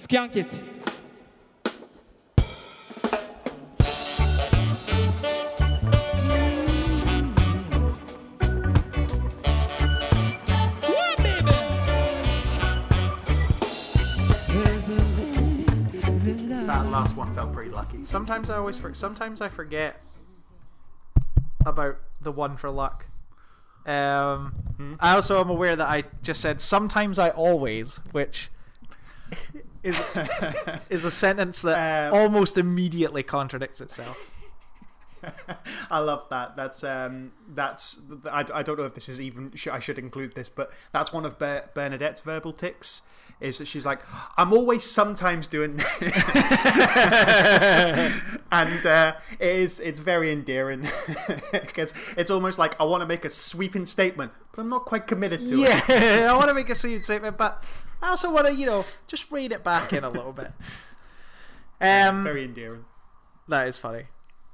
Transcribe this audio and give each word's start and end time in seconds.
Skunk 0.00 0.34
it. 0.34 0.62
That 16.66 16.86
last 16.90 17.16
one 17.16 17.32
felt 17.34 17.52
pretty 17.52 17.70
lucky. 17.70 18.04
Sometimes 18.04 18.48
I 18.48 18.56
always 18.56 18.78
for, 18.78 18.94
sometimes 18.94 19.42
I 19.42 19.48
forget 19.48 20.00
about 21.66 21.98
the 22.22 22.32
one 22.32 22.56
for 22.56 22.70
luck. 22.70 23.06
Um, 23.84 24.96
I 24.98 25.14
also 25.14 25.40
am 25.40 25.50
aware 25.50 25.76
that 25.76 25.88
I 25.88 26.04
just 26.22 26.40
said 26.40 26.62
sometimes 26.62 27.18
I 27.18 27.28
always, 27.28 28.00
which 28.12 28.48
is 29.82 30.00
is 30.90 31.04
a 31.04 31.10
sentence 31.10 31.62
that 31.62 32.08
Um, 32.12 32.18
almost 32.18 32.58
immediately 32.58 33.22
contradicts 33.22 33.80
itself. 33.80 34.36
I 35.90 35.98
love 35.98 36.24
that. 36.30 36.56
That's 36.56 36.82
um, 36.82 37.32
that's. 37.48 38.00
I, 38.30 38.44
I 38.54 38.62
don't 38.62 38.78
know 38.78 38.84
if 38.84 38.94
this 38.94 39.08
is 39.08 39.20
even. 39.20 39.52
Sh- 39.54 39.68
I 39.68 39.78
should 39.78 39.98
include 39.98 40.34
this, 40.34 40.48
but 40.48 40.72
that's 40.92 41.12
one 41.12 41.26
of 41.26 41.38
Ber- 41.38 41.68
Bernadette's 41.74 42.22
verbal 42.22 42.52
tics. 42.54 43.02
Is 43.38 43.56
that 43.58 43.66
she's 43.66 43.86
like, 43.86 44.00
I'm 44.36 44.52
always 44.52 44.84
sometimes 44.84 45.46
doing 45.48 45.76
this, 45.76 46.66
and 48.52 48.86
uh, 48.86 49.14
it 49.38 49.46
is. 49.56 49.80
It's 49.80 50.00
very 50.00 50.30
endearing 50.32 50.86
because 51.52 51.94
it's 52.16 52.30
almost 52.30 52.58
like 52.58 52.78
I 52.80 52.84
want 52.84 53.00
to 53.02 53.06
make 53.06 53.24
a 53.24 53.30
sweeping 53.30 53.86
statement, 53.86 54.32
but 54.52 54.60
I'm 54.62 54.68
not 54.68 54.84
quite 54.84 55.06
committed 55.06 55.40
to 55.48 55.54
it. 55.62 55.82
Yeah, 55.88 56.32
I 56.32 56.36
want 56.36 56.48
to 56.48 56.54
make 56.54 56.68
a 56.70 56.74
sweeping 56.74 57.02
statement, 57.02 57.38
but 57.38 57.62
I 58.02 58.10
also 58.10 58.32
want 58.32 58.46
to, 58.46 58.54
you 58.54 58.66
know, 58.66 58.84
just 59.06 59.30
rein 59.30 59.52
it 59.52 59.62
back 59.62 59.92
in 59.92 60.04
a 60.04 60.10
little 60.10 60.32
bit. 60.32 60.52
Um, 61.82 62.24
Very 62.24 62.44
endearing. 62.44 62.84
That 63.48 63.66
is 63.66 63.78
funny. 63.78 64.04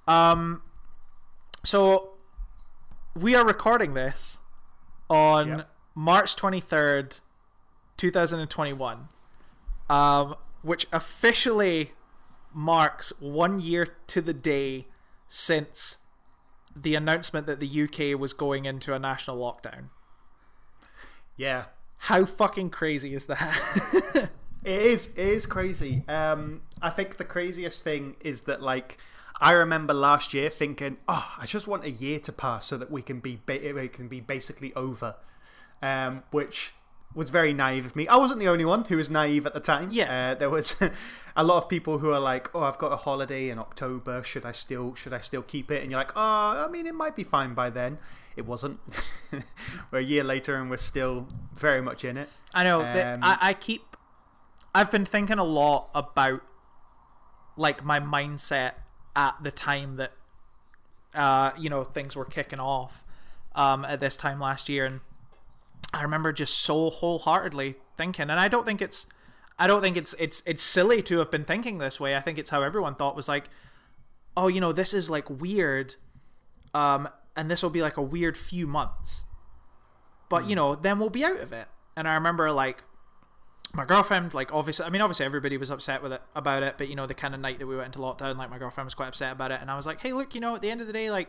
Um, 0.06 0.62
so 1.64 2.10
we 3.16 3.34
are 3.34 3.44
recording 3.44 3.94
this 3.94 4.38
on 5.10 5.48
Yep. 5.48 5.70
March 5.96 6.36
twenty 6.36 6.60
third, 6.60 7.18
two 7.96 8.12
thousand 8.12 8.38
and 8.38 8.48
twenty 8.48 8.72
one, 8.72 9.08
um, 9.90 10.36
which 10.62 10.86
officially 10.92 11.94
marks 12.54 13.12
one 13.18 13.58
year 13.60 13.96
to 14.06 14.20
the 14.22 14.32
day 14.32 14.86
since 15.26 15.96
the 16.76 16.94
announcement 16.94 17.48
that 17.48 17.58
the 17.58 17.82
UK 17.82 18.16
was 18.16 18.32
going 18.32 18.66
into 18.66 18.94
a 18.94 19.00
national 19.00 19.36
lockdown. 19.38 19.88
Yeah. 21.36 21.64
How 21.98 22.24
fucking 22.24 22.70
crazy 22.70 23.14
is 23.14 23.26
that? 23.26 24.30
It 24.66 24.82
is. 24.82 25.16
It 25.16 25.28
is 25.28 25.46
crazy. 25.46 26.02
Um, 26.08 26.62
I 26.82 26.90
think 26.90 27.18
the 27.18 27.24
craziest 27.24 27.84
thing 27.84 28.16
is 28.20 28.42
that 28.42 28.60
like 28.60 28.98
I 29.40 29.52
remember 29.52 29.94
last 29.94 30.34
year 30.34 30.50
thinking, 30.50 30.96
oh, 31.06 31.34
I 31.38 31.46
just 31.46 31.68
want 31.68 31.84
a 31.84 31.90
year 31.90 32.18
to 32.18 32.32
pass 32.32 32.66
so 32.66 32.76
that 32.76 32.90
we 32.90 33.00
can 33.00 33.20
be 33.20 33.38
ba- 33.46 33.64
it 33.64 33.92
can 33.92 34.08
be 34.08 34.18
basically 34.18 34.74
over, 34.74 35.14
um, 35.80 36.24
which 36.32 36.72
was 37.14 37.30
very 37.30 37.52
naive 37.52 37.86
of 37.86 37.94
me. 37.94 38.08
I 38.08 38.16
wasn't 38.16 38.40
the 38.40 38.48
only 38.48 38.64
one 38.64 38.84
who 38.86 38.96
was 38.96 39.08
naive 39.08 39.46
at 39.46 39.54
the 39.54 39.60
time. 39.60 39.90
Yeah. 39.92 40.32
uh, 40.32 40.34
there 40.34 40.50
was 40.50 40.74
a 41.36 41.44
lot 41.44 41.62
of 41.62 41.68
people 41.68 41.98
who 41.98 42.10
are 42.10 42.18
like, 42.18 42.52
oh, 42.52 42.62
I've 42.62 42.78
got 42.78 42.92
a 42.92 42.96
holiday 42.96 43.50
in 43.50 43.60
October. 43.60 44.24
Should 44.24 44.44
I 44.44 44.52
still 44.52 44.96
should 44.96 45.12
I 45.12 45.20
still 45.20 45.42
keep 45.42 45.70
it? 45.70 45.82
And 45.82 45.92
you're 45.92 46.00
like, 46.00 46.12
oh, 46.16 46.64
I 46.66 46.68
mean, 46.72 46.88
it 46.88 46.94
might 46.94 47.14
be 47.14 47.24
fine 47.24 47.54
by 47.54 47.70
then. 47.70 47.98
It 48.36 48.46
wasn't. 48.46 48.78
we're 49.90 49.98
a 49.98 50.02
year 50.02 50.22
later 50.22 50.56
and 50.56 50.70
we're 50.70 50.76
still 50.76 51.26
very 51.54 51.80
much 51.80 52.04
in 52.04 52.16
it. 52.16 52.28
I 52.54 52.64
know. 52.64 52.82
Um, 52.82 53.20
I, 53.22 53.38
I 53.40 53.54
keep. 53.54 53.96
I've 54.74 54.90
been 54.90 55.06
thinking 55.06 55.38
a 55.38 55.44
lot 55.44 55.88
about, 55.94 56.42
like 57.56 57.82
my 57.82 57.98
mindset 57.98 58.72
at 59.14 59.36
the 59.42 59.50
time 59.50 59.96
that, 59.96 60.12
uh, 61.14 61.52
you 61.58 61.70
know, 61.70 61.82
things 61.82 62.14
were 62.14 62.26
kicking 62.26 62.60
off, 62.60 63.02
um, 63.56 63.84
at 63.86 63.98
this 63.98 64.16
time 64.16 64.38
last 64.38 64.68
year, 64.68 64.84
and 64.84 65.00
I 65.92 66.02
remember 66.02 66.32
just 66.32 66.58
so 66.58 66.90
wholeheartedly 66.90 67.76
thinking, 67.96 68.28
and 68.30 68.38
I 68.38 68.48
don't 68.48 68.66
think 68.66 68.82
it's, 68.82 69.06
I 69.58 69.66
don't 69.66 69.80
think 69.80 69.96
it's 69.96 70.14
it's 70.18 70.42
it's 70.44 70.62
silly 70.62 71.02
to 71.04 71.18
have 71.18 71.30
been 71.30 71.44
thinking 71.44 71.78
this 71.78 71.98
way. 71.98 72.14
I 72.14 72.20
think 72.20 72.38
it's 72.38 72.50
how 72.50 72.62
everyone 72.62 72.94
thought 72.94 73.16
was 73.16 73.28
like, 73.28 73.48
oh, 74.36 74.48
you 74.48 74.60
know, 74.60 74.72
this 74.72 74.92
is 74.92 75.08
like 75.08 75.28
weird, 75.30 75.94
um, 76.74 77.08
and 77.36 77.50
this 77.50 77.62
will 77.62 77.70
be 77.70 77.82
like 77.82 77.96
a 77.96 78.02
weird 78.02 78.36
few 78.36 78.66
months. 78.66 79.24
But 80.28 80.44
you 80.44 80.50
hmm. 80.50 80.56
know 80.56 80.74
then 80.74 80.98
we'll 80.98 81.10
be 81.10 81.24
out 81.24 81.40
of 81.40 81.52
it. 81.52 81.68
And 81.96 82.06
i 82.06 82.14
remember 82.14 82.50
like 82.52 82.82
my 83.72 83.84
girlfriend 83.84 84.32
like 84.32 84.52
obviously 84.52 84.86
i 84.86 84.90
mean 84.90 85.00
obviously 85.00 85.26
everybody 85.26 85.56
was 85.56 85.70
upset 85.70 86.02
with 86.02 86.12
it 86.12 86.22
about 86.34 86.62
it 86.62 86.76
but 86.78 86.88
you 86.88 86.94
know 86.94 87.06
the 87.06 87.14
kind 87.14 87.34
of 87.34 87.40
night 87.40 87.58
that 87.58 87.66
we 87.66 87.76
went 87.76 87.86
into 87.86 87.98
lockdown 87.98 88.36
like 88.36 88.48
my 88.48 88.58
girlfriend 88.58 88.86
was 88.86 88.94
quite 88.94 89.08
upset 89.08 89.32
about 89.32 89.50
it. 89.50 89.60
And 89.60 89.70
i 89.70 89.76
was 89.76 89.86
like 89.86 90.00
hey 90.00 90.12
look 90.12 90.34
you 90.34 90.40
know 90.40 90.54
at 90.54 90.62
the 90.62 90.70
end 90.70 90.80
of 90.80 90.86
the 90.86 90.92
day 90.92 91.10
like 91.10 91.28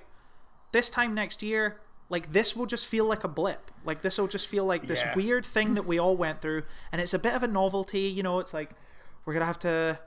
this 0.72 0.90
time 0.90 1.14
next 1.14 1.42
year 1.42 1.80
like 2.10 2.32
this 2.32 2.56
will 2.56 2.66
just 2.66 2.88
feel 2.88 3.06
like 3.06 3.24
a 3.24 3.28
blip. 3.28 3.72
Like 3.84 4.02
this 4.02 4.18
will 4.18 4.28
just 4.28 4.48
feel 4.48 4.66
like 4.66 4.88
this 4.88 5.02
Yeah. 5.02 5.16
weird 5.16 5.46
thing 5.46 5.74
that 5.74 5.86
we 5.86 6.00
all 6.00 6.16
went 6.16 6.42
through. 6.42 6.64
And 6.92 7.02
it's 7.02 7.14
a 7.14 7.20
bit 7.20 7.34
of 7.34 7.44
a 7.44 7.48
novelty 7.48 8.02
you 8.02 8.24
know 8.24 8.40
it's 8.40 8.54
like 8.54 8.72
we're 9.26 9.34
gonna 9.34 9.46
have 9.46 9.60
to 9.60 10.00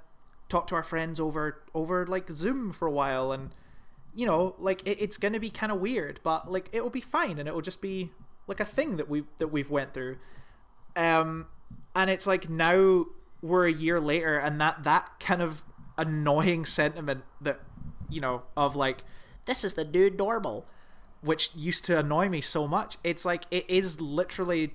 talk 0.49 0.67
to 0.69 0.75
our 0.75 0.83
friends 0.83 1.21
over 1.21 1.63
over 1.75 2.07
like 2.07 2.31
zoom 2.31 2.73
for 2.73 2.89
a 2.89 2.91
while 2.91 3.33
and 3.33 3.51
you 4.15 4.27
know 4.27 4.55
like 4.59 4.87
it, 4.87 5.01
it's 5.01 5.17
gonna 5.17 5.41
be 5.41 5.51
kind 5.51 5.71
of 5.73 5.81
weird 5.81 6.21
but 6.23 6.51
like 6.51 6.69
it 6.73 6.83
will 6.83 6.91
be 6.91 7.01
fine 7.01 7.39
and 7.39 7.49
it 7.49 7.55
will 7.55 7.61
just 7.61 7.81
be 7.81 8.11
like 8.47 8.61
a 8.61 8.65
thing 8.65 8.97
that 8.97 9.09
we 9.09 9.25
that 9.39 9.49
we've 9.49 9.71
went 9.71 9.95
through. 9.95 10.19
Um 10.97 11.47
and 11.95 12.11
it's 12.11 12.27
like 12.27 12.49
now 12.49 13.07
we're 13.43 13.67
a 13.67 13.73
year 13.73 14.01
later 14.01 14.39
and 14.39 14.61
that 14.61 14.85
that 14.85 15.21
kind 15.21 15.41
of 15.41 15.65
annoying 15.97 16.65
sentiment 16.65 17.23
that 17.41 17.61
you 18.09 18.21
know 18.21 18.43
of 18.57 18.75
like 18.75 19.05
this 19.45 19.65
is 19.65 19.75
the 19.75 19.85
new 19.85 20.11
normal 20.11 20.67
which 21.21 21.51
used 21.55 21.85
to 21.85 21.99
annoy 21.99 22.29
me 22.29 22.41
so 22.41 22.67
much. 22.67 22.97
It's 23.05 23.25
like 23.25 23.45
it 23.51 23.69
is 23.69 24.01
literally 24.01 24.75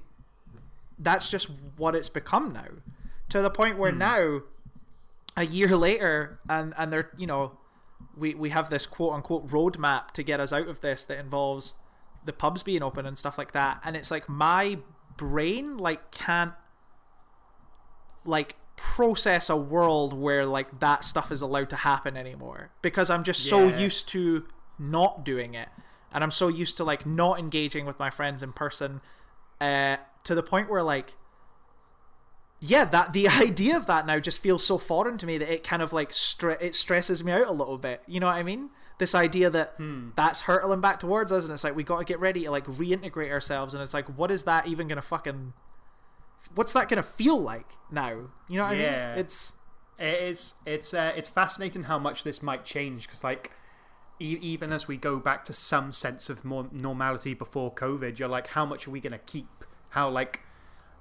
that's 0.97 1.29
just 1.29 1.50
what 1.78 1.95
it's 1.95 2.09
become 2.09 2.53
now. 2.53 2.68
To 3.29 3.41
the 3.41 3.50
point 3.50 3.78
where 3.78 3.91
now 3.91 4.41
a 5.35 5.45
year 5.45 5.75
later 5.75 6.40
and 6.47 6.74
and 6.78 6.94
they're 6.94 7.12
you 7.18 7.28
know 7.28 7.57
we 8.17 8.33
we 8.33 8.49
have 8.49 8.69
this 8.69 8.85
quote 8.85 9.13
unquote 9.13 9.47
roadmap 9.47 10.11
to 10.11 10.23
get 10.23 10.39
us 10.39 10.53
out 10.53 10.67
of 10.67 10.81
this 10.81 11.03
that 11.05 11.19
involves 11.19 11.73
the 12.23 12.33
pubs 12.33 12.63
being 12.63 12.83
open 12.83 13.05
and 13.05 13.17
stuff 13.17 13.37
like 13.37 13.51
that. 13.53 13.79
And 13.83 13.95
it's 13.95 14.11
like 14.11 14.27
my 14.27 14.79
brain 15.17 15.77
like 15.77 16.11
can't 16.11 16.53
like 18.25 18.55
process 18.75 19.49
a 19.49 19.55
world 19.55 20.13
where 20.13 20.45
like 20.45 20.79
that 20.79 21.05
stuff 21.05 21.31
is 21.31 21.41
allowed 21.41 21.69
to 21.69 21.75
happen 21.77 22.17
anymore 22.17 22.71
because 22.81 23.09
I'm 23.09 23.23
just 23.23 23.43
so 23.43 23.67
used 23.67 24.07
to 24.09 24.45
not 24.77 25.23
doing 25.23 25.53
it. 25.53 25.69
And 26.11 26.23
I'm 26.23 26.31
so 26.31 26.47
used 26.47 26.77
to 26.77 26.83
like 26.83 27.05
not 27.05 27.39
engaging 27.39 27.85
with 27.85 27.99
my 27.99 28.09
friends 28.09 28.41
in 28.41 28.53
person 28.53 29.01
uh 29.61 29.97
to 30.23 30.35
the 30.35 30.43
point 30.43 30.69
where 30.69 30.83
like 30.83 31.13
yeah 32.65 32.85
that 32.85 33.13
the 33.13 33.27
idea 33.47 33.75
of 33.77 33.85
that 33.87 34.05
now 34.05 34.19
just 34.19 34.39
feels 34.39 34.63
so 34.65 34.77
foreign 34.77 35.17
to 35.17 35.25
me 35.25 35.37
that 35.37 35.51
it 35.53 35.63
kind 35.63 35.81
of 35.81 35.93
like 35.93 36.11
stre- 36.11 36.61
it 36.61 36.75
stresses 36.75 37.23
me 37.23 37.31
out 37.31 37.47
a 37.47 37.51
little 37.51 37.77
bit. 37.77 38.01
You 38.07 38.19
know 38.19 38.27
what 38.27 38.35
i 38.35 38.43
mean? 38.43 38.69
This 38.97 39.13
idea 39.13 39.49
that 39.49 39.75
that's 40.15 40.41
hurtling 40.41 40.81
back 40.81 40.99
towards 40.99 41.31
us 41.31 41.43
and 41.45 41.53
it's 41.53 41.63
like 41.63 41.75
we 41.75 41.83
got 41.83 41.99
to 41.99 42.05
get 42.05 42.19
ready 42.19 42.43
to 42.45 42.51
like 42.51 42.65
reintegrate 42.65 43.29
ourselves 43.31 43.73
and 43.73 43.83
it's 43.83 43.93
like 43.93 44.07
what 44.17 44.31
is 44.31 44.43
that 44.43 44.67
even 44.67 44.87
gonna 44.87 45.01
fucking 45.01 45.53
what's 46.53 46.73
that 46.73 46.87
gonna 46.89 47.03
feel 47.03 47.39
like 47.39 47.67
now? 47.91 48.29
You 48.47 48.57
know 48.57 48.63
what 48.63 48.73
i 48.73 48.79
Yeah. 48.79 49.09
mean 49.11 49.19
it's 49.19 49.53
It's 49.97 50.53
it's 50.65 50.93
uh, 50.93 51.11
it's 51.15 51.29
fascinating 51.29 51.83
how 51.83 51.99
much 51.99 52.23
this 52.23 52.41
might 52.43 52.63
change 52.65 53.07
because 53.07 53.23
like 53.23 53.51
e- 54.19 54.37
even 54.41 54.71
as 54.71 54.87
we 54.87 54.97
go 54.97 55.19
back 55.19 55.43
to 55.45 55.53
some 55.53 55.91
sense 55.91 56.29
of 56.29 56.43
more 56.45 56.67
normality 56.71 57.33
before 57.33 57.73
COVID, 57.73 58.19
you're 58.19 58.27
like, 58.29 58.47
how 58.47 58.65
much 58.65 58.87
are 58.87 58.91
we 58.91 58.99
gonna 58.99 59.17
keep? 59.19 59.47
How 59.89 60.09
like 60.09 60.41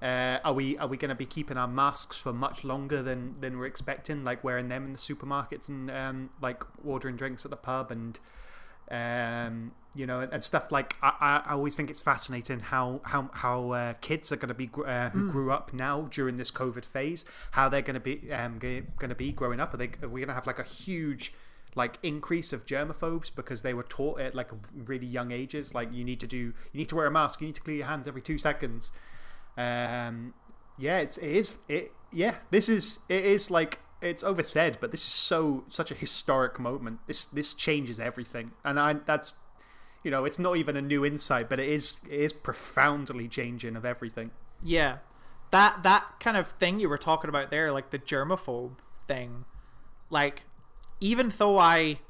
uh, 0.05 0.39
are 0.45 0.53
we 0.53 0.77
are 0.77 0.87
we 0.87 0.99
gonna 0.99 1.15
be 1.15 1.25
keeping 1.25 1.57
our 1.57 1.67
masks 1.67 2.19
for 2.19 2.33
much 2.33 2.63
longer 2.63 3.03
than 3.03 3.41
than 3.41 3.59
we're 3.59 3.67
expecting? 3.67 4.23
Like 4.23 4.45
wearing 4.45 4.69
them 4.69 4.85
in 4.85 4.93
the 4.93 4.99
supermarkets 4.99 5.69
and 5.69 5.91
um, 5.91 6.31
like 6.43 6.63
ordering 6.85 7.17
drinks 7.17 7.47
at 7.47 7.51
the 7.51 7.57
pub 7.57 7.91
and 7.91 8.19
um, 8.91 9.73
you 9.95 10.07
know, 10.07 10.21
and 10.21 10.45
stuff 10.45 10.71
like 10.71 10.97
I, 11.03 11.43
I 11.47 11.53
always 11.53 11.75
think 11.75 11.89
it's 11.89 12.03
fascinating 12.03 12.61
how 12.61 13.01
how 13.05 13.31
how 13.33 13.71
uh, 13.71 13.95
kids 14.03 14.31
are 14.31 14.37
going 14.37 14.49
to 14.49 14.55
be 14.55 14.69
uh, 14.85 15.09
who 15.09 15.31
grew 15.31 15.51
up 15.51 15.73
now 15.73 16.03
during 16.03 16.37
this 16.37 16.51
COVID 16.51 16.85
phase, 16.85 17.25
how 17.53 17.71
they're 17.71 17.81
going 17.81 17.95
to 17.95 18.01
be 18.01 18.31
um, 18.31 18.59
going 18.59 19.09
to 19.09 19.15
be 19.15 19.33
growing 19.33 19.59
up. 19.59 19.73
Are 19.73 19.79
they 19.79 19.91
are 20.03 20.09
we 20.09 20.21
going 20.21 20.29
to 20.29 20.35
have 20.35 20.47
like 20.47 20.59
a 20.59 20.65
huge 20.65 21.33
like 21.75 21.99
increase 22.03 22.53
of 22.53 22.67
germaphobes 22.67 23.35
because 23.35 23.63
they 23.63 23.75
were 23.75 23.83
taught 23.83 24.21
at 24.21 24.35
like 24.35 24.51
really 24.75 25.07
young 25.07 25.33
ages, 25.33 25.75
like 25.75 25.93
you 25.93 26.05
need 26.05 26.21
to 26.21 26.27
do 26.27 26.37
you 26.37 26.55
need 26.75 26.91
to 26.91 26.97
wear 26.97 27.07
a 27.07 27.11
mask, 27.11 27.41
you 27.41 27.47
need 27.47 27.57
to 27.57 27.63
clear 27.63 27.79
your 27.79 27.87
hands 27.87 28.07
every 28.07 28.23
two 28.23 28.37
seconds. 28.37 28.93
Um, 29.57 30.35
yeah, 30.79 30.99
it's 30.99 31.19
it 31.19 31.31
is 31.31 31.57
it 31.69 31.93
yeah. 32.13 32.37
This 32.51 32.69
is 32.69 33.01
it 33.09 33.25
is 33.25 33.51
like 33.51 33.79
it's 34.03 34.23
oversaid, 34.23 34.79
but 34.81 34.91
this 34.91 35.01
is 35.01 35.13
so 35.13 35.65
such 35.69 35.91
a 35.91 35.95
historic 35.95 36.59
moment. 36.59 37.01
This 37.07 37.25
this 37.25 37.55
changes 37.55 38.01
everything, 38.01 38.53
and 38.65 38.79
I 38.79 38.95
that's 38.95 39.37
you 40.03 40.11
know 40.11 40.25
it's 40.25 40.39
not 40.39 40.57
even 40.57 40.77
a 40.77 40.83
new 40.83 41.05
insight, 41.05 41.49
but 41.49 41.61
it 41.61 41.69
is 41.69 41.97
it 42.11 42.21
is 42.21 42.33
profoundly 42.33 43.29
changing 43.29 43.77
of 43.77 43.85
everything. 43.85 44.31
yeah 44.63 44.99
that 45.55 45.85
that 45.85 46.05
kind 46.19 46.37
of 46.37 46.49
thing 46.49 46.81
you 46.81 46.89
were 46.89 46.99
talking 46.99 47.29
about 47.29 47.49
there, 47.49 47.71
like 47.71 47.91
the 47.91 47.99
germaphobe 47.99 48.79
thing, 49.07 49.45
like 50.11 50.43
even 51.01 51.33
though 51.39 51.61
I 51.61 52.01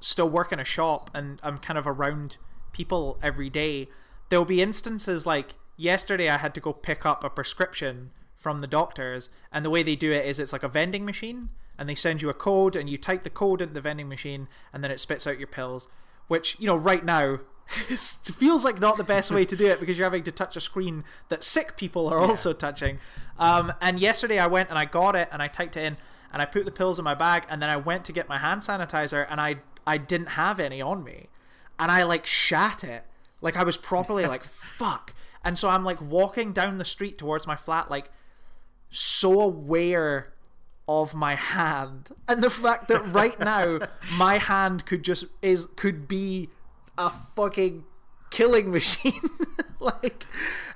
still 0.00 0.28
work 0.28 0.52
in 0.52 0.60
a 0.60 0.64
shop 0.64 1.10
and 1.14 1.40
I'm 1.42 1.56
kind 1.56 1.78
of 1.78 1.86
around 1.86 2.36
people 2.72 3.18
every 3.22 3.48
day, 3.48 3.88
there'll 4.28 4.44
be 4.44 4.60
instances 4.60 5.24
like 5.24 5.54
yesterday 5.80 6.28
I 6.28 6.38
had 6.38 6.54
to 6.54 6.60
go 6.60 6.72
pick 6.72 7.06
up 7.06 7.24
a 7.24 7.30
prescription 7.30 8.10
from 8.36 8.60
the 8.60 8.66
doctors, 8.66 9.30
and 9.52 9.64
the 9.64 9.70
way 9.70 9.82
they 9.82 9.96
do 9.96 10.12
it 10.12 10.26
is 10.26 10.38
it's 10.38 10.52
like 10.52 10.62
a 10.62 10.68
vending 10.68 11.04
machine, 11.04 11.50
and 11.78 11.88
they 11.88 11.94
send 11.94 12.22
you 12.22 12.28
a 12.28 12.34
code, 12.34 12.76
and 12.76 12.88
you 12.88 12.98
type 12.98 13.22
the 13.22 13.30
code 13.30 13.60
into 13.60 13.74
the 13.74 13.80
vending 13.80 14.08
machine, 14.08 14.48
and 14.72 14.84
then 14.84 14.90
it 14.90 15.00
spits 15.00 15.26
out 15.26 15.38
your 15.38 15.46
pills. 15.46 15.88
Which 16.28 16.56
you 16.60 16.66
know, 16.66 16.76
right 16.76 17.04
now, 17.04 17.40
it 17.88 17.98
feels 17.98 18.64
like 18.64 18.78
not 18.78 18.98
the 18.98 19.04
best 19.04 19.30
way 19.30 19.44
to 19.44 19.56
do 19.56 19.66
it 19.66 19.80
because 19.80 19.96
you're 19.96 20.06
having 20.06 20.22
to 20.24 20.32
touch 20.32 20.56
a 20.56 20.60
screen 20.60 21.04
that 21.28 21.42
sick 21.42 21.76
people 21.76 22.08
are 22.08 22.18
also 22.18 22.52
touching. 22.52 22.98
Um, 23.38 23.72
and 23.80 23.98
yesterday 23.98 24.38
I 24.38 24.46
went 24.46 24.68
and 24.68 24.78
I 24.78 24.84
got 24.84 25.16
it, 25.16 25.28
and 25.32 25.42
I 25.42 25.48
typed 25.48 25.76
it 25.76 25.84
in, 25.84 25.96
and 26.32 26.42
I 26.42 26.44
put 26.44 26.64
the 26.66 26.70
pills 26.70 26.98
in 26.98 27.04
my 27.04 27.14
bag, 27.14 27.44
and 27.48 27.60
then 27.60 27.70
I 27.70 27.76
went 27.76 28.04
to 28.06 28.12
get 28.12 28.28
my 28.28 28.38
hand 28.38 28.60
sanitizer, 28.60 29.26
and 29.30 29.40
I 29.40 29.56
I 29.86 29.96
didn't 29.96 30.28
have 30.28 30.60
any 30.60 30.82
on 30.82 31.02
me, 31.02 31.28
and 31.78 31.90
I 31.90 32.02
like 32.04 32.26
shat 32.26 32.84
it, 32.84 33.04
like 33.40 33.56
I 33.56 33.64
was 33.64 33.76
properly 33.78 34.26
like 34.26 34.44
fuck. 34.78 35.14
And 35.44 35.56
so 35.56 35.68
I'm 35.68 35.84
like 35.84 36.00
walking 36.00 36.52
down 36.52 36.78
the 36.78 36.84
street 36.84 37.18
towards 37.18 37.46
my 37.46 37.56
flat, 37.56 37.90
like 37.90 38.10
so 38.90 39.40
aware 39.40 40.32
of 40.88 41.14
my 41.14 41.36
hand 41.36 42.08
and 42.28 42.42
the 42.42 42.50
fact 42.50 42.88
that 42.88 43.00
right 43.12 43.38
now 43.38 43.78
my 44.18 44.38
hand 44.38 44.84
could 44.84 45.04
just 45.04 45.24
is 45.40 45.68
could 45.76 46.08
be 46.08 46.48
a 46.98 47.08
fucking 47.10 47.84
killing 48.30 48.70
machine. 48.78 49.20
Like 49.82 50.26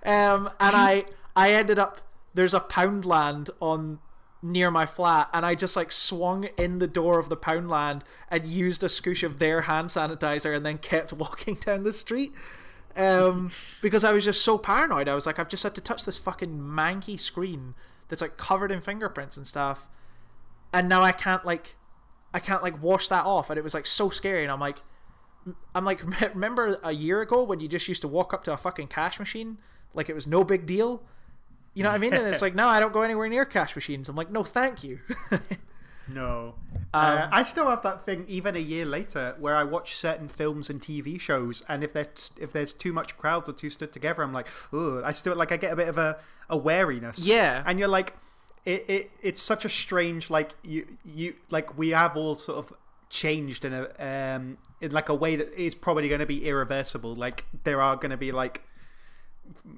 um 0.07 0.49
and 0.59 0.75
i 0.75 1.05
i 1.37 1.53
ended 1.53 1.79
up 1.79 2.01
there's 2.33 2.55
a 2.55 2.61
poundland 2.61 3.51
on 3.61 3.99
near 4.41 4.71
my 4.71 4.87
flat 4.87 5.29
and 5.35 5.45
i 5.45 5.55
just 5.55 5.77
like 5.77 5.93
swung 5.93 6.45
in 6.57 6.79
the 6.79 6.87
door 6.87 7.19
of 7.19 7.29
the 7.29 7.37
poundland 7.37 8.01
and 8.31 8.47
used 8.47 8.83
a 8.83 8.87
scoosh 8.87 9.23
of 9.23 9.41
their 9.41 9.63
hand 9.63 9.91
sanitizer 9.91 10.57
and 10.57 10.65
then 10.65 10.79
kept 10.79 11.13
walking 11.13 11.57
down 11.57 11.85
the 11.85 11.93
street 11.93 12.33
um 12.97 13.51
because 13.83 14.05
i 14.05 14.13
was 14.13 14.25
just 14.25 14.43
so 14.43 14.57
paranoid. 14.57 15.09
I 15.09 15.15
was 15.15 15.27
like 15.27 15.39
i've 15.39 15.49
just 15.49 15.63
had 15.63 15.75
to 15.75 15.81
touch 15.81 16.05
this 16.05 16.19
fucking 16.19 16.59
manky 16.59 17.19
screen 17.19 17.75
that's 18.09 18.21
like 18.21 18.37
covered 18.37 18.71
in 18.71 18.81
fingerprints 18.81 19.37
and 19.37 19.47
stuff. 19.47 19.89
And 20.73 20.89
now 20.89 21.03
i 21.03 21.13
can't 21.13 21.45
like 21.45 21.77
i 22.33 22.41
can't 22.41 22.63
like 22.63 22.83
wash 22.83 23.09
that 23.09 23.25
off. 23.25 23.51
And 23.51 23.59
it 23.59 23.63
was 23.63 23.75
like 23.75 23.87
so 23.87 24.11
scary. 24.11 24.43
And 24.43 24.53
i'm 24.53 24.61
like 24.61 24.79
i'm 25.75 25.85
like 25.85 26.03
remember 26.35 26.79
a 26.83 26.93
year 26.93 27.21
ago 27.21 27.43
when 27.43 27.61
you 27.61 27.69
just 27.69 27.89
used 27.89 28.03
to 28.03 28.09
walk 28.09 28.33
up 28.33 28.45
to 28.45 28.53
a 28.53 28.57
fucking 28.57 28.89
cash 28.89 29.19
machine? 29.19 29.59
Like 29.93 30.09
it 30.09 30.15
was 30.15 30.27
no 30.27 30.45
big 30.45 30.67
deal. 30.67 31.03
You 31.75 31.83
know 31.83 31.89
what 31.89 31.97
i 31.97 31.99
mean? 31.99 32.15
And 32.15 32.27
it's 32.29 32.43
like 32.47 32.55
no 32.55 32.69
i 32.69 32.81
don't 32.81 32.93
go 32.93 33.03
anywhere 33.03 33.29
near 33.29 33.45
cash 33.45 33.75
machines. 33.75 34.09
I'm 34.09 34.17
like 34.17 34.31
no 34.31 34.45
thank 34.45 34.85
you 34.85 35.01
No. 36.09 36.55
uh, 36.93 37.29
I 37.31 37.43
still 37.43 37.69
have 37.69 37.83
that 37.83 38.05
thing 38.05 38.25
even 38.29 38.57
a 38.57 38.61
year 38.61 38.85
later 38.85 39.35
where 39.39 39.57
I 39.57 39.65
watch 39.65 39.95
certain 39.95 40.29
films 40.29 40.69
and 40.69 40.81
TV 40.81 41.21
shows, 41.21 41.65
and 41.69 41.83
if 41.83 41.93
there's 41.93 42.31
if 42.39 42.53
there's 42.53 42.73
too 42.73 42.93
much 42.93 43.17
crowds 43.17 43.49
or 43.49 43.53
too 43.53 43.71
stood 43.71 43.93
together, 43.93 44.23
I'm 44.23 44.33
like, 44.33 44.49
oh, 44.73 45.03
I 45.05 45.13
still 45.13 45.35
like 45.35 45.53
I 45.53 45.57
get 45.57 45.73
a 45.73 45.77
bit 45.77 45.89
of 45.89 45.99
a, 45.99 46.19
a 46.49 46.57
wariness. 46.57 47.27
Yeah. 47.27 47.63
and 47.67 47.79
you're 47.79 47.89
like, 47.89 48.15
it, 48.65 48.85
it 48.89 49.11
it's 49.23 49.43
such 49.43 49.65
a 49.65 49.69
strange 49.69 50.31
like 50.31 50.55
you 50.63 50.87
you 51.05 51.35
like 51.51 51.77
we 51.77 51.91
have 51.91 52.17
all 52.17 52.35
sort 52.37 52.59
of 52.59 52.73
changed 53.11 53.65
in 53.65 53.73
a 53.73 53.89
um 53.99 54.59
in 54.81 54.91
like 54.91 55.09
a 55.09 55.15
way 55.15 55.37
that 55.37 55.53
is 55.55 55.75
probably 55.75 56.09
going 56.09 56.21
to 56.21 56.27
be 56.27 56.47
irreversible. 56.47 57.15
Like 57.15 57.45
there 57.65 57.81
are 57.81 57.97
going 57.97 58.11
to 58.11 58.17
be 58.17 58.33
like 58.33 58.63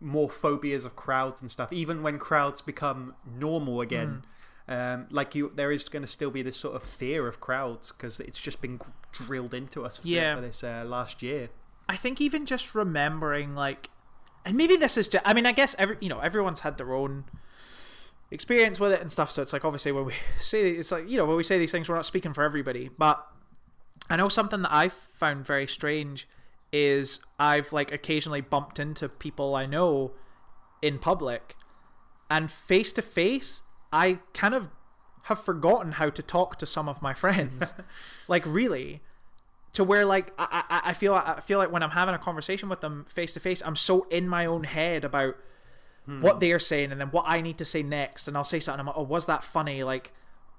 more 0.01 0.29
phobias 0.29 0.85
of 0.85 0.97
crowds 0.97 1.41
and 1.41 1.51
stuff, 1.51 1.73
even 1.73 2.03
when 2.03 2.19
crowds 2.19 2.61
become 2.61 3.15
normal 3.39 3.81
again. 3.81 4.25
Um, 4.69 5.07
like 5.11 5.35
you, 5.37 5.53
there 5.55 5.71
is 5.71 5.89
going 5.89 6.03
to 6.03 6.09
still 6.11 6.31
be 6.31 6.43
this 6.43 6.57
sort 6.57 6.75
of 6.75 6.83
fear 6.83 7.29
of 7.29 7.41
crowds 7.41 7.93
because 7.93 8.19
it's 8.19 8.39
just 8.39 8.61
been 8.61 8.81
drilled 9.13 9.55
into 9.55 9.85
us 9.85 9.99
for, 9.99 10.09
Yeah. 10.09 10.35
for 10.35 10.41
this 10.41 10.65
uh, 10.65 10.83
last 10.87 11.23
year. 11.23 11.51
I 11.89 11.95
think 11.97 12.21
even 12.21 12.47
just 12.47 12.75
remembering 12.75 13.55
like 13.55 13.91
and 14.45 14.57
maybe 14.57 14.77
this 14.77 14.97
is 14.97 15.07
just 15.09 15.23
I 15.25 15.35
mean 15.35 15.47
I 15.47 15.53
guess 15.53 15.77
every 15.79 15.97
you 16.01 16.09
know 16.09 16.19
everyone's 16.19 16.61
had 16.61 16.79
their 16.79 16.93
own 16.93 17.27
experience 18.31 18.81
with 18.81 18.91
it 18.93 19.01
and 19.01 19.11
stuff 19.13 19.31
so 19.31 19.41
it's 19.41 19.53
like 19.53 19.65
obviously 19.65 19.93
when 19.93 20.05
we 20.07 20.13
say 20.41 20.71
it's 20.71 20.91
like 20.91 21.09
you 21.09 21.17
know 21.17 21.25
when 21.25 21.37
we 21.37 21.45
say 21.45 21.59
these 21.59 21.71
things 21.71 21.89
we're 21.89 21.95
not 21.95 22.05
speaking 22.07 22.33
for 22.33 22.43
everybody 22.43 22.91
but 22.99 23.25
I 24.11 24.17
know 24.17 24.29
something 24.29 24.63
that 24.63 24.73
I've 24.73 24.93
found 24.93 25.45
very 25.47 25.67
strange 25.69 26.29
is 26.73 27.21
I've 27.39 27.73
like 27.73 27.93
occasionally 27.93 28.41
bumped 28.41 28.79
into 28.81 29.09
people 29.09 29.55
I 29.55 29.67
know 29.67 30.13
in 30.83 30.99
public 30.99 31.55
and 32.29 32.51
face 32.51 32.93
to 32.95 33.03
face 33.03 33.63
I 33.93 34.19
kind 34.33 34.55
of 34.55 34.69
have 35.25 35.43
forgotten 35.43 35.93
how 35.93 36.09
to 36.11 36.23
talk 36.23 36.59
to 36.59 36.67
some 36.67 36.89
of 36.89 37.03
my 37.03 37.13
friends 37.13 37.75
like 38.29 38.45
really 38.47 39.01
to 39.77 39.85
where 39.85 40.07
like 40.07 40.33
I, 40.39 40.65
I, 40.71 40.91
I 40.91 40.93
feel 40.95 41.15
I 41.15 41.41
feel 41.41 41.59
like 41.59 41.71
when 41.71 41.83
I'm 41.83 41.91
having 41.91 42.15
a 42.15 42.19
conversation 42.19 42.71
with 42.71 42.81
them 42.81 43.05
face 43.11 43.35
to 43.35 43.41
face, 43.41 43.63
I'm 43.63 43.77
so 43.77 44.07
in 44.09 44.27
my 44.27 44.47
own 44.47 44.65
head 44.65 45.05
about 45.05 45.37
hmm. 46.07 46.23
what 46.23 46.41
they're 46.41 46.59
saying 46.59 46.93
and 46.93 47.01
then 47.01 47.09
what 47.09 47.27
I 47.29 47.43
need 47.43 47.59
to 47.59 47.67
say 47.67 47.83
next, 47.83 48.27
and 48.27 48.39
I'll 48.39 48.45
say 48.45 48.59
something. 48.59 48.81
I'm 48.81 48.87
like, 48.87 48.97
oh, 48.97 49.03
was 49.03 49.27
that 49.27 49.45
funny? 49.45 49.83
Like, 49.83 50.13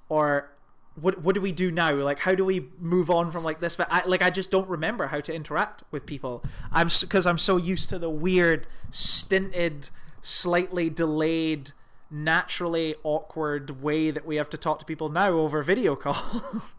or 0.07 0.51
what 0.93 1.23
what 1.23 1.33
do 1.33 1.41
we 1.41 1.51
do 1.51 1.71
now? 1.71 1.93
Like, 1.95 2.19
how 2.19 2.35
do 2.35 2.45
we 2.45 2.67
move 2.79 3.09
on 3.09 3.31
from 3.31 3.43
like 3.43 3.59
this? 3.59 3.75
But 3.75 3.87
I 3.89 4.05
like 4.05 4.21
I 4.21 4.29
just 4.29 4.51
don't 4.51 4.69
remember 4.69 5.07
how 5.07 5.19
to 5.21 5.33
interact 5.33 5.83
with 5.89 6.05
people. 6.05 6.43
I'm 6.71 6.89
because 7.01 7.25
I'm 7.25 7.39
so 7.39 7.57
used 7.57 7.89
to 7.89 7.97
the 7.97 8.11
weird, 8.11 8.67
stinted, 8.91 9.89
slightly 10.21 10.91
delayed. 10.91 11.71
Naturally 12.09 12.95
awkward 13.03 13.81
way 13.81 14.11
that 14.11 14.25
we 14.25 14.37
have 14.37 14.49
to 14.51 14.57
talk 14.57 14.79
to 14.79 14.85
people 14.85 15.09
now 15.09 15.29
over 15.31 15.61
video 15.63 15.95
call. 15.95 16.61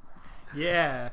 Yeah, 0.55 1.11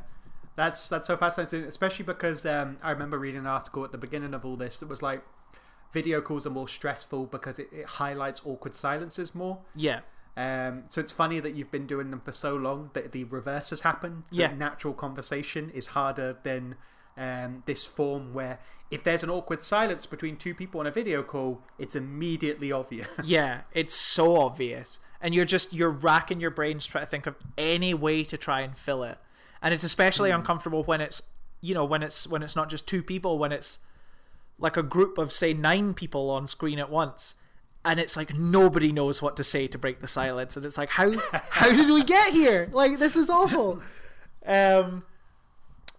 that's 0.56 0.88
that's 0.88 1.08
so 1.08 1.18
fascinating, 1.18 1.64
especially 1.66 2.06
because 2.06 2.46
um, 2.46 2.78
I 2.82 2.92
remember 2.92 3.20
reading 3.20 3.42
an 3.42 3.48
article 3.48 3.84
at 3.84 3.92
the 3.92 3.98
beginning 3.98 4.34
of 4.34 4.46
all 4.46 4.56
this 4.56 4.80
that 4.80 4.88
was 4.88 5.02
like 5.02 5.24
video 5.92 6.22
calls 6.22 6.48
are 6.48 6.52
more 6.52 6.68
stressful 6.70 7.26
because 7.26 7.60
it, 7.60 7.68
it 7.72 7.86
highlights 7.86 8.42
awkward 8.46 8.74
silences 8.76 9.36
more. 9.36 9.60
yeah, 9.76 10.02
Um, 10.38 10.84
so 10.88 11.02
it's 11.02 11.12
funny 11.12 11.40
that 11.42 11.56
you've 11.56 11.72
been 11.72 11.88
doing 11.88 12.12
them 12.12 12.22
for 12.22 12.32
so 12.32 12.56
long 12.56 12.92
that 12.94 13.12
the 13.12 13.26
reverse 13.26 13.70
has 13.72 13.82
happened. 13.82 14.24
Yeah. 14.32 14.54
natural 14.54 14.94
conversation 14.94 15.70
is 15.74 15.88
harder 15.88 16.38
than 16.44 16.76
um, 17.18 17.64
this 17.66 17.86
form 17.86 18.34
where 18.34 18.60
if 18.92 19.04
there's 19.04 19.24
an 19.24 19.30
awkward 19.30 19.64
silence 19.64 20.06
between 20.06 20.38
two 20.38 20.54
people 20.54 20.80
on 20.80 20.88
a 20.88 20.92
video 20.92 21.24
call, 21.24 21.62
it's 21.80 21.96
immediately 21.96 22.72
obvious. 22.72 23.08
Yeah, 23.24 23.62
it's 23.74 23.94
so 23.94 24.38
obvious. 24.38 25.00
And 25.22 25.34
you're 25.34 25.46
just 25.46 25.74
you're 25.74 25.90
racking 25.90 26.40
your 26.40 26.52
brains 26.52 26.86
trying 26.86 27.04
to 27.04 27.10
think 27.10 27.26
of 27.26 27.36
any 27.58 27.94
way 27.94 28.24
to 28.24 28.38
try 28.38 28.62
and 28.62 28.78
fill 28.78 29.04
it. 29.04 29.18
And 29.62 29.74
it's 29.74 29.84
especially 29.84 30.30
uncomfortable 30.30 30.84
when 30.84 31.02
it's 31.02 31.24
you 31.62 31.74
know, 31.74 31.84
when 31.84 32.04
it's 32.04 32.28
when 32.28 32.44
it's 32.44 32.56
not 32.56 32.70
just 32.70 32.88
two 32.88 33.02
people, 33.02 33.40
when 33.40 33.52
it's 33.52 33.80
like 34.60 34.78
a 34.78 34.84
group 34.84 35.18
of 35.18 35.34
say 35.34 35.54
nine 35.54 35.94
people 35.94 36.30
on 36.30 36.48
screen 36.48 36.80
at 36.80 36.90
once. 36.90 37.36
And 37.84 38.00
it's 38.00 38.16
like 38.16 38.36
nobody 38.36 38.92
knows 38.92 39.22
what 39.22 39.36
to 39.38 39.44
say 39.44 39.68
to 39.68 39.78
break 39.78 40.02
the 40.02 40.08
silence. 40.08 40.56
And 40.56 40.66
it's 40.66 40.78
like 40.78 40.90
how 40.90 41.12
how 41.32 41.72
did 41.72 41.90
we 41.90 42.04
get 42.04 42.34
here? 42.34 42.70
Like 42.72 43.00
this 43.00 43.16
is 43.16 43.30
awful. 43.30 43.82
Um 44.48 45.06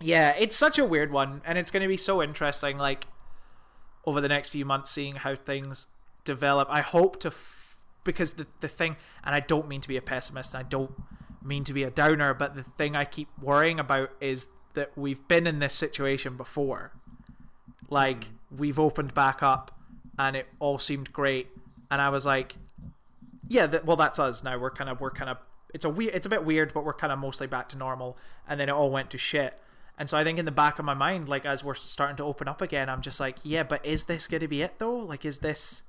yeah, 0.00 0.34
it's 0.38 0.56
such 0.56 0.78
a 0.78 0.84
weird 0.84 1.10
one, 1.10 1.42
and 1.44 1.58
it's 1.58 1.70
going 1.70 1.82
to 1.82 1.88
be 1.88 1.96
so 1.96 2.22
interesting. 2.22 2.78
Like 2.78 3.06
over 4.04 4.20
the 4.20 4.28
next 4.28 4.50
few 4.50 4.64
months, 4.64 4.90
seeing 4.90 5.16
how 5.16 5.34
things 5.34 5.86
develop. 6.24 6.68
I 6.70 6.80
hope 6.80 7.18
to, 7.20 7.28
f- 7.28 7.78
because 8.04 8.32
the 8.32 8.46
the 8.60 8.68
thing, 8.68 8.96
and 9.24 9.34
I 9.34 9.40
don't 9.40 9.68
mean 9.68 9.80
to 9.80 9.88
be 9.88 9.96
a 9.96 10.02
pessimist, 10.02 10.54
and 10.54 10.64
I 10.64 10.68
don't 10.68 10.92
mean 11.42 11.64
to 11.64 11.72
be 11.72 11.82
a 11.82 11.90
downer, 11.90 12.34
but 12.34 12.54
the 12.54 12.62
thing 12.62 12.96
I 12.96 13.04
keep 13.04 13.28
worrying 13.40 13.78
about 13.80 14.10
is 14.20 14.46
that 14.74 14.90
we've 14.96 15.26
been 15.28 15.46
in 15.46 15.58
this 15.58 15.74
situation 15.74 16.36
before. 16.36 16.92
Like 17.88 18.24
hmm. 18.24 18.56
we've 18.58 18.78
opened 18.78 19.14
back 19.14 19.42
up, 19.42 19.78
and 20.18 20.36
it 20.36 20.46
all 20.58 20.78
seemed 20.78 21.12
great, 21.12 21.48
and 21.90 22.00
I 22.00 22.10
was 22.10 22.26
like, 22.26 22.56
yeah, 23.48 23.66
that, 23.66 23.84
well, 23.84 23.96
that's 23.96 24.18
us 24.18 24.42
now. 24.42 24.58
We're 24.58 24.70
kind 24.70 24.90
of 24.90 25.00
we're 25.00 25.10
kind 25.10 25.30
of 25.30 25.38
it's 25.72 25.84
a 25.84 25.90
weird 25.90 26.14
it's 26.14 26.26
a 26.26 26.28
bit 26.28 26.44
weird, 26.44 26.72
but 26.74 26.84
we're 26.84 26.94
kind 26.94 27.12
of 27.12 27.18
mostly 27.18 27.46
back 27.46 27.68
to 27.70 27.78
normal, 27.78 28.16
and 28.48 28.60
then 28.60 28.68
it 28.68 28.72
all 28.72 28.90
went 28.90 29.10
to 29.10 29.18
shit. 29.18 29.58
And 29.98 30.10
so 30.10 30.16
I 30.18 30.24
think 30.24 30.38
in 30.38 30.44
the 30.44 30.50
back 30.50 30.78
of 30.78 30.84
my 30.84 30.94
mind, 30.94 31.28
like 31.28 31.46
as 31.46 31.64
we're 31.64 31.74
starting 31.74 32.16
to 32.16 32.24
open 32.24 32.48
up 32.48 32.60
again, 32.60 32.88
I'm 32.90 33.00
just 33.00 33.18
like, 33.18 33.38
yeah, 33.44 33.62
but 33.62 33.84
is 33.84 34.04
this 34.04 34.28
going 34.28 34.42
to 34.42 34.48
be 34.48 34.62
it 34.62 34.78
though? 34.78 34.96
Like, 34.96 35.24
is 35.24 35.38
this? 35.38 35.82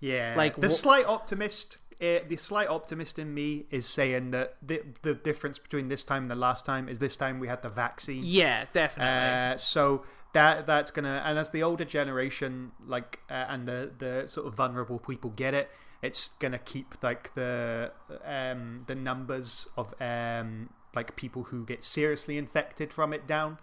Yeah, 0.00 0.34
Like, 0.36 0.56
the 0.60 0.68
wh- 0.68 0.72
slight 0.72 1.06
optimist, 1.06 1.76
uh, 2.00 2.20
the 2.26 2.36
slight 2.36 2.68
optimist 2.68 3.18
in 3.18 3.32
me 3.34 3.66
is 3.70 3.86
saying 3.86 4.32
that 4.32 4.56
the 4.60 4.82
the 5.02 5.14
difference 5.14 5.58
between 5.60 5.88
this 5.88 6.02
time 6.02 6.22
and 6.24 6.30
the 6.30 6.34
last 6.34 6.64
time 6.66 6.88
is 6.88 6.98
this 6.98 7.16
time 7.16 7.38
we 7.38 7.46
had 7.46 7.62
the 7.62 7.68
vaccine. 7.68 8.22
Yeah, 8.24 8.64
definitely. 8.72 9.54
Uh, 9.54 9.56
so 9.58 10.02
that 10.32 10.66
that's 10.66 10.90
gonna, 10.90 11.22
and 11.24 11.38
as 11.38 11.50
the 11.50 11.62
older 11.62 11.84
generation, 11.84 12.72
like, 12.84 13.20
uh, 13.30 13.44
and 13.48 13.68
the 13.68 13.92
the 13.96 14.26
sort 14.26 14.46
of 14.48 14.54
vulnerable 14.54 14.98
people 14.98 15.30
get 15.30 15.54
it, 15.54 15.70
it's 16.02 16.30
gonna 16.40 16.58
keep 16.58 17.00
like 17.02 17.32
the 17.34 17.92
um 18.24 18.82
the 18.88 18.94
numbers 18.96 19.68
of 19.76 19.94
um 20.00 20.70
like 20.94 21.16
people 21.16 21.44
who 21.44 21.64
get 21.64 21.82
seriously 21.84 22.36
infected 22.38 22.92
from 22.92 23.12
it 23.12 23.26
down. 23.26 23.58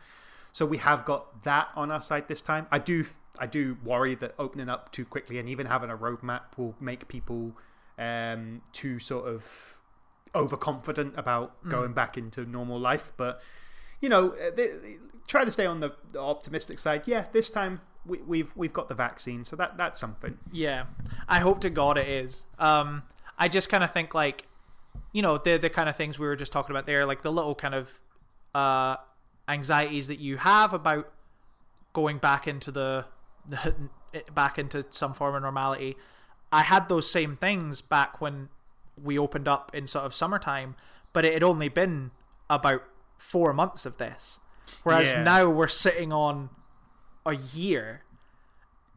So 0.52 0.66
we 0.66 0.78
have 0.78 1.06
got 1.06 1.44
that 1.44 1.70
on 1.76 1.92
our 1.92 2.02
side 2.02 2.28
this 2.28 2.42
time. 2.42 2.68
I 2.72 2.80
do 2.80 3.06
I 3.38 3.46
do 3.46 3.78
worry 3.84 4.16
that 4.16 4.34
opening 4.38 4.68
up 4.68 4.92
too 4.92 5.06
quickly 5.06 5.38
and 5.40 5.48
even 5.48 5.68
having 5.68 5.90
a 5.90 5.98
roadmap 5.98 6.58
will 6.58 6.76
make 6.80 7.08
people 7.08 7.54
um, 7.98 8.62
too 8.74 9.00
sort 9.00 9.28
of 9.28 9.78
overconfident 10.36 11.14
about 11.18 11.64
Mm. 11.66 11.70
going 11.72 11.94
back 11.94 12.18
into 12.18 12.46
normal 12.46 12.80
life. 12.80 13.14
But 13.18 13.42
you 14.02 14.10
know, 14.10 14.30
uh, 14.32 14.52
they, 14.56 14.68
they 14.68 14.98
try 15.28 15.44
to 15.46 15.52
stay 15.52 15.66
on 15.66 15.80
the, 15.82 15.94
the 16.12 16.20
optimistic 16.20 16.80
side. 16.80 17.04
Yeah, 17.06 17.26
this 17.32 17.50
time 17.50 17.82
we, 18.06 18.18
we've 18.20 18.52
we've 18.56 18.74
got 18.74 18.88
the 18.88 18.96
vaccine, 18.96 19.44
so 19.44 19.56
that 19.56 19.78
that's 19.78 20.00
something. 20.00 20.38
Yeah, 20.52 20.86
I 21.28 21.40
hope 21.40 21.60
to 21.62 21.70
God 21.70 21.98
it 21.98 22.08
is. 22.08 22.44
Um, 22.58 23.04
I 23.38 23.48
just 23.48 23.70
kind 23.70 23.84
of 23.84 23.92
think 23.94 24.14
like, 24.14 24.48
you 25.14 25.22
know, 25.22 25.38
the 25.38 25.58
the 25.58 25.70
kind 25.70 25.90
of 25.90 25.96
things 25.96 26.20
we 26.20 26.28
were 26.28 26.36
just 26.36 26.52
talking 26.52 26.72
about 26.72 26.86
there, 26.86 27.06
like 27.06 27.22
the 27.22 27.32
little 27.32 27.56
kind 27.56 27.74
of 27.76 28.00
uh, 28.54 28.98
anxieties 29.48 30.08
that 30.08 30.20
you 30.20 30.38
have 30.38 30.74
about 30.74 31.12
going 31.94 32.18
back 32.18 32.48
into 32.48 32.72
the, 32.72 33.06
the 33.48 33.74
back 34.34 34.58
into 34.60 34.86
some 34.92 35.14
form 35.14 35.36
of 35.36 35.42
normality. 35.42 35.96
I 36.52 36.64
had 36.64 36.90
those 36.90 37.10
same 37.12 37.36
things 37.36 37.82
back 37.82 38.20
when 38.22 38.50
we 39.02 39.18
opened 39.20 39.48
up 39.48 39.74
in 39.74 39.88
sort 39.88 40.06
of 40.06 40.14
summertime, 40.16 40.76
but 41.14 41.24
it 41.26 41.34
had 41.34 41.44
only 41.44 41.70
been 41.70 42.12
about 42.50 42.82
four 43.18 43.54
months 43.54 43.86
of 43.86 43.98
this, 43.98 44.40
whereas 44.84 45.14
Yeah. 45.14 45.24
now 45.24 45.50
we're 45.50 45.68
sitting 45.68 46.12
on 46.12 46.50
a 47.26 47.36
year 47.36 48.02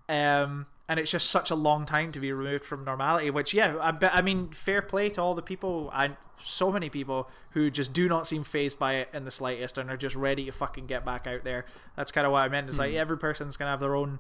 um, 0.09 0.67
and 0.89 0.99
it's 0.99 1.11
just 1.11 1.31
such 1.31 1.51
a 1.51 1.55
long 1.55 1.87
time 1.87 2.13
to 2.13 2.21
be 2.21 2.33
removed 2.33 2.65
from 2.65 2.85
normality. 2.85 3.31
Which, 3.31 3.55
yeah, 3.55 3.77
I, 3.81 3.91
bet- 3.93 4.15
I 4.15 4.23
mean, 4.23 4.51
fair 4.51 4.83
play 4.83 5.09
to 5.11 5.23
all 5.23 5.35
the 5.35 5.43
people 5.43 5.91
and 5.95 6.17
so 6.41 6.73
many 6.73 6.91
people 6.91 7.31
who 7.51 7.71
just 7.71 7.93
do 7.93 8.09
not 8.09 8.27
seem 8.27 8.45
fazed 8.45 8.79
by 8.79 8.95
it 8.95 9.09
in 9.13 9.25
the 9.25 9.31
slightest 9.31 9.79
and 9.79 9.91
are 9.91 9.97
just 9.97 10.17
ready 10.17 10.45
to 10.47 10.53
fucking 10.53 10.87
get 10.87 11.05
back 11.05 11.27
out 11.27 11.45
there. 11.45 11.65
That's 11.97 12.11
kind 12.11 12.27
of 12.27 12.33
what 12.33 12.43
I 12.45 12.49
meant. 12.49 12.69
It's 12.69 12.79
like 12.79 12.95
every 12.95 13.17
person's 13.17 13.57
gonna 13.57 13.71
have 13.71 13.81
their 13.81 13.95
own 13.95 14.19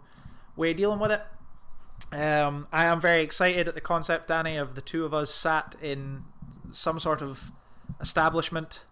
way 0.56 0.70
of 0.70 0.76
dealing 0.76 1.00
with 1.00 1.10
it. 1.10 1.22
Um, 2.12 2.68
I 2.72 2.84
am 2.84 3.00
very 3.00 3.22
excited 3.22 3.68
at 3.68 3.74
the 3.74 3.80
concept, 3.80 4.28
Danny, 4.28 4.56
of 4.56 4.74
the 4.74 4.80
two 4.80 5.04
of 5.04 5.14
us 5.14 5.34
sat 5.34 5.74
in 5.80 6.24
some 6.72 7.00
sort 7.00 7.22
of 7.22 7.50
establishment, 8.00 8.84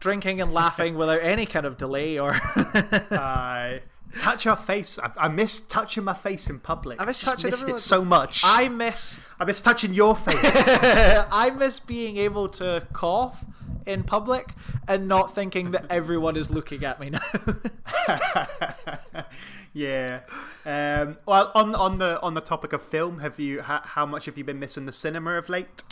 drinking 0.00 0.40
and 0.40 0.52
laughing 0.52 0.94
without 0.98 1.22
any 1.22 1.46
kind 1.46 1.66
of 1.66 1.76
delay 1.76 2.18
or. 2.18 2.32
I 2.34 3.82
touch 4.16 4.46
our 4.46 4.56
face. 4.56 4.98
I, 4.98 5.10
I 5.16 5.28
miss 5.28 5.60
touching 5.60 6.04
my 6.04 6.14
face 6.14 6.48
in 6.48 6.60
public. 6.60 7.00
I 7.00 7.04
miss 7.04 7.18
just 7.18 7.32
touching 7.32 7.50
missed 7.50 7.68
it 7.68 7.78
so 7.80 8.04
much. 8.04 8.42
I 8.44 8.68
miss 8.68 9.18
I 9.38 9.44
miss 9.44 9.60
touching 9.60 9.94
your 9.94 10.16
face. 10.16 10.36
I 10.44 11.50
miss 11.56 11.80
being 11.80 12.16
able 12.16 12.48
to 12.50 12.86
cough 12.92 13.44
in 13.84 14.02
public 14.02 14.54
and 14.88 15.06
not 15.06 15.34
thinking 15.34 15.70
that 15.70 15.86
everyone 15.88 16.36
is 16.36 16.50
looking 16.50 16.84
at 16.84 17.00
me 17.00 17.10
now. 17.10 17.20
yeah. 19.72 20.20
Um, 20.64 21.18
well, 21.26 21.52
on 21.54 21.74
on 21.74 21.98
the 21.98 22.20
on 22.20 22.34
the 22.34 22.40
topic 22.40 22.72
of 22.72 22.82
film, 22.82 23.20
have 23.20 23.38
you 23.38 23.62
how, 23.62 23.80
how 23.82 24.06
much 24.06 24.26
have 24.26 24.36
you 24.36 24.44
been 24.44 24.58
missing 24.58 24.86
the 24.86 24.92
cinema 24.92 25.32
of 25.32 25.48
late? 25.48 25.82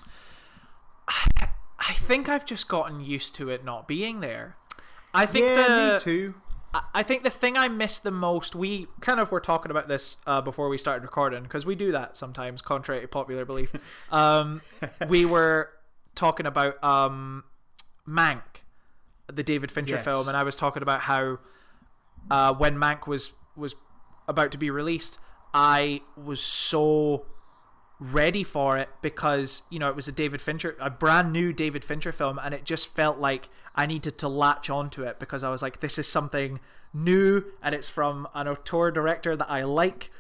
I 1.87 1.93
think 1.93 2.29
I've 2.29 2.47
just 2.47 2.67
gotten 2.69 3.01
used 3.05 3.35
to 3.37 3.51
it 3.51 3.65
not 3.65 3.87
being 3.87 4.21
there. 4.21 4.57
I 5.13 5.27
think 5.27 5.47
yeah, 5.47 5.69
the 5.69 5.93
me 5.93 5.99
too. 6.01 6.35
I- 6.95 7.03
think 7.03 7.23
the 7.23 7.31
thing 7.31 7.57
I 7.57 7.69
miss 7.69 7.99
the 7.99 8.11
most, 8.11 8.55
we 8.57 8.87
kind 9.01 9.21
of 9.21 9.31
were 9.31 9.41
talking 9.41 9.71
about 9.71 9.89
this 9.89 10.17
uh, 10.27 10.41
before 10.41 10.69
we 10.69 10.79
started 10.79 11.03
recording 11.03 11.43
because 11.45 11.65
we 11.65 11.75
do 11.75 11.93
that 11.93 12.17
sometimes, 12.17 12.63
contrary 12.63 13.01
to 13.03 13.09
popular 13.09 13.45
belief. 13.45 13.73
Um, 14.11 14.61
we 15.09 15.25
were 15.25 15.71
talking 16.15 16.47
about 16.47 16.83
um, 16.85 17.45
Mank, 18.09 18.43
the 19.33 19.43
David 19.43 19.71
Fincher 19.71 19.97
Yes. 19.97 20.05
film, 20.05 20.29
and 20.29 20.37
I 20.37 20.43
was 20.43 20.57
talking 20.57 20.83
about 20.83 21.01
how 21.03 21.39
uh, 22.31 22.55
when 22.55 22.77
Mank 22.77 23.07
was 23.07 23.33
was 23.57 23.75
about 24.29 24.51
to 24.53 24.59
be 24.59 24.71
released, 24.71 25.19
I 25.53 26.01
was 26.17 26.41
so 26.41 27.27
ready 28.01 28.43
for 28.43 28.77
it 28.77 28.89
because 29.03 29.63
you 29.71 29.79
know 29.79 29.89
it 29.89 29.97
was 29.97 30.09
a 30.09 30.13
David 30.13 30.41
Fincher, 30.41 30.77
a 30.81 30.91
brand 30.91 31.33
new 31.33 31.53
David 31.53 31.85
Fincher 31.85 32.13
film, 32.13 32.39
and 32.43 32.55
it 32.55 32.65
just 32.65 32.95
felt 32.95 33.19
like 33.19 33.49
I 33.75 33.87
needed 33.87 34.19
to 34.19 34.29
latch 34.29 34.69
onto 34.71 35.03
it 35.03 35.19
because 35.19 35.43
I 35.45 35.51
was 35.51 35.63
like, 35.63 35.81
this 35.81 35.99
is 35.99 36.07
something 36.07 36.61
new, 36.93 37.45
and 37.63 37.75
it's 37.75 37.89
from 37.89 38.29
an 38.35 38.49
auteur 38.49 38.91
director 38.91 39.37
that 39.37 39.51
I 39.51 39.65
like. 39.65 40.11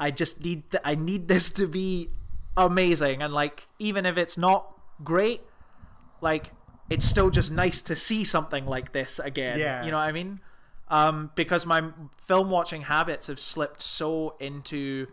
I 0.00 0.10
just 0.10 0.44
need 0.44 0.70
th- 0.70 0.82
I 0.84 0.94
need 0.94 1.28
this 1.28 1.50
to 1.50 1.66
be 1.66 2.10
amazing, 2.56 3.22
and 3.22 3.32
like 3.32 3.68
even 3.78 4.06
if 4.06 4.16
it's 4.16 4.38
not 4.38 4.74
great, 5.04 5.42
like 6.20 6.52
it's 6.90 7.04
still 7.04 7.30
just 7.30 7.52
nice 7.52 7.82
to 7.82 7.94
see 7.94 8.24
something 8.24 8.66
like 8.66 8.92
this 8.92 9.18
again. 9.18 9.58
Yeah. 9.58 9.84
You 9.84 9.90
know 9.90 9.98
what 9.98 10.08
I 10.08 10.12
mean? 10.12 10.40
Um, 10.88 11.30
because 11.34 11.66
my 11.66 11.90
film 12.16 12.50
watching 12.50 12.82
habits 12.82 13.26
have 13.26 13.38
slipped 13.38 13.82
so 13.82 14.36
into 14.40 15.08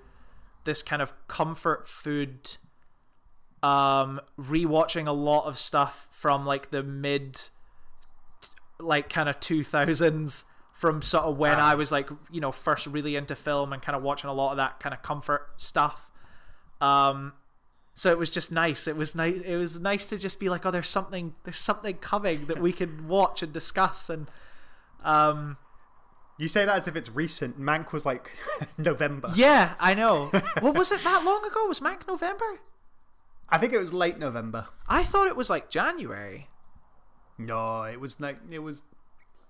this 0.65 0.83
kind 0.83 1.01
of 1.01 1.13
comfort 1.27 1.87
food 1.87 2.57
um 3.63 4.19
rewatching 4.39 5.07
a 5.07 5.11
lot 5.11 5.45
of 5.45 5.57
stuff 5.57 6.07
from 6.11 6.45
like 6.45 6.69
the 6.71 6.83
mid 6.83 7.39
like 8.79 9.09
kind 9.09 9.29
of 9.29 9.39
2000s 9.39 10.43
from 10.73 11.01
sort 11.01 11.23
of 11.23 11.37
when 11.37 11.53
Ah. 11.57 11.71
I 11.71 11.75
was 11.75 11.91
like 11.91 12.09
you 12.29 12.41
know 12.41 12.51
first 12.51 12.85
really 12.85 13.15
into 13.15 13.35
film 13.35 13.71
and 13.73 13.81
kind 13.81 13.95
of 13.95 14.03
watching 14.03 14.29
a 14.29 14.33
lot 14.33 14.51
of 14.51 14.57
that 14.57 14.79
kind 14.79 14.93
of 14.93 15.01
comfort 15.01 15.47
stuff. 15.57 16.11
Um 16.81 17.33
so 17.97 18.11
it 18.11 18.17
was 18.17 18.29
just 18.29 18.51
nice. 18.51 18.87
It 18.89 18.97
was 18.97 19.15
nice 19.15 19.39
it 19.39 19.55
was 19.55 19.79
nice 19.79 20.05
to 20.07 20.17
just 20.17 20.39
be 20.39 20.49
like 20.49 20.65
oh 20.65 20.71
there's 20.71 20.89
something 20.89 21.35
there's 21.45 21.59
something 21.59 21.95
coming 21.97 22.47
that 22.47 22.61
we 22.61 22.73
can 22.73 23.07
watch 23.15 23.41
and 23.41 23.53
discuss. 23.53 24.09
And 24.09 24.29
um 25.03 25.57
You 26.37 26.49
say 26.49 26.65
that 26.65 26.75
as 26.75 26.87
if 26.87 26.95
it's 26.95 27.09
recent. 27.09 27.59
Mank 27.59 27.91
was 27.93 28.05
like 28.05 28.31
November. 28.77 29.31
yeah 29.35 29.75
i 29.79 29.93
know 29.93 30.25
what 30.59 30.75
was 30.75 30.91
it 30.91 31.03
that 31.03 31.23
long 31.23 31.45
ago 31.45 31.65
was 31.67 31.79
Mank 31.79 32.07
November 32.07 32.59
I 33.49 33.57
think 33.57 33.73
it 33.73 33.79
was 33.79 33.93
late 33.93 34.17
November. 34.17 34.65
I 34.87 35.03
thought 35.03 35.27
it 35.27 35.35
was 35.35 35.49
like 35.49 35.69
January 35.69 36.49
No, 37.37 37.83
it 37.83 37.99
was 37.99 38.19
like 38.19 38.37
it 38.49 38.59
was 38.59 38.83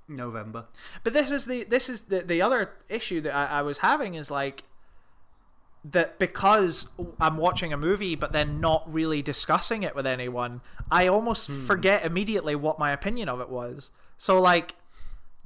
November. 0.07 0.65
But 1.03 1.13
this 1.13 1.31
is 1.31 1.45
the 1.45 1.63
this 1.63 1.89
is 1.89 2.01
the 2.01 2.21
the 2.21 2.41
other 2.41 2.71
issue 2.89 3.21
that 3.21 3.33
I, 3.33 3.59
I 3.59 3.61
was 3.61 3.79
having 3.79 4.15
is 4.15 4.29
like 4.29 4.63
that 5.83 6.17
because 6.17 6.89
I'm 7.21 7.37
watching 7.37 7.71
a 7.71 7.77
movie 7.77 8.15
but 8.15 8.31
then 8.31 8.59
not 8.59 8.91
really 8.91 9.21
discussing 9.21 9.83
it 9.83 9.95
with 9.95 10.07
anyone, 10.07 10.61
I 10.91 11.07
almost 11.07 11.47
hmm. 11.47 11.65
forget 11.65 12.03
immediately 12.03 12.55
what 12.55 12.79
my 12.79 12.91
opinion 12.91 13.29
of 13.29 13.39
it 13.39 13.49
was. 13.49 13.91
So 14.17 14.41
like 14.41 14.75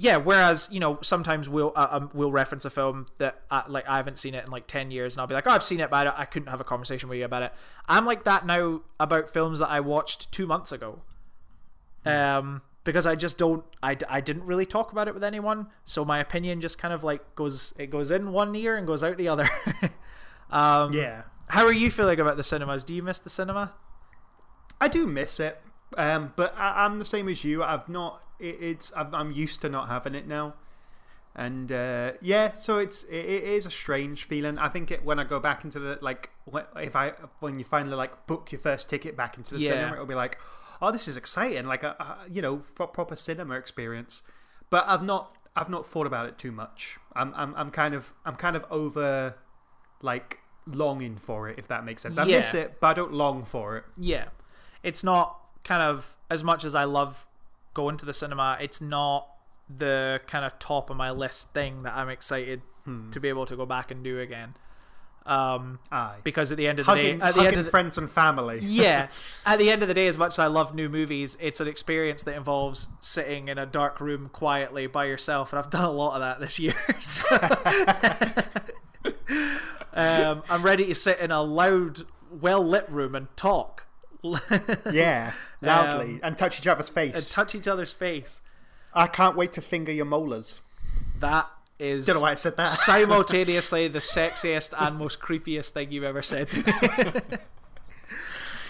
yeah, 0.01 0.15
whereas 0.15 0.69
you 0.71 0.79
know 0.79 0.97
sometimes 1.01 1.49
we'll 1.49 1.73
uh, 1.75 1.87
um, 1.91 2.09
we'll 2.13 2.31
reference 2.31 2.63
a 2.63 2.69
film 2.69 3.07
that 3.17 3.41
uh, 3.51 3.63
like 3.67 3.85
I 3.85 3.97
haven't 3.97 4.17
seen 4.17 4.33
it 4.33 4.45
in 4.45 4.51
like 4.51 4.65
ten 4.65 4.91
years, 4.91 5.13
and 5.13 5.19
I'll 5.21 5.27
be 5.27 5.33
like, 5.33 5.45
oh, 5.45 5.51
I've 5.51 5.63
seen 5.63 5.81
it, 5.81 5.89
but 5.89 6.07
I, 6.07 6.21
I 6.21 6.25
couldn't 6.25 6.47
have 6.47 6.61
a 6.61 6.63
conversation 6.63 7.09
with 7.09 7.19
you 7.19 7.25
about 7.25 7.43
it. 7.43 7.53
I'm 7.89 8.05
like 8.05 8.23
that 8.23 8.45
now 8.45 8.81
about 8.97 9.27
films 9.27 9.59
that 9.59 9.69
I 9.69 9.81
watched 9.81 10.31
two 10.31 10.47
months 10.47 10.71
ago, 10.71 11.01
um, 12.05 12.61
because 12.85 13.05
I 13.05 13.15
just 13.15 13.37
don't, 13.37 13.65
I, 13.83 13.97
I 14.07 14.21
didn't 14.21 14.45
really 14.45 14.65
talk 14.65 14.93
about 14.93 15.09
it 15.09 15.13
with 15.13 15.23
anyone, 15.23 15.67
so 15.83 16.05
my 16.05 16.19
opinion 16.19 16.61
just 16.61 16.77
kind 16.77 16.93
of 16.93 17.03
like 17.03 17.35
goes 17.35 17.73
it 17.77 17.89
goes 17.89 18.09
in 18.09 18.31
one 18.31 18.55
ear 18.55 18.77
and 18.77 18.87
goes 18.87 19.03
out 19.03 19.17
the 19.17 19.27
other. 19.27 19.49
um, 20.49 20.93
Yeah. 20.93 21.23
How 21.49 21.65
are 21.65 21.73
you 21.73 21.91
feeling 21.91 22.21
about 22.21 22.37
the 22.37 22.43
cinemas? 22.45 22.85
Do 22.85 22.93
you 22.93 23.03
miss 23.03 23.19
the 23.19 23.29
cinema? 23.29 23.73
I 24.79 24.87
do 24.87 25.05
miss 25.05 25.41
it, 25.41 25.59
um, 25.97 26.31
but 26.37 26.53
I, 26.57 26.85
I'm 26.85 26.99
the 26.99 27.05
same 27.05 27.27
as 27.27 27.43
you. 27.43 27.63
I've 27.63 27.89
not. 27.89 28.23
It, 28.39 28.57
it's. 28.61 28.91
I'm, 28.95 29.13
I'm 29.13 29.31
used 29.31 29.61
to 29.61 29.69
not 29.69 29.87
having 29.89 30.15
it 30.15 30.27
now, 30.27 30.55
and 31.35 31.71
uh, 31.71 32.13
yeah. 32.21 32.55
So 32.55 32.77
it's. 32.79 33.03
It, 33.05 33.25
it 33.25 33.43
is 33.43 33.65
a 33.65 33.71
strange 33.71 34.25
feeling. 34.25 34.57
I 34.57 34.69
think 34.69 34.91
it, 34.91 35.03
when 35.03 35.19
I 35.19 35.23
go 35.23 35.39
back 35.39 35.63
into 35.63 35.79
the 35.79 35.97
like, 36.01 36.29
if 36.77 36.95
I 36.95 37.13
when 37.39 37.59
you 37.59 37.65
finally 37.65 37.95
like 37.95 38.27
book 38.27 38.51
your 38.51 38.59
first 38.59 38.89
ticket 38.89 39.15
back 39.17 39.37
into 39.37 39.53
the 39.55 39.59
Yeah. 39.61 39.69
cinema, 39.71 39.93
it'll 39.93 40.05
be 40.05 40.15
like, 40.15 40.37
oh, 40.81 40.91
this 40.91 41.07
is 41.07 41.17
exciting, 41.17 41.65
like 41.65 41.83
a, 41.83 41.89
a 41.99 42.29
you 42.31 42.41
know 42.41 42.57
proper 42.75 43.15
cinema 43.15 43.55
experience. 43.55 44.23
But 44.69 44.85
I've 44.87 45.03
not. 45.03 45.35
I've 45.55 45.69
not 45.69 45.85
thought 45.85 46.07
about 46.07 46.27
it 46.27 46.37
too 46.37 46.51
much. 46.51 46.97
I'm. 47.13 47.33
I'm. 47.35 47.53
I'm 47.55 47.69
kind 47.71 47.93
of. 47.93 48.13
I'm 48.25 48.35
kind 48.35 48.55
of 48.55 48.65
over, 48.69 49.35
like 50.01 50.39
longing 50.67 51.17
for 51.17 51.49
it. 51.49 51.57
If 51.57 51.67
that 51.67 51.83
makes 51.83 52.01
sense. 52.03 52.17
I 52.17 52.23
miss 52.25 52.53
it, 52.53 52.79
but 52.79 52.87
I 52.87 52.93
don't 52.93 53.13
long 53.13 53.43
for 53.43 53.75
it. 53.77 53.85
Yeah. 53.97 54.25
It's 54.83 55.03
not 55.03 55.37
kind 55.63 55.81
of 55.83 56.15
as 56.29 56.43
much 56.43 56.63
as 56.63 56.73
I 56.75 56.85
love 56.85 57.27
going 57.73 57.97
to 57.97 58.05
the 58.05 58.13
cinema, 58.13 58.57
it's 58.59 58.81
not 58.81 59.27
the 59.69 60.21
kind 60.27 60.45
of 60.45 60.57
top 60.59 60.89
of 60.89 60.97
my 60.97 61.11
list 61.11 61.53
thing 61.53 61.83
that 61.83 61.95
I'm 61.95 62.09
excited 62.09 62.61
to 63.11 63.19
be 63.19 63.29
able 63.29 63.45
to 63.45 63.55
go 63.55 63.65
back 63.65 63.91
and 63.91 64.03
do 64.03 64.19
again. 64.19 64.55
Um, 65.25 65.77
Aye. 65.91 66.17
because 66.23 66.51
at 66.51 66.57
the 66.57 66.67
end 66.67 66.79
of 66.79 66.87
the 66.87 66.91
hugging, 66.91 67.19
day, 67.19 67.23
at 67.25 67.35
the 67.35 67.41
end 67.41 67.57
of 67.57 67.65
the, 67.65 67.71
friends 67.71 67.99
and 67.99 68.09
family. 68.09 68.59
yeah, 68.63 69.09
at 69.45 69.59
the 69.59 69.69
end 69.69 69.83
of 69.83 69.87
the 69.87 69.93
day, 69.93 70.07
as 70.07 70.17
much 70.17 70.33
as 70.33 70.39
I 70.39 70.47
love 70.47 70.73
new 70.73 70.89
movies, 70.89 71.37
it's 71.39 71.59
an 71.59 71.67
experience 71.67 72.23
that 72.23 72.35
involves 72.35 72.87
sitting 72.99 73.47
in 73.47 73.59
a 73.59 73.65
dark 73.65 74.01
room 74.01 74.29
quietly 74.33 74.87
by 74.87 75.05
yourself, 75.05 75.53
and 75.53 75.59
I've 75.59 75.69
done 75.69 75.85
a 75.85 75.91
lot 75.91 76.15
of 76.15 76.21
that 76.21 76.39
this 76.39 76.57
year. 76.59 76.75
So 77.01 77.25
um, 79.93 80.43
I'm 80.49 80.63
ready 80.63 80.85
to 80.85 80.95
sit 80.95 81.19
in 81.19 81.31
a 81.31 81.43
loud, 81.43 82.05
well 82.31 82.65
lit 82.65 82.89
room 82.89 83.13
and 83.13 83.27
talk. 83.37 83.85
Yeah, 84.91 85.33
loudly 85.61 86.15
Um, 86.15 86.19
and 86.23 86.37
touch 86.37 86.59
each 86.59 86.67
other's 86.67 86.89
face. 86.89 87.15
and 87.15 87.25
touch 87.31 87.55
each 87.55 87.67
other's 87.67 87.93
face. 87.93 88.41
I 88.93 89.07
can't 89.07 89.35
wait 89.35 89.53
to 89.53 89.61
finger 89.61 89.91
your 89.91 90.05
molars. 90.05 90.61
That 91.19 91.47
is 91.77 92.05
Don't 92.05 92.15
know 92.15 92.21
why 92.21 92.31
I 92.31 92.35
said 92.35 92.57
that. 92.57 92.67
simultaneously 92.67 93.87
the 93.87 93.99
sexiest 93.99 94.73
and 94.77 94.97
most 94.97 95.19
creepiest 95.19 95.69
thing 95.69 95.91
you've 95.91 96.03
ever 96.03 96.21
said. 96.21 96.49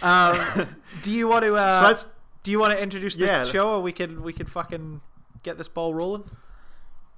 um, 0.01 0.38
do 1.01 1.12
you 1.12 1.27
want 1.27 1.44
to? 1.46 1.56
Uh, 1.56 1.94
So 1.96 2.08
do 2.44 2.51
you 2.51 2.60
want 2.60 2.72
to 2.74 2.82
introduce 2.82 3.15
the 3.15 3.25
Yeah. 3.25 3.46
show, 3.46 3.75
or 3.75 3.82
we 3.82 3.91
can 3.91 4.22
we 4.24 4.34
can 4.34 4.46
fucking 4.46 5.01
get 5.44 5.58
this 5.58 5.68
ball 5.68 5.94
rolling? 5.94 6.29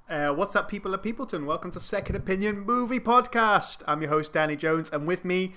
Uh, 0.10 0.34
what's 0.34 0.56
up, 0.56 0.68
people 0.70 0.94
of 0.94 1.02
Peopleton? 1.02 1.46
Welcome 1.46 1.72
to 1.72 1.80
Second 1.80 2.16
Opinion 2.18 2.60
Movie 2.62 3.00
Podcast. 3.00 3.82
I'm 3.88 4.02
your 4.02 4.10
host, 4.10 4.34
Danny 4.34 4.56
Jones, 4.58 4.90
and 4.90 5.08
with 5.08 5.24
me, 5.24 5.54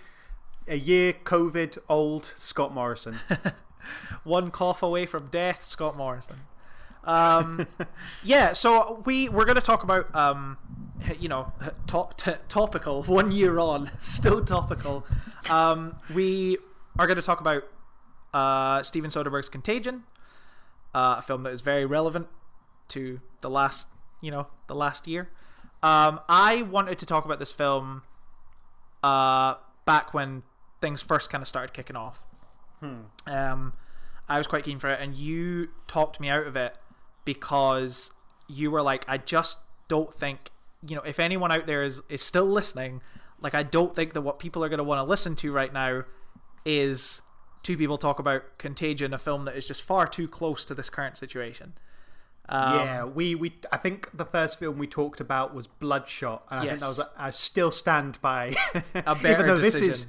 a 0.67 0.77
year 0.77 1.13
COVID 1.13 1.79
old 1.89 2.33
Scott 2.37 2.73
Morrison. 2.75 3.19
One 4.25 4.51
cough 4.51 4.83
away 4.83 5.07
from 5.07 5.29
death, 5.29 5.65
Scott 5.65 5.97
Morrison. 5.97 6.41
Um, 7.05 7.67
yeah, 8.25 8.53
so 8.55 9.03
we 9.05 9.29
we're 9.29 9.45
going 9.45 9.57
to 9.57 9.63
talk 9.63 9.83
about 9.83 10.15
um, 10.15 10.57
you 11.19 11.29
know 11.29 11.53
topical 11.87 13.03
one 13.03 13.31
year 13.31 13.59
on, 13.59 13.91
still 14.01 14.45
topical. 14.45 15.07
Um, 15.51 15.97
we 16.15 16.57
are 16.99 17.07
going 17.07 17.17
to 17.17 17.23
talk 17.23 17.41
about 17.41 17.65
uh, 18.33 18.83
Steven 18.83 19.11
Soderbergh's 19.11 19.51
Contagion, 19.51 20.05
uh, 20.95 21.17
a 21.19 21.23
film 21.23 21.43
that 21.43 21.53
is 21.53 21.61
very 21.61 21.85
relevant 21.85 22.29
to 22.89 23.21
the 23.43 23.51
last 23.51 23.89
you 24.23 24.31
know 24.31 24.47
the 24.67 24.75
last 24.75 25.07
year. 25.07 25.29
Um, 25.83 26.21
I 26.31 26.63
wanted 26.63 26.99
to 27.01 27.07
talk 27.07 27.27
about 27.27 27.39
this 27.39 27.53
film 27.53 28.03
uh, 29.03 29.57
back 29.85 30.15
when 30.15 30.43
things 30.85 31.01
first 31.01 31.31
kind 31.31 31.41
of 31.41 31.49
started 31.49 31.73
kicking 31.73 31.97
off. 31.97 32.27
Um, 33.27 33.73
I 34.29 34.37
was 34.37 34.47
quite 34.47 34.65
keen 34.65 34.79
for 34.79 34.91
it, 34.91 35.01
and 35.01 35.15
you 35.15 35.69
talked 35.89 36.21
me 36.21 36.29
out 36.29 36.47
of 36.47 36.57
it 36.57 36.77
because 37.25 38.11
you 38.49 38.71
were 38.71 38.83
like, 38.83 39.07
I 39.09 39.17
just 39.17 39.61
don't 39.89 40.13
think 40.15 40.51
you 40.87 40.95
know 40.95 41.03
if 41.03 41.19
anyone 41.19 41.51
out 41.51 41.67
there 41.67 41.83
is 41.83 42.03
is 42.11 42.21
still 42.21 42.45
listening, 42.45 43.01
like 43.41 43.55
I 43.55 43.63
don't 43.63 43.97
think 43.97 44.13
that 44.13 44.21
what 44.21 44.39
people 44.39 44.63
are 44.63 44.69
going 44.69 44.79
to 44.79 44.85
want 44.85 44.99
to 44.99 45.05
listen 45.05 45.35
to 45.37 45.53
right 45.53 45.73
now 45.73 46.05
is 46.67 47.23
two 47.63 47.79
people 47.79 47.97
talk 47.97 48.19
about 48.19 48.59
Contagion, 48.59 49.15
a 49.15 49.19
film 49.19 49.47
that 49.47 49.57
is 49.57 49.67
just 49.67 49.83
far 49.83 50.07
too 50.07 50.29
close 50.29 50.67
to 50.67 50.75
this 50.75 50.91
current 50.91 51.17
situation. 51.17 51.73
Um, 52.47 52.75
yeah, 52.75 53.05
we, 53.05 53.35
we 53.35 53.55
I 53.73 53.79
think 53.79 54.11
the 54.13 54.27
first 54.27 54.59
film 54.59 54.77
we 54.77 54.87
talked 54.87 55.21
about 55.21 55.55
was 55.55 55.67
Bloodshot, 55.67 56.45
and 56.51 56.61
I 56.61 56.67
think 56.67 56.81
that 56.81 56.89
was 56.89 57.01
I 57.17 57.31
still 57.31 57.71
stand 57.71 58.21
by 58.21 58.55
A 58.75 59.15
better 59.15 59.31
even 59.31 59.47
though 59.47 59.57
this 59.57 59.81
is 59.81 60.09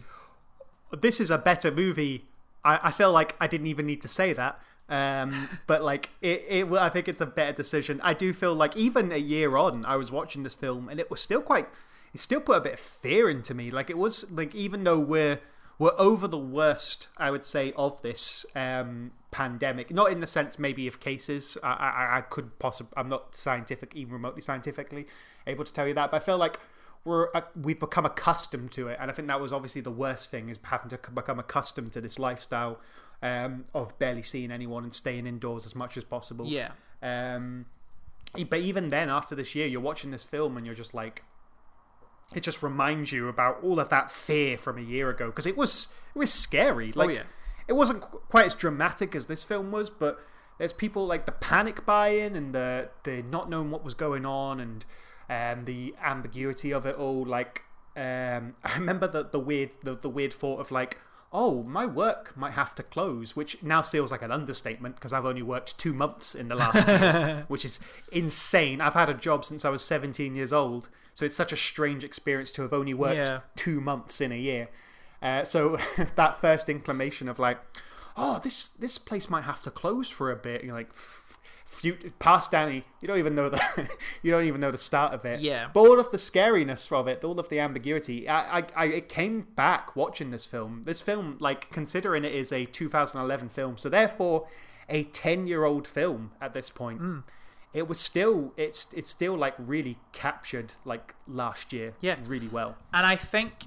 this 0.92 1.20
is 1.20 1.30
a 1.30 1.38
better 1.38 1.72
movie. 1.72 2.26
I, 2.64 2.80
I 2.84 2.92
feel 2.92 3.12
like 3.12 3.36
I 3.40 3.48
didn't 3.48 3.68
even 3.68 3.86
need 3.86 4.02
to 4.02 4.08
say 4.08 4.34
that. 4.34 4.60
Um, 4.88 5.50
but 5.68 5.84
like 5.84 6.10
it, 6.22 6.46
it, 6.48 6.72
I 6.74 6.90
think 6.90 7.08
it's 7.08 7.22
a 7.22 7.26
better 7.26 7.54
decision. 7.54 8.00
I 8.04 8.14
do 8.14 8.34
feel 8.34 8.54
like 8.54 8.76
even 8.76 9.12
a 9.12 9.18
year 9.18 9.58
on, 9.58 9.86
I 9.86 9.96
was 9.96 10.12
watching 10.12 10.44
this 10.44 10.56
film, 10.56 10.90
and 10.90 11.00
it 11.00 11.10
was 11.10 11.22
still 11.22 11.42
quite. 11.42 11.68
It 12.14 12.20
still 12.20 12.40
put 12.40 12.58
a 12.58 12.62
bit 12.62 12.74
of 12.74 12.80
fear 12.80 13.30
into 13.30 13.54
me. 13.54 13.70
Like 13.72 13.90
it 13.90 13.98
was 13.98 14.30
like 14.32 14.56
even 14.56 14.84
though 14.84 15.00
we're 15.00 15.40
we're 15.78 15.96
over 15.98 16.28
the 16.28 16.38
worst, 16.38 17.08
I 17.18 17.32
would 17.32 17.46
say, 17.46 17.74
of 17.76 18.02
this 18.02 18.46
um, 18.56 19.12
pandemic. 19.32 19.94
Not 19.94 20.12
in 20.12 20.22
the 20.22 20.28
sense 20.28 20.58
maybe 20.58 20.88
of 20.88 21.00
cases. 21.00 21.58
I, 21.62 21.74
I, 21.74 22.18
I 22.18 22.22
could 22.22 22.58
possibly. 22.60 22.94
I'm 22.96 23.10
not 23.10 23.36
scientific, 23.36 23.94
even 23.96 24.14
remotely 24.14 24.42
scientifically 24.42 25.08
able 25.46 25.66
to 25.66 25.74
tell 25.74 25.88
you 25.88 25.94
that. 25.96 26.12
But 26.12 26.22
I 26.22 26.26
feel 26.26 26.38
like 26.38 26.60
we're 27.06 27.30
uh, 27.34 27.42
we've 27.56 27.80
become 27.80 28.06
accustomed 28.06 28.72
to 28.74 28.88
it, 28.90 28.98
and 29.00 29.10
I 29.10 29.14
think 29.14 29.28
that 29.28 29.40
was 29.40 29.54
obviously 29.54 29.82
the 29.82 29.92
worst 29.92 30.32
thing 30.32 30.50
is 30.50 30.60
having 30.64 30.90
to 30.90 31.00
become 31.14 31.40
accustomed 31.40 31.94
to 31.94 32.02
this 32.02 32.20
lifestyle 32.20 32.80
um, 33.22 33.66
of 33.74 33.98
barely 34.00 34.24
seeing 34.24 34.52
anyone 34.52 34.84
and 34.84 34.94
staying 34.94 35.28
indoors 35.28 35.66
as 35.66 35.76
much 35.76 35.96
as 35.98 36.04
possible. 36.04 36.48
Yeah. 36.48 36.72
Um, 37.02 37.68
but 38.50 38.60
even 38.60 38.90
then, 38.90 39.10
after 39.10 39.36
this 39.36 39.56
year, 39.56 39.68
you're 39.68 39.82
watching 39.82 40.12
this 40.12 40.24
film 40.24 40.58
and 40.58 40.66
you're 40.66 40.76
just 40.76 40.94
like, 40.94 41.24
it 42.34 42.42
just 42.42 42.62
reminds 42.62 43.12
you 43.12 43.30
about 43.30 43.64
all 43.64 43.80
of 43.80 43.90
that 43.90 44.12
fear 44.12 44.58
from 44.58 44.78
a 44.78 44.82
year 44.82 45.10
ago 45.10 45.28
because 45.28 45.46
it 45.46 45.56
was 45.56 45.90
it 46.16 46.20
was 46.20 46.34
scary. 46.34 46.92
Like, 46.92 47.16
yeah. 47.16 47.24
it 47.68 47.74
wasn't 47.74 48.02
qu- 48.02 48.20
quite 48.30 48.48
as 48.48 48.56
dramatic 48.56 49.16
as 49.16 49.28
this 49.28 49.44
film 49.44 49.72
was, 49.72 49.90
but 49.90 50.20
there's 50.58 50.74
people 50.74 51.06
like 51.06 51.26
the 51.26 51.32
panic 51.32 51.86
buy-in 51.86 52.36
and 52.36 52.54
the 52.54 52.90
the 53.04 53.22
not 53.22 53.50
knowing 53.50 53.70
what 53.70 53.84
was 53.84 53.94
going 53.94 54.26
on 54.26 54.60
and 54.60 54.86
um, 55.30 55.66
the 55.66 55.96
ambiguity 56.04 56.72
of 56.72 56.86
it 56.86 56.96
all. 56.96 57.26
Like, 57.26 57.64
um, 57.96 58.56
I 58.64 58.74
remember 58.76 59.08
the 59.08 59.24
the 59.24 59.40
weird 59.40 59.72
the, 59.84 59.96
the 59.96 60.10
weird 60.10 60.34
thought 60.34 60.60
of 60.60 60.72
like. 60.72 60.98
Oh, 61.38 61.64
my 61.64 61.86
work 61.86 62.38
might 62.38 62.52
have 62.54 62.74
to 62.76 62.84
close, 62.84 63.36
which 63.36 63.62
now 63.62 63.82
feels 63.82 64.10
like 64.10 64.22
an 64.22 64.32
understatement 64.32 64.96
because 64.96 65.12
I've 65.12 65.26
only 65.26 65.42
worked 65.42 65.78
two 65.78 65.92
months 65.94 66.34
in 66.34 66.48
the 66.48 66.56
last 66.56 66.88
year, 66.88 67.44
which 67.50 67.66
is 67.66 67.78
insane. 68.10 68.80
I've 68.80 68.94
had 68.94 69.10
a 69.10 69.14
job 69.14 69.44
since 69.44 69.66
I 69.66 69.70
was 69.70 69.84
17 69.84 70.34
years 70.34 70.54
old, 70.54 70.88
so 71.14 71.26
it's 71.26 71.36
such 71.36 71.52
a 71.52 71.58
strange 71.58 72.06
experience 72.06 72.54
to 72.54 72.62
have 72.62 72.72
only 72.72 72.94
worked 72.94 73.16
Yeah. 73.18 73.40
two 73.58 73.82
months 73.82 74.22
in 74.22 74.32
a 74.32 74.38
year. 74.38 74.70
Uh, 75.22 75.44
so 75.44 75.78
that 76.16 76.40
first 76.40 76.70
inclination 76.70 77.28
of 77.28 77.38
like, 77.38 77.60
oh, 78.16 78.40
this 78.42 78.70
this 78.70 78.98
place 78.98 79.30
might 79.30 79.44
have 79.44 79.62
to 79.64 79.72
close 79.72 80.08
for 80.08 80.32
a 80.32 80.38
bit. 80.38 80.64
You're 80.64 80.76
like, 80.76 80.94
past 82.20 82.52
Danny, 82.52 82.84
you 83.02 83.08
don't 83.08 83.18
even 83.20 83.36
know 83.36 83.50
the 83.50 83.90
you 84.22 84.32
don't 84.32 84.46
even 84.46 84.62
know 84.62 84.72
the 84.72 84.78
start 84.78 85.14
of 85.14 85.26
it. 85.26 85.40
Yeah. 85.42 85.68
But 85.74 85.80
all 85.82 86.00
of 86.00 86.12
the 86.12 86.18
scariness 86.18 86.92
of 86.92 87.08
it, 87.08 87.24
all 87.24 87.40
of 87.40 87.50
the 87.50 87.60
ambiguity, 87.60 88.28
I, 88.30 88.60
I, 88.60 88.64
I 88.76 88.86
it 88.86 89.10
came 89.10 89.48
back 89.56 89.96
watching 89.96 90.32
this 90.32 90.46
film. 90.46 90.84
This 90.86 91.02
film, 91.02 91.38
like 91.40 91.70
considering 91.72 92.24
it 92.24 92.34
is 92.34 92.52
a 92.52 92.66
2011 92.66 93.50
film, 93.50 93.78
so 93.78 93.90
therefore 93.90 94.48
a 94.88 95.04
10 95.04 95.48
year 95.48 95.66
old 95.66 95.88
film 95.88 96.32
at 96.42 96.54
this 96.54 96.70
point. 96.70 97.02
Mm. 97.02 97.24
It 97.74 97.88
was 97.90 98.00
still 98.00 98.54
it's 98.56 98.88
it's 98.94 99.10
still 99.10 99.36
like 99.38 99.56
really 99.58 99.98
captured 100.14 100.74
like 100.86 101.14
last 101.28 101.74
year 101.74 101.94
Yeah. 102.00 102.16
really 102.26 102.48
well. 102.48 102.78
and 102.94 103.06
I 103.06 103.16
think 103.18 103.66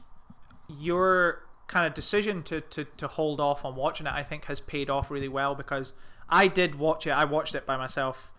your 0.69 1.43
kind 1.67 1.87
of 1.87 1.93
decision 1.95 2.43
to, 2.45 2.61
to, 2.63 2.85
to 2.97 3.07
hold 3.09 3.41
off 3.41 3.65
on 3.65 3.75
watching 3.75 4.07
it, 4.07 4.13
I 4.13 4.23
think, 4.23 4.47
has 4.47 4.59
paid 4.61 4.89
off 4.89 5.11
really 5.11 5.29
well 5.29 5.55
because 5.55 5.93
I 6.29 6.49
did 6.49 6.77
watch 6.77 7.07
it. 7.07 7.11
I 7.11 7.25
watched 7.25 7.55
it 7.55 7.67
by 7.67 7.77
myself, 7.77 8.33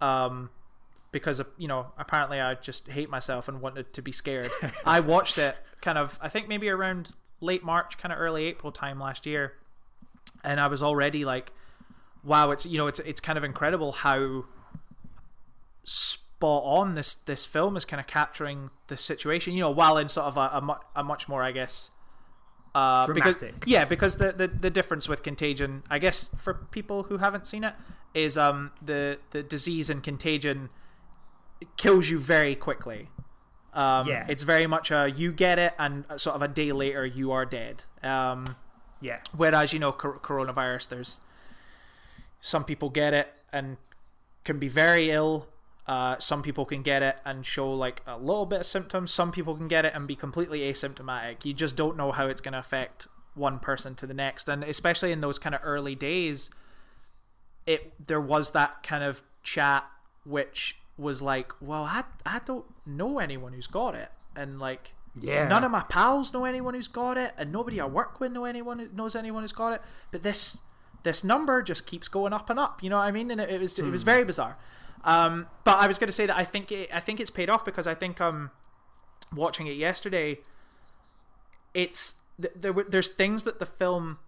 um, 0.00 0.50
because 1.12 1.40
you 1.58 1.68
know 1.68 1.92
apparently 1.98 2.40
I 2.40 2.54
just 2.54 2.88
hate 2.88 3.10
myself 3.10 3.48
and 3.48 3.60
wanted 3.60 3.92
to 3.92 4.02
be 4.02 4.12
scared. 4.12 4.50
I 4.84 5.00
watched 5.00 5.38
it 5.38 5.56
kind 5.80 5.98
of 5.98 6.18
I 6.22 6.28
think 6.28 6.48
maybe 6.48 6.68
around 6.68 7.12
late 7.40 7.64
March, 7.64 7.98
kind 7.98 8.12
of 8.12 8.18
early 8.18 8.44
April 8.44 8.72
time 8.72 9.00
last 9.00 9.26
year, 9.26 9.54
and 10.42 10.60
I 10.60 10.66
was 10.66 10.82
already 10.82 11.24
like, 11.24 11.52
wow, 12.22 12.50
it's 12.50 12.66
you 12.66 12.78
know 12.78 12.86
it's 12.86 13.00
it's 13.00 13.20
kind 13.20 13.36
of 13.36 13.44
incredible 13.44 13.92
how 13.92 14.44
spot 15.84 16.62
on 16.64 16.94
this 16.94 17.14
this 17.14 17.44
film 17.46 17.76
is 17.76 17.84
kind 17.84 18.00
of 18.00 18.06
capturing 18.06 18.70
the 18.88 18.96
situation 18.96 19.52
you 19.52 19.60
know 19.60 19.70
while 19.70 19.96
in 19.98 20.08
sort 20.08 20.26
of 20.26 20.36
a, 20.36 20.50
a, 20.54 20.60
mu- 20.60 20.74
a 20.96 21.04
much 21.04 21.28
more 21.28 21.42
i 21.42 21.52
guess 21.52 21.90
uh 22.74 23.06
because, 23.12 23.36
yeah 23.66 23.84
because 23.84 24.16
the, 24.16 24.32
the 24.32 24.48
the 24.48 24.70
difference 24.70 25.08
with 25.08 25.22
contagion 25.22 25.82
i 25.90 25.98
guess 25.98 26.28
for 26.36 26.54
people 26.70 27.04
who 27.04 27.18
haven't 27.18 27.46
seen 27.46 27.62
it 27.64 27.74
is 28.14 28.36
um 28.36 28.72
the 28.82 29.18
the 29.30 29.42
disease 29.42 29.88
in 29.90 30.00
contagion 30.00 30.68
kills 31.76 32.08
you 32.10 32.18
very 32.18 32.54
quickly 32.56 33.08
um 33.72 34.06
Yeah. 34.08 34.26
it's 34.28 34.42
very 34.42 34.66
much 34.66 34.90
a 34.90 35.08
you 35.08 35.32
get 35.32 35.58
it 35.58 35.74
and 35.78 36.04
sort 36.16 36.34
of 36.36 36.42
a 36.42 36.48
day 36.48 36.72
later 36.72 37.04
you 37.06 37.30
are 37.32 37.44
dead 37.46 37.84
um 38.02 38.56
Yeah. 39.00 39.18
Whereas 39.36 39.72
you 39.74 39.78
know 39.78 39.92
cor- 39.92 40.18
coronavirus, 40.18 40.88
there's 40.88 41.20
some 42.40 42.64
people 42.64 42.88
get 42.90 43.12
it 43.12 43.28
and 43.52 43.76
can 44.44 44.58
be 44.58 44.68
very 44.68 45.10
ill. 45.10 45.46
Uh, 45.86 46.18
some 46.18 46.42
people 46.42 46.64
can 46.64 46.82
get 46.82 47.02
it 47.02 47.18
and 47.26 47.44
show 47.44 47.70
like 47.70 48.00
a 48.06 48.16
little 48.16 48.46
bit 48.46 48.60
of 48.60 48.66
symptoms. 48.66 49.12
Some 49.12 49.30
people 49.32 49.54
can 49.54 49.68
get 49.68 49.84
it 49.84 49.92
and 49.94 50.06
be 50.08 50.16
completely 50.16 50.60
asymptomatic. 50.60 51.44
You 51.44 51.52
just 51.52 51.76
don't 51.76 51.96
know 51.96 52.10
how 52.12 52.26
it's 52.26 52.40
going 52.40 52.52
to 52.52 52.58
affect 52.58 53.06
one 53.34 53.58
person 53.58 53.94
to 53.96 54.06
the 54.06 54.14
next, 54.14 54.48
and 54.48 54.64
especially 54.64 55.12
in 55.12 55.20
those 55.20 55.38
kind 55.38 55.54
of 55.54 55.60
early 55.64 55.94
days, 55.94 56.48
it 57.66 57.92
there 58.06 58.20
was 58.20 58.52
that 58.52 58.82
kind 58.82 59.02
of 59.04 59.22
chat 59.42 59.84
which 60.24 60.76
was 60.96 61.20
like, 61.20 61.52
well, 61.60 61.84
I 61.84 62.04
I 62.24 62.40
don't 62.44 62.64
know 62.86 63.18
anyone 63.18 63.52
who's 63.52 63.66
got 63.66 63.94
it, 63.94 64.10
and 64.36 64.58
like 64.58 64.94
Yeah. 65.20 65.48
none 65.48 65.64
of 65.64 65.70
my 65.70 65.82
pals 65.82 66.32
know 66.32 66.44
anyone 66.44 66.74
who's 66.74 66.88
got 66.88 67.18
it, 67.18 67.32
and 67.36 67.52
nobody 67.52 67.80
I 67.80 67.86
work 67.86 68.20
with 68.20 68.32
know 68.32 68.44
anyone 68.44 68.78
who 68.78 68.88
knows 68.92 69.14
anyone 69.14 69.42
who's 69.42 69.52
got 69.52 69.72
it. 69.74 69.82
But 70.10 70.22
this 70.22 70.62
this 71.02 71.22
number 71.24 71.60
just 71.62 71.84
keeps 71.86 72.08
going 72.08 72.32
up 72.32 72.48
and 72.48 72.58
up. 72.58 72.82
You 72.82 72.88
know 72.90 72.96
what 72.96 73.02
I 73.04 73.10
mean? 73.10 73.30
And 73.30 73.40
it, 73.40 73.50
it 73.50 73.60
was 73.60 73.78
it 73.78 73.82
was 73.90 74.02
very 74.02 74.24
bizarre. 74.24 74.56
Um, 75.04 75.46
but 75.64 75.76
I 75.78 75.86
was 75.86 75.98
going 75.98 76.08
to 76.08 76.12
say 76.12 76.26
that 76.26 76.36
I 76.36 76.44
think 76.44 76.72
it, 76.72 76.88
I 76.94 77.00
think 77.00 77.20
it's 77.20 77.30
paid 77.30 77.50
off 77.50 77.64
because 77.64 77.86
I 77.86 77.94
think 77.94 78.20
um 78.20 78.50
watching 79.34 79.66
it 79.66 79.76
yesterday, 79.76 80.38
it's 81.74 82.14
there 82.38 82.72
there's 82.88 83.08
things 83.10 83.44
that 83.44 83.58
the 83.58 83.66
film 83.66 84.18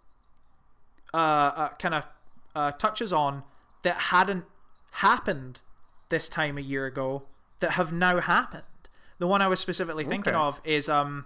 uh, 1.15 1.17
uh 1.17 1.69
kind 1.79 1.95
of 1.95 2.05
uh, 2.55 2.73
touches 2.73 3.13
on 3.13 3.43
that 3.83 3.97
hadn't 3.97 4.45
happened 4.93 5.61
this 6.09 6.29
time 6.29 6.57
a 6.59 6.61
year 6.63 6.87
ago 6.87 7.25
that 7.61 7.73
have 7.73 7.93
now 7.93 8.21
happened. 8.21 8.63
The 9.19 9.27
one 9.27 9.41
I 9.43 9.49
was 9.49 9.61
specifically 9.61 10.05
thinking 10.05 10.35
Okay. 10.35 10.41
of 10.43 10.61
is 10.65 10.89
um 10.89 11.25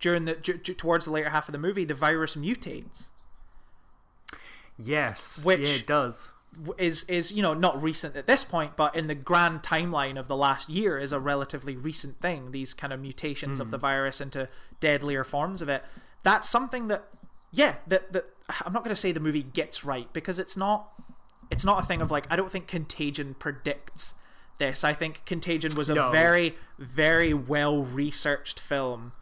during 0.00 0.24
the 0.24 0.34
j- 0.36 0.58
j- 0.58 0.74
towards 0.74 1.04
the 1.04 1.10
later 1.10 1.30
half 1.30 1.48
of 1.48 1.52
the 1.52 1.58
movie, 1.58 1.84
the 1.84 1.94
virus 1.94 2.34
mutates. 2.34 3.08
Yes. 4.78 5.42
Which- 5.44 5.60
yeah, 5.60 5.68
it 5.74 5.86
does. 5.86 6.32
Is 6.78 7.02
is 7.04 7.32
you 7.32 7.42
know 7.42 7.54
not 7.54 7.80
recent 7.82 8.16
at 8.16 8.26
this 8.26 8.44
point, 8.44 8.76
but 8.76 8.94
in 8.96 9.06
the 9.06 9.14
grand 9.14 9.62
timeline 9.62 10.18
of 10.18 10.28
the 10.28 10.36
last 10.36 10.68
year 10.70 10.98
is 10.98 11.12
a 11.12 11.20
relatively 11.20 11.76
recent 11.76 12.20
thing. 12.20 12.50
These 12.52 12.74
kind 12.74 12.92
of 12.92 13.00
mutations 13.00 13.60
of 13.60 13.70
the 13.70 13.78
virus 13.78 14.20
into 14.20 14.48
deadlier 14.80 15.24
forms 15.24 15.60
of 15.62 15.68
it. 15.68 15.84
That's 16.22 16.48
something 16.48 16.88
that 16.88 17.04
yeah 17.52 17.76
that 17.86 18.12
that 18.12 18.26
I'm 18.64 18.72
not 18.72 18.84
going 18.84 18.94
to 18.94 19.00
say 19.00 19.12
the 19.12 19.20
movie 19.20 19.42
gets 19.42 19.84
right 19.84 20.12
because 20.12 20.38
it's 20.38 20.56
not 20.56 20.88
it's 21.50 21.64
not 21.64 21.82
a 21.82 21.86
thing 21.86 22.00
of 22.00 22.10
like 22.10 22.26
I 22.30 22.36
don't 22.36 22.50
think 22.50 22.66
Contagion 22.66 23.34
predicts 23.38 24.14
this. 24.58 24.82
I 24.84 24.94
think 24.94 25.22
Contagion 25.26 25.74
was 25.74 25.88
a 25.90 25.94
No. 25.94 26.10
very 26.10 26.56
very 26.78 27.34
well 27.34 27.82
researched 27.84 28.58
film. 28.60 29.12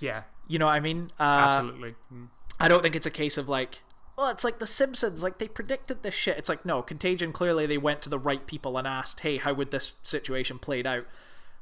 Yeah, 0.00 0.22
You 0.46 0.58
know 0.58 0.66
what 0.66 0.74
I 0.76 0.80
mean? 0.80 1.10
Uh, 1.18 1.22
absolutely. 1.22 1.94
Mm. 2.12 2.28
I 2.60 2.68
don't 2.68 2.82
think 2.82 2.94
it's 2.94 3.06
a 3.06 3.10
case 3.10 3.36
of 3.38 3.48
like, 3.48 3.82
it's 4.28 4.44
like 4.44 4.58
The 4.58 4.66
Simpsons, 4.66 5.22
like 5.22 5.38
they 5.38 5.48
predicted 5.48 6.02
this 6.02 6.14
shit. 6.14 6.36
It's 6.36 6.48
like, 6.48 6.64
no, 6.64 6.82
Contagion, 6.82 7.32
clearly 7.32 7.66
they 7.66 7.78
went 7.78 8.02
to 8.02 8.08
the 8.08 8.18
right 8.18 8.46
people 8.46 8.76
and 8.76 8.86
asked, 8.86 9.20
hey, 9.20 9.38
how 9.38 9.54
would 9.54 9.70
this 9.70 9.94
situation 10.02 10.58
played 10.58 10.86
out? 10.86 11.06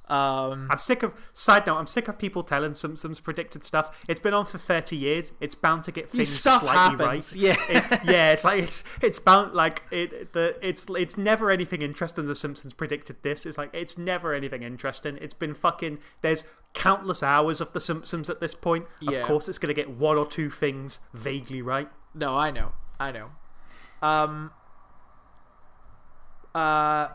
Um, 0.09 0.69
I'm 0.71 0.79
sick 0.79 1.03
of. 1.03 1.13
Side 1.33 1.67
note: 1.67 1.77
I'm 1.77 1.87
sick 1.87 2.09
of 2.09 2.19
people 2.19 2.43
telling 2.43 2.75
Simpsons 2.75 3.21
predicted 3.21 3.63
stuff. 3.63 3.95
It's 4.09 4.21
been 4.21 4.33
on 4.35 4.47
for 4.47 4.57
30 4.59 4.97
years. 4.97 5.33
It's 5.41 5.55
bound 5.55 5.85
to 5.85 5.93
get 5.93 6.09
things 6.09 6.31
slightly 6.41 6.69
happens, 6.71 7.01
right. 7.01 7.33
yeah. 7.37 7.57
It- 7.69 8.01
yeah. 8.05 8.31
It's 8.33 8.45
like 8.45 8.63
it's 8.63 8.85
it's 9.03 9.19
bound 9.19 9.55
like 9.55 9.83
it. 9.91 10.33
The 10.33 10.57
it's 10.63 10.87
it's 10.97 11.19
never 11.19 11.51
anything 11.51 11.83
interesting. 11.83 12.27
The 12.27 12.35
Simpsons 12.35 12.73
predicted 12.73 13.23
this. 13.23 13.45
It's 13.45 13.59
like 13.59 13.71
it's 13.73 13.99
never 13.99 14.33
anything 14.33 14.63
interesting. 14.63 15.19
It's 15.21 15.35
been 15.35 15.55
fucking. 15.55 15.99
There's 16.23 16.45
countless 16.75 17.23
hours 17.23 17.61
of 17.61 17.73
the 17.73 17.81
Simpsons 17.81 18.31
at 18.31 18.41
this 18.41 18.55
point. 18.55 18.87
Yeah. 19.01 19.19
Of 19.19 19.27
course, 19.27 19.49
it's 19.49 19.59
gonna 19.59 19.75
get 19.75 19.91
one 19.91 20.17
or 20.17 20.27
two 20.27 20.49
things 20.51 21.01
vaguely 21.13 21.61
right. 21.63 21.89
no, 22.15 22.37
I 22.37 22.51
know. 22.51 22.73
I 22.99 23.13
know. 23.13 23.31
Um, 24.03 24.53
uh, 26.55 27.09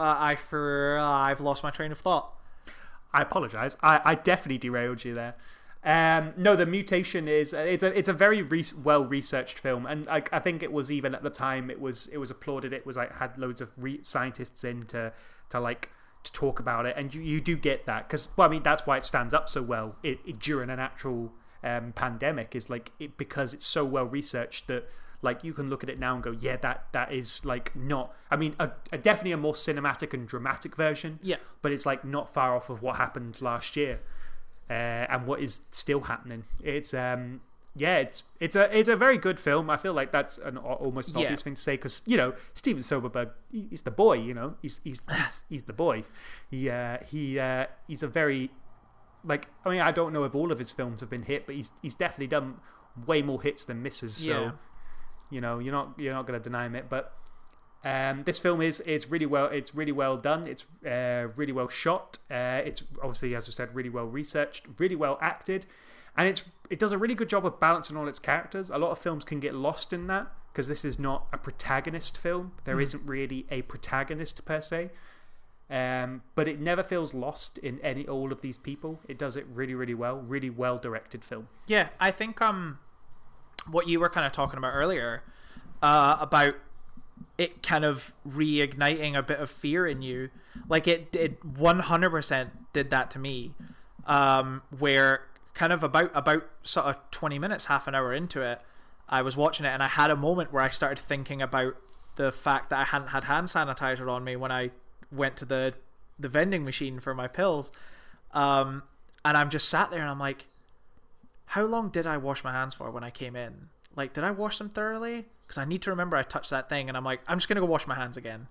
I 0.00 0.36
for 0.36 0.98
uh, 0.98 1.04
I've 1.04 1.40
lost 1.40 1.62
my 1.62 1.70
train 1.70 1.92
of 1.92 1.98
thought. 1.98 2.34
I 3.12 3.22
apologize. 3.22 3.76
I, 3.82 4.00
I 4.04 4.14
definitely 4.14 4.58
derailed 4.58 5.04
you 5.04 5.14
there. 5.14 5.34
Um, 5.84 6.34
no, 6.36 6.56
the 6.56 6.66
mutation 6.66 7.28
is 7.28 7.52
it's 7.52 7.84
a 7.84 7.96
it's 7.96 8.08
a 8.08 8.12
very 8.12 8.42
re- 8.42 8.64
well 8.82 9.04
researched 9.04 9.58
film, 9.58 9.86
and 9.86 10.08
I, 10.08 10.22
I 10.32 10.40
think 10.40 10.62
it 10.62 10.72
was 10.72 10.90
even 10.90 11.14
at 11.14 11.22
the 11.22 11.30
time 11.30 11.70
it 11.70 11.80
was 11.80 12.08
it 12.08 12.18
was 12.18 12.30
applauded. 12.30 12.72
It 12.72 12.84
was 12.84 12.96
like 12.96 13.16
had 13.18 13.38
loads 13.38 13.60
of 13.60 13.70
re- 13.76 14.00
scientists 14.02 14.64
in 14.64 14.82
to 14.86 15.12
to 15.50 15.60
like 15.60 15.90
to 16.24 16.32
talk 16.32 16.58
about 16.58 16.86
it, 16.86 16.94
and 16.96 17.14
you, 17.14 17.22
you 17.22 17.40
do 17.40 17.56
get 17.56 17.86
that 17.86 18.08
because 18.08 18.28
well, 18.36 18.48
I 18.48 18.50
mean 18.50 18.64
that's 18.64 18.84
why 18.84 18.96
it 18.96 19.04
stands 19.04 19.32
up 19.32 19.48
so 19.48 19.62
well 19.62 19.94
it, 20.02 20.18
it, 20.26 20.40
during 20.40 20.70
an 20.70 20.80
actual 20.80 21.32
um, 21.62 21.92
pandemic 21.92 22.56
is 22.56 22.68
like 22.68 22.90
it 22.98 23.16
because 23.16 23.54
it's 23.54 23.66
so 23.66 23.84
well 23.84 24.06
researched 24.06 24.66
that 24.66 24.88
like 25.22 25.42
you 25.42 25.52
can 25.52 25.68
look 25.70 25.82
at 25.82 25.88
it 25.90 25.98
now 25.98 26.14
and 26.14 26.22
go 26.22 26.30
yeah 26.30 26.56
that 26.56 26.84
that 26.92 27.12
is 27.12 27.44
like 27.44 27.74
not 27.74 28.14
I 28.30 28.36
mean 28.36 28.54
a, 28.58 28.70
a 28.92 28.98
definitely 28.98 29.32
a 29.32 29.36
more 29.36 29.54
cinematic 29.54 30.12
and 30.14 30.28
dramatic 30.28 30.76
version 30.76 31.18
Yeah. 31.22 31.36
but 31.62 31.72
it's 31.72 31.86
like 31.86 32.04
not 32.04 32.32
far 32.32 32.54
off 32.54 32.68
of 32.70 32.82
what 32.82 32.96
happened 32.96 33.40
last 33.42 33.76
year 33.76 34.00
uh, 34.68 34.72
and 34.72 35.26
what 35.26 35.40
is 35.40 35.60
still 35.70 36.00
happening. 36.02 36.44
It's 36.62 36.92
um 36.92 37.40
yeah, 37.78 37.98
it's 37.98 38.22
it's 38.40 38.56
a 38.56 38.76
it's 38.76 38.88
a 38.88 38.96
very 38.96 39.18
good 39.18 39.38
film. 39.38 39.68
I 39.70 39.76
feel 39.76 39.92
like 39.92 40.10
that's 40.10 40.38
an 40.38 40.56
almost 40.56 41.10
an 41.10 41.18
Yeah. 41.18 41.24
obvious 41.26 41.42
thing 41.42 41.54
to 41.54 41.60
say 41.62 41.74
because 41.76 42.02
you 42.06 42.16
know 42.16 42.32
Steven 42.54 42.82
Soderbergh, 42.82 43.30
he- 43.52 43.66
he's 43.70 43.82
the 43.82 43.90
boy. 43.90 44.14
You 44.14 44.32
know, 44.34 44.54
he's 44.62 44.80
he's 44.82 45.02
he's, 45.14 45.44
he's 45.48 45.62
the 45.64 45.72
boy. 45.74 46.04
He 46.50 46.70
uh, 46.70 46.98
he 47.06 47.38
uh, 47.38 47.66
he's 47.86 48.02
a 48.02 48.08
very 48.08 48.50
like 49.24 49.48
I 49.64 49.70
mean 49.70 49.80
I 49.80 49.92
don't 49.92 50.12
know 50.12 50.24
if 50.24 50.34
all 50.34 50.50
of 50.50 50.58
his 50.58 50.72
films 50.72 51.00
have 51.00 51.10
been 51.10 51.22
hit, 51.24 51.44
but 51.46 51.54
he's 51.54 51.70
he's 51.82 51.94
definitely 51.94 52.28
done 52.28 52.56
way 53.06 53.20
more 53.22 53.42
hits 53.42 53.64
than 53.66 53.82
misses. 53.82 54.16
So 54.16 54.30
Yeah. 54.30 54.50
You 55.30 55.40
know 55.40 55.58
you're 55.58 55.72
not 55.72 55.94
you're 55.98 56.14
not 56.14 56.26
going 56.26 56.38
to 56.40 56.42
deny 56.42 56.66
him 56.66 56.74
it, 56.74 56.88
but. 56.88 57.12
Um, 57.84 58.24
this 58.24 58.40
film 58.40 58.62
is 58.62 58.80
is 58.80 59.08
really 59.08 59.26
well. 59.26 59.46
It's 59.46 59.72
really 59.72 59.92
well 59.92 60.16
done. 60.16 60.48
It's 60.48 60.64
uh, 60.84 61.28
really 61.36 61.52
well 61.52 61.68
shot. 61.68 62.18
Uh, 62.28 62.60
it's 62.64 62.82
obviously, 63.00 63.32
as 63.36 63.46
we 63.46 63.52
said, 63.52 63.72
really 63.76 63.90
well 63.90 64.06
researched, 64.06 64.66
really 64.78 64.96
well 64.96 65.18
acted, 65.20 65.66
and 66.16 66.26
it's 66.26 66.42
it 66.68 66.80
does 66.80 66.90
a 66.90 66.98
really 66.98 67.14
good 67.14 67.28
job 67.28 67.46
of 67.46 67.60
balancing 67.60 67.96
all 67.96 68.08
its 68.08 68.18
characters. 68.18 68.70
A 68.70 68.78
lot 68.78 68.90
of 68.90 68.98
films 68.98 69.24
can 69.24 69.38
get 69.38 69.54
lost 69.54 69.92
in 69.92 70.08
that 70.08 70.26
because 70.52 70.68
this 70.68 70.86
is 70.86 70.98
not 70.98 71.26
a 71.34 71.38
protagonist 71.38 72.16
film. 72.16 72.52
There 72.64 72.80
not 72.80 72.94
really 73.04 73.46
a 73.50 73.60
protagonist 73.62 74.42
per 74.46 74.60
se, 74.60 74.90
um, 75.68 76.22
but 76.34 76.48
it 76.48 76.58
never 76.58 76.82
feels 76.82 77.12
lost 77.12 77.58
in 77.58 77.78
any 77.82 78.08
all 78.08 78.32
of 78.32 78.40
these 78.40 78.56
people. 78.56 79.00
It 79.06 79.18
does 79.18 79.36
it 79.36 79.46
really, 79.52 79.74
really 79.74 79.92
well. 79.92 80.16
Really 80.16 80.48
well 80.48 80.78
directed 80.78 81.24
film. 81.24 81.48
Yeah, 81.66 81.90
I 82.00 82.10
think 82.10 82.40
um, 82.40 82.78
what 83.70 83.88
you 83.88 84.00
were 84.00 84.08
kind 84.08 84.26
of 84.26 84.32
talking 84.32 84.58
about 84.58 84.72
earlier 84.72 85.22
uh, 85.82 86.16
about 86.20 86.54
it 87.38 87.62
kind 87.62 87.84
of 87.84 88.14
reigniting 88.26 89.16
a 89.16 89.22
bit 89.22 89.38
of 89.40 89.50
fear 89.50 89.86
in 89.86 90.02
you, 90.02 90.30
like 90.68 90.86
it 90.86 91.12
did 91.12 91.36
one 91.56 91.80
hundred 91.80 92.10
percent 92.10 92.72
did 92.72 92.90
that 92.90 93.10
to 93.10 93.18
me. 93.18 93.54
Um, 94.06 94.62
where 94.78 95.22
kind 95.54 95.72
of 95.72 95.82
about 95.82 96.10
about 96.14 96.48
sort 96.62 96.86
of 96.86 96.96
twenty 97.10 97.38
minutes, 97.38 97.66
half 97.66 97.88
an 97.88 97.94
hour 97.94 98.12
into 98.12 98.40
it, 98.42 98.60
I 99.08 99.22
was 99.22 99.36
watching 99.36 99.66
it 99.66 99.70
and 99.70 99.82
I 99.82 99.88
had 99.88 100.10
a 100.10 100.16
moment 100.16 100.52
where 100.52 100.62
I 100.62 100.70
started 100.70 101.02
thinking 101.02 101.42
about 101.42 101.76
the 102.16 102.32
fact 102.32 102.70
that 102.70 102.78
I 102.78 102.84
hadn't 102.84 103.08
had 103.08 103.24
hand 103.24 103.48
sanitizer 103.48 104.10
on 104.10 104.24
me 104.24 104.36
when 104.36 104.52
I 104.52 104.70
went 105.10 105.36
to 105.38 105.44
the 105.44 105.74
the 106.18 106.28
vending 106.28 106.64
machine 106.64 107.00
for 107.00 107.14
my 107.14 107.26
pills. 107.26 107.70
Um, 108.32 108.84
and 109.24 109.36
I'm 109.36 109.50
just 109.50 109.68
sat 109.68 109.90
there 109.90 110.00
and 110.00 110.10
I'm 110.10 110.18
like, 110.18 110.46
how 111.46 111.62
long 111.64 111.88
did 111.90 112.06
I 112.06 112.16
wash 112.16 112.42
my 112.44 112.52
hands 112.52 112.74
for 112.74 112.90
when 112.90 113.04
I 113.04 113.10
came 113.10 113.36
in? 113.36 113.68
Like, 113.94 114.12
did 114.12 114.24
I 114.24 114.30
wash 114.30 114.58
them 114.58 114.68
thoroughly? 114.68 115.26
Because 115.46 115.58
I 115.58 115.64
need 115.64 115.80
to 115.82 115.90
remember 115.90 116.16
I 116.16 116.22
touched 116.22 116.50
that 116.50 116.68
thing, 116.68 116.88
and 116.88 116.96
I'm 116.96 117.04
like, 117.04 117.20
I'm 117.26 117.38
just 117.38 117.48
gonna 117.48 117.60
go 117.60 117.66
wash 117.66 117.86
my 117.86 117.94
hands 117.94 118.16
again. 118.16 118.48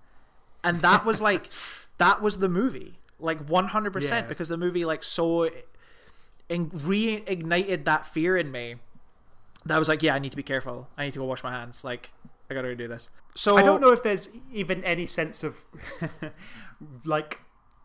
And 0.64 0.80
that 0.82 1.04
was 1.04 1.20
like, 1.20 1.50
that 1.98 2.20
was 2.22 2.38
the 2.38 2.48
movie, 2.48 2.98
like 3.20 3.46
100 3.48 3.88
Yeah. 3.88 3.92
percent, 3.92 4.28
because 4.28 4.48
the 4.48 4.56
movie 4.56 4.84
like 4.84 5.04
so 5.04 5.48
in- 6.48 6.70
reignited 6.70 7.84
that 7.84 8.06
fear 8.06 8.36
in 8.36 8.50
me. 8.50 8.76
That 9.64 9.74
I 9.74 9.78
was 9.78 9.88
like, 9.88 10.02
yeah, 10.02 10.14
I 10.14 10.18
need 10.20 10.30
to 10.30 10.36
be 10.36 10.42
careful. 10.44 10.88
I 10.96 11.04
need 11.04 11.12
to 11.14 11.18
go 11.18 11.24
wash 11.24 11.42
my 11.42 11.50
hands. 11.50 11.84
Like, 11.84 12.12
I 12.50 12.54
gotta 12.54 12.68
go 12.68 12.74
do 12.74 12.88
this. 12.88 13.10
So 13.34 13.56
I 13.58 13.62
don't 13.62 13.80
know 13.80 13.92
if 13.92 14.02
there's 14.02 14.30
even 14.52 14.82
any 14.84 15.06
sense 15.06 15.42
of 15.44 15.56
like 17.04 17.40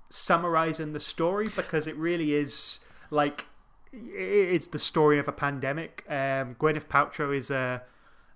summarizing 0.10 0.94
the 0.94 1.00
story 1.00 1.50
because 1.56 1.88
it 1.88 1.96
really 1.96 2.34
is 2.34 2.80
like 3.10 3.48
it's 3.94 4.68
the 4.68 4.80
story 4.80 5.20
of 5.20 5.28
a 5.28 5.32
pandemic. 5.32 6.06
Um, 6.08 6.56
Gwyneth 6.56 6.88
Paltrow 6.88 7.36
is 7.36 7.50
a 7.50 7.84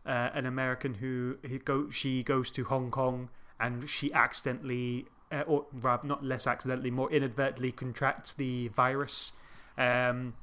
uh, 0.05 0.29
an 0.33 0.45
American 0.45 0.95
who 0.95 1.37
he 1.47 1.57
go 1.57 1.89
she 1.89 2.23
goes 2.23 2.51
to 2.51 2.65
Hong 2.65 2.91
Kong 2.91 3.29
and 3.59 3.89
she 3.89 4.13
accidentally 4.13 5.07
uh, 5.31 5.43
or 5.47 5.65
rather 5.73 6.07
not 6.07 6.23
less 6.23 6.45
accidentally 6.45 6.91
more 6.91 7.11
inadvertently 7.11 7.71
contracts 7.71 8.33
the 8.33 8.67
virus 8.67 9.33
um, 9.77 10.35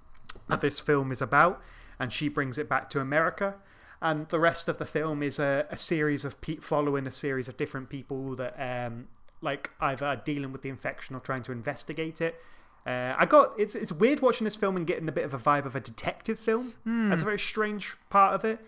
that 0.48 0.60
this 0.60 0.80
film 0.80 1.12
is 1.12 1.22
about 1.22 1.62
and 2.00 2.12
she 2.12 2.28
brings 2.28 2.58
it 2.58 2.68
back 2.68 2.90
to 2.90 3.00
America 3.00 3.54
and 4.00 4.28
the 4.30 4.40
rest 4.40 4.66
of 4.66 4.78
the 4.78 4.86
film 4.86 5.22
is 5.22 5.38
a, 5.38 5.66
a 5.70 5.78
series 5.78 6.24
of 6.24 6.40
pe- 6.40 6.56
following 6.56 7.06
a 7.06 7.12
series 7.12 7.46
of 7.46 7.56
different 7.56 7.88
people 7.88 8.34
that 8.34 8.54
um, 8.58 9.06
like 9.40 9.70
either 9.80 10.06
are 10.06 10.16
dealing 10.16 10.50
with 10.50 10.62
the 10.62 10.68
infection 10.68 11.14
or 11.14 11.20
trying 11.20 11.42
to 11.42 11.52
investigate 11.52 12.20
it. 12.20 12.40
Uh, 12.84 13.14
I 13.16 13.26
got 13.26 13.52
it's 13.58 13.74
it's 13.74 13.92
weird 13.92 14.20
watching 14.20 14.44
this 14.44 14.56
film 14.56 14.76
and 14.76 14.86
getting 14.86 15.08
a 15.08 15.12
bit 15.12 15.24
of 15.24 15.32
a 15.32 15.38
vibe 15.38 15.66
of 15.66 15.76
a 15.76 15.80
detective 15.80 16.38
film. 16.38 16.74
That's 16.84 17.22
a 17.22 17.24
very 17.24 17.38
strange 17.38 17.94
part 18.10 18.34
of 18.34 18.44
it. 18.44 18.58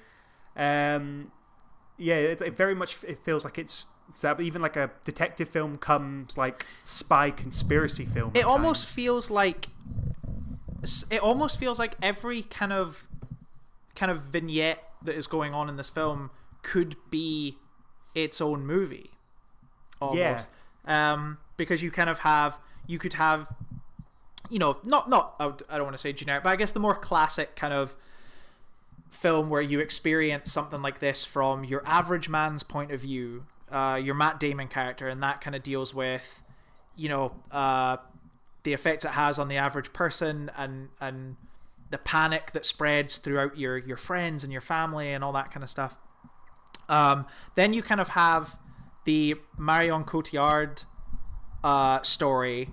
Um, 0.57 1.33
yeah, 1.97 2.17
it, 2.17 2.41
it 2.41 2.57
very 2.57 2.75
much 2.75 3.03
it 3.05 3.19
feels 3.25 3.45
like 3.45 3.59
it's 3.59 3.87
even 4.39 4.63
like 4.63 4.77
a 4.77 4.91
detective 5.05 5.49
film 5.49 5.77
comes 5.77 6.37
like 6.37 6.67
spy 6.85 7.31
conspiracy 7.31 8.05
film. 8.05 8.31
it 8.35 8.45
almost 8.45 8.85
times. 8.85 8.95
feels 8.95 9.31
like 9.31 9.69
it 11.11 11.21
almost 11.21 11.59
feels 11.59 11.79
like 11.79 11.97
every 12.03 12.43
kind 12.43 12.73
of 12.73 13.09
kind 13.95 14.13
of 14.13 14.23
vignette 14.23 14.83
that 15.03 15.15
is 15.15 15.27
going 15.27 15.55
on 15.55 15.69
in 15.69 15.77
this 15.77 15.89
film 15.89 16.31
could 16.63 16.97
be 17.11 17.57
its 18.15 18.41
own 18.41 18.67
movie 18.67 19.11
almost 20.01 20.49
um 20.87 21.39
because 21.57 21.83
you 21.83 21.91
kind 21.91 22.11
of 22.11 22.21
have 22.21 22.59
you 22.87 22.99
could 22.99 23.15
have 23.15 23.49
you 24.51 24.59
know 24.59 24.79
not 24.85 25.09
not 25.09 25.37
I 25.41 25.77
don't 25.77 25.85
want 25.85 25.95
to 25.95 26.01
say 26.01 26.13
generic 26.13 26.45
but 26.45 26.51
I 26.51 26.57
guess 26.57 26.73
the 26.73 26.81
more 26.81 26.95
classic 26.95 27.57
kind 27.57 27.75
of 27.75 27.97
film 29.11 29.49
where 29.49 29.63
you 29.63 29.81
experience 29.81 30.53
something 30.53 30.83
like 30.83 30.99
this 30.99 31.25
from 31.25 31.65
your 31.65 31.83
average 31.87 32.29
man's 32.29 32.63
point 32.63 32.91
of 32.91 33.01
view 33.01 33.47
uh 33.71 34.01
your 34.03 34.15
Matt 34.15 34.41
Damon 34.41 34.69
character 34.69 35.09
and 35.09 35.23
that 35.23 35.41
kind 35.41 35.55
of 35.57 35.63
deals 35.63 35.95
with 35.95 36.43
you 36.97 37.09
know 37.09 37.35
uh 37.51 37.97
the 38.65 38.73
effects 38.73 39.05
it 39.05 39.13
has 39.13 39.39
on 39.39 39.49
the 39.49 39.57
average 39.57 39.93
person 39.93 40.51
and 40.57 40.89
and 41.01 41.37
the 41.91 41.99
panic 41.99 42.51
that 42.53 42.65
spreads 42.67 43.19
throughout 43.19 43.57
your 43.57 43.79
your 43.79 43.97
friends 43.97 44.43
and 44.43 44.53
your 44.53 44.61
family 44.61 45.13
and 45.13 45.23
all 45.23 45.33
that 45.33 45.53
kind 45.53 45.63
of 45.63 45.71
stuff. 45.71 45.97
Um, 46.89 47.27
then 47.55 47.73
you 47.73 47.83
kind 47.83 48.01
of 48.01 48.09
have 48.09 48.59
the 49.05 49.37
Marion 49.57 50.05
Cotillard 50.05 50.85
uh, 51.63 52.03
story, 52.03 52.71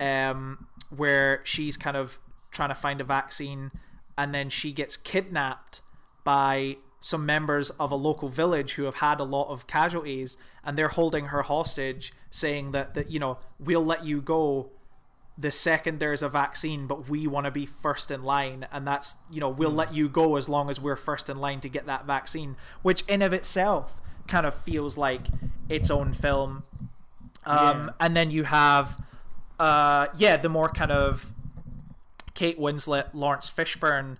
um, 0.00 0.66
where 0.90 1.40
she's 1.44 1.76
kind 1.76 1.96
of 1.96 2.20
trying 2.50 2.68
to 2.70 2.74
find 2.74 3.00
a 3.00 3.04
vaccine, 3.04 3.70
and 4.16 4.34
then 4.34 4.50
she 4.50 4.72
gets 4.72 4.96
kidnapped 4.96 5.80
by 6.24 6.76
some 7.00 7.24
members 7.24 7.70
of 7.70 7.92
a 7.92 7.94
local 7.94 8.28
village 8.28 8.72
who 8.72 8.82
have 8.84 8.96
had 8.96 9.20
a 9.20 9.24
lot 9.24 9.48
of 9.48 9.68
casualties 9.68 10.36
and 10.64 10.76
they're 10.76 10.88
holding 10.88 11.26
her 11.26 11.42
hostage 11.42 12.12
saying 12.28 12.72
that 12.72 12.92
that 12.94 13.08
you 13.08 13.20
know 13.20 13.38
we'll 13.60 13.84
let 13.84 14.04
you 14.04 14.20
go 14.20 14.68
the 15.38 15.52
second 15.52 16.00
there's 16.00 16.20
a 16.20 16.28
vaccine 16.28 16.88
but 16.88 17.08
we 17.08 17.24
want 17.28 17.44
to 17.44 17.52
be 17.52 17.64
first 17.64 18.10
in 18.10 18.24
line 18.24 18.66
and 18.72 18.84
that's 18.84 19.16
you 19.30 19.38
know 19.38 19.48
we'll 19.48 19.70
let 19.70 19.94
you 19.94 20.08
go 20.08 20.34
as 20.34 20.48
long 20.48 20.68
as 20.68 20.80
we're 20.80 20.96
first 20.96 21.28
in 21.30 21.38
line 21.38 21.60
to 21.60 21.68
get 21.68 21.86
that 21.86 22.04
vaccine 22.04 22.56
which 22.82 23.02
in 23.06 23.22
of 23.22 23.32
itself 23.32 24.00
kind 24.26 24.44
of 24.44 24.52
feels 24.52 24.98
like 24.98 25.28
its 25.68 25.92
own 25.92 26.12
film 26.12 26.64
um, 27.46 27.56
Yeah. 27.56 27.90
and 28.00 28.16
then 28.16 28.32
you 28.32 28.42
have 28.42 29.00
uh, 29.58 30.08
yeah 30.16 30.36
the 30.36 30.48
more 30.48 30.68
kind 30.68 30.92
of 30.92 31.32
Kate 32.34 32.58
Winslet 32.58 33.08
Laurence 33.12 33.50
Fishburne 33.50 34.18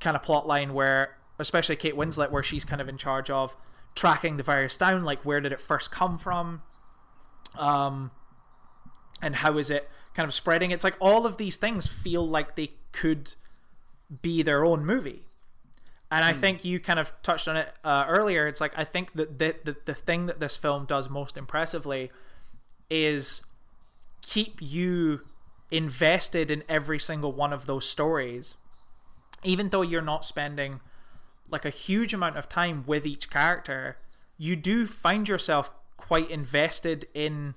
kind 0.00 0.16
of 0.16 0.22
plot 0.22 0.46
line 0.46 0.72
where 0.74 1.16
especially 1.38 1.76
Kate 1.76 1.94
Winslet 1.94 2.30
where 2.30 2.42
she's 2.42 2.64
kind 2.64 2.80
of 2.80 2.88
in 2.88 2.96
charge 2.96 3.30
of 3.30 3.56
tracking 3.94 4.36
the 4.36 4.42
virus 4.42 4.76
down 4.76 5.04
like 5.04 5.22
where 5.22 5.40
did 5.40 5.52
it 5.52 5.60
first 5.60 5.90
come 5.90 6.18
from? 6.18 6.62
Um 7.58 8.10
and 9.22 9.36
how 9.36 9.56
is 9.58 9.70
it 9.70 9.88
kind 10.14 10.28
of 10.28 10.34
spreading? 10.34 10.70
It's 10.70 10.84
like 10.84 10.96
all 11.00 11.26
of 11.26 11.36
these 11.36 11.56
things 11.56 11.86
feel 11.86 12.26
like 12.26 12.56
they 12.56 12.72
could 12.92 13.34
be 14.22 14.42
their 14.42 14.64
own 14.64 14.84
movie. 14.84 15.26
And 16.10 16.24
I 16.24 16.32
think 16.32 16.64
you 16.64 16.78
kind 16.78 17.00
of 17.00 17.12
touched 17.22 17.48
on 17.48 17.56
it 17.56 17.74
uh, 17.82 18.04
earlier. 18.08 18.46
It's 18.46 18.60
like 18.60 18.72
I 18.76 18.84
think 18.84 19.14
that 19.14 19.38
the, 19.40 19.56
the 19.64 19.76
the 19.86 19.94
thing 19.94 20.26
that 20.26 20.38
this 20.38 20.56
film 20.56 20.84
does 20.86 21.10
most 21.10 21.36
impressively 21.36 22.12
is 22.88 23.42
keep 24.28 24.58
you 24.60 25.20
invested 25.70 26.50
in 26.50 26.62
every 26.68 26.98
single 26.98 27.32
one 27.32 27.52
of 27.52 27.66
those 27.66 27.88
stories, 27.88 28.56
even 29.42 29.68
though 29.70 29.82
you're 29.82 30.02
not 30.02 30.24
spending 30.24 30.80
like 31.48 31.64
a 31.64 31.70
huge 31.70 32.12
amount 32.12 32.36
of 32.36 32.48
time 32.48 32.84
with 32.86 33.06
each 33.06 33.30
character. 33.30 33.98
You 34.36 34.56
do 34.56 34.86
find 34.86 35.28
yourself 35.28 35.70
quite 35.96 36.30
invested 36.30 37.06
in, 37.14 37.54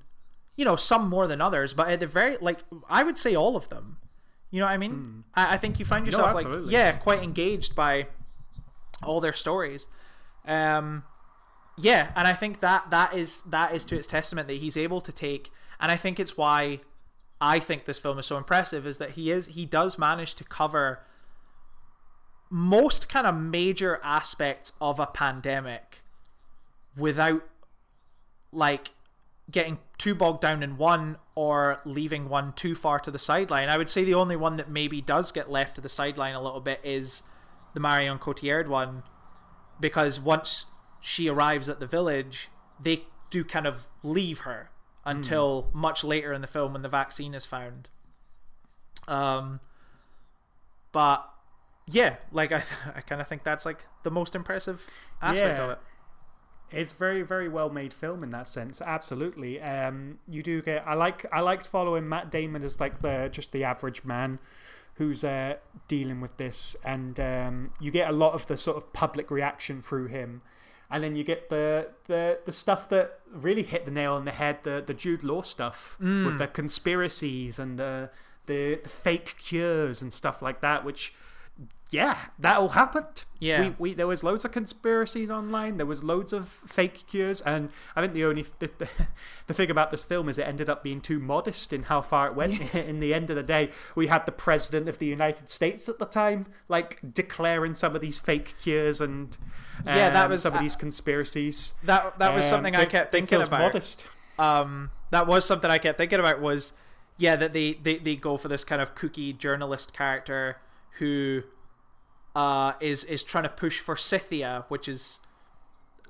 you 0.56 0.64
know, 0.64 0.76
some 0.76 1.10
more 1.10 1.28
than 1.28 1.42
others, 1.42 1.74
but 1.74 1.90
at 1.90 2.00
the 2.00 2.08
very 2.08 2.38
like 2.40 2.60
I 2.90 3.04
would 3.04 3.18
say 3.18 3.36
all 3.36 3.56
of 3.56 3.70
them. 3.70 3.98
You 4.52 4.60
know 4.60 4.66
what 4.66 4.72
I 4.72 4.78
mean? 4.78 5.24
I, 5.36 5.54
I 5.54 5.58
think 5.58 5.80
you 5.80 5.86
find 5.86 6.06
yourself 6.06 6.34
like 6.34 6.48
yeah, 6.68 6.94
quite 6.94 7.22
engaged 7.22 7.76
by 7.76 8.08
all 9.04 9.22
their 9.22 9.34
stories. 9.34 9.88
Um, 10.46 11.04
yeah, 11.78 12.12
and 12.16 12.28
I 12.28 12.34
think 12.34 12.60
that 12.62 12.90
that 12.90 13.14
is 13.16 13.42
that 13.44 13.74
is 13.74 13.86
to 13.86 13.96
its 13.96 14.08
testament 14.08 14.48
that 14.48 14.56
he's 14.56 14.76
able 14.78 15.02
to 15.02 15.12
take, 15.12 15.52
and 15.80 15.92
I 15.92 15.98
think 15.98 16.20
it's 16.20 16.38
why 16.38 16.80
I 17.42 17.60
think 17.60 17.86
this 17.86 18.00
film 18.00 18.20
is 18.20 18.26
so 18.26 18.38
impressive 18.38 18.86
is 18.86 18.98
that 18.98 19.12
he 19.12 19.32
is 19.32 19.48
he 19.48 19.66
does 19.66 19.98
manage 19.98 20.36
to 20.36 20.44
cover 20.44 21.04
most 22.50 23.08
kind 23.08 23.28
of 23.28 23.36
major 23.36 24.00
aspects 24.04 24.74
of 24.82 25.00
a 25.00 25.06
pandemic 25.06 26.02
without 26.98 27.44
like 28.52 28.92
getting 29.52 29.80
too 29.98 30.14
bogged 30.14 30.42
down 30.42 30.62
in 30.62 30.78
one 30.78 31.18
or 31.36 31.80
leaving 31.86 32.30
one 32.30 32.54
too 32.54 32.76
far 32.76 33.00
to 33.00 33.12
the 33.12 33.20
sideline. 33.20 33.70
I 33.70 33.78
would 33.78 33.90
say 33.90 34.04
the 34.04 34.14
only 34.14 34.36
one 34.36 34.58
that 34.58 34.70
maybe 34.70 35.02
does 35.02 35.32
get 35.32 35.50
left 35.50 35.76
to 35.76 35.82
the 35.82 35.90
sideline 35.90 36.36
a 36.36 36.42
little 36.42 36.60
bit 36.60 36.80
is 36.84 37.24
the 37.74 37.80
Marion 37.80 38.20
Cotillard 38.20 38.68
one 38.68 39.04
because 39.80 40.20
once 40.20 40.66
she 41.00 41.30
arrives 41.30 41.70
at 41.70 41.80
the 41.80 41.88
village, 41.88 42.50
they 42.80 43.06
do 43.30 43.44
kind 43.44 43.66
of 43.66 43.88
leave 44.04 44.40
her 44.40 44.70
until 45.10 45.70
much 45.74 46.04
later 46.04 46.32
in 46.34 46.42
the 46.42 46.48
film 46.48 46.74
when 46.74 46.82
the 46.82 46.90
vaccine 46.90 47.34
is 47.34 47.46
found. 47.46 47.90
Um, 49.08 49.60
but 50.92 51.28
yeah, 51.88 52.18
like 52.32 52.52
I, 52.52 52.64
I 52.96 53.02
kind 53.02 53.22
of 53.22 53.28
think 53.28 53.44
that's 53.44 53.66
like 53.66 53.86
the 54.04 54.12
most 54.12 54.36
impressive 54.36 54.86
aspect 55.22 55.58
Yeah. 55.58 55.64
of 55.66 55.70
it. 55.72 55.80
It's 56.72 56.94
very, 56.94 57.24
very 57.24 57.50
well 57.50 57.72
made 57.72 57.94
film 57.94 58.22
in 58.24 58.30
that 58.30 58.48
sense. 58.48 58.80
Absolutely. 58.80 59.60
Um, 59.60 60.20
you 60.28 60.44
do 60.44 60.62
get. 60.62 60.86
I 60.88 60.94
like. 60.94 61.26
I 61.32 61.40
liked 61.40 61.68
following 61.68 62.08
Matt 62.08 62.30
Damon 62.30 62.62
as 62.64 62.80
like 62.80 63.02
the 63.02 63.28
just 63.32 63.52
the 63.54 63.64
average 63.64 64.04
man 64.06 64.38
who's 64.94 65.24
uh, 65.24 65.56
dealing 65.88 66.22
with 66.22 66.38
this, 66.38 66.76
and 66.86 67.20
um, 67.20 67.72
you 67.80 67.90
get 67.90 68.08
a 68.08 68.12
lot 68.12 68.34
of 68.34 68.46
the 68.46 68.56
sort 68.56 68.78
of 68.78 68.94
public 68.94 69.32
reaction 69.32 69.82
through 69.82 70.08
him, 70.10 70.44
and 70.92 71.04
then 71.04 71.16
you 71.16 71.24
get 71.24 71.50
the 71.50 71.90
the 72.08 72.40
the 72.46 72.52
stuff 72.52 72.90
that 72.90 73.20
really 73.32 73.64
hit 73.64 73.86
the 73.86 73.92
nail 73.92 74.14
on 74.14 74.26
the 74.26 74.32
head. 74.32 74.60
The 74.64 74.84
the 74.86 74.94
Jude 74.94 75.24
Law 75.24 75.42
stuff 75.42 75.98
with 76.00 76.10
mm. 76.10 76.38
the 76.38 76.48
conspiracies 76.48 77.60
and 77.60 77.78
the, 77.78 78.10
the 78.48 78.80
the 78.82 78.90
fake 78.90 79.36
cures 79.38 80.02
and 80.02 80.12
stuff 80.14 80.42
like 80.42 80.62
that, 80.62 80.84
which. 80.84 81.14
Yeah, 81.92 82.18
that 82.38 82.58
all 82.58 82.70
happened. 82.70 83.26
Yeah. 83.40 83.62
we, 83.62 83.76
we 83.80 83.94
there 83.96 84.06
was 84.06 84.24
loads 84.24 84.46
of 84.46 84.52
conspiracies 84.52 85.32
online. 85.32 85.78
There 85.78 85.88
was 85.88 86.04
loads 86.04 86.32
of 86.34 86.48
fake 86.68 87.08
cures, 87.08 87.42
and 87.42 87.70
I 87.96 88.02
think 88.02 88.14
the 88.14 88.26
only 88.26 88.46
the, 88.60 88.68
the, 88.78 88.88
the 89.48 89.54
thing 89.56 89.72
about 89.72 89.90
this 89.90 90.04
film 90.04 90.30
is 90.30 90.38
it 90.38 90.48
ended 90.48 90.70
up 90.70 90.84
being 90.84 91.02
too 91.02 91.18
modest 91.20 91.74
in 91.74 91.84
how 91.84 92.02
far 92.02 92.28
it 92.28 92.36
went. 92.36 92.76
in 92.76 93.00
the 93.00 93.12
end 93.14 93.32
of 93.32 93.36
the 93.36 93.42
day, 93.44 93.72
we 93.96 94.06
had 94.06 94.28
the 94.28 94.32
president 94.32 94.88
of 94.88 95.00
the 95.00 95.08
United 95.08 95.50
States 95.50 95.90
at 95.90 95.98
the 95.98 96.06
time, 96.06 96.46
like 96.68 97.00
declaring 97.12 97.74
some 97.74 97.96
of 97.96 98.02
these 98.02 98.20
fake 98.20 98.54
cures 98.62 99.02
and 99.02 99.36
Yeah, 99.84 100.12
that 100.12 100.26
um, 100.26 100.32
was- 100.32 100.44
some 100.44 100.54
of 100.54 100.62
these 100.62 100.76
conspiracies. 100.76 101.74
That 101.84 102.20
that 102.20 102.36
was 102.36 102.46
Um, 102.46 102.50
something 102.50 102.74
so 102.74 102.82
I 102.82 102.86
kept 102.86 103.12
thinking 103.12 103.42
about. 103.42 103.60
Modest. 103.62 104.06
um 104.38 104.92
that 105.10 105.26
was 105.26 105.44
something 105.44 105.72
I 105.72 105.80
kept 105.80 105.98
thinking 105.98 106.20
about 106.20 106.40
was 106.40 106.72
yeah 107.18 107.36
that 107.36 107.52
they 107.54 107.74
they, 107.74 107.98
they 107.98 108.16
go 108.16 108.38
for 108.38 108.48
this 108.48 108.64
kind 108.64 108.80
of 108.80 108.94
kooky 108.94 109.36
journalist 109.36 109.92
character 109.92 110.58
who 111.00 111.44
uh 112.36 112.74
is 112.80 113.04
is 113.06 113.24
trying 113.24 113.44
to 113.44 113.50
push 113.50 113.80
Forsythia 113.80 114.66
which 114.68 114.88
is 114.88 115.20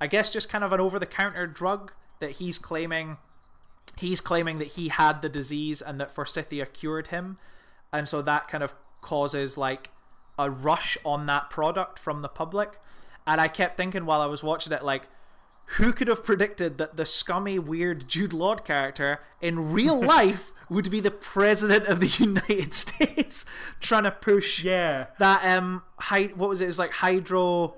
I 0.01 0.07
guess 0.07 0.31
just 0.31 0.49
kind 0.49 0.63
of 0.63 0.71
an 0.73 0.79
over 0.79 0.99
the 0.99 1.05
counter 1.05 1.47
drug 1.47 1.93
that 2.19 2.31
he's 2.31 2.57
claiming 2.57 3.17
he's 3.99 4.21
claiming 4.21 4.59
that 4.59 4.69
he 4.69 4.87
had 4.87 5.21
the 5.21 5.29
disease 5.29 5.81
and 5.81 5.99
that 5.99 6.11
Forsythia 6.11 6.65
cured 6.65 7.07
him. 7.07 7.37
And 7.91 8.07
so 8.07 8.21
that 8.21 8.47
kind 8.47 8.63
of 8.63 8.73
causes 9.01 9.57
like 9.57 9.91
a 10.37 10.49
rush 10.49 10.97
on 11.03 11.25
that 11.25 11.49
product 11.49 11.99
from 11.99 12.21
the 12.21 12.29
public. 12.29 12.79
And 13.27 13.41
I 13.41 13.47
kept 13.47 13.77
thinking 13.77 14.05
while 14.05 14.21
I 14.21 14.25
was 14.25 14.41
watching 14.41 14.71
it 14.71 14.83
like 14.83 15.07
who 15.77 15.93
could 15.93 16.07
have 16.07 16.23
predicted 16.23 16.77
that 16.77 16.97
the 16.97 17.05
scummy, 17.05 17.59
weird 17.59 18.07
Jude 18.07 18.33
Law 18.33 18.55
character 18.55 19.19
in 19.41 19.71
real 19.71 19.99
life 20.17 20.51
would 20.69 20.89
be 20.91 20.99
the 20.99 21.11
president 21.11 21.85
of 21.87 21.99
the 21.99 22.07
United 22.19 22.73
States 22.73 23.45
trying 23.79 24.03
to 24.03 24.11
push 24.11 24.63
Yeah. 24.63 25.07
that 25.19 25.43
um 25.57 25.83
hy- 25.97 26.31
what 26.35 26.49
was 26.49 26.61
it? 26.61 26.65
It 26.65 26.67
was 26.67 26.79
like 26.79 26.93
hydro 26.93 27.75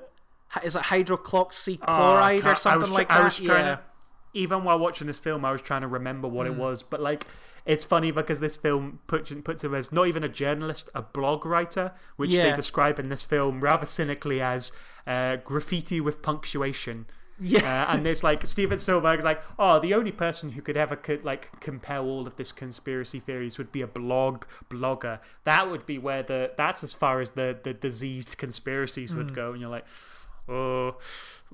is 0.63 0.75
it 0.75 0.83
hydrocloxy 0.83 1.79
Oh, 1.81 1.85
chloride 1.85 2.45
I 2.45 2.51
or 2.51 2.55
something 2.55 2.81
was 2.81 2.89
like 2.91 3.11
I 3.11 3.19
that? 3.19 3.23
was 3.25 3.37
trying 3.37 3.65
yeah. 3.65 3.75
to, 3.75 3.81
even 4.33 4.63
while 4.65 4.79
watching 4.79 5.07
this 5.07 5.19
film, 5.19 5.43
I 5.45 5.51
was 5.51 5.61
trying 5.61 5.81
to 5.81 5.87
remember 5.87 6.27
what 6.27 6.47
Hmm. 6.47 6.53
it 6.53 6.57
was. 6.59 6.83
But 6.83 6.99
like, 7.01 7.25
it's 7.65 7.83
funny 7.83 8.11
because 8.11 8.39
this 8.41 8.57
film 8.57 8.99
puts 9.07 9.31
puts 9.43 9.63
him 9.63 9.73
as 9.75 9.91
not 9.91 10.07
even 10.07 10.23
a 10.23 10.29
journalist, 10.29 10.89
a 10.95 11.01
blog 11.01 11.45
writer, 11.45 11.91
which 12.17 12.31
they 12.31 12.51
describe 12.53 12.99
in 12.99 13.09
this 13.09 13.23
film 13.23 13.61
rather 13.61 13.85
cynically 13.85 14.41
as 14.41 14.71
uh, 15.07 15.35
graffiti 15.37 16.01
with 16.01 16.21
punctuation. 16.21 17.05
Yeah. 17.43 17.87
Uh, 17.89 17.93
and 17.95 18.05
it's 18.05 18.23
like 18.23 18.45
Steven 18.45 18.77
Spielberg 18.77 19.17
is 19.17 19.25
like, 19.25 19.41
oh, 19.57 19.79
the 19.79 19.95
only 19.95 20.11
person 20.11 20.51
who 20.51 20.61
could 20.61 20.77
ever 20.77 20.95
could 20.95 21.25
like 21.25 21.59
compel 21.59 22.05
all 22.05 22.27
of 22.27 22.35
this 22.35 22.51
conspiracy 22.51 23.19
theories 23.19 23.57
would 23.57 23.71
be 23.71 23.81
a 23.81 23.87
blog 23.87 24.43
blogger. 24.69 25.19
That 25.43 25.71
would 25.71 25.87
be 25.87 25.97
where 25.97 26.21
the 26.21 26.51
that's 26.55 26.83
as 26.83 26.93
far 26.93 27.19
as 27.19 27.31
the 27.31 27.57
the 27.61 27.73
diseased 27.73 28.37
conspiracies 28.37 29.13
would 29.15 29.33
go. 29.33 29.53
And 29.53 29.59
you're 29.61 29.71
like, 29.71 29.85
oh, 30.47 30.97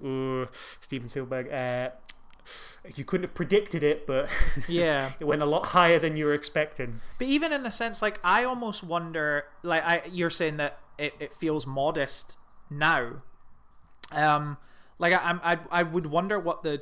oh, 0.03 0.47
Steven 0.81 1.07
Spielberg. 1.07 1.51
Uh, 1.51 1.91
you 2.95 3.03
couldn't 3.05 3.23
have 3.27 3.33
predicted 3.35 3.81
it, 3.83 4.05
but 4.07 4.29
Yeah. 4.67 5.11
it 5.19 5.25
went 5.25 5.41
a 5.41 5.45
lot 5.45 5.67
higher 5.67 5.99
than 5.99 6.15
you 6.17 6.25
were 6.25 6.33
expecting. 6.33 6.99
But 7.17 7.27
even 7.27 7.51
in 7.53 7.65
a 7.65 7.71
sense, 7.71 8.01
like 8.01 8.19
I 8.23 8.43
almost 8.43 8.83
wonder, 8.83 9.45
like 9.63 9.83
I, 9.83 10.01
you're 10.11 10.29
saying 10.29 10.57
that 10.57 10.79
it, 10.97 11.13
it 11.19 11.33
feels 11.33 11.65
modest 11.65 12.37
now. 12.69 13.21
Um, 14.11 14.57
like 14.99 15.13
I, 15.13 15.17
I'm, 15.17 15.39
I, 15.43 15.59
I 15.71 15.83
would 15.83 16.07
wonder 16.07 16.39
what 16.39 16.63
the, 16.63 16.81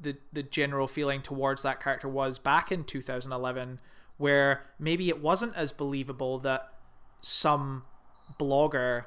the, 0.00 0.16
the 0.32 0.42
general 0.42 0.86
feeling 0.86 1.22
towards 1.22 1.62
that 1.62 1.82
character 1.82 2.08
was 2.08 2.38
back 2.38 2.70
in 2.72 2.84
2011, 2.84 3.78
where 4.16 4.64
maybe 4.78 5.08
it 5.08 5.20
wasn't 5.20 5.54
as 5.56 5.72
believable 5.72 6.38
that 6.40 6.72
some 7.20 7.84
blogger 8.38 9.04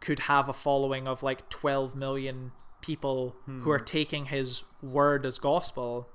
could 0.00 0.20
have 0.20 0.48
a 0.48 0.52
following 0.52 1.06
of 1.06 1.22
like 1.22 1.48
12 1.50 1.94
million 1.94 2.52
people 2.80 3.36
who 3.44 3.70
are 3.70 3.78
taking 3.78 4.26
his 4.26 4.64
word 4.82 5.26
as 5.26 5.38
gospel, 5.38 6.08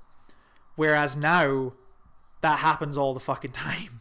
whereas 0.74 1.16
now 1.16 1.72
that 2.40 2.58
happens 2.58 2.98
all 2.98 3.14
the 3.14 3.20
fucking 3.20 3.52
time. 3.52 4.00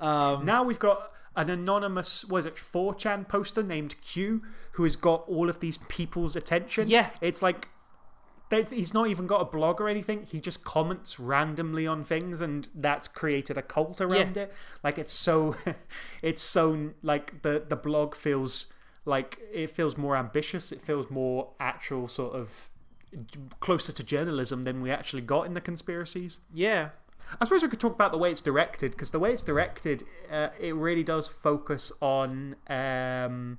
Um, 0.00 0.44
Now 0.44 0.62
we've 0.62 0.78
got 0.78 1.10
an 1.38 1.48
anonymous, 1.48 2.24
was 2.24 2.44
it 2.44 2.56
4chan 2.56 3.28
poster 3.28 3.62
named 3.62 3.94
Q, 4.02 4.42
who 4.72 4.82
has 4.82 4.96
got 4.96 5.26
all 5.28 5.48
of 5.48 5.60
these 5.60 5.78
people's 5.88 6.34
attention. 6.36 6.88
Yeah. 6.88 7.10
It's 7.20 7.40
like, 7.42 7.68
he's 8.50 8.92
not 8.92 9.06
even 9.08 9.26
got 9.28 9.40
a 9.40 9.44
blog 9.44 9.80
or 9.80 9.88
anything. 9.88 10.24
He 10.24 10.40
just 10.40 10.64
comments 10.64 11.20
randomly 11.20 11.86
on 11.86 12.02
things, 12.02 12.40
and 12.40 12.68
that's 12.74 13.06
created 13.06 13.56
a 13.56 13.62
cult 13.62 14.00
around 14.00 14.36
Yeah. 14.36 14.42
it. 14.44 14.54
Like, 14.82 14.98
it's 14.98 15.12
so, 15.12 15.54
it's 16.22 16.42
so, 16.42 16.90
like, 17.02 17.42
the, 17.42 17.64
the 17.66 17.76
blog 17.76 18.14
feels 18.16 18.66
like 19.04 19.38
it 19.52 19.70
feels 19.70 19.96
more 19.96 20.16
ambitious. 20.16 20.72
It 20.72 20.82
feels 20.82 21.08
more 21.08 21.52
actual, 21.60 22.08
sort 22.08 22.34
of 22.34 22.68
closer 23.60 23.92
to 23.92 24.02
journalism 24.02 24.64
than 24.64 24.82
we 24.82 24.90
actually 24.90 25.22
got 25.22 25.46
in 25.46 25.54
the 25.54 25.60
conspiracies. 25.60 26.40
Yeah. 26.52 26.90
I 27.40 27.44
suppose 27.44 27.62
we 27.62 27.68
could 27.68 27.80
talk 27.80 27.94
about 27.94 28.12
the 28.12 28.18
way 28.18 28.30
it's 28.30 28.40
directed 28.40 28.92
because 28.92 29.10
the 29.10 29.18
way 29.18 29.32
it's 29.32 29.42
directed, 29.42 30.04
uh, 30.30 30.48
it 30.58 30.74
really 30.74 31.04
does 31.04 31.28
focus 31.28 31.92
on 32.00 32.56
um, 32.68 33.58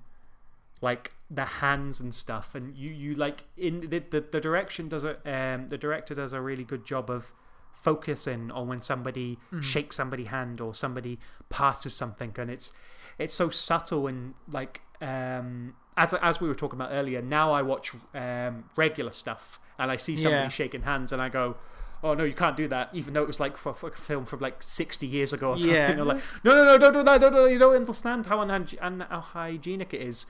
like 0.81 1.13
the 1.29 1.45
hands 1.45 1.99
and 1.99 2.13
stuff, 2.13 2.55
and 2.55 2.75
you, 2.75 2.89
you 2.89 3.15
like 3.15 3.43
in 3.57 3.81
the, 3.89 3.99
the 3.99 4.21
the 4.31 4.39
direction 4.41 4.89
does 4.89 5.03
a 5.03 5.17
um 5.29 5.69
the 5.69 5.77
director 5.77 6.15
does 6.15 6.33
a 6.33 6.41
really 6.41 6.63
good 6.63 6.85
job 6.85 7.09
of 7.09 7.31
focusing 7.71 8.51
on 8.51 8.67
when 8.67 8.81
somebody 8.81 9.37
shakes 9.61 9.95
somebody's 9.95 10.27
hand 10.27 10.59
or 10.59 10.73
somebody 10.73 11.19
passes 11.49 11.93
something, 11.95 12.33
and 12.37 12.49
it's 12.49 12.73
it's 13.17 13.33
so 13.33 13.49
subtle 13.49 14.07
and 14.07 14.33
like 14.51 14.81
um 15.01 15.75
as 15.95 16.13
as 16.15 16.41
we 16.41 16.47
were 16.47 16.55
talking 16.55 16.79
about 16.79 16.91
earlier. 16.91 17.21
Now 17.21 17.51
I 17.51 17.61
watch 17.61 17.93
um 18.15 18.65
regular 18.75 19.11
stuff 19.11 19.59
and 19.77 19.91
I 19.91 19.95
see 19.97 20.15
somebody 20.17 20.43
Yeah. 20.43 20.49
shaking 20.49 20.81
hands, 20.81 21.11
and 21.13 21.21
I 21.21 21.29
go. 21.29 21.57
Oh 22.03 22.13
no, 22.13 22.23
you 22.23 22.33
can't 22.33 22.55
do 22.57 22.67
that. 22.69 22.89
Even 22.93 23.13
though 23.13 23.21
it 23.23 23.27
was 23.27 23.39
like 23.39 23.57
for, 23.57 23.73
for 23.73 23.89
a 23.89 23.91
film 23.91 24.25
from 24.25 24.39
like 24.39 24.63
sixty 24.63 25.05
years 25.07 25.33
ago 25.33 25.49
or 25.51 25.57
something. 25.57 25.75
Yeah. 25.75 25.93
They're 25.93 26.05
like, 26.05 26.21
no, 26.43 26.55
no, 26.55 26.63
no, 26.63 26.77
don't 26.77 26.93
do 26.93 27.03
that. 27.03 27.19
Don't, 27.21 27.33
do 27.33 27.43
that. 27.43 27.51
You 27.51 27.59
don't 27.59 27.75
understand 27.75 28.25
how 28.27 28.39
un- 28.39 29.05
how 29.09 29.19
hygienic 29.21 29.93
it 29.93 30.01
is. 30.01 30.25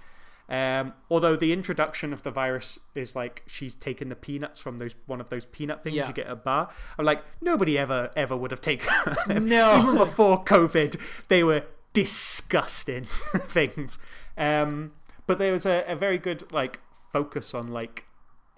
Um, 0.50 0.94
although 1.12 1.36
the 1.36 1.54
introduction 1.54 2.12
of 2.12 2.24
the 2.24 2.32
virus 2.32 2.80
is 2.96 3.16
like 3.16 3.44
she's 3.46 3.76
taken 3.76 4.10
the 4.10 4.16
peanuts 4.16 4.60
from 4.60 4.80
those 4.80 4.96
one 5.06 5.22
of 5.22 5.30
those 5.30 5.46
peanut 5.46 5.84
things 5.84 5.96
Yeah. 5.96 6.08
you 6.08 6.14
get 6.14 6.26
at 6.26 6.32
a 6.32 6.36
bar. 6.36 6.70
I'm 6.98 7.06
like 7.06 7.24
nobody 7.40 7.78
ever 7.78 8.10
ever 8.16 8.36
would 8.36 8.50
have 8.50 8.62
taken. 8.62 8.92
No. 9.28 9.78
even 9.84 9.98
before 9.98 10.44
COVID, 10.44 10.96
they 11.28 11.44
were 11.44 11.66
disgusting 11.94 13.04
things. 13.48 14.00
Um, 14.38 14.94
but 15.28 15.38
there 15.38 15.52
was 15.52 15.68
a, 15.68 15.84
a 15.88 15.96
very 15.96 16.18
good 16.18 16.52
like 16.52 16.80
focus 17.14 17.54
on 17.54 17.68
like 17.68 18.06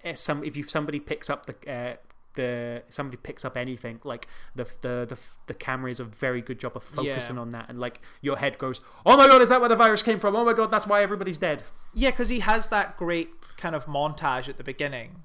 eh, 0.02 0.14
some 0.14 0.42
if 0.44 0.56
you 0.56 0.62
somebody 0.62 0.98
picks 0.98 1.28
up 1.28 1.44
the 1.44 1.70
uh, 1.70 1.96
the 2.34 2.82
somebody 2.88 3.16
picks 3.16 3.44
up 3.44 3.56
anything 3.56 4.00
like 4.04 4.26
the 4.54 4.64
the 4.80 5.06
the, 5.08 5.18
the 5.46 5.54
camera 5.54 5.90
is 5.90 6.00
a 6.00 6.04
very 6.04 6.40
good 6.40 6.58
job 6.58 6.72
of 6.76 6.82
focusing 6.82 7.36
Yeah. 7.36 7.42
on 7.42 7.50
that 7.50 7.68
and 7.68 7.78
like 7.78 8.00
your 8.22 8.36
head 8.38 8.56
goes 8.58 8.80
oh 9.04 9.16
my 9.16 9.26
god 9.26 9.42
is 9.42 9.48
that 9.50 9.60
where 9.60 9.68
the 9.68 9.76
virus 9.76 10.02
came 10.02 10.18
from 10.18 10.34
oh 10.34 10.44
my 10.44 10.52
god 10.54 10.70
that's 10.70 10.86
why 10.86 11.02
everybody's 11.02 11.38
dead 11.38 11.62
Yeah, 11.94 12.10
because 12.10 12.30
he 12.30 12.40
has 12.40 12.68
that 12.68 12.96
great 12.96 13.28
kind 13.58 13.74
of 13.74 13.84
montage 13.86 14.48
at 14.48 14.56
the 14.56 14.64
beginning 14.64 15.24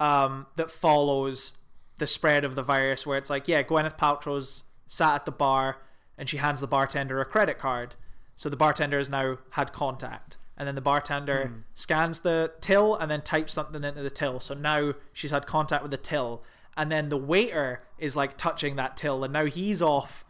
um, 0.00 0.46
that 0.56 0.70
follows 0.70 1.54
the 1.98 2.06
spread 2.06 2.44
of 2.44 2.54
the 2.54 2.62
virus, 2.62 3.04
where 3.06 3.18
it's 3.18 3.28
like, 3.28 3.48
yeah, 3.48 3.62
Gwyneth 3.62 3.98
Paltrow's 3.98 4.62
sat 4.86 5.14
at 5.16 5.24
the 5.26 5.32
bar 5.32 5.78
and 6.16 6.28
she 6.28 6.36
hands 6.36 6.60
the 6.60 6.66
bartender 6.68 7.20
a 7.20 7.24
credit 7.24 7.58
card. 7.58 7.96
So 8.36 8.48
the 8.48 8.56
bartender 8.56 8.98
has 8.98 9.10
now 9.10 9.38
had 9.50 9.72
contact. 9.72 10.36
And 10.58 10.66
then 10.66 10.74
the 10.74 10.80
bartender 10.80 11.52
scans 11.74 12.20
the 12.20 12.52
till 12.60 12.96
and 12.96 13.08
then 13.08 13.22
types 13.22 13.54
something 13.54 13.84
into 13.84 14.02
the 14.02 14.10
till. 14.10 14.40
So 14.40 14.54
now 14.54 14.94
she's 15.12 15.30
had 15.30 15.46
contact 15.46 15.82
with 15.82 15.92
the 15.92 15.96
till. 15.96 16.42
And 16.76 16.90
then 16.90 17.08
the 17.08 17.16
waiter 17.16 17.82
is 17.96 18.16
like 18.16 18.36
touching 18.36 18.76
that 18.76 18.96
till, 18.96 19.22
and 19.22 19.32
now 19.32 19.46
he's 19.46 19.80
off 19.80 20.24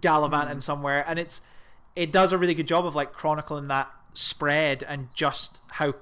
gallivanting 0.00 0.60
somewhere. 0.60 1.04
And 1.06 1.18
it's 1.18 1.40
it 1.94 2.10
does 2.10 2.32
a 2.32 2.38
really 2.38 2.54
good 2.54 2.66
job 2.66 2.84
of 2.84 2.94
like 2.94 3.12
chronicling 3.12 3.68
that 3.68 3.90
spread 4.14 4.82
and 4.82 5.08
just 5.14 5.62
how 5.72 5.94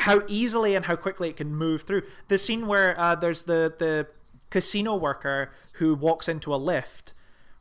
how 0.00 0.22
easily 0.28 0.74
and 0.74 0.86
how 0.86 0.94
quickly 0.96 1.28
it 1.28 1.36
can 1.36 1.54
move 1.54 1.82
through. 1.82 2.02
The 2.28 2.38
scene 2.38 2.66
where 2.66 2.98
uh, 2.98 3.16
there's 3.16 3.42
the 3.44 3.74
the 3.76 4.06
casino 4.50 4.96
worker 4.96 5.50
who 5.74 5.94
walks 5.94 6.28
into 6.28 6.54
a 6.54 6.56
lift 6.56 7.12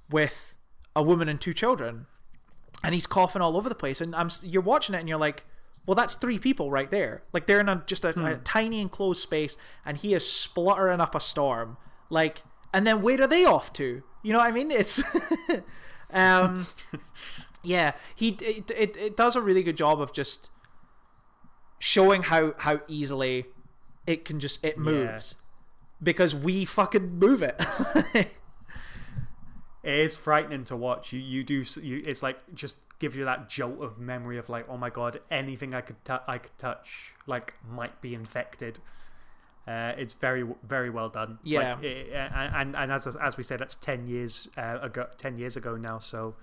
with 0.09 0.55
a 0.95 1.01
woman 1.01 1.27
and 1.27 1.39
two 1.39 1.53
children, 1.53 2.07
and 2.83 2.93
he's 2.93 3.07
coughing 3.07 3.41
all 3.41 3.57
over 3.57 3.69
the 3.69 3.75
place, 3.75 4.01
and 4.01 4.15
I'm 4.15 4.29
you're 4.43 4.61
watching 4.61 4.95
it 4.95 4.99
and 4.99 5.09
you're 5.09 5.17
like. 5.17 5.45
Well, 5.85 5.95
that's 5.95 6.15
three 6.15 6.37
people 6.37 6.69
right 6.69 6.91
there. 6.91 7.23
Like 7.31 7.47
they're 7.47 7.61
in 7.61 7.69
a, 7.69 7.81
just 7.85 8.03
a, 8.03 8.09
a 8.09 8.35
tiny 8.39 8.81
enclosed 8.81 9.21
space, 9.21 9.57
and 9.85 9.95
he 9.95 10.13
is 10.13 10.29
spluttering 10.29 10.99
up 10.99 11.15
a 11.15 11.21
storm. 11.21 11.77
Like, 12.09 12.43
and 12.73 12.85
then 12.85 13.01
where 13.01 13.21
are 13.21 13.27
they 13.27 13.45
off 13.45 13.71
to? 13.73 14.03
You 14.21 14.33
know 14.33 14.39
what 14.39 14.49
I 14.49 14.51
mean? 14.51 14.69
It's, 14.69 15.01
um, 16.11 16.67
yeah. 17.63 17.93
He 18.15 18.31
it, 18.41 18.69
it 18.69 18.97
it 18.97 19.15
does 19.15 19.37
a 19.37 19.41
really 19.41 19.63
good 19.63 19.77
job 19.77 20.01
of 20.01 20.11
just 20.11 20.49
showing 21.79 22.23
how 22.23 22.53
how 22.57 22.81
easily 22.89 23.45
it 24.05 24.25
can 24.25 24.39
just 24.41 24.63
it 24.65 24.77
moves 24.77 25.35
because 26.01 26.35
we 26.35 26.65
fucking 26.65 27.17
move 27.17 27.41
it. 27.41 27.61
it 29.87 29.99
is 30.05 30.15
frightening 30.15 30.63
to 30.65 30.75
watch 30.75 31.13
you 31.13 31.19
you 31.19 31.43
do 31.43 31.63
you 31.81 31.95
it's 32.05 32.21
like 32.27 32.37
just 32.53 32.75
gives 32.99 33.15
you 33.15 33.25
that 33.25 33.47
jolt 33.47 33.79
of 33.81 33.97
memory 33.97 34.37
of 34.37 34.49
like 34.49 34.65
oh 34.69 34.77
my 34.85 34.89
god 34.89 35.19
anything 35.31 35.73
i 35.73 35.81
could 35.81 35.99
tou 36.03 36.17
I 36.27 36.37
could 36.43 36.57
touch 36.57 37.13
like 37.25 37.53
might 37.79 37.95
be 38.01 38.11
infected 38.21 38.79
uh, 39.67 39.91
it's 39.97 40.13
very 40.13 40.43
very 40.63 40.89
well 40.89 41.09
done 41.09 41.39
Yeah. 41.43 41.73
like, 41.75 41.83
it, 41.83 42.13
and 42.13 42.75
and 42.75 42.91
as 42.91 43.05
as 43.15 43.37
we 43.37 43.43
said 43.43 43.59
that's 43.59 43.75
10 43.75 44.07
years 44.07 44.47
uh, 44.57 44.77
ago 44.81 45.07
10 45.17 45.37
years 45.37 45.55
ago 45.61 45.75
now 45.89 45.99
so 45.99 46.35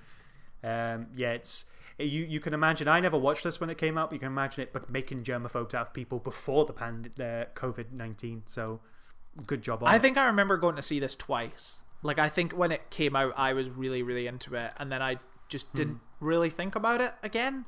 um, 0.63 1.07
yeah 1.17 1.33
it's 1.33 1.65
you 1.99 2.23
you 2.35 2.41
can 2.41 2.53
imagine 2.55 2.87
I 2.89 3.01
never 3.01 3.17
watched 3.19 3.45
this 3.45 3.61
when 3.61 3.71
it 3.71 3.79
came 3.79 3.97
out 3.99 4.11
but 4.11 4.15
you 4.17 4.21
can 4.21 4.29
imagine 4.39 4.63
it 4.63 4.73
but 4.73 4.91
making 4.91 5.23
germaphobes 5.25 5.75
out 5.75 5.87
of 5.89 5.93
people 5.95 6.19
before 6.19 6.65
the 6.67 6.73
pand 6.73 7.11
uh, 7.19 7.45
COVID-19 7.55 8.43
so 8.47 8.81
good 9.47 9.63
job 9.63 9.83
on 9.83 9.89
I 9.89 9.97
it. 9.97 10.03
think 10.03 10.17
I 10.19 10.27
remember 10.27 10.57
going 10.57 10.77
to 10.77 10.83
see 10.83 10.99
this 11.01 11.17
twice. 11.17 11.81
Like 12.05 12.21
I 12.21 12.29
think 12.29 12.53
when 12.53 12.71
it 12.71 12.90
came 12.90 13.17
out, 13.17 13.33
I 13.37 13.53
was 13.55 13.69
really 13.69 14.03
really 14.03 14.29
into 14.29 14.55
it, 14.55 14.73
and 14.77 14.93
then 14.93 15.03
I 15.03 15.19
just 15.49 15.75
didn't 15.75 16.01
really 16.21 16.51
think 16.51 16.75
about 16.77 17.01
it 17.01 17.14
again 17.23 17.64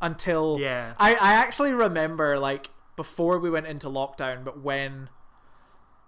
until 0.00 0.58
Yeah. 0.58 0.94
I 0.98 1.14
I 1.14 1.32
actually 1.34 1.72
remember 1.72 2.38
like 2.38 2.70
before 2.96 3.38
we 3.38 3.50
went 3.50 3.66
into 3.66 3.88
lockdown, 3.88 4.44
but 4.44 4.60
when 4.60 5.08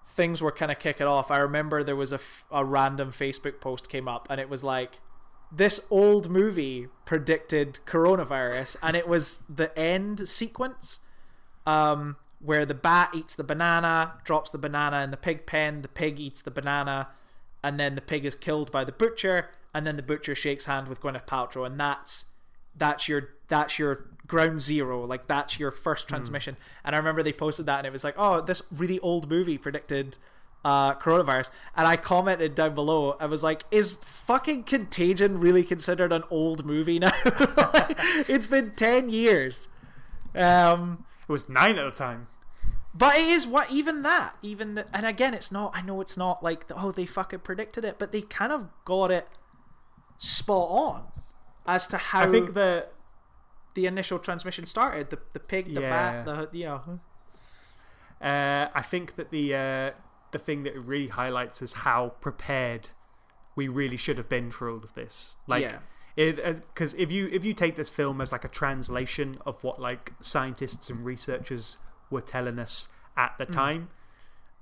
things 0.09 0.41
were 0.41 0.53
kind 0.53 0.71
of 0.73 0.79
kicking 0.79 1.07
off, 1.07 1.31
I 1.31 1.39
remember 1.39 1.83
there 1.83 1.97
was 1.97 2.13
a, 2.13 2.17
f- 2.17 2.47
a 2.51 2.65
random 2.65 3.11
Facebook 3.11 3.61
post 3.61 3.89
came 3.89 4.09
up, 4.09 4.27
and 4.31 4.41
it 4.41 4.49
was 4.49 4.63
like 4.63 5.01
this 5.53 5.81
old 5.91 6.31
movie 6.31 6.89
predicted 7.05 7.81
coronavirus, 7.87 8.77
and 8.83 8.97
it 8.97 9.09
was 9.09 9.41
the 9.49 9.77
end 9.79 10.29
sequence 10.29 11.01
um, 11.67 12.17
where 12.41 12.65
the 12.65 12.75
bat 12.75 13.11
eats 13.15 13.35
the 13.35 13.45
banana, 13.45 14.15
drops 14.25 14.51
the 14.51 14.59
banana 14.59 15.03
in 15.03 15.11
the 15.11 15.17
pig 15.17 15.45
pen, 15.47 15.83
the 15.83 15.89
pig 15.89 16.21
eats 16.21 16.41
the 16.43 16.51
banana, 16.51 17.09
and 17.67 17.81
then 17.81 17.97
the 17.97 18.01
pig 18.01 18.25
is 18.25 18.37
killed 18.37 18.71
by 18.71 18.85
the 18.85 18.93
butcher, 18.93 19.51
and 19.75 19.85
then 19.85 19.97
the 19.97 20.03
butcher 20.03 20.37
shakes 20.37 20.67
hand 20.67 20.87
with 20.87 21.01
Gwyneth 21.01 21.27
Paltrow, 21.27 21.67
and 21.67 21.81
that's 21.81 22.27
that's 22.77 23.09
your 23.09 23.31
that's 23.49 23.77
your 23.77 24.07
ground 24.29 24.63
zero, 24.63 25.05
like 25.05 25.27
that's 25.27 25.59
your 25.59 25.73
first 25.73 26.07
transmission. 26.07 26.57
And 26.85 26.95
I 26.95 26.99
remember 26.99 27.25
they 27.25 27.33
posted 27.33 27.67
that, 27.67 27.79
and 27.79 27.87
it 27.89 27.93
was 27.93 28.05
like, 28.05 28.15
oh, 28.17 28.41
this 28.41 28.63
really 28.71 29.01
old 29.01 29.29
movie 29.29 29.59
predicted 29.59 30.17
uh, 30.65 30.95
coronavirus, 30.95 31.51
and 31.77 31.89
I 31.89 31.97
commented 31.97 32.55
down 32.55 32.77
below. 32.77 33.17
I 33.19 33.27
was 33.27 33.43
like, 33.43 33.65
is 33.73 33.97
fucking 33.97 34.63
Contagion 34.63 35.41
really 35.41 35.65
considered 35.65 36.13
an 36.13 36.23
old 36.31 36.65
movie 36.65 37.01
now? 37.01 37.15
it's 38.29 38.47
been 38.47 38.75
ten 38.77 39.11
years. 39.11 39.69
Um, 40.37 41.05
it 41.29 41.33
was 41.33 41.49
9 41.49 41.79
at 41.79 41.85
the 41.85 41.91
time 41.91 42.29
but 42.97 43.17
it 43.17 43.27
is 43.27 43.47
what 43.47 43.71
even 43.71 44.03
that, 44.03 44.37
even 44.43 44.75
the, 44.75 44.87
and 44.95 45.05
again, 45.07 45.35
it's 45.35 45.51
not. 45.53 45.73
I 45.75 45.83
know 45.83 46.01
it's 46.01 46.17
not 46.17 46.43
like 46.43 46.65
oh 46.77 46.93
they 46.93 47.07
fucking 47.07 47.41
predicted 47.41 47.85
it, 47.85 47.99
but 47.99 48.13
they 48.13 48.23
kind 48.23 48.53
of 48.53 48.69
got 48.85 49.11
it 49.11 49.29
spot 50.19 50.69
on 50.71 51.05
as 51.67 51.87
to 51.89 51.97
how 51.99 52.23
I 52.23 52.31
think 52.31 52.55
the 52.55 52.87
the 53.75 53.87
initial 53.87 54.19
transmission 54.19 54.67
started. 54.67 55.11
The 55.11 55.19
the 55.33 55.41
pig, 55.41 55.75
the 55.75 55.81
Yeah. 55.83 56.23
bat, 56.25 56.51
the 56.53 56.59
you 56.59 56.65
know. 56.67 57.01
Uh, 58.21 58.69
I 58.75 58.83
think 58.83 59.17
that 59.17 59.31
the 59.31 59.55
uh, 59.55 59.91
the 60.33 60.39
thing 60.39 60.63
that 60.63 60.75
it 60.75 60.81
really 60.81 61.09
highlights 61.09 61.61
is 61.61 61.75
how 61.75 62.11
prepared 62.21 62.89
we 63.55 63.69
really 63.69 63.97
should 63.97 64.17
have 64.19 64.29
been 64.29 64.51
for 64.51 64.71
all 64.71 64.79
of 64.79 64.95
this. 64.95 65.37
Like, 65.47 65.63
Yeah. 66.17 66.51
because 66.75 66.95
if 66.95 67.13
you 67.13 67.29
if 67.31 67.45
you 67.45 67.53
take 67.53 67.77
this 67.77 67.91
film 67.91 68.21
as 68.21 68.33
like 68.33 68.45
a 68.45 68.49
translation 68.49 69.37
of 69.45 69.63
what 69.63 69.79
like 69.81 70.13
scientists 70.21 70.89
and 70.89 71.05
researchers 71.05 71.77
were 72.11 72.21
telling 72.21 72.59
us 72.59 72.89
at 73.17 73.35
the 73.39 73.47
time, 73.47 73.89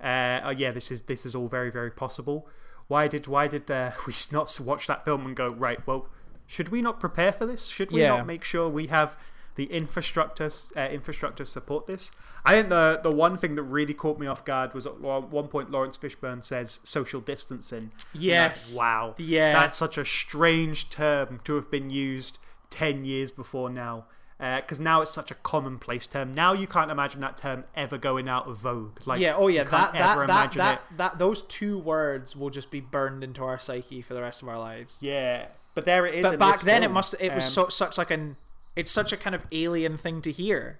uh, 0.01 0.41
oh 0.43 0.49
yeah, 0.51 0.71
this 0.71 0.91
is 0.91 1.03
this 1.03 1.25
is 1.25 1.35
all 1.35 1.47
very 1.47 1.71
very 1.71 1.91
possible. 1.91 2.47
Why 2.87 3.07
did 3.07 3.27
why 3.27 3.47
did 3.47 3.69
uh, 3.71 3.91
we 4.07 4.13
not 4.31 4.57
watch 4.63 4.87
that 4.87 5.05
film 5.05 5.25
and 5.25 5.35
go 5.35 5.49
right? 5.49 5.85
Well, 5.87 6.07
should 6.47 6.69
we 6.69 6.81
not 6.81 6.99
prepare 6.99 7.31
for 7.31 7.45
this? 7.45 7.67
Should 7.69 7.91
we 7.91 8.01
Yeah. 8.01 8.17
not 8.17 8.27
make 8.27 8.43
sure 8.43 8.69
we 8.69 8.87
have 8.87 9.17
the 9.55 9.65
infrastructure 9.65 10.49
uh, 10.75 10.81
infrastructure 10.91 11.45
support 11.45 11.87
this? 11.87 12.11
I 12.43 12.53
think 12.53 12.69
the 12.69 12.99
the 13.01 13.11
one 13.11 13.37
thing 13.37 13.55
that 13.55 13.63
really 13.63 13.93
caught 13.93 14.19
me 14.19 14.27
off 14.27 14.45
guard 14.45 14.73
was 14.73 14.85
at 14.85 14.99
one 15.01 15.29
one 15.31 15.47
point 15.47 15.71
Laurence 15.71 15.97
Fishburne 15.97 16.43
says 16.43 16.79
social 16.83 17.21
distancing. 17.21 17.91
Yes. 18.13 18.73
like, 18.75 18.79
wow. 18.81 19.15
Yeah. 19.17 19.53
That's 19.53 19.77
such 19.77 19.97
a 19.97 20.05
strange 20.05 20.89
term 20.89 21.39
to 21.45 21.55
have 21.55 21.71
been 21.71 21.89
used 21.89 22.37
ten 22.69 23.05
years 23.05 23.31
before 23.31 23.69
now. 23.69 24.05
Because 24.37 24.79
now 24.81 24.99
it's 25.01 25.13
such 25.13 25.31
a 25.31 25.35
commonplace 25.35 26.07
term. 26.07 26.33
Now 26.33 26.51
you 26.51 26.67
can't 26.67 26.91
imagine 26.91 27.21
that 27.21 27.37
term 27.37 27.63
ever 27.73 27.97
going 27.97 28.27
out 28.27 28.47
of 28.49 28.57
vogue. 28.57 28.99
Like 29.05 29.21
yeah. 29.21 29.35
Oh 29.35 29.47
yeah. 29.47 29.63
That 29.63 29.95
ever 29.95 30.27
that 30.27 30.51
that 30.51 30.57
that, 30.57 30.83
it. 30.91 30.97
that 30.97 31.19
those 31.19 31.41
two 31.43 31.79
words 31.79 32.35
will 32.35 32.49
just 32.49 32.69
be 32.69 32.81
burned 32.81 33.23
into 33.23 33.43
our 33.43 33.59
psyche 33.59 34.01
for 34.01 34.13
the 34.13 34.21
rest 34.21 34.41
of 34.41 34.49
our 34.49 34.59
lives. 34.59 34.97
Yeah, 34.99 35.47
but 35.73 35.85
there 35.85 36.05
it 36.05 36.15
is. 36.15 36.23
But 36.23 36.37
back 36.37 36.61
then, 36.61 36.83
it 36.83 36.91
must. 36.91 37.15
It 37.19 37.33
was 37.33 37.45
Um, 37.45 37.49
so, 37.49 37.69
such 37.69 37.97
like 37.97 38.11
an 38.11 38.35
it's 38.75 38.91
such 38.91 39.13
a 39.13 39.17
kind 39.17 39.35
of 39.35 39.45
alien 39.51 39.97
thing 39.97 40.21
to 40.23 40.31
hear. 40.31 40.79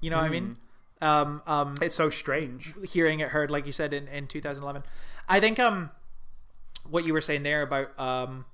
You 0.00 0.10
know 0.10 0.16
what 0.16 0.26
I 0.26 0.28
mean? 0.28 0.56
Um, 1.00 1.42
um, 1.46 1.74
It's 1.80 1.94
so 1.94 2.10
strange. 2.10 2.74
hearing 2.92 3.20
it 3.20 3.28
heard, 3.28 3.50
like 3.50 3.66
you 3.66 3.72
said 3.72 3.92
in, 3.92 4.06
in 4.08 4.26
2011. 4.28 4.84
I 5.28 5.40
think 5.40 5.58
um, 5.58 5.90
what 6.88 7.04
you 7.04 7.12
were 7.12 7.20
saying 7.20 7.42
there 7.42 7.62
about 7.62 7.98
um, 7.98 8.44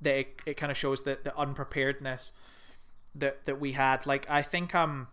that 0.00 0.16
it, 0.16 0.28
it 0.46 0.56
kind 0.56 0.70
of 0.70 0.78
shows 0.78 1.02
that 1.02 1.24
the 1.24 1.36
unpreparedness 1.36 2.32
that 3.18 3.44
that 3.46 3.60
we 3.60 3.72
had. 3.72 4.06
Like 4.06 4.26
I 4.28 4.42
think 4.42 4.74
um, 4.74 5.08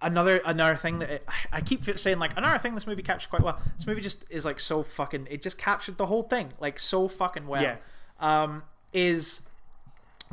another 0.00 0.40
another 0.44 0.76
thing 0.76 0.98
that 0.98 1.10
it, 1.10 1.28
I 1.52 1.60
keep 1.60 1.98
saying 1.98 2.18
like 2.18 2.36
another 2.36 2.58
thing 2.58 2.74
this 2.74 2.86
movie 2.86 3.02
captured 3.02 3.30
quite 3.30 3.42
well. 3.42 3.60
This 3.76 3.86
movie 3.86 4.02
just 4.02 4.24
is 4.30 4.44
like 4.44 4.60
so 4.60 4.82
fucking. 4.82 5.28
It 5.30 5.42
just 5.42 5.58
captured 5.58 5.96
the 5.96 6.06
whole 6.06 6.22
thing 6.22 6.52
like 6.60 6.78
so 6.78 7.08
fucking 7.08 7.46
well. 7.46 7.62
Yeah. 7.62 7.76
Um, 8.20 8.64
is 8.92 9.40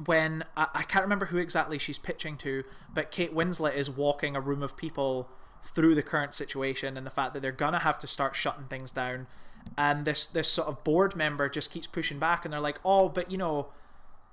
when 0.05 0.43
I, 0.55 0.67
I 0.73 0.83
can't 0.83 1.03
remember 1.03 1.27
who 1.27 1.37
exactly 1.37 1.77
she's 1.77 1.97
pitching 1.97 2.37
to, 2.37 2.63
but 2.93 3.11
Kate 3.11 3.33
Winslet 3.33 3.75
is 3.75 3.89
walking 3.89 4.35
a 4.35 4.41
room 4.41 4.63
of 4.63 4.75
people 4.75 5.29
through 5.63 5.95
the 5.95 6.03
current 6.03 6.33
situation 6.33 6.95
and 6.95 7.05
the 7.05 7.11
fact 7.11 7.33
that 7.33 7.41
they're 7.41 7.51
gonna 7.51 7.79
have 7.79 7.99
to 7.99 8.07
start 8.07 8.35
shutting 8.35 8.65
things 8.65 8.91
down, 8.91 9.27
and 9.77 10.05
this 10.05 10.25
this 10.25 10.47
sort 10.47 10.67
of 10.67 10.83
board 10.83 11.15
member 11.15 11.49
just 11.49 11.71
keeps 11.71 11.87
pushing 11.87 12.19
back, 12.19 12.45
and 12.45 12.53
they're 12.53 12.59
like, 12.59 12.79
oh, 12.85 13.09
but 13.09 13.31
you 13.31 13.37
know, 13.37 13.69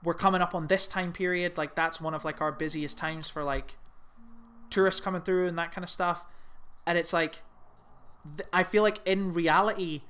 we're 0.06 0.14
coming 0.14 0.40
up 0.40 0.54
on 0.54 0.68
this 0.68 0.86
time 0.86 1.12
period, 1.12 1.58
like 1.58 1.74
that's 1.74 2.00
one 2.00 2.14
of 2.14 2.24
like 2.24 2.40
our 2.40 2.52
busiest 2.52 2.96
times 2.96 3.28
for 3.28 3.42
like 3.42 3.76
tourists 4.70 5.00
coming 5.00 5.20
through 5.20 5.48
and 5.48 5.58
that 5.58 5.72
kind 5.72 5.82
of 5.82 5.90
stuff, 5.90 6.24
and 6.86 6.96
it's 6.96 7.12
like, 7.12 7.42
th- 8.36 8.48
I 8.52 8.62
feel 8.62 8.84
like 8.84 9.00
in 9.04 9.32
reality 9.32 10.02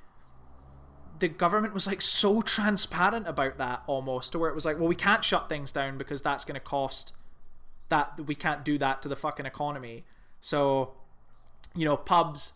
the 1.18 1.28
government 1.28 1.72
was 1.72 1.86
like 1.86 2.02
so 2.02 2.42
transparent 2.42 3.26
about 3.26 3.56
that 3.56 3.82
almost 3.86 4.32
to 4.32 4.38
where 4.38 4.50
it 4.50 4.54
was 4.54 4.66
like 4.66 4.78
well 4.78 4.86
we 4.86 4.94
can't 4.94 5.24
shut 5.24 5.48
things 5.48 5.72
down 5.72 5.96
because 5.96 6.20
that's 6.20 6.44
going 6.44 6.52
to 6.52 6.60
cost 6.60 7.14
that 7.88 8.20
we 8.26 8.34
can't 8.34 8.66
do 8.66 8.76
that 8.76 9.00
to 9.00 9.08
the 9.08 9.16
fucking 9.16 9.46
economy. 9.46 10.04
So 10.42 10.92
you 11.74 11.86
know 11.86 11.96
pubs 11.96 12.52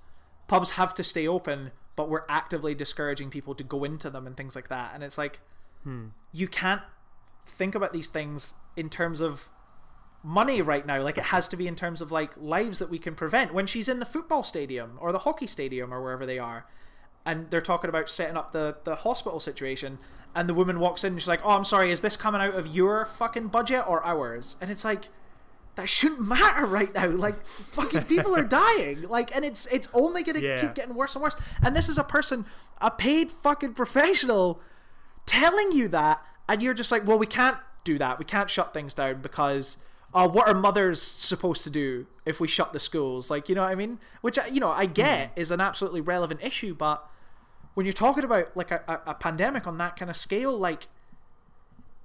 pubs 0.47 0.72
have 0.72 0.95
to 0.95 1.03
stay 1.03 1.26
open 1.26 1.70
but 1.97 2.11
we're 2.11 2.26
actively 2.28 2.74
discouraging 2.74 3.30
people 3.30 3.55
to 3.55 3.64
go 3.64 3.82
into 3.82 4.11
them 4.11 4.26
and 4.26 4.36
things 4.36 4.55
like 4.55 4.68
that. 4.68 4.91
And 4.93 5.03
it's 5.03 5.16
like 5.16 5.41
hmm. 5.84 6.09
you 6.32 6.47
can't 6.47 6.82
think 7.51 7.74
about 7.74 7.92
these 7.92 8.09
things 8.09 8.55
in 8.76 8.88
terms 8.88 9.20
of 9.20 9.48
money 10.22 10.61
right 10.61 10.84
now 10.86 11.01
like 11.03 11.16
it 11.16 11.24
has 11.24 11.48
to 11.48 11.57
be 11.57 11.66
in 11.66 11.74
terms 11.74 12.03
of 12.03 12.12
like 12.12 12.30
lives 12.36 12.78
that 12.78 12.90
we 12.90 12.98
can 12.98 13.14
prevent. 13.14 13.55
When 13.55 13.66
she's 13.66 13.88
in 13.88 14.01
the 14.01 14.07
football 14.07 14.42
stadium 14.44 14.98
or 15.01 15.12
the 15.12 15.20
hockey 15.20 15.46
stadium 15.46 15.92
or 15.94 16.03
wherever 16.03 16.26
they 16.26 16.38
are 16.38 16.66
and 17.24 17.51
they're 17.51 17.61
talking 17.61 17.88
about 17.88 18.09
setting 18.11 18.36
up 18.36 18.53
the 18.53 18.76
the 18.84 18.96
hospital 18.96 19.40
situation 19.40 19.98
and 20.34 20.48
the 20.48 20.55
woman 20.55 20.78
walks 20.78 21.05
in 21.05 21.14
and 21.14 21.20
she's 21.22 21.28
like 21.28 21.40
oh 21.44 21.51
i'm 21.51 21.64
sorry 21.64 21.90
is 21.90 22.01
this 22.03 22.16
coming 22.16 22.40
out 22.40 22.55
of 22.55 22.66
your 22.68 23.07
fucking 23.07 23.48
budget 23.48 23.84
or 23.88 24.05
ours? 24.07 24.57
And 24.61 24.70
it's 24.70 24.84
like 24.84 25.09
that 25.76 25.88
shouldn't 25.88 26.20
matter 26.26 26.66
right 26.66 26.92
now. 26.92 27.07
Like 27.07 27.46
fucking 27.46 28.03
people 28.03 28.36
are 28.36 28.44
dying. 28.62 29.03
Like 29.03 29.34
and 29.34 29.44
it's 29.44 29.64
it's 29.66 29.88
only 29.94 30.22
gonna 30.22 30.40
Yeah. 30.40 30.61
keep 30.61 30.74
getting 30.74 30.94
worse 30.94 31.14
and 31.14 31.22
worse. 31.22 31.36
And 31.62 31.74
this 31.74 31.88
is 31.88 31.96
a 31.96 32.05
person 32.05 32.44
a 32.80 32.90
paid 32.90 33.30
fucking 33.32 33.72
professional 33.74 34.61
telling 35.26 35.72
you 35.72 35.88
that 35.88 36.22
and 36.51 36.62
you're 36.62 36.74
just 36.74 36.90
like 36.92 37.07
well 37.07 37.18
we 37.18 37.26
can't 37.26 37.57
do 37.84 37.98
that. 37.98 38.18
We 38.18 38.24
can't 38.24 38.51
shut 38.51 38.74
things 38.74 38.92
down 38.92 39.22
because 39.22 39.78
uh, 40.12 40.28
what 40.28 40.48
are 40.48 40.55
mothers 40.55 41.01
supposed 41.01 41.64
to 41.64 41.70
do 41.70 42.07
if 42.26 42.40
we 42.40 42.48
shut 42.48 42.72
the 42.72 42.80
schools? 42.80 43.30
Like 43.30 43.48
you 43.48 43.55
know 43.55 43.62
what 43.62 43.70
i 43.70 43.74
mean? 43.74 43.98
Which 44.20 44.38
you 44.51 44.61
know 44.61 44.68
i 44.68 44.86
get 44.86 45.32
is 45.36 45.51
an 45.51 45.61
absolutely 45.61 46.01
relevant 46.01 46.42
issue 46.42 46.74
but 46.74 47.07
when 47.74 47.86
you're 47.86 47.92
talking 47.92 48.24
about 48.24 48.55
like 48.57 48.70
a, 48.70 48.82
a, 48.88 49.11
a 49.11 49.14
pandemic 49.14 49.66
on 49.66 49.78
that 49.78 49.96
kind 49.96 50.11
of 50.11 50.16
scale 50.16 50.57
like 50.59 50.88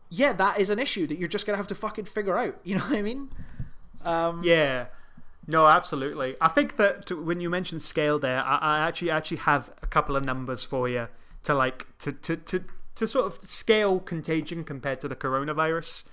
yeah 0.09 0.31
that 0.31 0.59
is 0.59 0.69
an 0.69 0.79
issue 0.79 1.07
that 1.07 1.17
you're 1.17 1.27
just 1.27 1.45
gonna 1.45 1.57
have 1.57 1.67
to 1.67 1.75
fucking 1.75 2.05
figure 2.05 2.37
out. 2.37 2.55
You 2.63 2.75
know 2.75 2.85
what 2.85 2.97
i 2.97 3.01
mean? 3.01 3.29
Um 4.03 4.41
Yeah. 4.43 4.87
No, 5.47 5.67
absolutely. 5.67 6.35
I 6.41 6.47
think 6.47 6.77
that 6.77 7.05
to, 7.07 7.21
when 7.21 7.39
you 7.39 7.51
mentioned 7.51 7.83
scale 7.83 8.17
there, 8.17 8.39
I, 8.39 8.57
I 8.57 8.87
actually 8.87 9.11
actually 9.11 9.37
have 9.37 9.69
a 9.83 9.87
couple 9.87 10.15
of 10.15 10.23
numbers 10.23 10.63
for 10.63 10.89
you 10.89 11.07
to 11.43 11.53
like 11.53 11.85
to 11.99 12.11
to 12.11 12.35
to, 12.35 12.63
to 12.95 13.07
sort 13.07 13.25
of 13.25 13.41
scale 13.41 13.99
contagion 13.99 14.63
compared 14.63 14.99
to 15.01 15.07
the 15.07 15.15
coronavirus. 15.15 16.03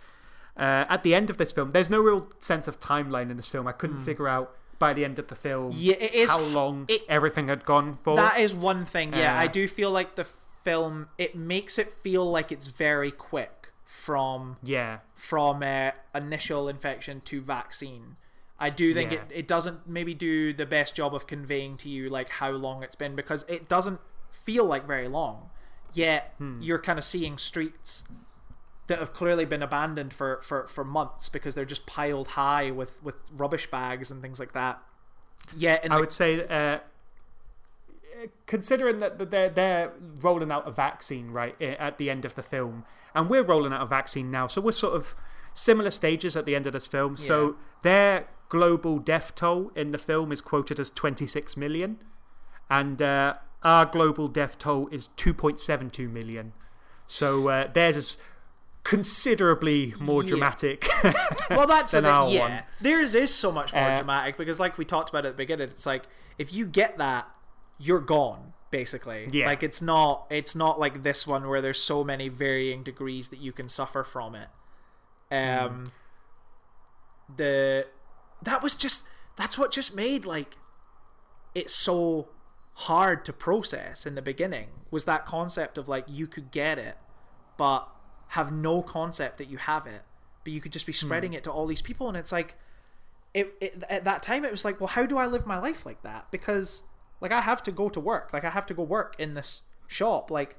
Uh, 0.57 0.85
at 0.89 1.03
the 1.03 1.15
end 1.15 1.31
of 1.31 1.39
this 1.39 1.53
film, 1.53 1.71
there's 1.71 1.89
no 1.89 2.01
real 2.01 2.29
sense 2.39 2.69
of 2.69 2.79
timeline 2.79 3.31
in 3.31 3.37
this 3.37 3.49
film. 3.49 3.67
I 3.67 3.73
couldn't 3.73 4.01
figure 4.01 4.29
out 4.29 4.55
by 4.79 4.93
the 4.93 5.05
end 5.05 5.19
of 5.19 5.29
the 5.29 5.35
film. 5.35 5.73
Yeah, 5.75 5.95
it 5.95 6.13
is- 6.13 6.31
how 6.31 6.41
long 6.41 6.85
it- 6.89 7.05
everything 7.09 7.49
had 7.49 7.65
gone 7.65 7.95
for. 7.95 8.17
That 8.17 8.39
is 8.39 8.53
one 8.53 8.85
thing. 8.85 9.13
Yeah, 9.15 9.37
Uh, 9.39 9.43
I 9.43 9.47
do 9.47 9.67
feel 9.69 9.91
like 9.91 10.17
the 10.17 10.25
film 10.25 11.09
it 11.19 11.35
makes 11.35 11.79
it 11.79 11.91
feel 11.91 12.29
like 12.31 12.53
it's 12.53 12.67
very 12.69 13.11
quick 13.11 13.73
from 13.85 14.57
yeah, 14.63 14.99
from 15.15 15.63
uh, 15.63 15.91
initial 16.15 16.69
infection 16.69 17.21
to 17.23 17.41
vaccine. 17.41 18.17
I 18.59 18.71
do 18.71 18.93
think 18.95 19.11
Yeah. 19.13 19.19
it, 19.23 19.31
it 19.31 19.49
doesn't 19.49 19.89
maybe 19.89 20.15
do 20.15 20.53
the 20.53 20.67
best 20.67 20.95
job 20.95 21.15
of 21.15 21.27
conveying 21.27 21.77
to 21.79 21.89
you 21.89 22.09
like 22.11 22.29
how 22.29 22.51
long 22.51 22.83
it's 22.83 22.95
been 22.95 23.17
because 23.17 23.45
it 23.49 23.69
doesn't 23.69 24.01
feel 24.31 24.65
like 24.65 24.87
very 24.87 25.09
long. 25.09 25.51
Yet 25.93 26.35
you're 26.61 26.79
kind 26.79 26.99
of 26.99 27.05
seeing 27.05 27.39
streets 27.39 28.05
that 28.87 28.99
have 28.99 29.13
clearly 29.13 29.45
been 29.45 29.63
abandoned 29.63 30.13
for, 30.13 30.41
for, 30.43 30.67
for 30.67 30.85
months 30.85 31.29
because 31.29 31.55
they're 31.55 31.65
just 31.65 31.87
piled 31.87 32.29
high 32.29 32.71
with, 32.71 33.03
with 33.03 33.15
rubbish 33.33 33.71
bags 33.71 34.11
and 34.11 34.21
things 34.21 34.41
like 34.41 34.53
that. 34.53 34.83
Yeah, 35.57 35.79
and 35.83 35.93
I 35.93 36.01
would 36.01 36.13
say, 36.13 36.47
uh, 36.47 36.79
considering 38.47 38.99
that 38.99 39.19
that 39.19 39.31
they're 39.31 39.49
they're 39.49 39.93
rolling 40.21 40.51
out 40.51 40.67
a 40.67 40.71
vaccine 40.71 41.29
right 41.29 41.61
at 41.61 41.99
the 41.99 42.11
end 42.11 42.25
of 42.25 42.35
the 42.35 42.43
film, 42.43 42.85
and 43.15 43.29
we're 43.29 43.43
rolling 43.43 43.73
out 43.73 43.83
a 43.83 43.87
vaccine 43.87 44.31
now, 44.31 44.47
so 44.47 44.61
we're 44.61 44.73
sort 44.73 44.95
of 44.95 45.15
similar 45.53 45.91
stages 45.91 46.37
at 46.37 46.47
the 46.47 46.55
end 46.55 46.67
of 46.67 46.73
this 46.73 46.87
film. 46.87 47.17
Yeah. 47.19 47.27
So 47.27 47.57
their 47.83 48.29
global 48.49 48.99
death 48.99 49.35
toll 49.35 49.73
in 49.75 49.91
the 49.91 49.99
film 49.99 50.33
is 50.33 50.41
quoted 50.41 50.79
as 50.79 50.91
26 50.91 51.57
million, 51.57 51.99
and 52.71 53.03
uh, 53.03 53.35
our 53.65 53.87
global 53.87 54.29
death 54.29 54.59
toll 54.59 54.89
is 54.93 55.09
2.72 55.17 56.11
million. 56.11 56.53
So 57.05 57.49
uh, 57.49 57.69
theirs 57.73 57.97
is 57.97 58.19
considerably 58.85 59.95
more 60.01 60.23
Yeah. 60.25 60.31
dramatic. 60.31 60.89
well 61.51 61.67
that's 61.69 61.93
than 61.93 62.03
the 62.05 62.11
our 62.11 62.25
thing, 62.27 62.35
yeah 62.35 62.41
one. 62.57 62.63
theirs 62.81 63.15
is 63.15 63.33
so 63.33 63.53
much 63.53 63.73
more 63.73 63.91
Uh, 63.91 63.97
dramatic 63.97 64.37
because 64.37 64.59
like 64.59 64.77
we 64.77 64.85
talked 64.85 65.09
about 65.11 65.25
at 65.25 65.33
the 65.35 65.37
beginning 65.37 65.69
it's 65.69 65.87
like 65.87 66.05
if 66.37 66.53
you 66.53 66.67
get 66.67 66.99
that 66.99 67.29
you're 67.79 68.01
gone 68.01 68.53
basically 68.73 69.29
Yeah. 69.31 69.47
like 69.47 69.63
it's 69.63 69.81
not 69.81 70.27
it's 70.31 70.57
not 70.57 70.81
like 70.81 71.05
this 71.05 71.27
one 71.29 71.47
where 71.49 71.61
there's 71.61 71.81
so 71.81 72.03
many 72.03 72.29
varying 72.29 72.83
degrees 72.83 73.29
that 73.29 73.39
you 73.39 73.53
can 73.53 73.69
suffer 73.69 74.03
from 74.03 74.35
it 74.35 74.49
um 75.31 75.85
the 77.37 77.87
that 78.43 78.63
was 78.63 78.75
just 78.75 79.05
that's 79.37 79.57
what 79.57 79.71
just 79.71 79.95
made 79.95 80.25
like 80.25 80.57
it 81.55 81.71
so 81.71 82.29
hard 82.75 83.25
to 83.25 83.33
process 83.33 84.07
in 84.07 84.15
the 84.15 84.23
beginning 84.23 84.69
was 84.91 85.05
that 85.05 85.27
concept 85.27 85.77
of 85.77 85.89
like 85.89 86.05
you 86.09 86.27
could 86.27 86.51
get 86.51 86.79
it 86.79 86.97
but 87.57 87.89
have 88.29 88.51
no 88.51 88.83
concept 88.83 89.39
that 89.39 89.49
you 89.49 89.59
have 89.59 89.87
it 89.87 90.03
but 90.45 90.53
you 90.53 90.61
could 90.61 90.73
just 90.73 90.87
be 90.87 90.93
hmm. 90.93 91.07
spreading 91.07 91.33
it 91.33 91.45
to 91.45 91.51
all 91.51 91.67
these 91.67 91.83
people. 91.83 92.09
And 92.09 92.17
it's 92.17 92.33
like 92.33 92.57
it, 93.35 93.55
it 93.61 93.83
at 93.89 94.05
that 94.05 94.23
time 94.23 94.45
it 94.45 94.51
was 94.51 94.65
like 94.65 94.79
well 94.79 94.89
how 94.89 95.07
do 95.07 95.17
i 95.17 95.27
live 95.27 95.47
my 95.47 95.59
life 95.59 95.87
like 95.87 96.03
that? 96.03 96.31
Because 96.31 96.83
like 97.21 97.33
i 97.33 97.41
have 97.41 97.63
to 97.65 97.73
go 97.73 97.89
to 97.89 98.01
work. 98.01 98.31
Like 98.33 98.45
i 98.45 98.51
have 98.51 98.67
to 98.67 98.75
go 98.75 98.83
work 98.83 99.15
in 99.19 99.35
this 99.35 99.63
shop. 99.87 100.31
Like 100.31 100.57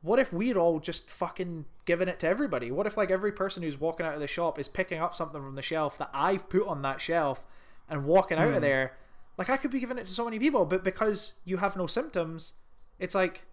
what 0.00 0.18
if 0.18 0.32
we're 0.32 0.58
all 0.58 0.80
just 0.80 1.08
fucking 1.10 1.64
giving 1.84 2.08
it 2.08 2.18
to 2.20 2.26
everybody? 2.26 2.70
What 2.70 2.86
if 2.86 2.96
like 2.96 3.10
every 3.10 3.32
person 3.32 3.62
who's 3.62 3.78
walking 3.78 4.04
out 4.04 4.14
of 4.14 4.20
the 4.20 4.26
shop 4.26 4.58
is 4.58 4.66
picking 4.66 5.00
up 5.00 5.14
something 5.14 5.40
from 5.40 5.54
the 5.54 5.62
shelf 5.62 5.96
that 5.98 6.10
i've 6.12 6.48
put 6.48 6.66
on 6.66 6.82
that 6.82 7.00
shelf 7.00 7.44
and 7.88 8.04
walking 8.04 8.38
out 8.38 8.48
of 8.48 8.54
hmm. 8.54 8.60
there 8.60 8.96
like 9.36 9.50
i 9.50 9.56
could 9.56 9.70
be 9.70 9.80
giving 9.80 9.98
it 9.98 10.06
to 10.06 10.12
so 10.12 10.24
many 10.24 10.38
people 10.38 10.64
but 10.64 10.84
because 10.84 11.32
you 11.44 11.58
have 11.58 11.76
no 11.76 11.86
symptoms 11.86 12.54
it's 12.98 13.14
like 13.14 13.46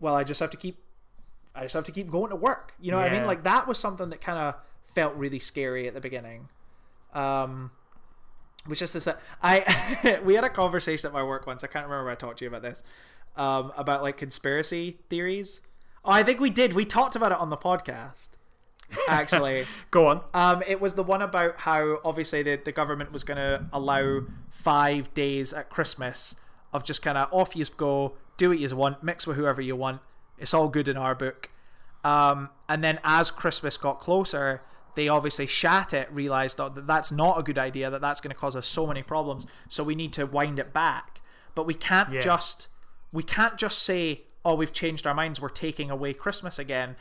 well 0.00 0.14
i 0.14 0.24
just 0.24 0.40
have 0.40 0.50
to 0.50 0.56
keep 0.56 0.78
I 1.54 1.62
just 1.62 1.74
have 1.74 1.84
to 1.84 1.92
keep 1.92 2.10
going 2.10 2.30
to 2.30 2.36
work. 2.36 2.74
You 2.80 2.90
know 2.90 2.98
what 2.98 3.10
I 3.10 3.14
mean? 3.14 3.26
Like 3.26 3.44
that 3.44 3.68
was 3.68 3.78
something 3.78 4.10
that 4.10 4.20
kind 4.20 4.38
of 4.38 4.56
felt 4.82 5.14
really 5.14 5.38
scary 5.38 5.86
at 5.86 5.94
the 5.94 6.00
beginning. 6.00 6.48
Um, 7.12 7.70
which 8.66 8.82
is 8.82 8.92
this, 8.92 9.06
I 9.42 10.20
we 10.24 10.34
had 10.34 10.42
a 10.42 10.50
conversation 10.50 11.06
at 11.06 11.12
my 11.12 11.22
work 11.22 11.46
once. 11.46 11.62
I 11.62 11.68
can't 11.68 11.86
remember 11.86 12.10
if 12.10 12.16
I 12.16 12.18
talked 12.18 12.38
to 12.40 12.44
you 12.44 12.48
about 12.48 12.62
this. 12.62 12.82
Um, 13.36 13.72
about 13.76 14.02
like 14.02 14.16
conspiracy 14.16 14.98
theories. 15.10 15.60
Oh, 16.04 16.10
I 16.10 16.22
think 16.22 16.40
we 16.40 16.50
did. 16.50 16.72
We 16.72 16.84
talked 16.84 17.16
about 17.16 17.32
it 17.32 17.38
on 17.38 17.50
the 17.50 17.56
podcast. 17.56 18.30
Actually, 19.08 19.66
Go 19.90 20.06
on. 20.08 20.20
um, 20.34 20.62
it 20.66 20.80
was 20.80 20.94
the 20.94 21.02
one 21.02 21.22
about 21.22 21.60
how 21.60 21.98
obviously 22.04 22.42
the, 22.42 22.56
the 22.56 22.72
government 22.72 23.12
was 23.12 23.24
going 23.24 23.36
to 23.38 23.66
allow 23.72 24.20
five 24.50 25.12
days 25.14 25.52
at 25.52 25.70
Christmas 25.70 26.34
of 26.72 26.84
just 26.84 27.02
kind 27.02 27.16
of 27.18 27.28
off 27.32 27.56
you 27.56 27.64
go, 27.76 28.14
do 28.36 28.48
what 28.50 28.58
you 28.58 28.76
want, 28.76 29.02
mix 29.02 29.26
with 29.26 29.36
whoever 29.36 29.60
you 29.62 29.76
want. 29.76 30.00
It's 30.38 30.52
all 30.54 30.68
good 30.68 30.88
in 30.88 30.96
our 30.96 31.14
book. 31.14 31.50
Um, 32.02 32.50
and 32.68 32.82
then 32.84 32.98
as 33.04 33.30
Christmas 33.30 33.76
got 33.76 33.98
closer, 34.00 34.60
they 34.94 35.08
obviously 35.08 35.46
shat 35.46 35.94
it, 35.94 36.08
realized 36.12 36.58
that 36.58 36.86
that's 36.86 37.10
not 37.10 37.38
a 37.38 37.42
good 37.42 37.58
idea, 37.58 37.90
that 37.90 38.00
that's 38.00 38.20
going 38.20 38.30
to 38.34 38.36
cause 38.36 38.54
us 38.54 38.66
so 38.66 38.86
many 38.86 39.02
problems. 39.02 39.46
So 39.68 39.82
we 39.82 39.94
need 39.94 40.12
to 40.14 40.26
wind 40.26 40.58
it 40.58 40.72
back. 40.72 41.20
But 41.54 41.66
we 41.66 41.74
can't 41.74 42.12
Yeah. 42.12 42.20
just 42.20 42.68
we 43.12 43.22
can't 43.22 43.56
just 43.56 43.78
say, 43.78 44.22
"Oh, 44.44 44.56
we've 44.56 44.72
changed 44.72 45.06
our 45.06 45.14
minds. 45.14 45.40
We're 45.40 45.48
taking 45.48 45.88
away 45.88 46.14
Christmas 46.14 46.58
again." 46.58 46.96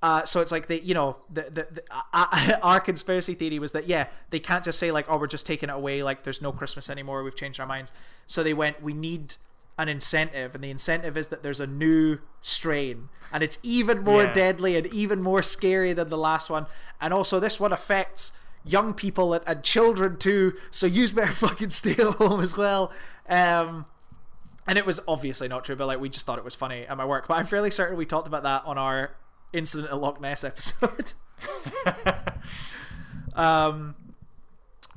Uh, 0.00 0.24
so 0.24 0.40
it's 0.40 0.52
like 0.52 0.68
they, 0.68 0.80
you 0.80 0.94
know, 0.94 1.16
the, 1.32 1.42
the, 1.42 1.66
the 1.72 1.82
uh, 1.90 2.58
our 2.62 2.78
conspiracy 2.80 3.34
theory 3.34 3.58
was 3.58 3.72
that 3.72 3.88
yeah, 3.88 4.06
they 4.30 4.38
can't 4.38 4.64
just 4.64 4.78
say 4.78 4.92
like, 4.92 5.06
oh, 5.08 5.16
we're 5.18 5.26
just 5.26 5.44
taking 5.46 5.68
it 5.68 5.74
away, 5.74 6.02
like 6.02 6.22
there's 6.22 6.40
no 6.40 6.52
Christmas 6.52 6.88
anymore, 6.88 7.22
we've 7.24 7.34
changed 7.36 7.58
our 7.58 7.66
minds. 7.66 7.92
So 8.26 8.42
they 8.42 8.54
went, 8.54 8.80
we 8.82 8.92
need 8.92 9.34
an 9.76 9.88
incentive, 9.88 10.54
and 10.54 10.62
the 10.62 10.70
incentive 10.70 11.16
is 11.16 11.28
that 11.28 11.42
there's 11.42 11.60
a 11.60 11.66
new 11.66 12.18
strain, 12.40 13.08
and 13.32 13.42
it's 13.42 13.58
even 13.62 14.02
more 14.04 14.24
Yeah. 14.24 14.32
deadly 14.32 14.76
and 14.76 14.86
even 14.88 15.22
more 15.22 15.42
scary 15.42 15.92
than 15.92 16.10
the 16.10 16.18
last 16.18 16.48
one. 16.50 16.66
And 17.00 17.12
also, 17.14 17.38
this 17.40 17.58
one 17.60 17.72
affects 17.72 18.32
young 18.64 18.92
people 18.94 19.32
and, 19.34 19.42
and 19.46 19.62
children 19.62 20.16
too. 20.16 20.54
So 20.70 20.86
use 20.86 21.12
better 21.12 21.32
fucking 21.46 21.70
stay 21.70 21.92
at 21.92 21.98
home 22.14 22.40
as 22.40 22.56
well. 22.56 22.92
Um, 23.28 23.86
and 24.66 24.76
it 24.78 24.84
was 24.84 25.00
obviously 25.08 25.48
not 25.48 25.64
true, 25.64 25.76
but 25.76 25.86
like 25.86 26.00
we 26.00 26.08
just 26.08 26.26
thought 26.26 26.38
it 26.38 26.44
was 26.44 26.54
funny 26.54 26.82
at 26.86 26.96
my 26.96 27.04
work. 27.04 27.26
But 27.28 27.34
I'm 27.34 27.46
fairly 27.46 27.70
certain 27.70 27.96
we 27.96 28.04
talked 28.06 28.26
about 28.26 28.42
that 28.42 28.64
on 28.66 28.78
our 28.78 29.12
incident 29.52 29.90
at 29.90 30.00
Loch 30.00 30.20
Ness 30.20 30.44
episode. 30.44 31.12
um, 33.34 33.94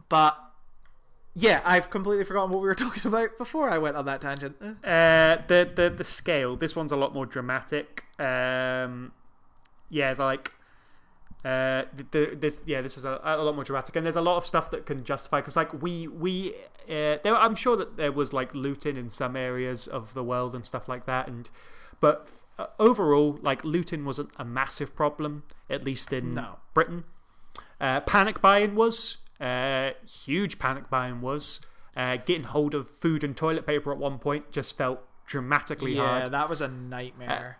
but 0.09 0.37
yeah, 1.33 1.61
I've 1.63 1.89
completely 1.89 2.25
forgotten 2.25 2.51
what 2.51 2.61
we 2.61 2.67
were 2.67 2.75
talking 2.85 3.07
about 3.07 3.37
before 3.37 3.69
I 3.69 3.77
went 3.77 3.95
on 3.95 4.05
that 4.05 4.21
tangent. 4.21 4.55
Uh, 4.61 5.37
the 5.47 5.69
the 5.73 5.93
the 5.95 6.03
scale. 6.03 6.55
This 6.55 6.75
one's 6.75 6.91
a 6.91 6.97
lot 6.97 7.13
more 7.13 7.25
dramatic. 7.25 8.03
Um, 8.19 9.13
yeah, 9.89 10.11
it's 10.11 10.19
like 10.19 10.53
uh, 11.45 11.83
the, 11.95 12.05
the, 12.11 12.37
this 12.39 12.61
yeah, 12.65 12.81
this 12.81 12.97
is 12.97 13.05
a, 13.05 13.19
a 13.23 13.37
lot 13.37 13.55
more 13.55 13.63
dramatic, 13.63 13.95
and 13.95 14.05
there's 14.05 14.15
a 14.15 14.21
lot 14.21 14.37
of 14.37 14.45
stuff 14.45 14.69
that 14.71 14.85
can 14.85 15.03
justify 15.03 15.39
because 15.39 15.55
like 15.55 15.81
we 15.81 16.07
we 16.07 16.53
uh, 16.89 17.17
there, 17.23 17.35
I'm 17.35 17.55
sure 17.55 17.77
that 17.77 17.97
there 17.97 18.11
was 18.11 18.33
like 18.33 18.53
looting 18.53 18.97
in 18.97 19.09
some 19.09 19.35
areas 19.35 19.87
of 19.87 20.13
the 20.13 20.23
world 20.23 20.53
and 20.53 20.65
stuff 20.65 20.89
like 20.89 21.05
that, 21.05 21.27
and 21.27 21.49
but 21.99 22.27
uh, 22.57 22.67
overall, 22.79 23.39
like 23.41 23.63
looting 23.63 24.05
wasn't 24.05 24.31
a 24.37 24.45
massive 24.45 24.95
problem, 24.95 25.43
at 25.69 25.83
least 25.83 26.11
in 26.13 26.33
No. 26.33 26.57
Britain. 26.73 27.03
Uh, 27.79 28.01
panic 28.01 28.41
buying 28.41 28.75
was 28.75 29.17
uh, 29.39 29.91
huge. 30.05 30.59
Panic 30.59 30.89
buying 30.89 31.21
was 31.21 31.61
uh, 31.95 32.17
getting 32.17 32.43
hold 32.43 32.75
of 32.75 32.89
food 32.89 33.23
and 33.23 33.35
toilet 33.35 33.65
paper 33.65 33.91
at 33.91 33.97
one 33.97 34.19
point 34.19 34.51
just 34.51 34.77
felt 34.77 35.01
dramatically 35.25 35.95
yeah, 35.95 36.05
hard. 36.05 36.23
Yeah, 36.23 36.29
that 36.29 36.49
was 36.49 36.61
a 36.61 36.67
nightmare. 36.67 37.57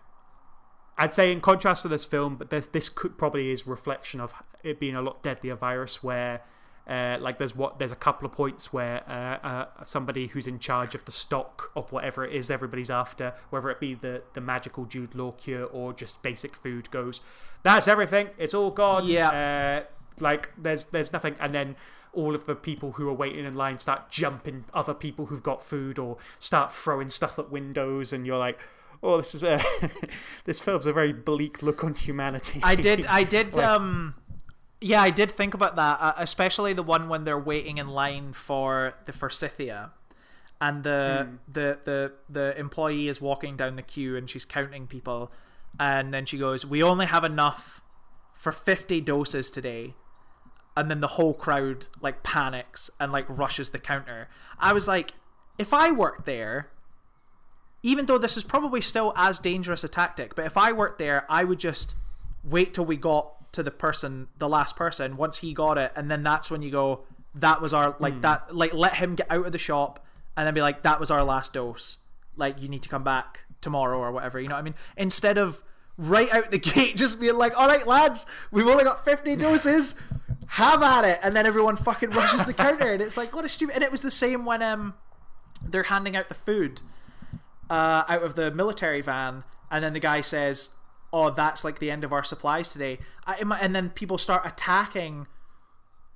I'd 0.98 1.14
say 1.14 1.32
in 1.32 1.40
contrast 1.40 1.82
to 1.82 1.88
this 1.88 2.04
film, 2.04 2.36
but 2.36 2.50
this 2.50 2.66
this 2.66 2.88
could 2.88 3.18
probably 3.18 3.50
is 3.50 3.66
reflection 3.66 4.20
of 4.20 4.34
it 4.62 4.78
being 4.78 4.94
a 4.94 5.02
lot 5.02 5.22
deadlier 5.22 5.56
virus 5.56 6.02
where. 6.02 6.42
Uh, 6.86 7.16
like 7.20 7.38
there's 7.38 7.54
what 7.54 7.78
there's 7.78 7.92
a 7.92 7.96
couple 7.96 8.26
of 8.26 8.32
points 8.32 8.72
where 8.72 9.02
uh, 9.08 9.46
uh, 9.46 9.84
somebody 9.84 10.26
who's 10.28 10.46
in 10.48 10.58
charge 10.58 10.94
of 10.96 11.04
the 11.04 11.12
stock 11.12 11.70
of 11.76 11.92
whatever 11.92 12.24
it 12.24 12.32
is 12.34 12.50
everybody's 12.50 12.90
after, 12.90 13.34
whether 13.50 13.70
it 13.70 13.78
be 13.78 13.94
the 13.94 14.22
the 14.34 14.40
magical 14.40 14.84
Jude 14.84 15.14
Law 15.14 15.30
cure 15.32 15.64
or 15.66 15.92
just 15.92 16.22
basic 16.22 16.56
food, 16.56 16.90
goes. 16.90 17.20
That's 17.62 17.86
everything. 17.86 18.30
It's 18.36 18.54
all 18.54 18.70
gone. 18.70 19.06
Yeah. 19.06 19.82
Uh, 19.82 19.86
like 20.18 20.50
there's 20.58 20.86
there's 20.86 21.12
nothing, 21.12 21.36
and 21.38 21.54
then 21.54 21.76
all 22.12 22.34
of 22.34 22.46
the 22.46 22.54
people 22.54 22.92
who 22.92 23.08
are 23.08 23.14
waiting 23.14 23.44
in 23.44 23.54
line 23.54 23.78
start 23.78 24.10
jumping 24.10 24.64
other 24.74 24.92
people 24.92 25.26
who've 25.26 25.42
got 25.42 25.62
food 25.62 25.98
or 25.98 26.18
start 26.38 26.72
throwing 26.72 27.08
stuff 27.10 27.38
at 27.38 27.50
windows, 27.50 28.12
and 28.12 28.26
you're 28.26 28.36
like, 28.38 28.58
oh, 29.02 29.16
this 29.16 29.34
is 29.34 29.42
a 29.42 29.60
this 30.44 30.60
film's 30.60 30.86
a 30.86 30.92
very 30.92 31.12
bleak 31.12 31.62
look 31.62 31.82
on 31.84 31.94
humanity. 31.94 32.60
I 32.62 32.74
did, 32.74 33.06
I 33.06 33.24
did, 33.24 33.54
Like- 33.54 33.66
um, 33.66 34.14
yeah, 34.82 35.00
I 35.02 35.10
did 35.10 35.30
think 35.30 35.54
about 35.54 35.76
that, 35.76 35.98
uh, 36.00 36.12
especially 36.18 36.72
the 36.72 36.82
one 36.82 37.08
when 37.08 37.24
they're 37.24 37.38
waiting 37.38 37.78
in 37.78 37.88
line 37.88 38.32
for 38.32 38.94
the 39.06 39.12
Forsythia, 39.12 39.92
and 40.60 40.82
the 40.84 41.28
Hmm. 41.30 41.36
the 41.52 41.78
the 41.84 42.12
the 42.28 42.58
employee 42.58 43.08
is 43.08 43.20
walking 43.20 43.56
down 43.56 43.76
the 43.76 43.82
queue 43.82 44.16
and 44.16 44.28
she's 44.28 44.44
counting 44.44 44.86
people, 44.86 45.32
and 45.78 46.12
then 46.12 46.26
she 46.26 46.38
goes, 46.38 46.66
"We 46.66 46.82
only 46.82 47.06
have 47.06 47.24
enough 47.24 47.80
for 48.34 48.52
fifty 48.52 49.00
doses 49.00 49.50
today." 49.50 49.94
And 50.76 50.90
then 50.90 51.00
the 51.00 51.08
whole 51.08 51.34
crowd 51.34 51.88
like 52.00 52.22
panics 52.22 52.90
and 52.98 53.12
like 53.12 53.26
rushes 53.28 53.70
the 53.70 53.78
counter. 53.78 54.28
I 54.58 54.72
was 54.72 54.88
like, 54.88 55.12
if 55.58 55.74
I 55.74 55.90
worked 55.90 56.24
there, 56.24 56.70
even 57.82 58.06
though 58.06 58.16
this 58.16 58.38
is 58.38 58.44
probably 58.44 58.80
still 58.80 59.12
as 59.14 59.38
dangerous 59.38 59.84
a 59.84 59.88
tactic, 59.88 60.34
but 60.34 60.46
if 60.46 60.56
I 60.56 60.72
worked 60.72 60.98
there, 60.98 61.26
I 61.28 61.44
would 61.44 61.58
just 61.58 61.94
wait 62.42 62.72
till 62.72 62.86
we 62.86 62.96
got 62.96 63.34
to 63.52 63.62
the 63.62 63.70
person, 63.70 64.28
the 64.38 64.48
last 64.48 64.76
person, 64.76 65.16
once 65.16 65.38
he 65.38 65.52
got 65.52 65.78
it, 65.78 65.92
and 65.94 66.10
then 66.10 66.22
that's 66.22 66.50
when 66.50 66.62
you 66.62 66.70
go, 66.70 67.04
that 67.34 67.62
was 67.62 67.72
our 67.72 67.96
like 67.98 68.20
that 68.20 68.54
like 68.54 68.74
let 68.74 68.96
him 68.96 69.14
get 69.14 69.26
out 69.30 69.46
of 69.46 69.52
the 69.52 69.58
shop 69.58 70.04
and 70.36 70.46
then 70.46 70.54
be 70.54 70.60
like, 70.60 70.82
that 70.82 71.00
was 71.00 71.10
our 71.10 71.24
last 71.24 71.52
dose. 71.52 71.98
Like 72.36 72.60
you 72.60 72.68
need 72.68 72.82
to 72.82 72.88
come 72.88 73.04
back 73.04 73.40
tomorrow 73.60 73.98
or 73.98 74.12
whatever. 74.12 74.40
You 74.40 74.48
know 74.48 74.54
what 74.54 74.60
I 74.60 74.64
mean? 74.64 74.74
Instead 74.96 75.38
of 75.38 75.62
right 75.96 76.32
out 76.32 76.50
the 76.50 76.58
gate 76.74 76.96
just 76.96 77.20
being 77.20 77.36
like, 77.36 77.58
all 77.58 77.68
right, 77.68 77.86
lads, 77.86 78.26
we've 78.50 78.66
only 78.66 78.84
got 78.84 79.04
50 79.04 79.36
doses. 79.36 79.94
Have 80.48 80.82
at 80.82 81.06
it, 81.06 81.18
and 81.22 81.34
then 81.34 81.46
everyone 81.46 81.76
fucking 81.76 82.10
rushes 82.12 82.44
the 82.44 82.52
counter, 82.52 82.92
and 82.92 83.00
it's 83.00 83.16
like 83.16 83.34
what 83.34 83.44
a 83.44 83.48
stupid. 83.48 83.74
And 83.74 83.82
it 83.82 83.90
was 83.90 84.02
the 84.02 84.10
same 84.10 84.44
when 84.44 84.60
um 84.60 84.94
they're 85.66 85.84
handing 85.84 86.14
out 86.14 86.28
the 86.28 86.34
food 86.34 86.82
uh, 87.70 88.04
out 88.06 88.22
of 88.22 88.34
the 88.34 88.50
military 88.50 89.00
van, 89.00 89.44
and 89.70 89.82
then 89.82 89.94
the 89.94 90.00
guy 90.00 90.20
says, 90.20 90.70
"Oh, 91.12 91.30
that's 91.30 91.64
like 91.64 91.78
the 91.78 91.90
end 91.90 92.04
of 92.04 92.12
our 92.12 92.24
supplies 92.24 92.72
today," 92.72 92.98
I, 93.26 93.36
and 93.60 93.74
then 93.74 93.90
people 93.90 94.18
start 94.18 94.42
attacking 94.46 95.26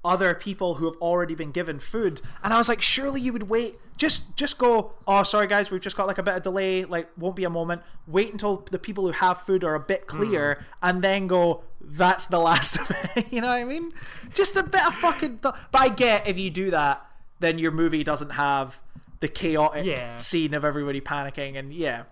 other 0.05 0.35
people 0.35 0.77
who 0.77 0.85
have 0.85 0.97
already 1.01 1.35
been 1.35 1.51
given 1.51 1.79
food, 1.79 2.21
and 2.43 2.53
I 2.53 2.59
was 2.59 2.69
like, 2.69 2.83
"Surely 2.83 3.21
you 3.21 3.33
would 3.33 3.49
wait, 3.49 3.77
just 3.97 4.37
just 4.37 4.59
go. 4.59 4.93
Oh, 5.07 5.23
sorry 5.23 5.47
guys, 5.47 5.71
we've 5.71 5.81
just 5.81 5.97
got 5.97 6.07
like 6.07 6.19
a 6.19 6.23
bit 6.23 6.35
of 6.35 6.43
delay. 6.43 6.85
Like, 6.85 7.09
won't 7.17 7.37
be 7.37 7.45
a 7.45 7.51
moment. 7.51 7.83
Wait 8.07 8.31
until 8.33 8.65
the 8.71 8.79
people 8.79 9.05
who 9.05 9.13
have 9.13 9.43
food 9.43 9.65
are 9.65 9.75
a 9.75 9.81
bit 9.81 10.05
hmm. 10.09 10.19
clear, 10.19 10.65
and 10.83 11.03
then 11.03 11.27
go. 11.27 11.65
That's 11.89 12.27
the 12.27 12.41
last 12.41 12.79
of 12.81 12.91
it. 12.91 13.27
you 13.33 13.41
know 13.41 13.47
what 13.47 13.55
I 13.55 13.65
mean? 13.65 13.93
Just 14.35 14.57
a 14.57 14.63
bit 14.63 14.85
of 14.87 14.95
fucking. 14.97 15.39
Th- 15.39 15.55
but 15.71 15.81
I 15.81 15.89
get 15.89 16.27
if 16.27 16.39
you 16.39 16.51
do 16.51 16.71
that, 16.73 17.07
then 17.39 17.59
your 17.59 17.71
movie 17.71 18.03
doesn't 18.03 18.31
have 18.31 18.83
the 19.21 19.29
chaotic 19.29 19.87
Yeah. 19.87 20.17
scene 20.17 20.53
of 20.55 20.65
everybody 20.65 21.01
panicking 21.01 21.57
and 21.57 21.73
yeah 21.73 22.05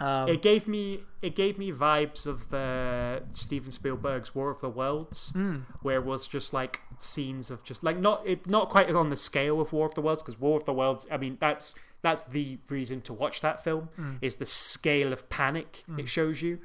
um, 0.00 0.28
It 0.28 0.42
gave 0.42 0.66
me 0.68 1.00
it 1.22 1.34
gave 1.34 1.56
me 1.58 1.72
vibes 1.72 2.26
of 2.26 2.50
the 2.50 3.22
Steven 3.32 3.70
Spielberg's 3.70 4.34
War 4.34 4.50
of 4.50 4.60
the 4.60 4.68
Worlds, 4.68 5.30
Hmm. 5.32 5.58
where 5.82 5.96
it 5.96 6.04
was 6.04 6.26
just 6.26 6.52
like 6.52 6.80
scenes 6.98 7.50
of 7.50 7.64
just 7.64 7.82
like 7.82 7.98
not 7.98 8.22
it 8.26 8.46
not 8.46 8.68
quite 8.68 8.90
on 8.94 9.10
the 9.10 9.16
scale 9.16 9.60
of 9.60 9.72
War 9.72 9.86
of 9.86 9.94
the 9.94 10.02
Worlds 10.02 10.22
because 10.22 10.38
War 10.40 10.56
of 10.56 10.64
the 10.64 10.72
Worlds. 10.72 11.06
I 11.10 11.16
mean 11.16 11.38
that's 11.40 11.74
that's 12.02 12.22
the 12.22 12.58
reason 12.68 13.00
to 13.02 13.12
watch 13.12 13.40
that 13.40 13.62
film 13.64 13.88
Hmm. 13.96 14.14
is 14.20 14.34
the 14.36 14.46
scale 14.46 15.12
of 15.12 15.28
panic 15.30 15.84
it 15.96 16.08
shows 16.08 16.42
you, 16.42 16.58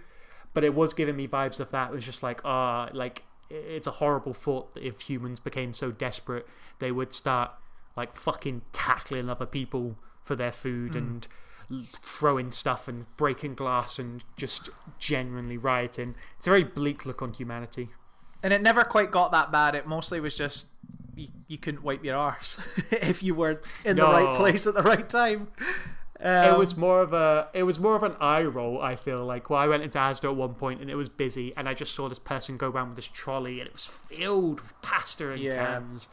but 0.53 0.63
it 0.63 0.73
was 0.73 0.93
giving 0.93 1.15
me 1.15 1.27
vibes 1.27 1.59
of 1.59 1.71
that. 1.71 1.91
It 1.91 1.93
was 1.95 2.03
just 2.05 2.23
like 2.23 2.41
ah 2.43 2.89
like 2.93 3.23
it's 3.51 3.87
a 3.87 3.91
horrible 3.91 4.33
thought 4.33 4.73
that 4.73 4.83
if 4.85 5.01
humans 5.01 5.39
became 5.39 5.73
so 5.73 5.91
desperate 5.91 6.45
they 6.79 6.91
would 6.91 7.11
start 7.13 7.51
like 7.97 8.15
fucking 8.15 8.61
tackling 8.71 9.27
other 9.29 9.45
people 9.47 9.97
for 10.23 10.35
their 10.35 10.51
food 10.51 10.95
and 10.95 11.25
l- 11.25 11.31
throwing 11.87 12.51
stuff 12.51 12.87
and 12.87 13.05
breaking 13.17 13.55
glass 13.55 13.99
and 13.99 14.23
just 14.37 14.69
genuinely 14.97 15.57
rioting. 15.57 16.15
It's 16.37 16.47
a 16.47 16.49
very 16.49 16.63
bleak 16.63 17.05
look 17.05 17.21
on 17.21 17.33
humanity. 17.33 17.89
and 18.43 18.51
it 18.53 18.61
never 18.61 18.83
quite 18.83 19.11
got 19.11 19.31
that 19.31 19.51
bad 19.51 19.75
it 19.75 19.85
mostly 19.85 20.19
was 20.19 20.33
just 20.35 20.67
you, 21.15 21.27
you 21.47 21.57
couldn't 21.57 21.83
wipe 21.83 22.03
your 22.05 22.15
arse 22.15 22.57
if 22.91 23.21
you 23.21 23.35
were 23.35 23.61
in 23.83 23.97
the 23.97 24.01
right 24.03 24.35
place 24.37 24.65
at 24.65 24.73
the 24.75 24.81
right 24.81 25.09
time 25.09 25.49
it 26.21 26.25
Um, 26.25 26.57
was 26.59 26.75
more 26.77 27.01
of 27.01 27.13
a 27.13 27.47
it 27.53 27.63
was 27.63 27.79
more 27.79 27.95
of 27.95 28.03
an 28.03 28.15
eye 28.19 28.43
roll, 28.43 28.81
I 28.81 28.95
feel 28.97 29.23
like. 29.25 29.49
Well 29.49 29.59
I 29.59 29.67
went 29.67 29.83
into 29.83 29.97
Asda 29.99 30.25
at 30.25 30.35
one 30.35 30.53
point 30.55 30.81
and 30.81 30.89
it 30.89 30.95
was 30.95 31.07
busy 31.09 31.53
and 31.57 31.67
I 31.69 31.73
just 31.73 31.93
saw 31.95 32.09
this 32.09 32.19
person 32.19 32.57
go 32.57 32.69
around 32.69 32.89
with 32.89 32.95
this 32.97 33.07
trolley 33.07 33.59
and 33.59 33.67
it 33.67 33.73
was 33.73 33.87
filled 33.87 34.59
with 34.61 34.73
pasta 34.81 35.31
and 35.31 35.41
Yeah. 35.41 35.55
cans. 35.55 36.07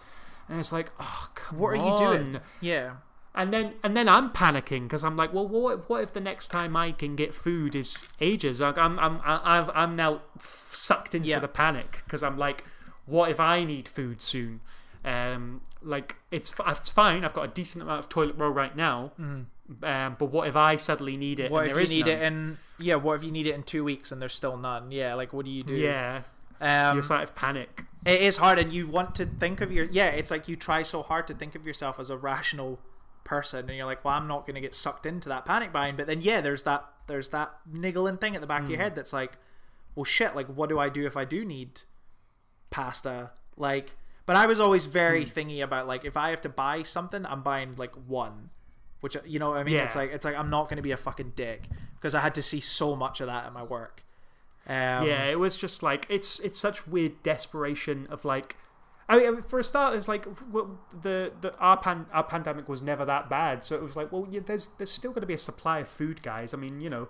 And 0.49 0.61
it's 0.61 0.71
like, 0.73 0.91
oh 1.01 1.29
come 1.35 1.59
what 1.59 1.69
are 1.71 1.77
you 1.77 1.97
doing 1.97 2.41
yeah 2.61 2.97
And 3.37 3.53
then 3.53 3.75
and 3.85 3.95
then 3.97 4.09
I'm 4.09 4.31
panicking 4.31 4.85
because 4.85 5.05
I'm 5.05 5.17
like, 5.17 5.33
well, 5.35 5.47
what 5.47 5.79
if, 5.79 5.89
what 5.91 6.03
if 6.03 6.13
the 6.15 6.21
next 6.21 6.49
time 6.49 6.75
I 6.77 6.93
can 6.93 7.17
get 7.17 7.35
food 7.35 7.75
is 7.75 8.05
ages? 8.21 8.61
Like, 8.61 8.79
I'm 8.79 8.99
I'm 8.99 9.21
I've, 9.25 9.71
I'm 9.75 9.95
now 9.95 10.23
sucked 10.41 11.15
into 11.15 11.29
Yeah. 11.29 11.39
the 11.41 11.49
panic 11.49 12.03
because 12.05 12.23
I'm 12.23 12.39
like, 12.39 12.65
what 13.05 13.31
if 13.31 13.39
I 13.39 13.63
need 13.65 13.89
food 13.89 14.23
soon? 14.23 14.61
Um, 15.05 15.61
like 15.83 16.17
it's 16.31 16.55
it's 16.67 16.89
fine. 16.91 17.25
I've 17.25 17.35
got 17.35 17.45
a 17.45 17.49
decent 17.53 17.83
amount 17.83 18.01
of 18.01 18.09
toilet 18.09 18.37
roll 18.39 18.51
right 18.51 18.75
now. 18.75 19.13
Um, 19.19 20.17
but 20.19 20.27
what 20.27 20.49
if 20.49 20.57
I 20.57 20.77
suddenly 20.77 21.17
need 21.17 21.39
it? 21.41 21.51
what 21.51 21.65
and 21.65 21.67
if 21.71 21.75
there 21.75 21.81
you 21.81 21.85
is 21.85 21.91
need 21.91 22.07
none? 22.07 22.17
it 22.17 22.23
in 22.23 22.59
yeah 22.79 22.95
what 22.95 23.15
if 23.17 23.25
you 23.25 23.33
need 23.33 23.47
it 23.47 23.55
in 23.55 23.63
two 23.65 23.83
weeks 23.83 24.13
and 24.13 24.21
there's 24.23 24.35
still 24.35 24.57
none 24.57 24.93
yeah 24.93 25.15
like 25.15 25.33
what 25.33 25.45
do 25.45 25.51
you 25.51 25.63
do 25.65 25.73
Yeah, 25.75 26.23
um, 26.61 26.95
you're 26.95 27.03
sort 27.03 27.23
of 27.23 27.35
panic. 27.35 27.85
it 28.05 28.21
is 28.21 28.37
hard 28.37 28.59
and 28.61 28.73
you 28.73 28.87
want 28.87 29.15
to 29.17 29.27
think 29.27 29.61
of 29.61 29.73
your 29.73 29.87
yeah 29.87 30.07
it's 30.09 30.31
like 30.31 30.47
you 30.47 30.55
try 30.57 30.83
so 30.85 31.03
hard 31.03 31.27
to 31.29 31.35
think 31.35 31.55
of 31.57 31.67
yourself 31.67 31.99
as 31.99 32.11
a 32.11 32.17
rational 32.17 32.79
person 33.27 33.69
and 33.69 33.77
you're 33.77 33.87
like 33.87 34.05
well 34.05 34.15
i'm 34.15 34.27
not 34.27 34.47
going 34.47 34.55
to 34.55 34.61
get 34.61 34.75
sucked 34.75 35.05
into 35.05 35.29
that 35.29 35.45
panic 35.45 35.73
buying. 35.73 35.97
But 35.97 36.07
then 36.07 36.23
yeah 36.23 36.41
there's 36.41 36.63
that 36.63 36.85
there's 37.07 37.29
that 37.31 37.53
niggling 37.71 38.17
thing 38.17 38.35
at 38.35 38.41
the 38.41 38.47
back 38.47 38.63
of 38.63 38.71
your 38.71 38.79
hmm. 38.79 38.85
head 38.85 38.97
that's 38.97 39.13
like 39.13 39.33
well 39.95 40.05
shit 40.05 40.35
like 40.35 40.47
what 40.47 40.69
do 40.69 40.79
i 40.79 40.89
do 40.89 41.07
if 41.07 41.17
i 41.17 41.25
do 41.25 41.45
need 41.45 41.83
pasta? 42.71 43.33
Like 43.57 43.95
but 44.25 44.37
i 44.37 44.47
was 44.47 44.61
always 44.61 44.87
very 44.87 45.25
hmm. 45.25 45.31
thingy 45.31 45.63
about 45.63 45.87
like 45.87 46.05
if 46.05 46.17
i 46.17 46.31
have 46.31 46.41
to 46.43 46.49
buy 46.49 46.83
something 46.83 47.27
i'm 47.27 47.43
buying 47.43 47.75
like 47.77 47.95
one 48.07 48.51
which 49.01 49.17
uh, 49.17 49.21
you 49.27 49.39
know 49.39 49.51
what 49.51 49.59
i 49.59 49.65
mean? 49.65 49.75
Yeah. 49.75 49.85
it's 49.85 49.97
like 49.97 50.13
it's 50.13 50.25
like 50.25 50.37
i'm 50.37 50.51
not 50.51 50.65
going 50.65 50.77
to 50.77 50.83
be 50.83 50.93
a 50.93 50.97
fucking 50.97 51.33
dick 51.37 51.69
because 51.95 52.15
i 52.15 52.21
had 52.21 52.35
to 52.35 52.43
see 52.43 52.61
so 52.61 52.97
much 52.97 53.21
of 53.21 53.27
that 53.27 53.45
at 53.45 53.53
my 53.53 53.63
work. 53.63 54.03
Um, 54.69 55.07
yeah, 55.07 55.27
it 55.27 55.39
was 55.39 55.57
just 55.57 55.83
like 55.83 56.07
it's 56.09 56.41
it's 56.41 56.59
such 56.59 56.87
weird 56.87 57.23
desperation 57.23 58.07
of 58.11 58.25
like. 58.25 58.57
I 59.09 59.19
mean, 59.19 59.43
for 59.43 59.59
a 59.61 59.65
start, 59.65 59.95
it's 59.95 60.09
like 60.09 60.27
well, 60.51 60.79
the 61.03 61.33
the 61.41 61.57
our 61.59 61.77
pan, 61.77 62.07
our 62.13 62.25
pandemic 62.25 62.69
was 62.69 62.83
never 62.83 63.05
that 63.05 63.29
bad, 63.31 63.63
so 63.65 63.77
it 63.77 63.83
was 63.83 63.95
like, 63.97 64.11
well, 64.11 64.27
yeah, 64.31 64.41
there's 64.45 64.69
there's 64.79 64.91
still 64.91 65.11
going 65.13 65.21
to 65.21 65.27
be 65.27 65.35
a 65.35 65.39
supply 65.39 65.79
of 65.81 65.89
food, 65.89 66.23
guys. 66.23 66.53
I 66.53 66.57
mean, 66.57 66.81
you 66.81 66.91
know, 66.91 67.09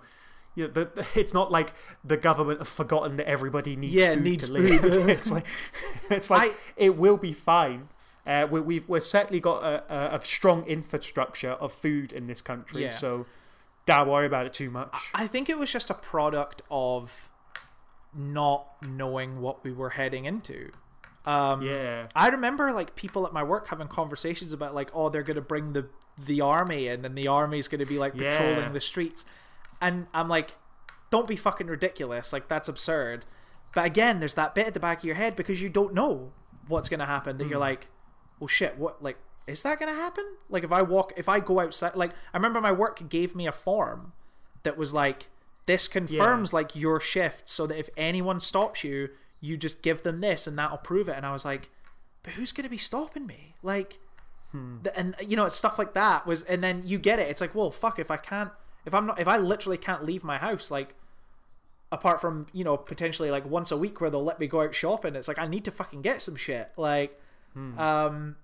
you 0.53 0.67
know, 0.67 0.73
the, 0.73 1.07
it's 1.15 1.33
not 1.33 1.51
like 1.51 1.73
the 2.03 2.17
government 2.17 2.59
have 2.59 2.67
forgotten 2.67 3.17
that 3.17 3.27
everybody 3.27 3.75
needs 3.75 3.93
Yeah, 3.95 4.13
food 4.13 4.23
needs 4.23 4.45
to 4.47 4.53
live. 4.53 4.81
food. 4.81 5.09
it's 5.09 5.31
like 5.31 5.45
it's 6.11 6.29
like 6.29 6.51
I- 6.51 6.55
it 6.77 6.97
will 6.97 7.17
be 7.17 7.33
fine. 7.33 7.89
Uh, 8.27 8.45
we, 8.51 8.59
we've 8.59 8.87
we've 8.89 9.03
certainly 9.03 9.39
got 9.39 9.63
a, 9.63 9.83
a, 10.13 10.17
a 10.17 10.23
strong 10.23 10.65
infrastructure 10.65 11.51
of 11.51 11.71
food 11.73 12.11
in 12.11 12.27
this 12.27 12.41
country, 12.41 12.83
Yeah. 12.83 12.89
so 12.89 13.25
don't 13.85 14.07
worry 14.09 14.25
about 14.27 14.45
it 14.45 14.53
too 14.53 14.69
much. 14.69 14.93
I 15.15 15.25
think 15.27 15.49
it 15.49 15.57
was 15.57 15.71
just 15.71 15.89
a 15.89 15.93
product 15.95 16.61
of 16.69 17.29
not 18.13 18.67
knowing 18.81 19.41
what 19.41 19.63
we 19.63 19.71
were 19.71 19.91
heading 19.91 20.25
into. 20.25 20.71
Um, 21.27 21.61
yeah, 21.61 22.07
I 22.15 22.29
remember 22.29 22.71
like 22.71 22.95
people 22.95 23.25
at 23.27 23.33
my 23.33 23.43
work 23.43 23.67
having 23.67 23.87
conversations 23.87 24.53
about 24.53 24.73
like, 24.73 24.89
oh, 24.93 25.09
they're 25.09 25.23
gonna 25.23 25.41
bring 25.41 25.73
the 25.73 25.87
the 26.17 26.41
army 26.41 26.87
in, 26.87 27.05
and 27.05 27.17
the 27.17 27.27
army's 27.27 27.67
gonna 27.67 27.85
be 27.85 27.97
like 27.99 28.13
Yeah. 28.15 28.29
patrolling 28.29 28.73
the 28.73 28.81
streets, 28.81 29.25
and 29.81 30.07
I'm 30.13 30.29
like, 30.29 30.55
don't 31.11 31.27
be 31.27 31.35
fucking 31.35 31.67
ridiculous, 31.67 32.31
like 32.33 32.47
that's 32.47 32.69
absurd. 32.69 33.25
But 33.75 33.85
again, 33.85 34.19
there's 34.19 34.33
that 34.35 34.55
bit 34.55 34.67
at 34.67 34.73
the 34.73 34.79
back 34.79 34.99
of 34.99 35.03
your 35.03 35.15
head 35.15 35.35
because 35.35 35.61
you 35.61 35.69
don't 35.69 35.93
know 35.93 36.31
what's 36.67 36.89
gonna 36.89 37.05
happen. 37.05 37.37
That 37.37 37.43
Hmm. 37.43 37.49
you're 37.51 37.59
like, 37.59 37.89
well, 38.39 38.47
shit, 38.47 38.77
what 38.77 39.03
like 39.03 39.17
is 39.47 39.63
that 39.63 39.79
gonna 39.79 39.93
happen? 39.93 40.25
Like 40.49 40.63
if 40.63 40.71
I 40.71 40.81
walk, 40.81 41.11
if 41.17 41.27
I 41.29 41.39
go 41.41 41.59
outside, 41.59 41.95
like 41.95 42.11
I 42.33 42.37
remember 42.37 42.61
my 42.61 42.71
work 42.71 43.09
gave 43.09 43.35
me 43.35 43.47
a 43.47 43.51
form 43.51 44.13
that 44.63 44.77
was 44.77 44.93
like, 44.93 45.29
this 45.65 45.87
confirms 45.89 46.53
like 46.53 46.75
your 46.75 46.99
shift, 47.01 47.49
so 47.49 47.67
that 47.67 47.77
if 47.77 47.89
anyone 47.97 48.39
stops 48.39 48.83
you, 48.83 49.09
you 49.39 49.57
just 49.57 49.81
give 49.81 50.03
them 50.03 50.21
this 50.21 50.47
and 50.47 50.57
that'll 50.57 50.77
prove 50.77 51.07
it. 51.09 51.15
And 51.15 51.25
I 51.25 51.31
was 51.33 51.45
like, 51.45 51.69
but 52.23 52.33
who's 52.33 52.51
gonna 52.51 52.69
be 52.69 52.77
stopping 52.77 53.25
me? 53.25 53.55
Like, 53.63 53.99
the, 54.83 54.97
and 54.97 55.15
you 55.25 55.35
know, 55.35 55.45
it's 55.45 55.55
stuff 55.55 55.77
like 55.77 55.93
that 55.93 56.25
was, 56.25 56.43
and 56.43 56.63
then 56.63 56.83
you 56.85 56.97
get 56.97 57.19
it. 57.19 57.29
It's 57.29 57.41
like, 57.41 57.53
well, 57.53 57.71
fuck, 57.71 57.99
if 57.99 58.09
I 58.09 58.17
can't, 58.17 58.51
if 58.85 58.93
I'm 58.93 59.05
not, 59.05 59.19
if 59.19 59.27
I 59.27 59.37
literally 59.37 59.77
can't 59.77 60.05
leave 60.05 60.23
my 60.23 60.37
house, 60.37 60.71
like, 60.71 60.95
apart 61.91 62.19
from 62.19 62.47
you 62.51 62.65
know 62.65 62.75
potentially 62.75 63.31
like 63.31 63.45
once 63.45 63.71
a 63.71 63.77
week 63.77 64.01
where 64.01 64.09
they'll 64.09 64.23
let 64.23 64.39
me 64.39 64.47
go 64.47 64.61
out 64.61 64.73
shopping, 64.75 65.15
it's 65.15 65.27
like 65.27 65.39
I 65.39 65.47
need 65.47 65.65
to 65.65 65.71
fucking 65.71 66.01
get 66.01 66.21
some 66.21 66.35
shit. 66.35 66.71
Like, 66.77 67.19
um, 67.77 68.35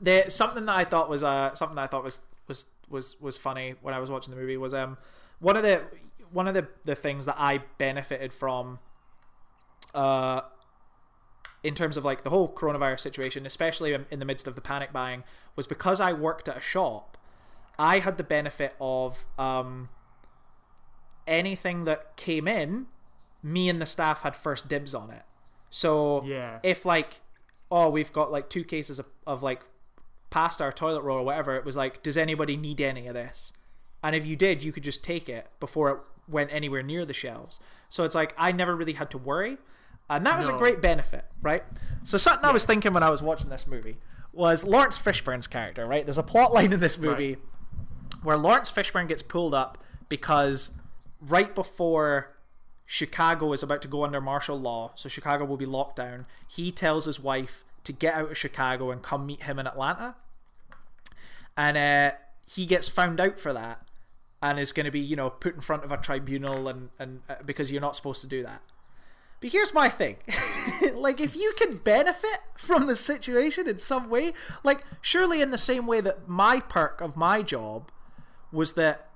there 0.00 0.28
something 0.30 0.66
that 0.66 0.76
I 0.76 0.84
thought 0.84 1.08
was 1.08 1.22
uh 1.22 1.54
something 1.54 1.76
that 1.76 1.82
I 1.82 1.86
thought 1.86 2.04
was 2.04 2.20
was 2.46 2.66
was 2.88 3.16
was 3.20 3.36
funny 3.36 3.74
when 3.80 3.94
I 3.94 3.98
was 3.98 4.10
watching 4.10 4.34
the 4.34 4.40
movie 4.40 4.56
was 4.56 4.74
um 4.74 4.96
one 5.40 5.56
of 5.56 5.62
the 5.62 5.82
one 6.30 6.48
of 6.48 6.54
the 6.54 6.68
the 6.84 6.94
things 6.94 7.26
that 7.26 7.36
I 7.38 7.62
benefited 7.78 8.32
from 8.32 8.78
uh 9.94 10.42
in 11.64 11.74
terms 11.74 11.96
of 11.96 12.04
like 12.04 12.22
the 12.22 12.30
whole 12.30 12.48
coronavirus 12.52 13.00
situation, 13.00 13.44
especially 13.44 13.92
in 13.92 14.18
the 14.20 14.24
midst 14.24 14.46
of 14.46 14.54
the 14.54 14.60
panic 14.60 14.92
buying, 14.92 15.24
was 15.56 15.66
because 15.66 16.00
I 16.00 16.12
worked 16.12 16.48
at 16.48 16.56
a 16.56 16.60
shop. 16.60 17.18
I 17.78 17.98
had 17.98 18.16
the 18.16 18.22
benefit 18.24 18.74
of 18.80 19.26
um, 19.38 19.88
anything 21.26 21.84
that 21.84 22.16
came 22.16 22.46
in, 22.48 22.86
me 23.42 23.68
and 23.68 23.80
the 23.82 23.86
staff 23.86 24.22
had 24.22 24.34
first 24.36 24.68
dibs 24.68 24.94
on 24.94 25.10
it. 25.10 25.22
So 25.70 26.24
Yeah. 26.24 26.60
if 26.62 26.84
like, 26.84 27.20
oh, 27.70 27.90
we've 27.90 28.12
got 28.12 28.30
like 28.32 28.48
two 28.48 28.64
cases 28.64 28.98
of, 28.98 29.06
of 29.26 29.42
like 29.42 29.62
pasta 30.30 30.64
or 30.64 30.72
toilet 30.72 31.02
roll 31.02 31.18
or 31.18 31.24
whatever, 31.24 31.56
it 31.56 31.64
was 31.64 31.76
like, 31.76 32.02
does 32.02 32.16
anybody 32.16 32.56
need 32.56 32.80
any 32.80 33.06
of 33.06 33.14
this? 33.14 33.52
And 34.02 34.14
if 34.14 34.24
you 34.24 34.36
did, 34.36 34.62
you 34.62 34.72
could 34.72 34.84
just 34.84 35.02
take 35.02 35.28
it 35.28 35.48
before 35.60 35.90
it 35.90 35.98
went 36.28 36.52
anywhere 36.52 36.82
near 36.82 37.04
the 37.04 37.14
shelves. 37.14 37.60
So 37.88 38.04
it's 38.04 38.14
like 38.14 38.34
I 38.36 38.52
never 38.52 38.74
really 38.76 38.94
had 38.94 39.10
to 39.10 39.18
worry. 39.18 39.58
And 40.10 40.24
that 40.24 40.38
was 40.38 40.48
a 40.48 40.52
great 40.52 40.80
benefit, 40.80 41.26
right? 41.42 41.64
So 42.02 42.16
something 42.16 42.44
I 42.48 42.52
was 42.52 42.64
thinking 42.64 42.94
when 42.94 43.02
I 43.02 43.10
was 43.10 43.20
watching 43.20 43.50
this 43.50 43.66
movie 43.66 43.98
was 44.32 44.64
Laurence 44.64 44.98
Fishburne's 44.98 45.46
character, 45.46 45.86
right? 45.86 46.06
There's 46.06 46.16
a 46.18 46.22
plot 46.22 46.54
line 46.54 46.72
in 46.72 46.80
this 46.80 46.96
movie 46.98 47.36
where 48.22 48.36
Laurence 48.38 48.72
Fishburne 48.72 49.08
gets 49.08 49.22
pulled 49.22 49.52
up 49.52 49.78
because 50.08 50.70
right 51.20 51.54
before 51.54 52.36
Chicago 52.86 53.52
is 53.52 53.62
about 53.62 53.82
to 53.82 53.88
go 53.88 54.02
under 54.02 54.20
martial 54.20 54.58
law, 54.58 54.92
so 54.94 55.10
Chicago 55.10 55.44
will 55.44 55.58
be 55.58 55.66
locked 55.66 55.96
down, 55.96 56.24
he 56.48 56.72
tells 56.72 57.04
his 57.04 57.20
wife 57.20 57.64
to 57.84 57.92
get 57.92 58.14
out 58.14 58.30
of 58.30 58.38
Chicago 58.38 58.90
and 58.90 59.02
come 59.02 59.26
meet 59.26 59.42
him 59.42 59.58
in 59.58 59.66
Atlanta. 59.66 60.14
And 61.54 61.76
uh, 61.76 62.16
he 62.46 62.64
gets 62.64 62.88
found 62.88 63.20
out 63.20 63.38
for 63.38 63.52
that 63.52 63.82
and 64.40 64.58
is 64.58 64.72
going 64.72 64.86
to 64.86 64.92
be, 64.92 65.00
you 65.00 65.16
know, 65.16 65.30
put 65.30 65.54
in 65.54 65.60
front 65.60 65.84
of 65.84 65.92
a 65.92 65.96
tribunal 65.96 66.68
and, 66.68 66.90
and 66.98 67.20
uh, 67.28 67.36
because 67.44 67.70
you're 67.70 67.80
not 67.80 67.96
supposed 67.96 68.20
to 68.20 68.26
do 68.26 68.42
that. 68.42 68.62
But 69.40 69.50
here's 69.50 69.72
my 69.72 69.88
thing. 69.88 70.16
like, 70.94 71.20
if 71.20 71.36
you 71.36 71.54
can 71.56 71.76
benefit 71.76 72.40
from 72.56 72.86
the 72.86 72.96
situation 72.96 73.68
in 73.68 73.78
some 73.78 74.10
way, 74.10 74.32
like, 74.64 74.84
surely 75.00 75.40
in 75.40 75.50
the 75.50 75.58
same 75.58 75.86
way 75.86 76.00
that 76.00 76.28
my 76.28 76.60
perk 76.60 77.00
of 77.00 77.16
my 77.16 77.42
job 77.42 77.90
was 78.50 78.72
that 78.72 79.10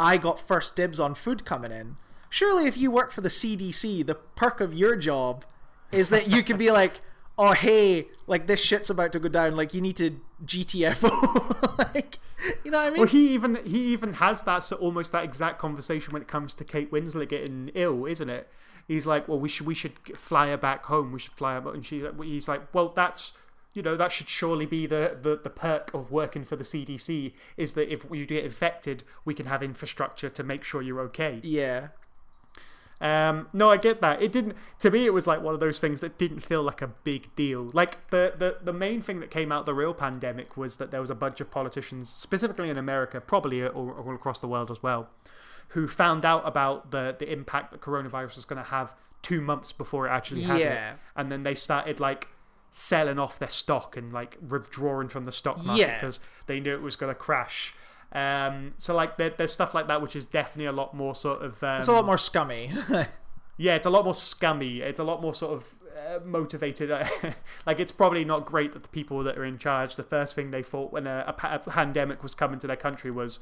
I 0.00 0.16
got 0.16 0.40
first 0.40 0.74
dibs 0.76 0.98
on 0.98 1.14
food 1.14 1.44
coming 1.44 1.72
in, 1.72 1.96
surely 2.30 2.66
if 2.66 2.76
you 2.78 2.90
work 2.90 3.12
for 3.12 3.20
the 3.20 3.28
CDC, 3.28 4.06
the 4.06 4.14
perk 4.14 4.60
of 4.60 4.72
your 4.72 4.96
job 4.96 5.44
is 5.92 6.08
that 6.10 6.28
you 6.28 6.42
can 6.42 6.56
be 6.56 6.70
like, 6.72 7.00
oh, 7.36 7.52
hey, 7.52 8.08
like, 8.26 8.46
this 8.46 8.62
shit's 8.62 8.88
about 8.88 9.12
to 9.12 9.18
go 9.18 9.28
down. 9.28 9.54
Like, 9.54 9.74
you 9.74 9.82
need 9.82 9.96
to 9.98 10.18
GTFO. 10.44 11.78
like, 11.94 12.18
you 12.64 12.70
know 12.70 12.78
what 12.78 12.86
I 12.86 12.90
mean? 12.90 12.98
Well, 13.00 13.08
he 13.08 13.34
even 13.34 13.56
he 13.64 13.92
even 13.92 14.14
has 14.14 14.42
that 14.42 14.60
so 14.64 14.76
almost 14.76 15.12
that 15.12 15.24
exact 15.24 15.58
conversation 15.58 16.12
when 16.12 16.22
it 16.22 16.28
comes 16.28 16.54
to 16.54 16.64
Kate 16.64 16.90
Winslet 16.90 17.28
getting 17.28 17.70
ill, 17.74 18.06
isn't 18.06 18.28
it? 18.28 18.48
He's 18.86 19.06
like, 19.06 19.28
well, 19.28 19.38
we 19.38 19.48
should 19.48 19.66
we 19.66 19.74
should 19.74 19.92
fly 20.16 20.48
her 20.48 20.56
back 20.56 20.86
home. 20.86 21.12
We 21.12 21.18
should 21.18 21.34
fly 21.34 21.54
her, 21.54 21.60
back. 21.60 21.74
and 21.74 21.84
she 21.84 22.04
he's 22.22 22.48
like, 22.48 22.72
well, 22.74 22.88
that's 22.88 23.32
you 23.74 23.82
know 23.82 23.96
that 23.96 24.12
should 24.12 24.28
surely 24.28 24.66
be 24.66 24.86
the, 24.86 25.18
the 25.20 25.36
the 25.36 25.50
perk 25.50 25.92
of 25.92 26.10
working 26.10 26.44
for 26.44 26.56
the 26.56 26.64
CDC 26.64 27.32
is 27.56 27.74
that 27.74 27.92
if 27.92 28.04
you 28.10 28.26
get 28.26 28.44
infected, 28.44 29.04
we 29.24 29.34
can 29.34 29.46
have 29.46 29.62
infrastructure 29.62 30.28
to 30.30 30.42
make 30.42 30.64
sure 30.64 30.82
you're 30.82 31.00
okay. 31.00 31.40
yeah. 31.42 31.88
Um, 33.00 33.48
no, 33.52 33.70
I 33.70 33.76
get 33.76 34.00
that. 34.00 34.20
It 34.20 34.32
didn't. 34.32 34.56
To 34.80 34.90
me, 34.90 35.06
it 35.06 35.12
was 35.12 35.26
like 35.26 35.40
one 35.40 35.54
of 35.54 35.60
those 35.60 35.78
things 35.78 36.00
that 36.00 36.18
didn't 36.18 36.40
feel 36.40 36.62
like 36.62 36.82
a 36.82 36.88
big 36.88 37.34
deal. 37.36 37.70
Like 37.72 38.10
the 38.10 38.34
the 38.36 38.56
the 38.62 38.72
main 38.72 39.02
thing 39.02 39.20
that 39.20 39.30
came 39.30 39.52
out 39.52 39.66
the 39.66 39.74
real 39.74 39.94
pandemic 39.94 40.56
was 40.56 40.78
that 40.78 40.90
there 40.90 41.00
was 41.00 41.10
a 41.10 41.14
bunch 41.14 41.40
of 41.40 41.50
politicians, 41.50 42.08
specifically 42.08 42.70
in 42.70 42.76
America, 42.76 43.20
probably 43.20 43.64
all, 43.64 43.90
all 43.92 44.14
across 44.14 44.40
the 44.40 44.48
world 44.48 44.70
as 44.70 44.82
well, 44.82 45.08
who 45.68 45.86
found 45.86 46.24
out 46.24 46.42
about 46.46 46.90
the 46.90 47.14
the 47.16 47.30
impact 47.32 47.70
that 47.70 47.80
coronavirus 47.80 48.34
was 48.36 48.44
going 48.44 48.62
to 48.62 48.68
have 48.70 48.94
two 49.22 49.40
months 49.40 49.72
before 49.72 50.06
it 50.08 50.10
actually 50.10 50.42
had 50.42 50.58
Yeah. 50.60 50.92
it, 50.94 50.98
and 51.14 51.30
then 51.30 51.44
they 51.44 51.54
started 51.54 52.00
like 52.00 52.28
selling 52.70 53.18
off 53.18 53.38
their 53.38 53.48
stock 53.48 53.96
and 53.96 54.12
like 54.12 54.36
withdrawing 54.46 55.08
from 55.08 55.24
the 55.24 55.32
stock 55.32 55.64
market 55.64 55.80
Yeah. 55.80 55.94
because 55.94 56.20
they 56.46 56.60
knew 56.60 56.74
it 56.74 56.82
was 56.82 56.96
going 56.96 57.10
to 57.12 57.18
crash. 57.18 57.74
Um, 58.12 58.72
so 58.78 58.94
like 58.94 59.18
there, 59.18 59.30
there's 59.30 59.52
stuff 59.52 59.74
like 59.74 59.86
that 59.88 60.00
which 60.00 60.16
is 60.16 60.26
definitely 60.26 60.64
a 60.64 60.72
lot 60.72 60.94
more 60.94 61.14
sort 61.14 61.42
of 61.42 61.62
um, 61.62 61.78
It's 61.78 61.88
a 61.88 61.92
lot 61.92 62.06
more 62.06 62.18
scummy. 62.18 62.72
yeah, 63.58 63.74
it's 63.74 63.86
a 63.86 63.90
lot 63.90 64.04
more 64.04 64.14
scummy. 64.14 64.80
It's 64.80 64.98
a 64.98 65.04
lot 65.04 65.20
more 65.20 65.34
sort 65.34 65.52
of 65.52 65.74
uh, 65.96 66.20
motivated. 66.24 66.90
like 67.66 67.80
it's 67.80 67.92
probably 67.92 68.24
not 68.24 68.44
great 68.44 68.72
that 68.72 68.82
the 68.82 68.88
people 68.88 69.22
that 69.24 69.36
are 69.36 69.44
in 69.44 69.58
charge, 69.58 69.96
the 69.96 70.02
first 70.02 70.34
thing 70.34 70.50
they 70.50 70.62
thought 70.62 70.92
when 70.92 71.06
a, 71.06 71.34
a, 71.38 71.54
a 71.54 71.58
pandemic 71.58 72.22
was 72.22 72.34
coming 72.34 72.58
to 72.60 72.66
their 72.66 72.76
country 72.76 73.10
was, 73.10 73.40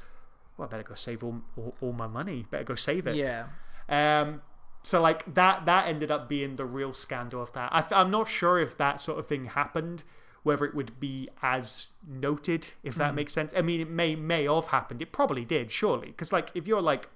"Well, 0.57 0.67
I 0.67 0.71
better 0.71 0.83
go 0.83 0.95
save 0.95 1.23
all, 1.23 1.41
all, 1.55 1.75
all 1.79 1.93
my 1.93 2.07
money. 2.07 2.45
Better 2.49 2.63
go 2.65 2.75
save 2.75 3.07
it." 3.07 3.15
yeah. 3.15 3.45
Um, 3.89 4.41
so 4.83 5.01
like 5.01 5.33
that 5.33 5.65
that 5.65 5.87
ended 5.87 6.11
up 6.11 6.29
being 6.29 6.55
the 6.55 6.65
real 6.65 6.93
scandal 6.93 7.41
of 7.41 7.53
that. 7.53 7.69
I, 7.73 7.85
I'm 7.91 8.09
not 8.11 8.27
sure 8.27 8.59
if 8.59 8.77
that 8.77 8.99
sort 9.01 9.19
of 9.19 9.27
thing 9.27 9.45
happened, 9.45 10.03
whether 10.47 10.65
it 10.65 10.73
would 10.73 10.99
be 10.99 11.27
as 11.41 11.87
noted, 12.07 12.69
if 12.83 12.95
that 12.95 13.13
makes 13.13 13.33
sense. 13.33 13.53
I 13.55 13.61
mean, 13.61 13.79
it 13.81 13.89
may 13.89 14.15
may 14.15 14.45
have 14.45 14.67
happened. 14.67 15.01
It 15.01 15.11
probably 15.11 15.45
did, 15.45 15.71
surely, 15.71 16.07
because 16.07 16.31
like 16.37 16.49
if 16.55 16.67
you're 16.67 16.81
like 16.81 17.09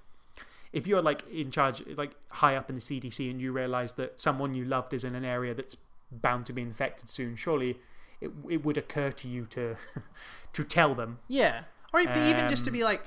if 0.74 0.88
you're 0.88 1.02
like 1.02 1.22
in 1.30 1.52
charge, 1.52 1.84
like 1.98 2.12
high 2.42 2.56
up 2.56 2.70
in 2.70 2.76
the 2.76 2.82
CDC, 2.82 3.30
and 3.32 3.42
you 3.42 3.52
realize 3.52 3.94
that 3.94 4.20
someone 4.20 4.54
you 4.54 4.64
loved 4.66 4.94
is 4.94 5.04
in 5.04 5.16
an 5.16 5.26
area 5.26 5.54
that's 5.54 5.76
bound 6.12 6.46
to 6.46 6.54
be 6.54 6.62
infected 6.62 7.10
soon, 7.10 7.36
surely 7.36 7.78
it 8.20 8.32
it 8.50 8.64
would 8.66 8.78
occur 8.78 9.12
to 9.12 9.28
you 9.28 9.46
to 9.48 9.76
to 10.54 10.64
tell 10.64 10.94
them. 10.96 11.20
Yeah. 11.28 11.64
Or 11.94 12.00
it'd 12.00 12.16
even 12.16 12.50
just 12.50 12.64
to 12.66 12.70
Um, 12.72 12.74
be 12.80 12.84
like, 12.84 13.04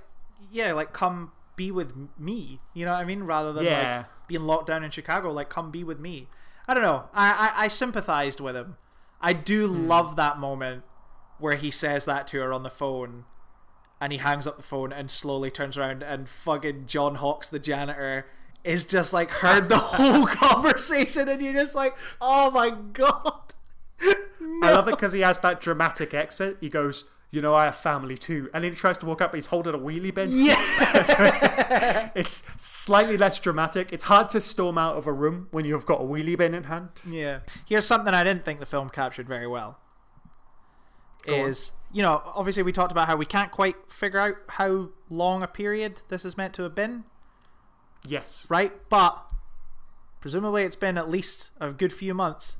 yeah, 0.53 0.73
like 0.75 0.93
come 0.93 1.33
be 1.57 1.71
with 1.71 1.93
me. 2.19 2.61
You 2.75 2.85
know 2.87 2.93
what 2.93 3.01
I 3.01 3.05
mean? 3.05 3.23
Rather 3.25 3.53
than 3.53 3.65
Yeah. 3.65 3.97
like 3.99 4.07
being 4.29 4.45
locked 4.45 4.67
down 4.67 4.85
in 4.85 4.91
Chicago, 4.91 5.33
like 5.33 5.49
come 5.49 5.71
be 5.71 5.85
with 5.85 5.99
me. 6.01 6.29
I 6.69 6.75
don't 6.75 6.83
know. 6.83 7.05
I 7.15 7.27
I, 7.45 7.65
I 7.65 7.69
sympathized 7.69 8.41
with 8.41 8.57
him. 8.57 8.77
I 9.25 9.33
do 9.33 9.67
Hmm. 9.67 9.89
love 9.89 10.17
that 10.17 10.39
moment 10.39 10.85
where 11.39 11.57
he 11.57 11.71
says 11.71 12.05
that 12.05 12.29
to 12.29 12.39
her 12.41 12.53
on 12.53 12.63
the 12.63 12.71
phone, 12.71 13.25
and 14.01 14.13
he 14.13 14.19
hangs 14.19 14.47
up 14.47 14.57
the 14.57 14.63
phone 14.63 14.93
and 14.93 15.11
slowly 15.11 15.51
turns 15.51 15.77
around 15.79 16.03
and 16.03 16.29
fucking 16.29 16.87
John 16.87 17.17
Hawkes, 17.17 17.49
the 17.49 17.59
janitor. 17.59 18.27
Is 18.63 18.85
just 18.85 19.13
like 19.13 19.31
heard 19.31 19.69
the 19.69 19.77
whole 19.77 20.27
conversation, 20.45 21.29
and 21.29 21.43
you're 21.43 21.53
just 21.53 21.75
like, 21.75 21.95
"Oh 22.21 22.51
my 22.51 22.71
god!" 22.71 23.55
I 24.01 24.71
love 24.73 24.89
it 24.89 24.93
because 24.97 25.13
he 25.13 25.21
has 25.21 25.39
that 25.41 25.61
dramatic 25.61 26.15
exit. 26.15 26.57
He 26.63 26.71
goes, 26.71 27.05
you 27.35 27.41
know, 27.41 27.55
I 27.55 27.65
have 27.65 27.77
family 27.77 28.17
too. 28.17 28.49
And 28.55 28.63
then 28.63 28.73
he 28.73 28.79
tries 28.79 28.97
to 28.99 29.07
walk 29.07 29.21
up, 29.21 29.33
but 29.33 29.39
he's 29.39 29.47
holding 29.47 29.75
a 29.75 29.79
wheelie 29.79 30.15
bin. 30.15 30.29
Yeah. 30.31 32.11
It's 32.15 32.45
slightly 32.57 33.17
less 33.17 33.39
dramatic. 33.41 33.93
It's 33.93 34.05
hard 34.05 34.31
to 34.31 34.41
storm 34.41 34.79
out 34.79 34.97
of 34.97 35.07
a 35.09 35.13
room 35.13 35.49
when 35.51 35.65
you've 35.65 35.85
got 35.87 36.01
a 36.01 36.05
wheelie 36.05 36.39
bin 36.39 36.55
in 36.55 36.65
hand. 36.65 36.91
Yeah. 37.09 37.41
Here's 37.67 37.87
something 37.87 38.15
I 38.15 38.23
didn't 38.23 38.45
think 38.45 38.61
the 38.61 38.67
film 38.67 38.89
captured 38.89 39.27
very 39.27 39.49
well. 39.49 39.79
Go 41.27 41.43
on. 41.43 41.49
is 41.51 41.73
you 41.93 42.03
know 42.03 42.21
obviously 42.35 42.63
we 42.63 42.71
talked 42.71 42.93
about 42.93 43.09
how 43.09 43.17
we 43.17 43.25
can't 43.25 43.51
quite 43.51 43.77
figure 43.91 44.21
out 44.21 44.35
how 44.51 44.91
long 45.09 45.43
a 45.43 45.47
period 45.49 46.03
this 46.11 46.25
is 46.25 46.37
meant 46.37 46.53
to 46.55 46.63
have 46.63 46.75
been, 46.75 47.05
Yes. 48.07 48.47
right? 48.51 48.73
But 48.91 49.21
presumably 50.21 50.65
it's 50.65 50.77
been 50.77 50.99
at 50.99 51.09
least 51.11 51.51
a 51.61 51.71
good 51.73 51.93
few 51.93 52.13
months. 52.15 52.57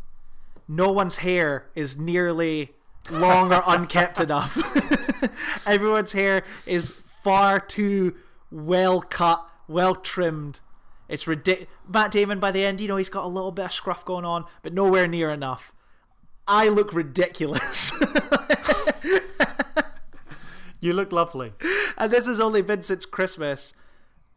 No 0.67 0.91
one's 0.91 1.17
hair 1.17 1.67
is 1.75 1.97
nearly 1.99 2.73
long 3.11 3.53
or 3.53 3.63
unkept 3.67 4.21
enough. 4.21 4.57
Everyone's 5.67 6.13
hair 6.13 6.43
is 6.67 6.91
far 7.23 7.61
too 7.61 8.15
well 8.51 9.01
cut, 9.01 9.47
well 9.69 9.95
trimmed. 9.95 10.61
It's 11.09 11.27
ridiculous. 11.27 11.69
Matt 11.87 12.11
Damon, 12.11 12.41
by 12.41 12.51
the 12.51 12.65
end, 12.65 12.81
you 12.81 12.89
know, 12.89 12.97
he's 12.97 13.09
got 13.09 13.25
a 13.25 13.29
little 13.29 13.53
bit 13.53 13.67
of 13.67 13.73
scruff 13.73 14.05
going 14.05 14.25
on, 14.25 14.45
but 14.63 14.73
nowhere 14.73 15.07
near 15.07 15.31
enough. 15.31 15.73
I 16.47 16.69
look 16.69 16.93
ridiculous. 16.93 17.93
You 20.85 20.93
look 20.93 21.13
lovely. 21.13 21.55
and 21.97 22.13
this 22.13 22.27
has 22.27 22.39
only 22.39 22.61
been 22.61 22.83
since 22.83 23.07
Christmas. 23.07 23.73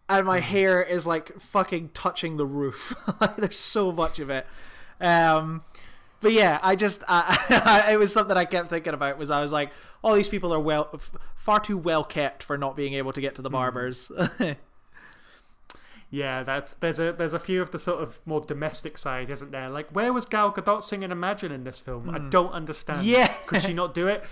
And 0.08 0.26
my 0.26 0.40
hair 0.40 0.82
is 0.82 1.06
like 1.06 1.38
fucking 1.42 1.90
touching 1.94 2.38
the 2.38 2.46
roof. 2.46 2.96
there's 3.38 3.60
so 3.60 3.92
much 3.92 4.18
of 4.20 4.30
it. 4.30 4.48
Um, 5.02 5.66
but 6.22 6.34
yeah, 6.34 6.60
I 6.62 6.76
just 6.76 7.04
uh, 7.08 7.86
it 7.90 7.98
was 7.98 8.14
something 8.14 8.36
I 8.36 8.46
kept 8.46 8.70
thinking 8.70 8.94
about. 8.94 9.18
Was 9.18 9.30
I 9.30 9.42
was 9.42 9.52
like, 9.52 9.72
all 10.04 10.14
these 10.14 10.30
people 10.30 10.54
are 10.54 10.60
well, 10.60 10.90
f- 10.94 11.12
far 11.36 11.60
too 11.60 11.78
well 11.78 12.04
kept 12.04 12.44
for 12.44 12.58
not 12.58 12.76
being 12.76 12.94
able 12.94 13.14
to 13.14 13.22
get 13.22 13.36
to 13.36 13.42
the 13.42 13.50
barbers. 13.50 14.12
Yeah, 16.10 16.44
that's 16.44 16.76
there's 16.76 17.00
a 17.00 17.12
there's 17.12 17.34
a 17.34 17.40
few 17.40 17.62
of 17.62 17.72
the 17.72 17.80
sort 17.80 18.02
of 18.02 18.20
more 18.26 18.40
domestic 18.40 18.98
side, 18.98 19.30
isn't 19.30 19.52
there? 19.52 19.70
Like, 19.70 19.90
where 19.90 20.14
was 20.14 20.26
Gal 20.26 20.52
Gadot 20.54 20.84
singing 20.84 21.12
Imagine 21.12 21.52
in 21.52 21.66
this 21.66 21.82
film? 21.82 22.10
I 22.10 22.18
don't 22.20 22.52
understand. 22.52 23.06
Yeah. 23.06 23.34
could 23.46 23.62
she 23.62 23.74
not 23.74 23.94
do 23.94 24.08
it? 24.08 24.24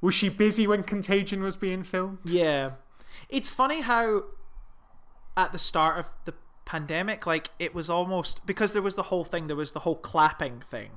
Was 0.00 0.14
she 0.14 0.28
busy 0.28 0.66
when 0.66 0.84
Contagion 0.84 1.42
was 1.42 1.56
being 1.56 1.82
filmed? 1.82 2.18
Yeah. 2.24 2.72
It's 3.28 3.50
funny 3.50 3.80
how 3.80 4.24
at 5.36 5.52
the 5.52 5.58
start 5.58 5.98
of 5.98 6.06
the 6.24 6.34
pandemic, 6.66 7.26
like 7.26 7.50
it 7.58 7.74
was 7.74 7.90
almost 7.90 8.46
because 8.46 8.72
there 8.72 8.82
was 8.82 8.94
the 8.94 9.04
whole 9.04 9.24
thing, 9.24 9.48
there 9.48 9.56
was 9.56 9.72
the 9.72 9.80
whole 9.80 9.96
clapping 9.96 10.60
thing 10.60 10.90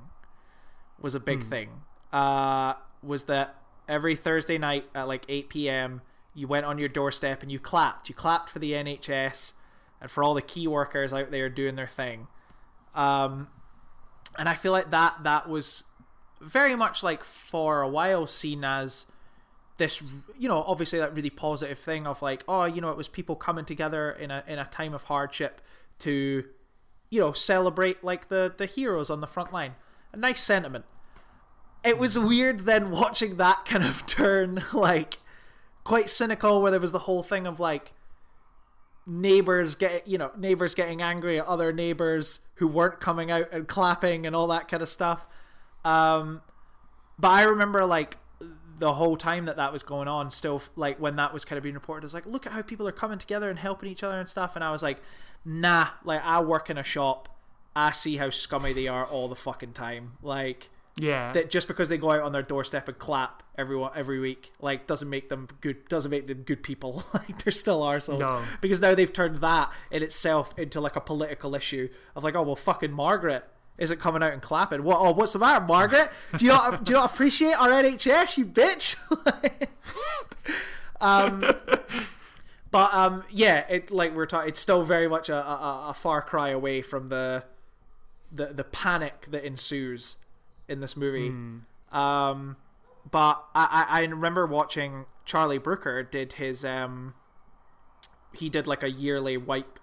was 1.01 1.15
a 1.15 1.19
big 1.19 1.43
thing. 1.43 1.69
Uh 2.11 2.73
was 3.03 3.23
that 3.23 3.55
every 3.87 4.15
Thursday 4.15 4.57
night 4.57 4.85
at 4.95 5.07
like 5.07 5.25
eight 5.29 5.49
PM 5.49 6.01
you 6.33 6.47
went 6.47 6.65
on 6.65 6.77
your 6.77 6.89
doorstep 6.89 7.41
and 7.41 7.51
you 7.51 7.59
clapped. 7.59 8.09
You 8.09 8.15
clapped 8.15 8.49
for 8.49 8.59
the 8.59 8.73
NHS 8.73 9.53
and 9.99 10.11
for 10.11 10.23
all 10.23 10.33
the 10.33 10.41
key 10.41 10.67
workers 10.67 11.13
out 11.13 11.31
there 11.31 11.49
doing 11.49 11.75
their 11.75 11.87
thing. 11.87 12.27
Um 12.93 13.47
and 14.37 14.47
I 14.47 14.53
feel 14.53 14.71
like 14.71 14.91
that 14.91 15.23
that 15.23 15.49
was 15.49 15.83
very 16.41 16.75
much 16.75 17.03
like 17.03 17.23
for 17.23 17.81
a 17.81 17.89
while 17.89 18.27
seen 18.27 18.63
as 18.63 19.07
this 19.77 20.01
you 20.37 20.47
know 20.47 20.63
obviously 20.63 20.99
that 20.99 21.15
really 21.15 21.29
positive 21.29 21.77
thing 21.77 22.07
of 22.07 22.21
like 22.21 22.43
oh 22.47 22.65
you 22.65 22.81
know 22.81 22.89
it 22.89 22.97
was 22.97 23.07
people 23.07 23.35
coming 23.35 23.65
together 23.65 24.11
in 24.11 24.31
a 24.31 24.43
in 24.47 24.59
a 24.59 24.65
time 24.65 24.93
of 24.93 25.03
hardship 25.03 25.61
to 25.99 26.43
you 27.09 27.19
know 27.19 27.31
celebrate 27.31 28.03
like 28.03 28.29
the 28.29 28.53
the 28.57 28.65
heroes 28.65 29.09
on 29.09 29.21
the 29.21 29.27
front 29.27 29.53
line 29.53 29.75
a 30.18 30.20
nice 30.20 30.41
sentiment. 30.41 30.86
It 31.84 31.97
was 31.97 32.20
weird 32.20 32.61
then 32.61 32.91
watching 32.91 33.38
that 33.38 33.65
kind 33.65 33.86
of 33.86 34.05
turn 34.07 34.63
like 34.74 35.20
quite 35.84 36.09
cynical 36.09 36.61
where 36.61 36.72
there 36.72 36.80
was 36.82 36.91
the 36.91 36.99
whole 36.99 37.24
thing 37.24 37.47
of 37.47 37.59
like 37.61 37.93
neighbors 39.05 39.76
get 39.76 40.05
you 40.05 40.18
know 40.18 40.32
neighbors 40.38 40.76
getting 40.76 41.01
angry 41.01 41.39
at 41.39 41.45
other 41.45 41.72
neighbors 41.72 42.41
who 42.55 42.68
weren't 42.68 42.99
coming 42.99 43.32
out 43.32 43.47
and 43.53 43.65
clapping 43.65 44.28
and 44.28 44.36
all 44.36 44.47
that 44.47 44.68
kind 44.68 44.84
of 44.84 44.89
stuff. 44.89 45.26
Um 45.86 46.41
but 47.20 47.30
i 47.30 47.43
remember 47.43 47.86
like 47.86 48.18
the 48.80 48.93
whole 48.93 49.18
time 49.18 49.45
that 49.45 49.55
that 49.55 49.74
was 49.74 49.82
going 49.82 50.07
on 50.07 50.30
still 50.30 50.61
like 50.76 50.99
when 50.99 51.15
that 51.15 51.34
was 51.34 51.43
kind 51.43 51.57
of 51.57 51.63
being 51.63 51.74
reported 51.74 52.05
it's 52.05 52.13
like 52.13 52.28
look 52.28 52.45
at 52.45 52.51
how 52.51 52.61
people 52.61 52.88
are 52.88 52.91
coming 52.91 53.18
together 53.18 53.49
and 53.49 53.57
helping 53.57 53.89
each 53.89 54.03
other 54.03 54.20
and 54.20 54.30
stuff. 54.30 54.55
And 54.55 54.63
i 54.63 54.72
was 54.72 54.84
like 54.84 54.99
nah 55.45 55.89
like 56.03 56.22
i 56.24 56.41
work 56.41 56.70
in 56.70 56.78
a 56.78 56.84
shop 56.84 57.36
i 57.78 57.91
see 57.91 58.17
how 58.17 58.30
scummy 58.30 58.73
they 58.73 58.88
are 58.88 59.05
all 59.05 59.28
the 59.28 59.36
fucking 59.36 59.73
time. 59.73 60.13
Like 60.23 60.69
Yeah, 60.97 61.32
that 61.34 61.51
just 61.51 61.67
because 61.67 61.89
they 61.89 61.97
go 61.97 62.11
out 62.11 62.21
on 62.21 62.32
their 62.32 62.41
doorstep 62.41 62.88
and 62.88 62.97
clap 62.97 63.43
everyone 63.57 63.91
every 63.95 64.19
week 64.19 64.51
like 64.59 64.88
doesn't 64.88 65.09
make 65.09 65.30
them 65.30 65.47
good 65.61 65.88
doesn't 65.88 66.09
make 66.09 66.25
them 66.28 66.41
good 66.41 66.63
people. 66.63 67.03
Like 67.13 67.43
they're 67.43 67.51
still 67.51 67.82
arseholes. 67.82 68.19
No. 68.19 68.41
because 68.61 68.82
now 68.82 68.95
they've 68.95 69.11
turned 69.13 69.38
that 69.41 69.71
in 69.91 70.01
itself 70.03 70.53
into 70.57 70.82
like 70.82 70.95
a 70.95 71.01
political 71.01 71.53
issue 71.55 71.89
of 72.15 72.23
like 72.23 72.36
oh 72.36 72.41
well 72.43 72.55
fucking 72.55 72.91
margaret 72.91 73.43
isn't 73.78 73.99
coming 73.99 74.23
out 74.23 74.34
and 74.34 74.41
clapping. 74.41 74.84
What 74.84 74.97
oh 74.99 75.11
what's 75.11 75.34
the 75.34 75.39
matter 75.39 75.63
margaret? 75.63 76.09
Do 76.36 76.45
you 76.45 76.51
not 76.51 76.84
do 76.84 76.93
you 76.93 76.97
not 76.97 77.13
appreciate 77.13 77.53
our 77.53 77.69
nhs 77.69 78.38
you 78.38 78.45
bitch? 78.47 78.95
Um 80.99 81.43
but 82.71 82.93
um 82.93 83.23
yeah 83.30 83.59
it 83.69 83.91
like 83.91 84.15
we're 84.15 84.25
talking 84.25 84.49
it's 84.49 84.59
still 84.59 84.84
very 84.84 85.07
much 85.07 85.30
a, 85.30 85.36
a, 85.36 85.89
a 85.89 85.93
far 85.93 86.23
cry 86.23 86.49
away 86.49 86.82
from 86.82 87.09
the 87.09 87.43
the 88.32 88.47
the 88.47 88.63
panic 88.63 89.28
that 89.32 89.43
ensues 89.43 90.17
in 90.67 90.80
this 90.82 90.95
movie 90.97 91.30
um 91.91 92.57
but 93.09 93.43
I, 93.55 93.86
I 93.89 94.01
I 94.01 94.03
remember 94.05 94.45
watching 94.45 95.05
Charlie 95.25 95.57
Brooker 95.59 96.03
did 96.03 96.34
his 96.34 96.65
um 96.65 97.13
he 98.34 98.49
did 98.49 98.67
like 98.67 98.84
a 98.84 98.89
yearly 98.91 99.38
wipe 99.38 99.80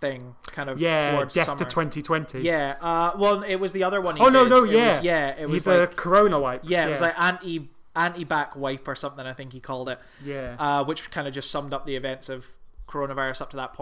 thing 0.00 0.36
kind 0.46 0.70
of 0.70 0.80
yeah, 0.80 1.12
towards 1.12 1.34
Death 1.34 1.46
summer. 1.46 1.58
to 1.58 1.64
2020. 1.64 2.40
yeah 2.40 2.76
uh 2.80 3.12
well 3.18 3.42
it 3.42 3.56
was 3.56 3.72
the 3.72 3.82
other 3.82 4.00
one 4.00 4.16
he 4.16 4.22
Oh 4.22 4.28
no, 4.28 4.44
did. 4.44 4.50
no, 4.50 4.64
It 4.64 4.70
yeah, 4.72 4.94
was, 4.96 5.04
yeah 5.04 5.28
it 5.36 5.42
was 5.48 5.52
He's 5.52 5.66
like 5.66 5.90
the 5.90 5.96
Corona 5.96 6.38
wipe. 6.38 6.60
yeah 6.64 6.86
it 6.86 6.90
was 6.90 7.00
like 7.00 7.18
anti 7.18 7.68
anti 7.96 8.22
back 8.24 8.54
wipe 8.54 8.86
or 8.86 8.94
something 8.94 9.26
I 9.26 9.32
think 9.32 9.52
he 9.54 9.60
called 9.60 9.88
it 9.88 9.98
yeah, 10.22 10.54
uh, 10.58 10.84
which 10.84 11.10
kind 11.10 11.26
of 11.26 11.34
just 11.34 11.50
summed 11.50 11.72
up 11.72 11.84
the 11.86 11.96
events 11.96 12.28
of 12.28 12.46
coronavirus 12.86 13.40
up 13.42 13.50
to 13.50 13.56
that. 13.56 13.74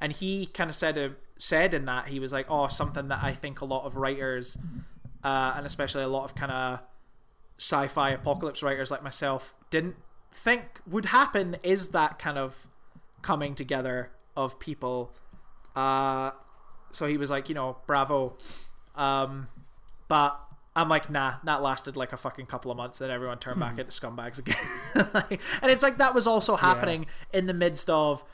And 0.00 0.12
he 0.12 0.46
kind 0.46 0.70
of 0.70 0.74
said 0.76 0.96
uh, 0.96 1.08
said 1.38 1.72
in 1.72 1.84
that 1.86 2.08
he 2.08 2.18
was 2.20 2.32
like, 2.32 2.46
"Oh, 2.50 2.68
something 2.68 3.08
that 3.08 3.22
I 3.22 3.32
think 3.32 3.60
a 3.60 3.64
lot 3.64 3.84
of 3.84 3.96
writers, 3.96 4.58
uh, 5.24 5.54
and 5.56 5.66
especially 5.66 6.02
a 6.02 6.08
lot 6.08 6.24
of 6.24 6.34
kind 6.34 6.52
of 6.52 6.80
sci-fi 7.58 8.10
apocalypse 8.10 8.62
writers 8.62 8.90
like 8.90 9.02
myself, 9.02 9.54
didn't 9.70 9.96
think 10.32 10.80
would 10.86 11.06
happen 11.06 11.56
is 11.62 11.88
that 11.88 12.18
kind 12.18 12.38
of 12.38 12.68
coming 13.22 13.54
together 13.54 14.10
of 14.36 14.58
people." 14.58 15.12
Uh, 15.76 16.32
so 16.90 17.06
he 17.06 17.16
was 17.16 17.30
like, 17.30 17.48
you 17.48 17.54
know, 17.54 17.76
bravo. 17.86 18.36
Um, 18.96 19.48
but 20.08 20.40
I'm 20.74 20.88
like, 20.88 21.08
nah, 21.10 21.34
that 21.44 21.62
lasted 21.62 21.96
like 21.96 22.12
a 22.12 22.16
fucking 22.16 22.46
couple 22.46 22.70
of 22.70 22.76
months. 22.76 22.98
Then 22.98 23.10
everyone 23.10 23.38
turned 23.38 23.60
back 23.60 23.78
into 23.78 23.92
scumbags 23.92 24.38
again. 24.38 24.56
Like- 25.14 25.40
and 25.62 25.70
it's 25.70 25.82
like 25.82 25.98
that 25.98 26.14
was 26.14 26.26
also 26.26 26.56
happening 26.56 27.06
in 27.32 27.46
the 27.46 27.54
midst 27.54 27.88
of 27.90 28.24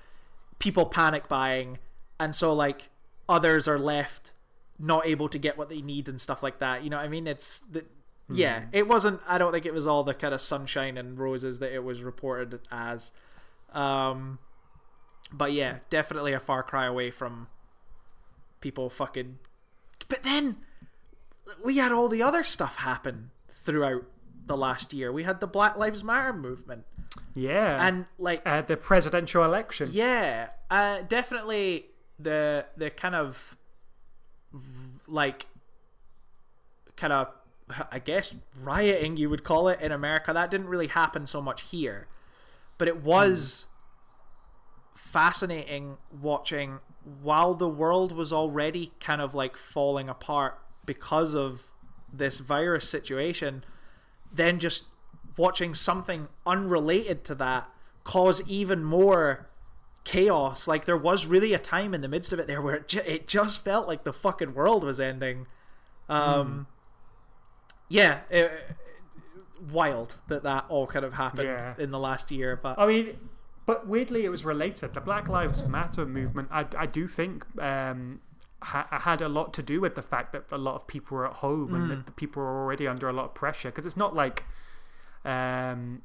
people 0.59 0.87
panic 0.87 1.29
buying. 1.29 1.79
And 2.21 2.35
so, 2.35 2.55
like, 2.55 2.89
others 3.29 3.67
are 3.69 3.79
left 3.79 4.33
not 4.79 5.07
able 5.07 5.29
to 5.29 5.39
get 5.39 5.57
what 5.57 5.69
they 5.69 5.81
need 5.81 6.09
and 6.09 6.21
stuff 6.21 6.43
like 6.43 6.59
that. 6.59 6.83
You 6.83 6.91
know 6.91 6.97
what 6.97 7.05
I 7.05 7.09
mean? 7.09 7.27
It's 7.27 7.61
the, 7.61 7.85
yeah, 8.29 8.65
it 8.73 8.89
wasn't, 8.89 9.21
I 9.29 9.39
don't 9.39 9.53
think 9.53 9.67
it 9.67 9.75
was 9.75 9.87
all 9.87 10.03
the 10.03 10.15
kind 10.15 10.35
of 10.35 10.41
sunshine 10.41 10.97
and 10.97 11.19
roses 11.19 11.59
that 11.61 11.73
it 11.73 11.85
was 11.85 12.03
reported 12.03 12.61
as. 12.71 13.13
Um, 13.73 14.39
but 15.33 15.53
yeah, 15.53 15.79
definitely 15.91 16.33
a 16.33 16.41
far 16.41 16.63
cry 16.63 16.87
away 16.87 17.11
from 17.11 17.49
people 18.61 18.91
fucking. 18.91 19.39
But 20.09 20.23
then 20.23 20.57
we 21.65 21.77
had 21.77 21.93
all 21.93 22.09
the 22.09 22.23
other 22.23 22.45
stuff 22.45 22.77
happen 22.77 23.31
throughout 23.53 24.05
the 24.47 24.57
last 24.57 24.93
year. 24.93 25.13
We 25.13 25.25
had 25.25 25.41
the 25.41 25.47
Black 25.47 25.77
Lives 25.77 26.05
Matter 26.05 26.33
movement, 26.33 26.85
yeah, 27.35 27.87
and 27.87 28.07
like, 28.19 28.43
uh, 28.45 28.63
the 28.63 28.77
presidential 28.77 29.43
election. 29.45 29.89
yeah, 29.93 30.51
uh, 30.71 31.01
definitely 31.09 31.87
the 32.19 32.67
the 32.77 32.91
kind 32.91 33.15
of 33.15 33.57
like 35.07 35.47
kind 36.97 37.13
of 37.13 37.29
I 37.91 37.99
guess 37.99 38.37
rioting 38.61 39.17
you 39.17 39.31
would 39.31 39.45
call 39.45 39.69
it 39.69 39.81
in 39.81 39.93
America. 39.93 40.33
That 40.33 40.51
didn't 40.51 40.69
really 40.69 40.89
happen 40.89 41.27
so 41.27 41.41
much 41.41 41.63
here, 41.63 42.09
but 42.79 42.89
it 42.89 43.03
was 43.03 43.67
hmm. 44.93 44.99
fascinating 44.99 45.97
watching 46.11 46.81
while 47.23 47.55
the 47.55 47.69
world 47.69 48.13
was 48.13 48.33
already 48.33 48.93
kind 49.01 49.21
of 49.21 49.35
like 49.35 49.57
falling 49.57 50.09
apart 50.09 50.59
because 50.87 51.35
of 51.35 51.67
this 52.13 52.39
virus 52.39 52.89
situation 52.89 53.65
then 54.33 54.59
just 54.59 54.85
watching 55.37 55.75
something 55.75 56.29
unrelated 56.47 57.25
to 57.25 57.35
that 57.35 57.69
cause 58.05 58.43
even 58.49 58.85
more 58.85 59.49
chaos 60.05 60.69
like 60.69 60.85
there 60.85 60.97
was 60.99 61.25
really 61.27 61.55
a 61.55 61.59
time 61.59 61.95
in 61.95 62.01
the 62.03 62.09
midst 62.09 62.33
of 62.33 62.39
it 62.39 62.47
there 62.47 62.61
where 62.61 62.75
it, 62.77 62.89
ju- 62.89 63.01
it 63.07 63.27
just 63.27 63.65
felt 63.65 63.89
like 63.89 64.05
the 64.05 64.13
fucking 64.13 64.53
world 64.55 64.85
was 64.85 65.01
ending 65.01 65.47
um 66.11 66.67
yeah 67.89 68.21
it, 68.31 68.51
wild 69.73 70.17
that 70.29 70.43
that 70.43 70.65
all 70.69 70.87
kind 70.87 71.05
of 71.05 71.15
happened 71.15 71.49
Yeah. 71.49 71.75
in 71.79 71.91
the 71.91 71.99
last 71.99 72.31
year. 72.31 72.59
But 72.63 72.79
I 72.79 72.87
mean, 72.87 73.17
but 73.67 73.87
weirdly, 73.87 74.25
it 74.25 74.29
was 74.31 74.45
related. 74.45 74.93
The 74.93 75.01
Black 75.01 75.27
Lives 75.29 75.67
Matter 75.67 76.05
movement, 76.05 76.49
I, 76.51 76.67
I 76.77 76.85
do 76.87 77.09
think, 77.09 77.47
um, 77.59 78.21
ha- 78.61 78.89
had 78.91 79.23
a 79.23 79.29
lot 79.29 79.55
to 79.55 79.63
do 79.63 79.81
with 79.81 79.95
the 79.95 80.03
fact 80.03 80.33
that 80.33 80.45
a 80.53 80.59
lot 80.59 80.75
of 80.75 80.87
people 80.87 81.17
were 81.17 81.27
at 81.27 81.35
home 81.37 81.75
and 81.75 81.91
that 81.91 82.05
the 82.05 82.13
people 82.13 82.43
were 82.43 82.63
already 82.63 82.87
under 82.87 83.09
a 83.09 83.13
lot 83.13 83.25
of 83.27 83.35
pressure. 83.35 83.71
Because 83.71 83.87
it's 83.87 83.97
not 83.97 84.15
like 84.15 84.45
um, 85.25 86.03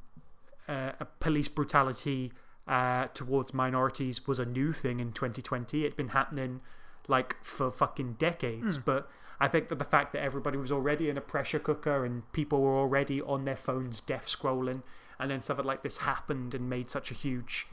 uh, 0.70 0.92
a 1.02 1.06
police 1.20 1.50
brutality 1.50 2.32
uh, 2.70 3.08
towards 3.16 3.54
minorities 3.54 4.28
was 4.28 4.40
a 4.40 4.46
new 4.46 4.72
thing 4.72 5.00
in 5.00 5.12
2020. 5.12 5.82
It'd 5.86 5.98
been 5.98 6.10
happening 6.10 6.62
like 7.08 7.36
for 7.44 7.72
fucking 7.72 8.14
decades. 8.14 8.78
But 8.78 9.10
I 9.40 9.48
think 9.48 9.70
that 9.70 9.80
the 9.80 9.86
fact 9.86 10.14
that 10.14 10.22
everybody 10.22 10.58
was 10.58 10.72
already 10.72 11.10
in 11.10 11.18
a 11.18 11.22
pressure 11.22 11.58
cooker 11.58 12.06
and 12.06 12.32
people 12.32 12.62
were 12.62 12.78
already 12.78 13.22
on 13.22 13.46
their 13.46 13.56
phones 13.56 14.02
death 14.02 14.28
scrolling, 14.28 14.84
and 15.20 15.32
then 15.32 15.42
something 15.42 15.66
like 15.66 15.82
this 15.82 15.98
happened 15.98 16.54
and 16.54 16.70
made 16.70 16.92
such 16.92 17.10
a 17.10 17.16
huge 17.16 17.66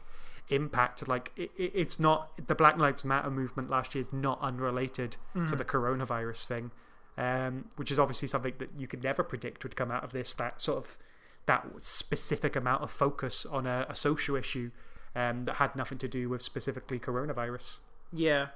impact. 0.49 1.07
Like 1.07 1.31
it, 1.37 1.51
it, 1.59 1.73
it's 1.75 2.01
not 2.01 2.31
the 2.49 2.55
Black 2.55 2.79
Lives 2.79 3.05
Matter 3.05 3.31
movement 3.31 3.69
last 3.69 3.95
year 3.95 4.03
is 4.05 4.13
not 4.15 4.41
unrelated 4.41 5.17
to 5.47 5.57
the 5.57 5.65
coronavirus 5.65 6.47
thing, 6.47 6.71
um, 7.19 7.67
which 7.77 7.91
is 7.91 7.99
obviously 7.99 8.29
something 8.29 8.55
that 8.59 8.71
you 8.79 8.87
could 8.87 9.03
never 9.05 9.23
predict 9.23 9.63
would 9.63 9.77
come 9.77 9.91
out 9.91 10.05
of 10.05 10.13
this. 10.13 10.33
That 10.33 10.63
sort 10.63 10.79
of 10.79 10.97
that 11.45 11.67
specific 11.81 12.57
amount 12.57 12.83
of 12.83 12.91
focus 12.91 13.45
on 13.45 13.67
a, 13.67 13.87
a 13.89 13.95
social 13.95 14.37
issue 14.37 14.71
um, 15.17 15.43
that 15.45 15.57
had 15.57 15.75
nothing 15.75 15.99
to 15.99 16.07
do 16.09 16.29
with 16.29 16.43
specifically 16.43 17.01
coronavirus. 17.01 17.79
Yeah, 18.13 18.49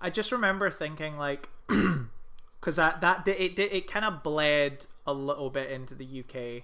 I 0.00 0.08
just 0.08 0.32
remember 0.32 0.70
thinking 0.70 1.18
like, 1.18 1.50
because 1.68 2.76
that 2.76 3.02
that 3.02 3.24
did, 3.26 3.38
it 3.38 3.56
did, 3.56 3.72
it 3.72 3.86
kind 3.90 4.04
of 4.04 4.22
bled 4.22 4.86
a 5.06 5.12
little 5.12 5.50
bit 5.50 5.70
into 5.70 5.94
the 5.94 6.20
UK. 6.20 6.62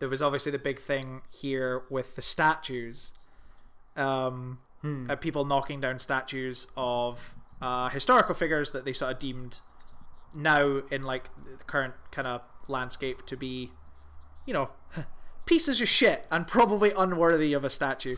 There 0.00 0.08
was 0.08 0.20
obviously 0.20 0.50
the 0.50 0.58
big 0.58 0.80
thing 0.80 1.22
here 1.30 1.82
with 1.88 2.16
the 2.16 2.22
statues, 2.22 3.12
um, 3.96 4.58
Hmm. 4.82 5.08
uh, 5.08 5.16
people 5.16 5.46
knocking 5.46 5.80
down 5.80 5.98
statues 5.98 6.66
of 6.76 7.34
uh, 7.62 7.88
historical 7.88 8.34
figures 8.34 8.72
that 8.72 8.84
they 8.84 8.92
sort 8.92 9.12
of 9.12 9.18
deemed 9.18 9.60
now 10.34 10.82
in 10.90 11.02
like 11.02 11.30
the 11.42 11.64
current 11.64 11.94
kind 12.10 12.28
of 12.28 12.42
landscape 12.68 13.24
to 13.26 13.34
be, 13.36 13.70
you 14.44 14.52
know, 14.52 14.68
pieces 15.46 15.80
of 15.80 15.88
shit 15.88 16.26
and 16.30 16.46
probably 16.46 16.92
unworthy 16.96 17.52
of 17.52 17.64
a 17.64 17.70
statue. 17.70 18.16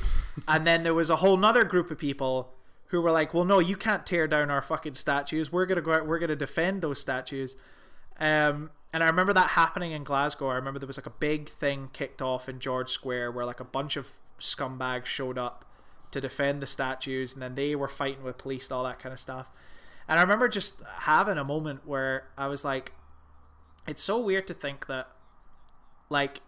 and 0.48 0.66
then 0.66 0.82
there 0.82 0.94
was 0.94 1.10
a 1.10 1.16
whole 1.16 1.36
nother 1.36 1.64
group 1.64 1.90
of 1.90 1.98
people 1.98 2.52
who 2.88 3.00
were 3.00 3.10
like, 3.10 3.34
"Well, 3.34 3.44
no, 3.44 3.58
you 3.58 3.76
can't 3.76 4.06
tear 4.06 4.28
down 4.28 4.50
our 4.50 4.62
fucking 4.62 4.94
statues. 4.94 5.50
We're 5.50 5.66
gonna 5.66 5.80
go 5.80 5.94
out. 5.94 6.06
We're 6.06 6.18
gonna 6.20 6.36
defend 6.36 6.82
those 6.82 7.00
statues." 7.00 7.56
Um, 8.18 8.70
and 8.92 9.02
I 9.02 9.06
remember 9.06 9.32
that 9.32 9.50
happening 9.50 9.92
in 9.92 10.04
Glasgow. 10.04 10.48
I 10.48 10.54
remember 10.54 10.78
there 10.78 10.86
was 10.86 10.96
like 10.96 11.06
a 11.06 11.10
big 11.10 11.48
thing 11.48 11.90
kicked 11.92 12.22
off 12.22 12.48
in 12.48 12.60
George 12.60 12.90
Square 12.90 13.32
where 13.32 13.44
like 13.44 13.60
a 13.60 13.64
bunch 13.64 13.96
of 13.96 14.12
scumbags 14.38 15.06
showed 15.06 15.36
up 15.36 15.64
to 16.12 16.20
defend 16.20 16.62
the 16.62 16.66
statues, 16.66 17.34
and 17.34 17.42
then 17.42 17.56
they 17.56 17.74
were 17.74 17.88
fighting 17.88 18.22
with 18.22 18.38
police 18.38 18.68
and 18.68 18.76
all 18.76 18.84
that 18.84 19.00
kind 19.00 19.12
of 19.12 19.18
stuff. 19.18 19.50
And 20.08 20.20
I 20.20 20.22
remember 20.22 20.48
just 20.48 20.80
having 20.98 21.36
a 21.36 21.44
moment 21.44 21.80
where 21.84 22.28
I 22.38 22.46
was 22.46 22.64
like, 22.64 22.92
"It's 23.88 24.02
so 24.02 24.18
weird 24.18 24.46
to 24.46 24.54
think 24.54 24.86
that, 24.86 25.08
like, 26.08 26.40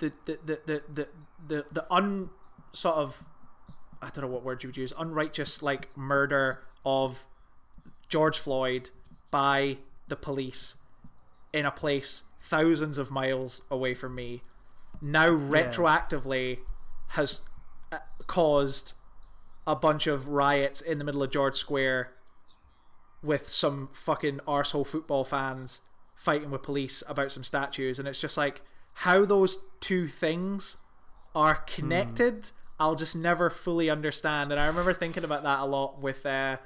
the 0.00 0.12
the 0.24 0.38
the 0.44 0.82
the 0.92 1.08
the 1.46 1.66
the, 1.70 1.86
un 1.92 2.30
sort 2.72 2.96
of 2.96 3.24
I 4.02 4.10
don't 4.10 4.24
know 4.24 4.30
what 4.30 4.42
word 4.42 4.62
you 4.62 4.68
would 4.68 4.76
use 4.76 4.92
unrighteous 4.98 5.62
like 5.62 5.96
murder 5.96 6.64
of 6.84 7.26
George 8.08 8.38
Floyd 8.38 8.90
by 9.30 9.78
the 10.08 10.16
police 10.16 10.74
in 11.52 11.64
a 11.64 11.70
place 11.70 12.24
thousands 12.40 12.98
of 12.98 13.10
miles 13.10 13.62
away 13.70 13.94
from 13.94 14.14
me. 14.14 14.42
Now 15.00 15.28
retroactively 15.28 16.58
has 17.08 17.42
uh, 17.92 17.98
caused 18.26 18.94
a 19.66 19.76
bunch 19.76 20.06
of 20.06 20.28
riots 20.28 20.80
in 20.80 20.98
the 20.98 21.04
middle 21.04 21.22
of 21.22 21.30
George 21.30 21.56
Square 21.56 22.12
with 23.22 23.48
some 23.48 23.90
fucking 23.92 24.40
arsehole 24.48 24.86
football 24.86 25.24
fans 25.24 25.80
fighting 26.14 26.50
with 26.50 26.62
police 26.62 27.02
about 27.06 27.32
some 27.32 27.44
statues. 27.44 27.98
And 27.98 28.08
it's 28.08 28.20
just 28.20 28.36
like 28.36 28.62
how 28.94 29.24
those 29.24 29.58
two 29.80 30.06
things 30.08 30.76
are 31.34 31.54
connected 31.56 32.50
i'll 32.78 32.94
just 32.96 33.14
never 33.16 33.48
fully 33.50 33.88
understand 33.90 34.50
and 34.50 34.60
i 34.60 34.66
remember 34.66 34.92
thinking 34.92 35.24
about 35.24 35.42
that 35.42 35.60
a 35.60 35.64
lot 35.64 36.00
with 36.00 36.24
uh, 36.26 36.56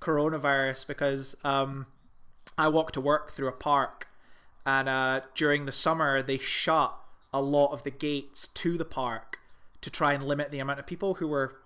coronavirus 0.00 0.86
because 0.86 1.34
um, 1.44 1.86
i 2.58 2.68
walk 2.68 2.92
to 2.92 3.00
work 3.00 3.32
through 3.32 3.48
a 3.48 3.52
park 3.52 4.08
and 4.66 4.88
uh, 4.88 5.20
during 5.34 5.66
the 5.66 5.72
summer 5.72 6.22
they 6.22 6.38
shut 6.38 6.94
a 7.32 7.40
lot 7.40 7.68
of 7.72 7.82
the 7.82 7.90
gates 7.90 8.48
to 8.48 8.76
the 8.76 8.84
park 8.84 9.38
to 9.80 9.88
try 9.90 10.12
and 10.12 10.24
limit 10.24 10.50
the 10.50 10.58
amount 10.58 10.78
of 10.78 10.86
people 10.86 11.14
who 11.14 11.26
were 11.28 11.56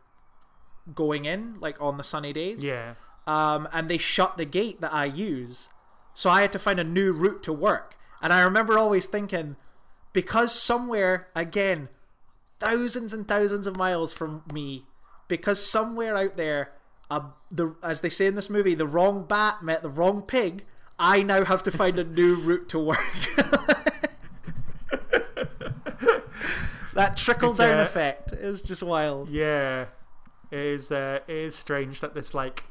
going 0.95 1.25
in 1.25 1.59
like 1.61 1.81
on 1.81 1.97
the 1.97 2.05
sunny 2.05 2.33
days 2.33 2.63
Yeah. 2.65 2.95
um, 3.27 3.69
and 3.73 3.89
they 3.89 3.99
shut 3.99 4.37
the 4.37 4.45
gate 4.45 4.81
that 4.83 4.93
I 4.93 5.07
use. 5.07 5.69
So 6.13 6.29
I 6.31 6.43
had 6.43 6.53
to 6.53 6.59
find 6.59 6.79
a 6.79 6.85
new 6.85 7.13
route 7.13 7.43
to 7.45 7.53
work. 7.53 7.97
And 8.23 8.33
I 8.33 8.43
remember 8.43 8.79
always 8.79 9.07
thinking, 9.07 9.57
because 10.15 10.59
somewhere, 10.59 11.29
again, 11.35 11.91
thousands 12.59 13.13
and 13.13 13.29
thousands 13.29 13.67
of 13.67 13.77
miles 13.77 14.15
from 14.15 14.43
me, 14.51 14.87
because 15.29 15.63
somewhere 15.63 16.17
out 16.17 16.39
there, 16.39 16.73
uh, 17.11 17.21
the 17.51 17.75
as 17.83 18.01
they 18.01 18.09
say 18.09 18.27
in 18.27 18.35
this 18.35 18.49
movie, 18.49 18.75
the 18.75 18.87
wrong 18.87 19.27
bat 19.27 19.63
met 19.63 19.83
the 19.83 19.91
wrong 19.91 20.23
pig. 20.23 20.65
I 20.99 21.23
now 21.23 21.45
have 21.45 21.63
to 21.65 21.71
find 21.71 21.99
a 21.99 22.05
new 22.05 22.37
route 22.37 22.71
to 22.71 22.79
work. 22.79 22.99
that 26.95 27.17
trickle 27.17 27.53
down 27.53 27.81
uh, 27.81 27.83
effect 27.83 28.33
is 28.33 28.63
just 28.63 28.83
wild. 28.83 29.29
Yeah, 29.29 29.87
it 30.51 30.59
is. 30.59 30.91
Uh, 30.93 31.19
it 31.27 31.35
is 31.35 31.57
strange 31.57 32.01
that 32.01 32.15
this 32.15 32.33
like 32.33 32.63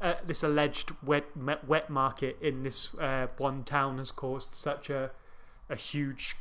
uh, 0.00 0.14
this 0.24 0.44
alleged 0.44 0.92
wet 1.02 1.26
wet 1.66 1.90
market 1.90 2.38
in 2.40 2.62
this 2.62 2.94
uh, 2.94 3.26
one 3.38 3.64
town 3.64 3.98
has 3.98 4.12
caused 4.12 4.54
such 4.54 4.88
a 4.88 5.10
a 5.68 5.74
huge 5.74 6.36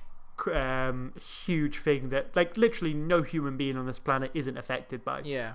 um, 0.47 1.13
huge 1.45 1.79
thing 1.79 2.09
that 2.09 2.35
like 2.35 2.57
literally 2.57 2.93
no 2.93 3.21
human 3.21 3.57
being 3.57 3.77
on 3.77 3.85
this 3.85 3.99
planet 3.99 4.31
isn't 4.33 4.57
affected 4.57 5.03
by. 5.03 5.21
Yeah. 5.23 5.53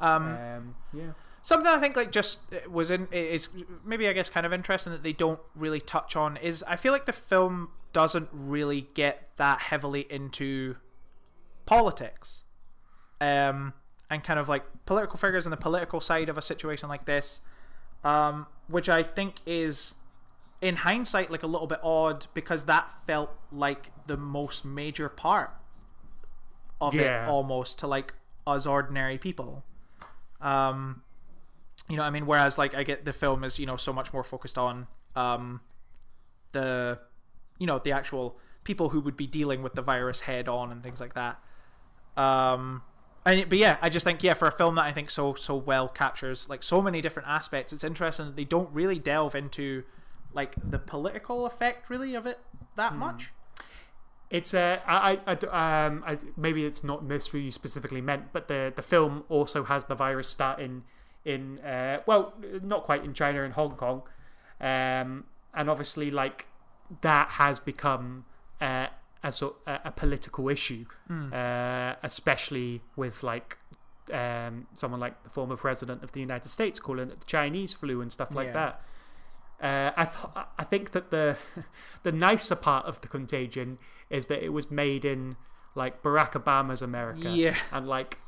Um, 0.00 0.28
Um, 0.28 0.74
yeah. 0.92 1.10
Something 1.42 1.68
I 1.68 1.78
think 1.78 1.96
like 1.96 2.12
just 2.12 2.40
uh, 2.52 2.68
was 2.70 2.90
in 2.90 3.08
is 3.10 3.48
maybe 3.84 4.08
I 4.08 4.12
guess 4.12 4.28
kind 4.28 4.44
of 4.44 4.52
interesting 4.52 4.92
that 4.92 5.02
they 5.02 5.12
don't 5.12 5.40
really 5.54 5.80
touch 5.80 6.16
on 6.16 6.36
is 6.36 6.64
I 6.66 6.76
feel 6.76 6.92
like 6.92 7.06
the 7.06 7.12
film 7.12 7.70
doesn't 7.92 8.28
really 8.32 8.82
get 8.94 9.30
that 9.36 9.60
heavily 9.60 10.06
into 10.10 10.76
politics, 11.64 12.44
um, 13.20 13.72
and 14.10 14.22
kind 14.22 14.38
of 14.38 14.48
like 14.48 14.64
political 14.84 15.18
figures 15.18 15.46
and 15.46 15.52
the 15.52 15.56
political 15.56 16.00
side 16.00 16.28
of 16.28 16.36
a 16.36 16.42
situation 16.42 16.88
like 16.88 17.06
this, 17.06 17.40
um, 18.04 18.46
which 18.66 18.88
I 18.88 19.02
think 19.02 19.36
is 19.46 19.94
in 20.60 20.76
hindsight 20.76 21.30
like 21.30 21.42
a 21.42 21.46
little 21.46 21.66
bit 21.66 21.78
odd 21.82 22.26
because 22.34 22.64
that 22.64 22.90
felt 23.06 23.30
like 23.52 23.90
the 24.06 24.16
most 24.16 24.64
major 24.64 25.08
part 25.08 25.50
of 26.80 26.94
Yeah. 26.94 27.24
it 27.24 27.28
almost 27.28 27.78
to 27.80 27.86
like 27.86 28.14
us 28.46 28.66
ordinary 28.66 29.18
people. 29.18 29.64
Um 30.40 31.02
you 31.88 31.96
know 31.96 32.02
what 32.02 32.08
i 32.08 32.10
mean? 32.10 32.26
Whereas 32.26 32.58
like 32.58 32.74
i 32.74 32.82
get 32.82 33.04
the 33.04 33.12
film 33.12 33.44
is 33.44 33.58
you 33.58 33.66
know 33.66 33.76
so 33.76 33.92
much 33.92 34.12
more 34.12 34.22
focused 34.24 34.58
on 34.58 34.86
um 35.16 35.60
the 36.52 36.98
you 37.58 37.66
know 37.66 37.78
the 37.78 37.92
actual 37.92 38.38
people 38.64 38.90
who 38.90 39.00
would 39.00 39.16
be 39.16 39.26
dealing 39.26 39.62
with 39.62 39.74
the 39.74 39.82
virus 39.82 40.20
head 40.20 40.48
on 40.48 40.70
and 40.72 40.82
things 40.82 41.00
like 41.00 41.14
that. 41.14 41.40
Um 42.16 42.82
and 43.24 43.48
but 43.48 43.58
yeah 43.58 43.76
i 43.82 43.88
just 43.88 44.04
think 44.04 44.22
yeah 44.22 44.32
for 44.34 44.46
a 44.48 44.52
film 44.52 44.76
that 44.76 44.84
i 44.84 44.92
think 44.92 45.10
so 45.10 45.34
so 45.34 45.54
well 45.56 45.88
captures 45.88 46.48
like 46.48 46.62
so 46.62 46.80
many 46.80 47.00
different 47.00 47.28
aspects 47.28 47.72
it's 47.72 47.82
interesting 47.84 48.26
that 48.26 48.36
they 48.36 48.44
don't 48.44 48.70
really 48.72 48.98
delve 48.98 49.34
into 49.34 49.82
like 50.32 50.54
the 50.70 50.78
political 50.78 51.46
effect 51.46 51.88
really 51.90 52.14
of 52.14 52.26
it 52.26 52.38
that 52.76 52.94
much 52.94 53.32
It's 54.30 54.52
uh, 54.52 54.78
I, 54.86 55.18
I, 55.26 55.86
um, 55.86 56.04
I, 56.06 56.18
maybe 56.36 56.64
it's 56.66 56.84
not 56.84 57.08
this 57.08 57.32
what 57.32 57.40
you 57.40 57.50
specifically 57.50 58.02
meant, 58.02 58.24
but 58.32 58.46
the 58.48 58.70
the 58.74 58.82
film 58.82 59.24
also 59.30 59.64
has 59.64 59.84
the 59.86 59.94
virus 59.94 60.28
starting 60.28 60.84
in 61.24 61.58
uh, 61.60 62.02
well, 62.06 62.34
not 62.62 62.84
quite 62.84 63.04
in 63.04 63.14
China 63.14 63.42
and 63.42 63.54
Hong 63.54 63.74
Kong, 63.76 64.02
um, 64.60 65.24
and 65.54 65.70
obviously 65.70 66.10
like 66.10 66.46
that 67.00 67.30
has 67.42 67.58
become 67.58 68.26
uh, 68.60 68.88
a 69.22 69.32
sort 69.32 69.56
a, 69.66 69.80
a 69.86 69.92
political 69.92 70.50
issue, 70.50 70.84
uh, 71.32 71.94
especially 72.02 72.82
with 72.96 73.22
like 73.22 73.56
um, 74.12 74.66
someone 74.74 75.00
like 75.00 75.22
the 75.22 75.30
former 75.30 75.56
president 75.56 76.02
of 76.04 76.12
the 76.12 76.20
United 76.20 76.50
States 76.50 76.78
calling 76.80 77.08
it 77.10 77.18
the 77.20 77.26
Chinese 77.26 77.72
flu 77.72 78.02
and 78.02 78.12
stuff 78.12 78.34
like 78.34 78.48
Yeah. 78.48 78.52
that. 78.52 78.82
Uh, 79.62 79.90
I 79.96 80.04
th- 80.04 80.46
I 80.58 80.64
think 80.64 80.92
that 80.92 81.10
the 81.10 81.36
the 82.04 82.12
nicer 82.12 82.54
part 82.54 82.86
of 82.86 83.00
the 83.00 83.08
contagion 83.08 83.78
is 84.10 84.26
that 84.26 84.42
it 84.44 84.50
was 84.50 84.70
made 84.70 85.04
in 85.04 85.36
like 85.74 86.02
Barack 86.02 86.32
Obama's 86.32 86.82
America, 86.82 87.28
Yeah. 87.30 87.56
and 87.72 87.86
like 87.88 88.18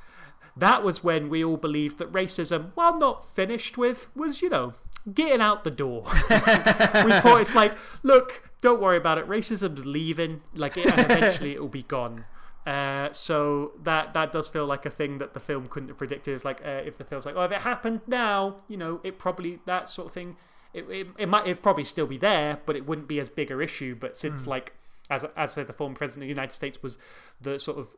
that 0.57 0.83
was 0.83 1.03
when 1.05 1.29
we 1.31 1.45
all 1.45 1.57
believed 1.57 1.99
that 1.99 2.11
racism, 2.13 2.73
while 2.75 2.99
not 2.99 3.25
finished 3.25 3.79
with, 3.79 4.09
was 4.17 4.43
you 4.43 4.49
know 4.51 4.75
getting 5.15 5.41
out 5.41 5.65
the 5.65 5.71
door. 5.71 6.03
we 6.31 7.13
thought 7.23 7.41
it's 7.41 7.55
like, 7.55 7.73
look, 8.03 8.51
don't 8.61 8.81
worry 8.81 8.97
about 8.99 9.17
it. 9.19 9.27
Racism's 9.27 9.87
leaving, 9.87 10.43
like, 10.55 10.77
it, 10.77 10.87
and 10.87 10.99
eventually 11.01 11.53
it 11.55 11.61
will 11.61 11.69
be 11.69 11.83
gone. 11.85 12.25
Uh, 12.67 13.11
so 13.13 13.73
that 13.83 14.13
that 14.13 14.31
does 14.33 14.49
feel 14.49 14.67
like 14.67 14.85
a 14.85 14.91
thing 14.91 15.17
that 15.19 15.33
the 15.33 15.41
film 15.41 15.67
couldn't 15.69 15.89
have 15.89 15.97
predicted. 15.97 16.35
It's 16.35 16.45
like 16.45 16.61
uh, 16.65 16.83
if 16.85 16.99
the 16.99 17.05
film's 17.05 17.25
like, 17.25 17.37
oh, 17.37 17.43
if 17.45 17.53
it 17.53 17.63
happened 17.63 18.01
now, 18.07 18.57
you 18.69 18.77
know, 18.77 19.01
it 19.03 19.19
probably 19.19 19.61
that 19.65 19.89
sort 19.89 20.09
of 20.09 20.13
thing. 20.13 20.37
It, 20.73 20.85
it, 20.89 21.07
it 21.19 21.29
might 21.29 21.47
it 21.47 21.63
probably 21.63 21.85
still 21.85 22.07
be 22.07 22.17
there, 22.19 22.61
but 22.67 22.77
it 22.77 22.87
wouldn't 22.87 23.09
be 23.09 23.19
as 23.21 23.29
big 23.29 23.51
a 23.51 23.61
issue. 23.61 23.95
But 23.95 24.17
since 24.17 24.47
like 24.47 24.73
as 25.09 25.25
as 25.25 25.31
I 25.37 25.45
said, 25.47 25.67
the 25.67 25.73
former 25.73 25.97
president 25.97 26.25
of 26.25 26.27
the 26.29 26.35
United 26.41 26.55
States 26.55 26.83
was 26.83 26.99
the 27.41 27.59
sort 27.59 27.79
of 27.79 27.95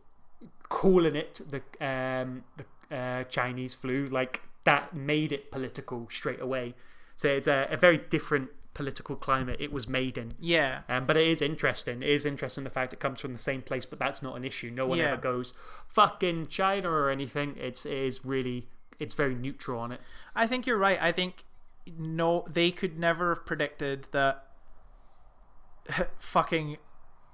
calling 0.69 1.15
it 1.17 1.41
the 1.51 1.61
um 1.85 2.45
the 2.57 2.97
uh, 2.97 3.25
Chinese 3.25 3.75
flu, 3.75 4.07
like 4.07 4.43
that 4.65 4.95
made 4.95 5.33
it 5.33 5.51
political 5.51 6.09
straight 6.11 6.41
away. 6.41 6.75
So 7.17 7.29
it's 7.29 7.47
a, 7.47 7.67
a 7.71 7.77
very 7.77 7.99
different 7.99 8.51
political 8.75 9.17
climate 9.17 9.59
it 9.61 9.71
was 9.73 9.87
made 9.87 10.17
in. 10.17 10.35
Yeah. 10.41 10.81
Um, 10.89 11.05
but 11.07 11.17
it 11.17 11.27
is 11.27 11.43
interesting. 11.43 12.03
It 12.03 12.09
is 12.09 12.25
interesting 12.25 12.65
the 12.65 12.71
fact 12.71 12.93
it 12.95 13.01
comes 13.01 13.21
from 13.21 13.33
the 13.35 13.39
same 13.39 13.61
place, 13.63 13.85
but 13.85 13.99
that's 13.99 14.23
not 14.23 14.35
an 14.37 14.45
issue. 14.45 14.71
No 14.71 14.87
one 14.87 14.99
Yeah. 14.99 15.13
ever 15.13 15.21
goes 15.21 15.53
fucking 15.89 16.47
China 16.47 16.91
or 16.91 17.11
anything. 17.11 17.55
It's 17.59 17.85
it 17.85 17.93
is 17.97 18.25
really 18.25 18.69
it's 18.99 19.15
very 19.15 19.35
neutral 19.35 19.81
on 19.81 19.93
it. 19.93 20.01
I 20.35 20.47
think 20.47 20.67
you're 20.67 20.79
right. 20.79 20.99
I 21.03 21.13
think 21.13 21.45
no, 21.87 22.45
they 22.51 22.71
could 22.71 22.99
never 22.99 23.35
have 23.35 23.47
predicted 23.47 24.09
that 24.13 24.47
fucking 26.19 26.77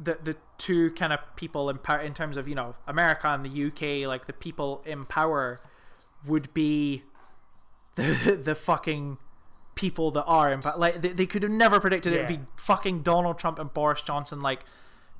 the 0.00 0.18
the 0.22 0.36
two 0.58 0.90
kind 0.92 1.12
of 1.12 1.20
people 1.36 1.68
in 1.68 1.78
power 1.78 2.00
in 2.00 2.14
terms 2.14 2.36
of 2.36 2.48
you 2.48 2.54
know 2.54 2.74
America 2.86 3.28
and 3.28 3.44
the 3.44 3.66
UK, 3.66 4.06
like 4.06 4.26
the 4.26 4.32
people 4.32 4.82
in 4.86 5.04
power, 5.04 5.60
would 6.26 6.52
be 6.54 7.02
the 7.96 8.40
the 8.42 8.54
fucking 8.54 9.18
people 9.74 10.10
that 10.12 10.24
are 10.24 10.52
in 10.52 10.60
power. 10.60 10.76
Like 10.76 11.02
they, 11.02 11.10
they 11.10 11.26
could 11.26 11.42
have 11.42 11.52
never 11.52 11.80
predicted 11.80 12.12
it 12.12 12.18
would 12.18 12.28
be 12.28 12.40
fucking 12.56 13.02
Donald 13.02 13.38
Trump 13.38 13.58
and 13.58 13.72
Boris 13.72 14.02
Johnson, 14.02 14.40
like. 14.40 14.64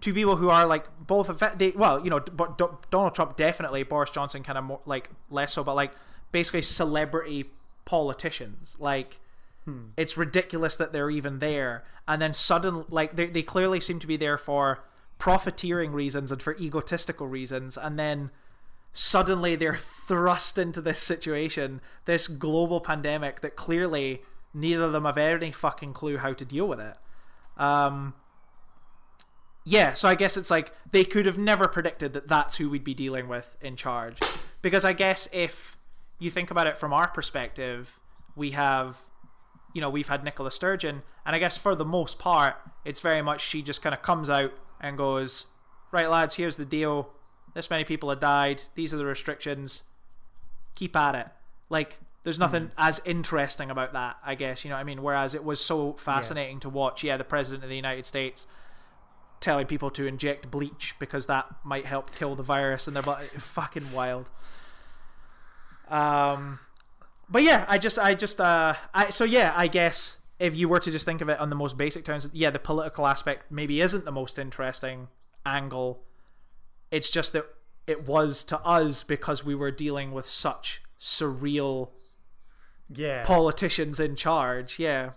Two 0.01 0.14
people 0.14 0.37
who 0.37 0.49
are 0.49 0.64
like 0.64 0.85
both 1.05 1.29
effect- 1.29 1.59
they 1.59 1.72
well 1.72 2.05
you 2.05 2.09
know 2.09 2.20
but 2.20 2.57
Do- 2.57 2.79
Donald 2.89 3.16
Trump 3.16 3.37
definitely 3.37 3.83
Boris 3.83 4.11
Johnson 4.11 4.45
kind 4.45 4.57
of 4.57 4.62
more 4.62 4.81
like 4.87 5.11
less 5.29 5.55
so 5.55 5.64
but 5.64 5.74
like 5.74 5.91
basically 6.31 6.62
celebrity 6.62 7.47
politicians. 7.89 8.76
Like 8.78 9.18
it's 9.97 10.16
ridiculous 10.16 10.76
that 10.76 10.93
they're 10.93 11.11
even 11.11 11.39
there. 11.39 11.84
And 12.07 12.20
then 12.20 12.34
suddenly 12.34 12.84
like 12.89 13.16
they, 13.16 13.26
they 13.26 13.43
clearly 13.43 13.80
seem 13.80 13.99
to 14.01 14.07
be 14.07 14.16
there 14.16 14.39
for 14.39 14.84
profiteering 15.18 15.93
reasons 15.93 16.30
and 16.30 16.43
for 16.43 16.55
egotistical 16.57 17.26
reasons. 17.26 17.76
And 17.76 17.99
then 17.99 18.30
suddenly 18.93 19.57
they're 19.57 19.76
thrust 20.09 20.59
into 20.59 20.80
this 20.80 21.01
situation 21.01 21.80
this 22.05 22.28
global 22.28 22.80
pandemic 22.80 23.41
that 23.41 23.57
clearly 23.57 24.22
neither 24.55 24.84
of 24.84 24.93
them 24.93 25.05
have 25.05 25.18
any 25.18 25.51
fucking 25.51 25.95
clue 25.95 26.18
how 26.18 26.34
to 26.34 26.45
deal 26.45 26.68
with 26.68 26.80
it. 26.80 26.97
Um 27.57 28.14
yeah, 29.64 29.95
so 29.95 30.09
I 30.09 30.14
guess 30.14 30.36
it's 30.36 30.51
like 30.51 30.72
they 30.93 31.05
could 31.05 31.26
have 31.26 31.36
never 31.36 31.68
predicted 31.68 32.12
that 32.14 32.28
that's 32.28 32.57
who 32.57 32.70
we'd 32.70 32.84
be 32.84 32.95
dealing 32.95 33.28
with 33.28 33.57
in 33.61 33.76
charge. 33.76 34.18
Because 34.62 34.84
I 34.84 34.93
guess 34.93 35.28
if 35.32 35.78
you 36.19 36.31
think 36.31 36.51
about 36.51 36.66
it 36.66 36.77
from 36.77 36.93
our 36.93 37.09
perspective, 37.09 38.01
we 38.35 38.51
have, 38.51 39.01
you 39.75 39.81
know, 39.81 39.91
we've 39.91 40.09
had 40.09 40.25
Nicola 40.25 40.51
Sturgeon, 40.51 41.03
and 41.25 41.37
I 41.37 41.39
guess 41.39 41.57
for 41.57 41.75
the 41.75 41.85
most 41.85 42.19
part, 42.19 42.57
it's 42.85 43.01
very 43.01 43.23
much 43.23 43.41
she 43.41 43.62
just 43.62 43.83
kind 43.83 43.95
of 43.95 44.03
comes 44.03 44.29
out 44.29 44.53
and 44.81 44.97
goes, 44.97 45.47
right, 45.93 46.09
lads, 46.09 46.37
here's 46.37 46.57
the 46.57 46.64
deal. 46.64 47.11
This 47.55 47.71
many 47.71 47.85
people 47.85 48.11
have 48.11 48.21
died. 48.21 48.64
These 48.75 48.93
are 48.93 48.97
the 48.97 49.05
restrictions. 49.05 49.83
Keep 50.75 50.97
at 50.97 51.14
it. 51.14 51.27
Like, 51.69 51.99
there's 52.25 52.39
nothing 52.39 52.64
mm. 52.64 52.73
as 52.77 53.01
interesting 53.05 53.71
about 53.71 53.93
that, 53.93 54.16
I 54.25 54.35
guess. 54.35 54.64
You 54.64 54.71
know 54.71 54.77
what 54.77 54.81
I 54.81 54.85
mean? 54.85 55.03
Whereas 55.03 55.35
it 55.35 55.45
was 55.45 55.64
so 55.64 55.95
fascinating 55.95 56.61
to 56.61 56.69
watch, 56.69 57.03
yeah, 57.03 57.16
the 57.16 57.25
President 57.25 57.64
of 57.64 57.71
the 57.71 57.77
United 57.77 58.07
States 58.07 58.47
telling 59.41 59.66
people 59.66 59.91
to 59.91 60.07
inject 60.07 60.51
bleach 60.51 60.95
because 60.99 61.27
that 61.27 61.47
might 61.64 61.87
help 61.87 62.14
kill 62.14 62.35
the 62.35 62.43
virus 62.43 62.87
and 62.87 62.97
they're 62.97 63.03
like 63.03 63.31
fucking 63.39 63.93
wild 63.93 64.29
um 65.91 66.59
but 67.28 67.43
yeah 67.43 67.64
i 67.68 67.78
just 67.78 67.99
i 67.99 68.14
just 68.14 68.41
uh 68.41 68.74
i 68.95 69.11
so 69.11 69.24
yeah 69.24 69.53
i 69.57 69.66
guess 69.66 70.16
if 70.39 70.57
you 70.57 70.68
were 70.68 70.78
to 70.78 70.91
just 70.91 71.05
think 71.05 71.20
of 71.20 71.28
it 71.28 71.39
on 71.41 71.51
the 71.51 71.57
most 71.57 71.76
basic 71.76 72.05
terms 72.05 72.28
yeah 72.32 72.51
the 72.51 72.59
political 72.59 73.07
aspect 73.07 73.51
maybe 73.51 73.80
isn't 73.80 74.05
the 74.05 74.12
most 74.12 74.39
interesting 74.39 75.09
angle. 75.49 76.03
It's 76.91 77.11
just 77.11 77.32
that 77.32 77.47
it 77.86 78.07
was 78.07 78.45
to 78.45 78.61
us 78.61 79.03
because 79.03 79.45
we 79.45 79.55
were 79.55 79.70
dealing 79.70 80.12
with 80.12 80.26
such 80.26 80.82
surreal 81.01 81.91
Yeah, 82.89 83.24
politicians 83.24 84.01
in 84.01 84.16
charge 84.16 84.78
yeah. 84.78 85.11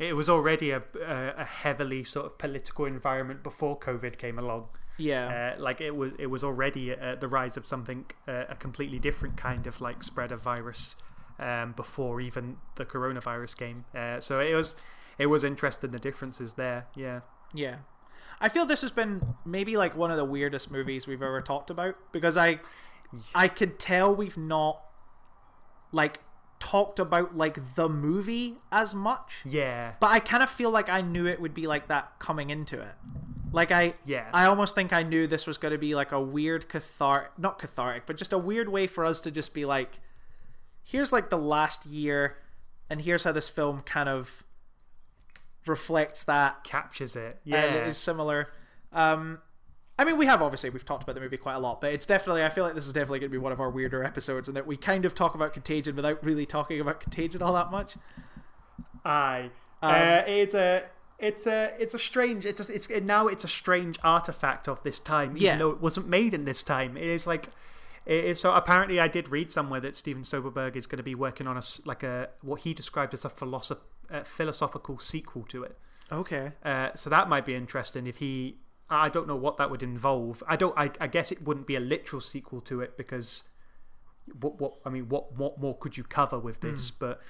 It 0.00 0.16
was 0.16 0.28
already 0.28 0.70
a, 0.70 0.82
a 1.00 1.34
a 1.38 1.44
heavily 1.44 2.02
sort 2.04 2.26
of 2.26 2.38
political 2.38 2.84
environment 2.84 3.42
before 3.42 3.78
COVID 3.78 4.18
came 4.18 4.38
along. 4.38 4.68
Yeah 4.98 5.54
Uh, 5.56 5.62
like 5.62 5.80
it 5.80 5.96
was 5.96 6.12
it 6.18 6.26
was 6.26 6.44
already 6.44 6.92
uh, 6.94 7.14
the 7.16 7.28
rise 7.28 7.56
of 7.56 7.66
something 7.66 8.06
uh, 8.28 8.44
a 8.48 8.54
completely 8.54 8.98
different 8.98 9.36
kind 9.36 9.66
of 9.66 9.80
like 9.80 10.02
spread 10.02 10.32
of 10.32 10.40
virus 10.42 10.96
um, 11.38 11.72
before 11.72 12.20
even 12.20 12.56
the 12.76 12.84
coronavirus 12.84 13.56
came. 13.56 13.84
Uh, 13.94 14.20
so 14.20 14.40
it 14.40 14.54
was 14.54 14.76
it 15.18 15.26
was 15.26 15.42
interesting 15.44 15.90
the 15.90 15.98
differences 15.98 16.54
there. 16.54 16.86
Yeah. 16.94 17.20
Yeah. 17.52 17.76
I 18.40 18.48
feel 18.48 18.66
this 18.66 18.82
has 18.82 18.90
been 18.92 19.34
maybe 19.44 19.76
like 19.76 19.96
one 19.96 20.10
of 20.10 20.16
the 20.16 20.24
weirdest 20.24 20.70
movies 20.70 21.06
we've 21.06 21.22
ever 21.22 21.40
talked 21.40 21.70
about 21.70 21.96
because 22.12 22.36
I 22.36 22.60
I 23.34 23.48
could 23.48 23.78
tell 23.78 24.14
we've 24.14 24.36
not 24.36 24.82
like 25.92 26.20
talked 26.58 26.98
about 26.98 27.36
like 27.36 27.74
the 27.74 27.88
movie 27.88 28.56
as 28.72 28.94
much. 28.94 29.42
Yeah. 29.44 29.92
But 30.00 30.10
I 30.10 30.18
kind 30.18 30.42
of 30.42 30.50
feel 30.50 30.70
like 30.70 30.88
I 30.88 31.00
knew 31.00 31.26
it 31.26 31.40
would 31.40 31.54
be 31.54 31.66
like 31.66 31.88
that 31.88 32.18
coming 32.18 32.50
into 32.50 32.80
it. 32.80 32.94
Like 33.54 33.70
I 33.70 33.94
Yeah. 34.04 34.28
I 34.32 34.46
almost 34.46 34.74
think 34.74 34.92
I 34.92 35.02
knew 35.02 35.26
this 35.26 35.46
was 35.46 35.56
going 35.58 35.72
to 35.72 35.78
be 35.78 35.94
like 35.94 36.12
a 36.12 36.20
weird 36.20 36.68
cathartic 36.68 37.38
not 37.38 37.58
cathartic, 37.58 38.04
but 38.06 38.16
just 38.16 38.32
a 38.32 38.38
weird 38.38 38.68
way 38.68 38.86
for 38.86 39.04
us 39.04 39.20
to 39.22 39.30
just 39.30 39.54
be 39.54 39.64
like 39.64 40.00
here's 40.82 41.12
like 41.12 41.30
the 41.30 41.38
last 41.38 41.86
year 41.86 42.36
and 42.90 43.00
here's 43.02 43.24
how 43.24 43.32
this 43.32 43.48
film 43.48 43.80
kind 43.82 44.08
of 44.08 44.44
reflects 45.66 46.24
that 46.24 46.62
Captures 46.64 47.16
it. 47.16 47.40
and 47.44 47.52
Yeah. 47.54 47.64
it 47.64 47.86
is 47.88 47.96
similar. 47.98 48.48
Um, 48.92 49.40
I 49.98 50.04
mean, 50.04 50.18
we 50.18 50.26
have 50.26 50.42
obviously 50.42 50.70
we've 50.70 50.84
talked 50.84 51.04
about 51.04 51.14
the 51.14 51.20
movie 51.20 51.36
quite 51.36 51.54
a 51.54 51.58
lot, 51.60 51.80
but 51.80 51.92
it's 51.92 52.04
definitely 52.04 52.42
I 52.42 52.48
feel 52.48 52.64
like 52.64 52.74
this 52.74 52.84
is 52.86 52.92
definitely 52.92 53.20
going 53.20 53.30
to 53.30 53.32
be 53.32 53.38
one 53.38 53.52
of 53.52 53.60
our 53.60 53.70
weirder 53.70 54.02
episodes, 54.02 54.48
and 54.48 54.56
that 54.56 54.66
we 54.66 54.76
kind 54.76 55.04
of 55.04 55.14
talk 55.14 55.36
about 55.36 55.52
Contagion 55.52 55.94
without 55.94 56.22
really 56.24 56.44
talking 56.46 56.80
about 56.80 57.00
Contagion 57.00 57.40
all 57.42 57.52
that 57.54 57.70
much. 57.70 57.94
Aye. 59.04 59.50
Um, 59.82 59.94
uh, 59.94 60.22
it's 60.26 60.54
a 60.54 60.82
it's 61.18 61.46
a 61.46 61.72
it's 61.78 61.94
a 61.94 61.98
strange 61.98 62.44
it's 62.44 62.68
a, 62.68 62.74
it's 62.74 62.88
now 62.90 63.26
it's 63.28 63.44
a 63.44 63.48
strange 63.48 63.98
artifact 64.02 64.68
of 64.68 64.82
this 64.82 64.98
time 65.00 65.30
even 65.32 65.42
Yeah. 65.42 65.58
though 65.58 65.70
it 65.70 65.80
wasn't 65.80 66.08
made 66.08 66.34
in 66.34 66.44
this 66.44 66.62
time. 66.62 66.96
It 66.96 67.04
is 67.04 67.26
like 67.26 67.48
it 68.06 68.24
is 68.24 68.40
so 68.40 68.52
apparently 68.54 69.00
I 69.00 69.08
did 69.08 69.28
read 69.30 69.50
somewhere 69.50 69.80
that 69.80 69.96
Steven 69.96 70.22
Soderbergh 70.22 70.76
is 70.76 70.86
going 70.86 70.98
to 70.98 71.02
be 71.04 71.14
working 71.14 71.46
on 71.46 71.56
a 71.56 71.62
like 71.84 72.02
a 72.02 72.30
what 72.42 72.60
he 72.62 72.74
described 72.74 73.14
as 73.14 73.24
a 73.24 73.30
philosoph- 73.30 73.78
uh, 74.10 74.24
philosophical 74.24 74.98
sequel 74.98 75.44
to 75.44 75.62
it. 75.62 75.78
Okay. 76.12 76.52
uh, 76.64 76.90
so 76.94 77.08
that 77.08 77.28
might 77.28 77.46
be 77.46 77.54
interesting 77.54 78.06
if 78.06 78.16
he 78.18 78.58
I 78.90 79.08
don't 79.08 79.26
know 79.26 79.36
what 79.36 79.56
that 79.56 79.70
would 79.70 79.82
involve. 79.82 80.42
I 80.46 80.56
don't 80.56 80.76
I, 80.76 80.90
I 81.00 81.06
guess 81.06 81.32
it 81.32 81.42
wouldn't 81.42 81.66
be 81.66 81.76
a 81.76 81.80
literal 81.80 82.20
sequel 82.20 82.60
to 82.62 82.80
it 82.82 82.96
because 82.98 83.44
what 84.40 84.60
what 84.60 84.74
I 84.84 84.90
mean 84.90 85.08
what 85.08 85.36
what 85.36 85.58
more 85.58 85.76
could 85.78 85.96
you 85.96 86.04
cover 86.04 86.38
with 86.38 86.60
this? 86.60 86.90
But 86.90 87.20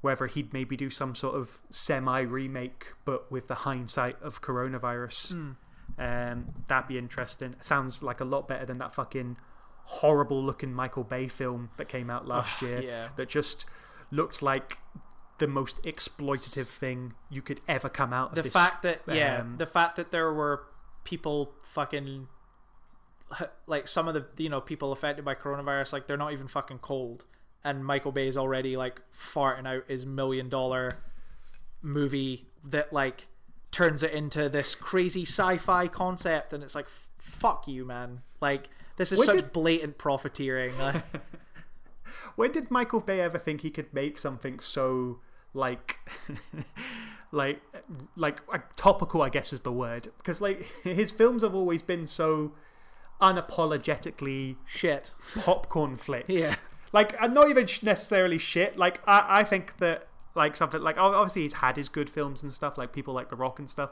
whether 0.00 0.26
he'd 0.26 0.52
maybe 0.52 0.76
do 0.76 0.90
some 0.90 1.14
sort 1.14 1.34
of 1.34 1.62
semi 1.70 2.20
remake 2.20 2.92
but 3.04 3.30
with 3.30 3.48
the 3.48 3.56
hindsight 3.56 4.20
of 4.22 4.42
coronavirus. 4.42 5.32
Um 5.98 6.54
that'd 6.68 6.88
be 6.88 6.98
interesting. 6.98 7.56
Sounds 7.60 8.02
like 8.02 8.20
a 8.20 8.24
lot 8.24 8.48
better 8.48 8.66
than 8.66 8.78
that 8.78 8.94
fucking 8.94 9.36
horrible 9.84 10.44
looking 10.44 10.72
Michael 10.72 11.04
Bay 11.04 11.28
film 11.28 11.70
that 11.78 11.88
came 11.88 12.10
out 12.10 12.26
last 12.26 12.60
year 12.62 12.80
yeah. 12.80 13.08
that 13.16 13.28
just 13.28 13.64
looked 14.10 14.42
like 14.42 14.78
the 15.38 15.46
most 15.46 15.82
exploitative 15.82 16.66
thing 16.66 17.14
you 17.30 17.40
could 17.40 17.60
ever 17.68 17.88
come 17.88 18.12
out 18.12 18.30
of 18.30 18.34
The 18.34 18.42
this 18.42 18.52
fact 18.52 18.82
that 18.82 19.00
yeah, 19.06 19.40
um, 19.40 19.56
the 19.56 19.66
fact 19.66 19.96
that 19.96 20.10
there 20.10 20.32
were 20.32 20.64
people 21.04 21.54
fucking 21.62 22.28
like 23.66 23.88
some 23.88 24.08
of 24.08 24.14
the 24.14 24.26
you 24.42 24.48
know 24.48 24.60
people 24.60 24.92
affected 24.92 25.24
by 25.24 25.34
coronavirus 25.34 25.92
like 25.92 26.06
they're 26.06 26.16
not 26.16 26.32
even 26.32 26.48
fucking 26.48 26.78
cold 26.78 27.24
and 27.68 27.84
michael 27.84 28.12
bay 28.12 28.26
is 28.28 28.36
already 28.36 28.76
like 28.76 29.00
farting 29.12 29.66
out 29.66 29.84
his 29.88 30.04
million 30.06 30.48
dollar 30.48 30.98
movie 31.82 32.46
that 32.64 32.92
like 32.92 33.26
turns 33.70 34.02
it 34.02 34.12
into 34.12 34.48
this 34.48 34.74
crazy 34.74 35.22
sci-fi 35.22 35.86
concept 35.86 36.52
and 36.52 36.64
it's 36.64 36.74
like 36.74 36.86
fuck 37.18 37.68
you 37.68 37.84
man 37.84 38.22
like 38.40 38.68
this 38.96 39.12
is 39.12 39.18
When 39.18 39.26
such 39.26 39.36
did- 39.36 39.52
blatant 39.52 39.98
profiteering 39.98 40.72
When 42.36 42.52
did 42.52 42.70
Michael 42.70 43.00
Bay 43.00 43.20
ever 43.20 43.38
think 43.38 43.62
he 43.62 43.70
could 43.70 43.92
make 43.92 44.16
something 44.16 44.60
so 44.60 45.18
like 45.52 45.98
like 47.32 47.60
like 48.16 48.40
uh, 48.52 48.58
topical 48.76 49.22
I 49.22 49.28
guess 49.28 49.52
is 49.52 49.62
the 49.62 49.72
word 49.72 50.08
because 50.18 50.40
like 50.40 50.66
his 50.84 51.10
films 51.10 51.42
have 51.42 51.54
always 51.54 51.82
been 51.82 52.06
so 52.06 52.52
unapologetically 53.20 54.56
shit 54.66 55.10
popcorn 55.44 55.96
flicks. 55.96 56.28
Yeah. 56.28 56.54
Like, 56.92 57.14
and 57.20 57.34
not 57.34 57.48
even 57.50 57.66
necessarily 57.82 58.38
shit. 58.38 58.76
Like, 58.78 59.00
I, 59.06 59.40
I 59.40 59.44
think 59.44 59.78
that, 59.78 60.08
like 60.34 60.54
something 60.54 60.80
like 60.80 60.96
obviously 60.98 61.42
he's 61.42 61.54
had 61.54 61.76
his 61.76 61.88
good 61.88 62.08
films 62.08 62.42
and 62.44 62.52
stuff, 62.52 62.78
like 62.78 62.92
people 62.92 63.12
like 63.12 63.28
The 63.28 63.36
Rock 63.36 63.58
and 63.58 63.68
stuff. 63.68 63.90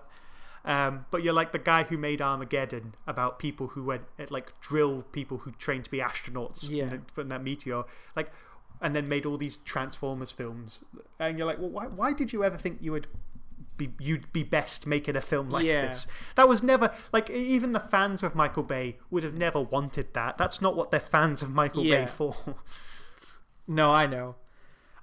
Um, 0.64 1.06
but 1.10 1.22
you're 1.22 1.32
like 1.32 1.52
the 1.52 1.58
guy 1.58 1.84
who 1.84 1.96
made 1.96 2.20
Armageddon 2.20 2.94
about 3.06 3.38
people 3.38 3.68
who 3.68 3.84
went 3.84 4.02
like 4.30 4.58
drill 4.60 5.02
people 5.12 5.38
who 5.38 5.52
trained 5.52 5.84
to 5.84 5.90
be 5.90 5.98
astronauts 5.98 6.68
Yeah. 6.70 6.94
in 7.16 7.28
that 7.28 7.42
meteor, 7.42 7.84
like, 8.14 8.30
and 8.80 8.94
then 8.94 9.08
made 9.08 9.24
all 9.26 9.36
these 9.36 9.56
Transformers 9.58 10.32
films. 10.32 10.84
And 11.18 11.38
you're 11.38 11.46
like, 11.46 11.58
well, 11.58 11.70
why, 11.70 11.86
why 11.86 12.12
did 12.12 12.32
you 12.32 12.44
ever 12.44 12.58
think 12.58 12.78
you 12.80 12.92
would 12.92 13.06
be 13.76 13.90
you'd 13.98 14.32
be 14.32 14.42
best 14.42 14.86
making 14.86 15.16
a 15.16 15.20
film 15.20 15.50
like 15.50 15.64
Yeah. 15.64 15.86
this? 15.88 16.06
That 16.34 16.48
was 16.48 16.62
never 16.62 16.92
like 17.12 17.28
even 17.30 17.72
the 17.72 17.80
fans 17.80 18.22
of 18.22 18.34
Michael 18.34 18.62
Bay 18.62 18.96
would 19.10 19.22
have 19.22 19.34
never 19.34 19.60
wanted 19.60 20.14
that. 20.14 20.38
That's 20.38 20.60
not 20.62 20.76
what 20.76 20.90
they're 20.90 21.00
fans 21.00 21.42
of 21.42 21.50
Michael 21.50 21.84
Yeah. 21.84 22.04
Bay 22.04 22.10
for. 22.10 22.34
No, 23.68 23.90
I 23.90 24.06
know. 24.06 24.36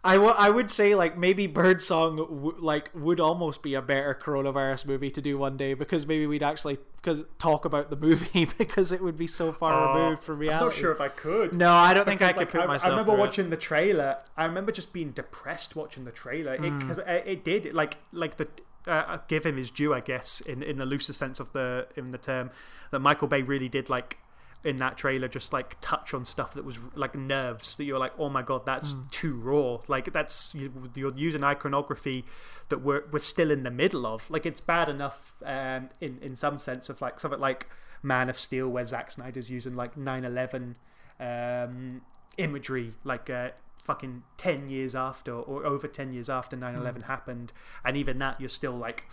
I 0.06 0.16
I 0.16 0.50
would 0.50 0.70
say 0.70 0.96
like 0.96 1.18
maybe 1.18 1.48
Birdsong 1.48 2.18
w- 2.18 2.56
like 2.60 2.92
would 2.94 3.22
almost 3.22 3.64
be 3.64 3.74
a 3.74 3.82
better 3.82 4.14
coronavirus 4.22 4.86
movie 4.86 5.10
to 5.12 5.22
do 5.22 5.38
one 5.38 5.56
day 5.56 5.76
because 5.76 6.06
maybe 6.06 6.28
we'd 6.28 6.44
actually 6.44 6.78
because 6.98 7.24
talk 7.40 7.64
about 7.64 7.90
the 7.90 7.96
movie 8.08 8.46
because 8.58 8.92
it 8.92 9.02
would 9.02 9.16
be 9.16 9.28
so 9.28 9.54
far 9.54 9.94
removed 9.96 10.22
from 10.22 10.40
reality. 10.40 10.62
I'm 10.62 10.70
not 10.72 10.76
sure 10.78 10.92
if 10.92 11.00
I 11.00 11.08
could. 11.08 11.56
No, 11.56 11.72
I 11.72 11.94
don't 11.94 12.04
think 12.04 12.22
I 12.22 12.34
could 12.34 12.38
like, 12.40 12.50
put 12.52 12.62
I, 12.62 12.66
myself. 12.66 12.88
I 12.88 12.90
remember 12.90 13.14
through 13.14 13.24
it. 13.24 13.26
watching 13.28 13.50
the 13.50 13.56
trailer. 13.58 14.20
I 14.36 14.44
remember 14.44 14.74
just 14.74 14.92
being 14.92 15.12
depressed 15.12 15.74
watching 15.78 16.04
the 16.04 16.12
trailer 16.12 16.58
Hmm. 16.58 16.80
because 16.80 16.98
it, 16.98 17.24
it, 17.26 17.44
did 17.46 17.74
like 17.74 17.96
like 18.12 18.36
the 18.36 18.50
uh, 18.88 19.18
give 19.28 19.46
him 19.46 19.58
his 19.58 19.72
due, 19.72 19.94
I 19.94 20.00
guess, 20.02 20.42
in 20.42 20.62
in 20.64 20.78
the 20.78 20.86
looser 20.86 21.14
sense 21.14 21.40
of 21.40 21.52
the 21.54 21.88
in 21.96 22.12
the 22.12 22.18
term 22.18 22.52
that 22.92 23.00
Michael 23.00 23.28
Bay 23.28 23.42
really 23.42 23.70
did 23.70 23.90
like 23.90 24.18
in 24.64 24.78
that 24.78 24.98
trailer 24.98 25.28
just 25.28 25.52
like 25.52 25.76
touch 25.82 26.14
on 26.14 26.24
stuff 26.24 26.54
that 26.54 26.64
was 26.64 26.78
like 26.96 27.16
nerves 27.16 27.76
that 27.76 27.84
you're 27.84 28.00
like 28.00 28.14
oh 28.18 28.30
my 28.30 28.42
god 28.42 28.66
that's 28.66 28.94
Hmm. 28.94 29.02
too 29.12 29.34
raw 29.36 29.80
like 29.90 30.14
that's 30.14 30.56
you- 30.56 30.90
you're 30.96 31.14
using 31.18 31.44
iconography 31.44 32.24
that 32.70 32.78
we're 32.78 33.04
we're 33.12 33.20
still 33.20 33.52
in 33.52 33.64
the 33.64 33.70
middle 33.72 34.06
of 34.06 34.30
like 34.32 34.46
it's 34.46 34.62
bad 34.62 34.88
enough 34.88 35.34
um 35.46 35.90
in 36.00 36.18
in 36.22 36.34
some 36.36 36.58
sense 36.58 36.88
of 36.88 37.02
like 37.02 37.20
something 37.20 37.42
like 37.42 37.68
Man 38.02 38.30
of 38.30 38.40
Steel 38.40 38.70
where 38.70 38.86
Zack 38.86 39.12
Snyder's 39.12 39.50
using 39.50 39.76
like 39.76 39.96
9/11 39.98 40.76
um 41.20 42.02
imagery 42.38 42.94
like 43.04 43.30
uh 43.30 43.50
fucking 43.84 44.24
10 44.38 44.70
years 44.70 44.96
after 44.96 45.34
or 45.34 45.66
over 45.66 45.88
10 45.88 46.14
years 46.14 46.30
after 46.30 46.56
9/11 46.56 47.04
happened 47.04 47.52
and 47.84 47.98
even 47.98 48.18
that 48.20 48.40
you're 48.40 48.50
still 48.50 48.72
like 48.78 49.06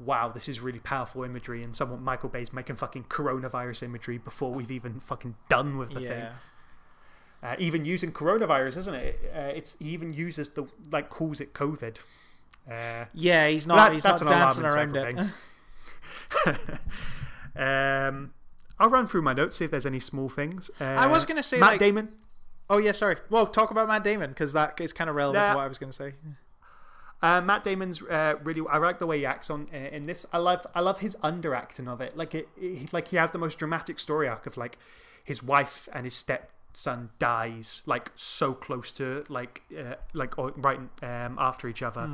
wow, 0.00 0.28
this 0.28 0.48
is 0.48 0.60
really 0.60 0.78
powerful 0.78 1.22
imagery, 1.24 1.62
and 1.62 1.76
someone 1.76 2.02
Michael 2.02 2.30
Bay's 2.30 2.52
making 2.52 2.76
fucking 2.76 3.04
coronavirus 3.04 3.82
imagery 3.82 4.18
before 4.18 4.52
we've 4.52 4.70
even 4.70 4.98
fucking 5.00 5.36
done 5.48 5.76
with 5.76 5.90
the 5.90 6.00
thing. 6.00 6.26
Uh, 7.42 7.56
even 7.58 7.84
using 7.84 8.12
coronavirus, 8.12 8.78
isn't 8.78 8.94
it? 8.94 9.32
Uh, 9.34 9.38
it's 9.54 9.76
he 9.78 9.90
even 9.90 10.12
uses 10.12 10.50
the 10.50 10.66
like 10.90 11.08
calls 11.08 11.40
it 11.40 11.54
COVID. 11.54 11.98
Uh, 12.70 13.06
Yeah, 13.14 13.46
he's 13.48 13.66
not. 13.66 13.76
That- 13.76 13.92
he's 13.94 14.02
that's 14.02 14.22
not 14.22 14.32
an 14.32 14.38
dancing 14.38 14.64
around 14.64 14.96
it. 14.96 15.16
um, 17.56 18.32
I'll 18.78 18.90
run 18.90 19.08
through 19.08 19.22
my 19.22 19.32
notes 19.32 19.56
see 19.56 19.64
if 19.64 19.70
there's 19.70 19.86
any 19.86 20.00
small 20.00 20.28
things. 20.28 20.70
Uh, 20.80 20.84
I 20.84 21.06
was 21.06 21.24
gonna 21.24 21.42
say, 21.42 21.58
Matt 21.58 21.72
like- 21.72 21.80
Damon. 21.80 22.10
Oh 22.70 22.78
yeah, 22.78 22.92
sorry. 22.92 23.16
Well, 23.28 23.46
talk 23.46 23.70
about 23.72 23.88
Matt 23.88 24.04
Damon 24.04 24.30
because 24.30 24.52
that 24.54 24.80
is 24.80 24.92
kind 24.92 25.10
of 25.10 25.16
relevant 25.16 25.42
Yeah. 25.42 25.50
to 25.50 25.56
what 25.56 25.64
I 25.64 25.68
was 25.68 25.76
going 25.78 25.90
to 25.90 25.96
say. 25.96 26.14
Uh, 27.20 27.40
Matt 27.42 27.64
Damon's 27.64 28.00
uh, 28.00 28.36
really. 28.44 28.62
I 28.70 28.78
like 28.78 28.98
the 28.98 29.06
way 29.06 29.18
he 29.18 29.26
acts 29.26 29.50
on 29.50 29.68
uh, 29.74 29.76
in 29.76 30.06
this. 30.06 30.24
I 30.32 30.38
love. 30.38 30.66
I 30.74 30.80
love 30.80 31.00
his 31.00 31.16
underacting 31.16 31.86
of 31.88 32.00
it. 32.00 32.16
Like 32.16 32.34
it, 32.34 32.48
it. 32.56 32.92
Like 32.92 33.08
he 33.08 33.16
has 33.16 33.32
the 33.32 33.38
most 33.38 33.58
dramatic 33.58 33.98
story 33.98 34.26
arc 34.28 34.46
of 34.46 34.56
like 34.56 34.78
his 35.22 35.42
wife 35.42 35.86
and 35.92 36.06
his 36.06 36.14
stepson 36.14 37.10
dies 37.18 37.82
like 37.84 38.10
so 38.14 38.54
close 38.54 38.92
to 38.92 39.24
like 39.28 39.62
uh, 39.78 39.96
like 40.14 40.38
or, 40.38 40.52
right 40.56 40.78
um, 41.02 41.36
after 41.38 41.68
each 41.68 41.82
other. 41.82 42.08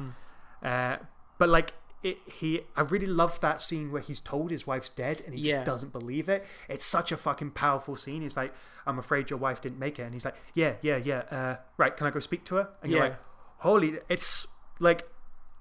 Uh, 0.62 0.96
but 1.38 1.48
like 1.48 1.74
it, 2.10 2.18
he. 2.32 2.60
I 2.76 2.82
really 2.82 3.06
love 3.06 3.40
that 3.40 3.60
scene 3.60 3.90
where 3.92 4.02
he's 4.02 4.20
told 4.20 4.50
his 4.50 4.66
wife's 4.66 4.88
dead 4.90 5.22
and 5.26 5.34
he 5.34 5.40
Yeah. 5.42 5.52
just 5.56 5.66
doesn't 5.66 5.92
believe 5.92 6.28
it. 6.28 6.44
It's 6.68 6.84
such 6.84 7.12
a 7.12 7.16
fucking 7.16 7.50
powerful 7.52 7.96
scene. 7.96 8.22
He's 8.22 8.36
like, 8.36 8.52
"I'm 8.86 8.98
afraid 8.98 9.30
your 9.30 9.38
wife 9.38 9.60
didn't 9.60 9.78
make 9.78 9.98
it," 9.98 10.02
and 10.02 10.14
he's 10.14 10.24
like, 10.24 10.36
"Yeah, 10.54 10.74
yeah, 10.82 10.96
yeah. 10.96 11.18
Uh, 11.30 11.56
right, 11.76 11.96
can 11.96 12.06
I 12.06 12.10
go 12.10 12.20
speak 12.20 12.44
to 12.46 12.56
her?" 12.56 12.68
And 12.82 12.90
you're 12.92 13.00
like, 13.00 13.16
holy 13.60 13.94
it's 14.10 14.46
like 14.80 15.08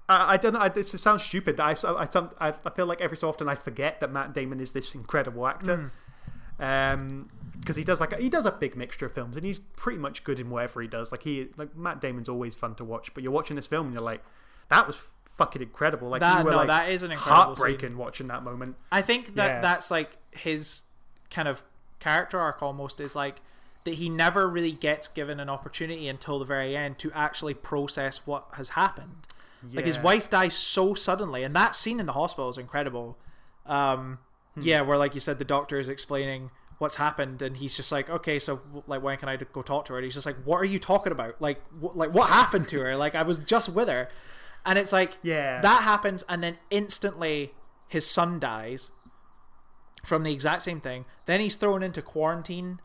I, 0.06 0.34
I 0.34 0.36
don't 0.36 0.52
know 0.52 0.60
I, 0.60 0.68
this 0.68 0.92
it 0.92 0.98
sounds 0.98 1.22
stupid 1.24 1.58
I, 1.58 1.74
I, 1.82 2.06
I, 2.38 2.54
I 2.64 2.70
feel 2.70 2.84
like 2.84 3.00
every 3.00 3.16
so 3.16 3.26
often 3.30 3.48
I 3.48 3.54
forget 3.54 4.00
that 4.00 4.12
Matt 4.12 4.34
Damon 4.34 4.60
is 4.60 4.74
this 4.74 4.94
incredible 4.94 5.46
actor 5.46 5.90
um 6.60 7.30
because 7.58 7.76
he 7.76 7.84
does 7.84 8.00
like 8.00 8.12
a, 8.12 8.16
he 8.16 8.28
does 8.28 8.44
a 8.46 8.52
big 8.52 8.76
mixture 8.76 9.06
of 9.06 9.12
films 9.12 9.36
and 9.36 9.44
he's 9.46 9.58
pretty 9.58 9.98
much 9.98 10.24
good 10.24 10.38
in 10.38 10.50
whatever 10.50 10.82
he 10.82 10.88
does 10.88 11.10
like 11.10 11.22
he 11.22 11.48
like 11.56 11.74
Matt 11.74 12.00
Damon's 12.02 12.28
always 12.28 12.54
fun 12.54 12.74
to 12.76 12.84
watch 12.84 13.12
but 13.14 13.22
you're 13.22 13.32
watching 13.32 13.56
this 13.56 13.66
film 13.66 13.86
and 13.86 13.94
you're 13.94 14.02
like 14.02 14.22
that 14.68 14.86
was 14.86 14.98
fucking 15.36 15.60
incredible 15.62 16.08
like 16.08 16.20
That- 16.20 16.38
you 16.38 16.44
were 16.44 16.50
no, 16.52 16.56
like 16.58 16.68
that 16.68 16.88
is 16.90 17.02
an 17.02 17.10
incredible 17.12 17.44
heartbreaking 17.54 17.96
watching 17.98 18.26
that 18.26 18.42
moment 18.42 18.76
I 18.90 19.02
think 19.02 19.34
that 19.34 19.46
Yeah. 19.46 19.60
that's 19.60 19.90
like 19.90 20.16
his 20.30 20.82
kind 21.30 21.46
of 21.48 21.62
character 21.98 22.38
arc 22.38 22.62
almost 22.62 23.00
is 23.00 23.14
like 23.14 23.42
that 23.84 23.94
he 23.94 24.08
never 24.08 24.48
really 24.48 24.72
gets 24.72 25.08
given 25.08 25.38
an 25.38 25.48
opportunity 25.48 26.08
until 26.08 26.38
the 26.38 26.44
very 26.44 26.76
end 26.76 26.98
to 27.00 27.12
actually 27.12 27.54
process 27.54 28.20
what 28.24 28.46
has 28.54 28.70
happened. 28.70 29.26
Like 29.72 29.84
his 29.84 29.98
wife 29.98 30.28
dies 30.28 30.54
so 30.54 30.94
suddenly, 30.94 31.42
and 31.44 31.54
that 31.54 31.74
scene 31.76 31.98
in 32.00 32.06
the 32.06 32.12
hospital 32.12 32.48
is 32.48 32.58
incredible. 32.58 33.16
Um, 33.64 34.18
Hmm. 34.54 34.62
Yeah, 34.62 34.80
where 34.80 34.96
like 34.96 35.14
you 35.14 35.20
said, 35.20 35.38
the 35.38 35.44
doctor 35.44 35.78
is 35.78 35.88
explaining 35.88 36.50
what's 36.78 36.96
happened, 36.96 37.42
and 37.42 37.56
he's 37.58 37.76
just 37.76 37.92
like, 37.92 38.08
"Okay, 38.10 38.38
so 38.38 38.60
like, 38.86 39.02
when 39.02 39.16
can 39.18 39.28
I 39.28 39.36
go 39.36 39.60
talk 39.62 39.84
to 39.86 39.92
her?" 39.92 39.98
And 39.98 40.04
he's 40.04 40.14
just 40.14 40.24
like, 40.26 40.36
"What 40.44 40.56
are 40.58 40.64
you 40.64 40.78
talking 40.78 41.12
about? 41.12 41.40
Like, 41.40 41.60
wh- 41.80 41.94
like 41.94 42.12
what 42.14 42.28
happened 42.30 42.68
to 42.70 42.80
her? 42.80 42.96
Like, 42.96 43.14
I 43.14 43.22
was 43.22 43.38
just 43.38 43.68
with 43.68 43.88
her." 43.88 44.08
And 44.66 44.78
it's 44.78 44.92
like, 44.92 45.16
Yeah. 45.22 45.60
that 45.62 45.82
happens, 45.84 46.24
and 46.28 46.42
then 46.42 46.58
instantly 46.70 47.54
his 47.88 48.06
son 48.06 48.38
dies 48.40 48.90
from 50.04 50.22
the 50.24 50.32
exact 50.32 50.62
same 50.62 50.80
thing. 50.80 51.04
Then 51.26 51.40
he's 51.40 51.56
thrown 51.56 51.82
into 51.82 52.02
quarantine, 52.02 52.80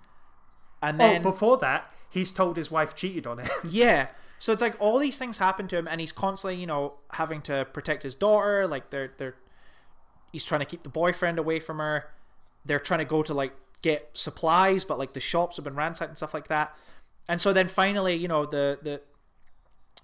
and 0.81 1.01
oh 1.01 1.07
then 1.07 1.21
before 1.21 1.57
that 1.57 1.91
he's 2.09 2.31
told 2.31 2.57
his 2.57 2.69
wife 2.71 2.95
cheated 2.95 3.25
on 3.27 3.39
him 3.39 3.47
yeah. 3.69 4.07
So 4.39 4.51
it's 4.51 4.61
like 4.63 4.75
all 4.79 4.97
these 4.97 5.19
things 5.19 5.37
happen 5.37 5.67
to 5.67 5.77
him, 5.77 5.87
and 5.87 6.01
he's 6.01 6.11
constantly, 6.11 6.55
you 6.59 6.65
know, 6.65 6.93
having 7.11 7.43
to 7.43 7.63
protect 7.73 8.01
his 8.01 8.15
daughter. 8.15 8.65
Like 8.65 8.89
they're 8.89 9.13
they're, 9.19 9.35
he's 10.31 10.43
trying 10.45 10.61
to 10.61 10.65
keep 10.65 10.81
the 10.81 10.89
boyfriend 10.89 11.37
away 11.37 11.59
from 11.59 11.77
her. 11.77 12.09
They're 12.65 12.79
trying 12.79 13.01
to 13.01 13.05
go 13.05 13.21
to 13.21 13.35
like 13.35 13.53
get 13.83 14.09
supplies, 14.15 14.83
but 14.83 14.97
like 14.97 15.13
the 15.13 15.19
shops 15.19 15.57
have 15.57 15.63
been 15.65 15.75
ransacked 15.75 16.09
and 16.09 16.17
stuff 16.17 16.33
like 16.33 16.47
that. 16.47 16.75
And 17.29 17.39
so 17.39 17.53
then 17.53 17.67
finally, 17.67 18.15
you 18.15 18.27
know, 18.27 18.47
the 18.47 18.79
the 18.81 19.01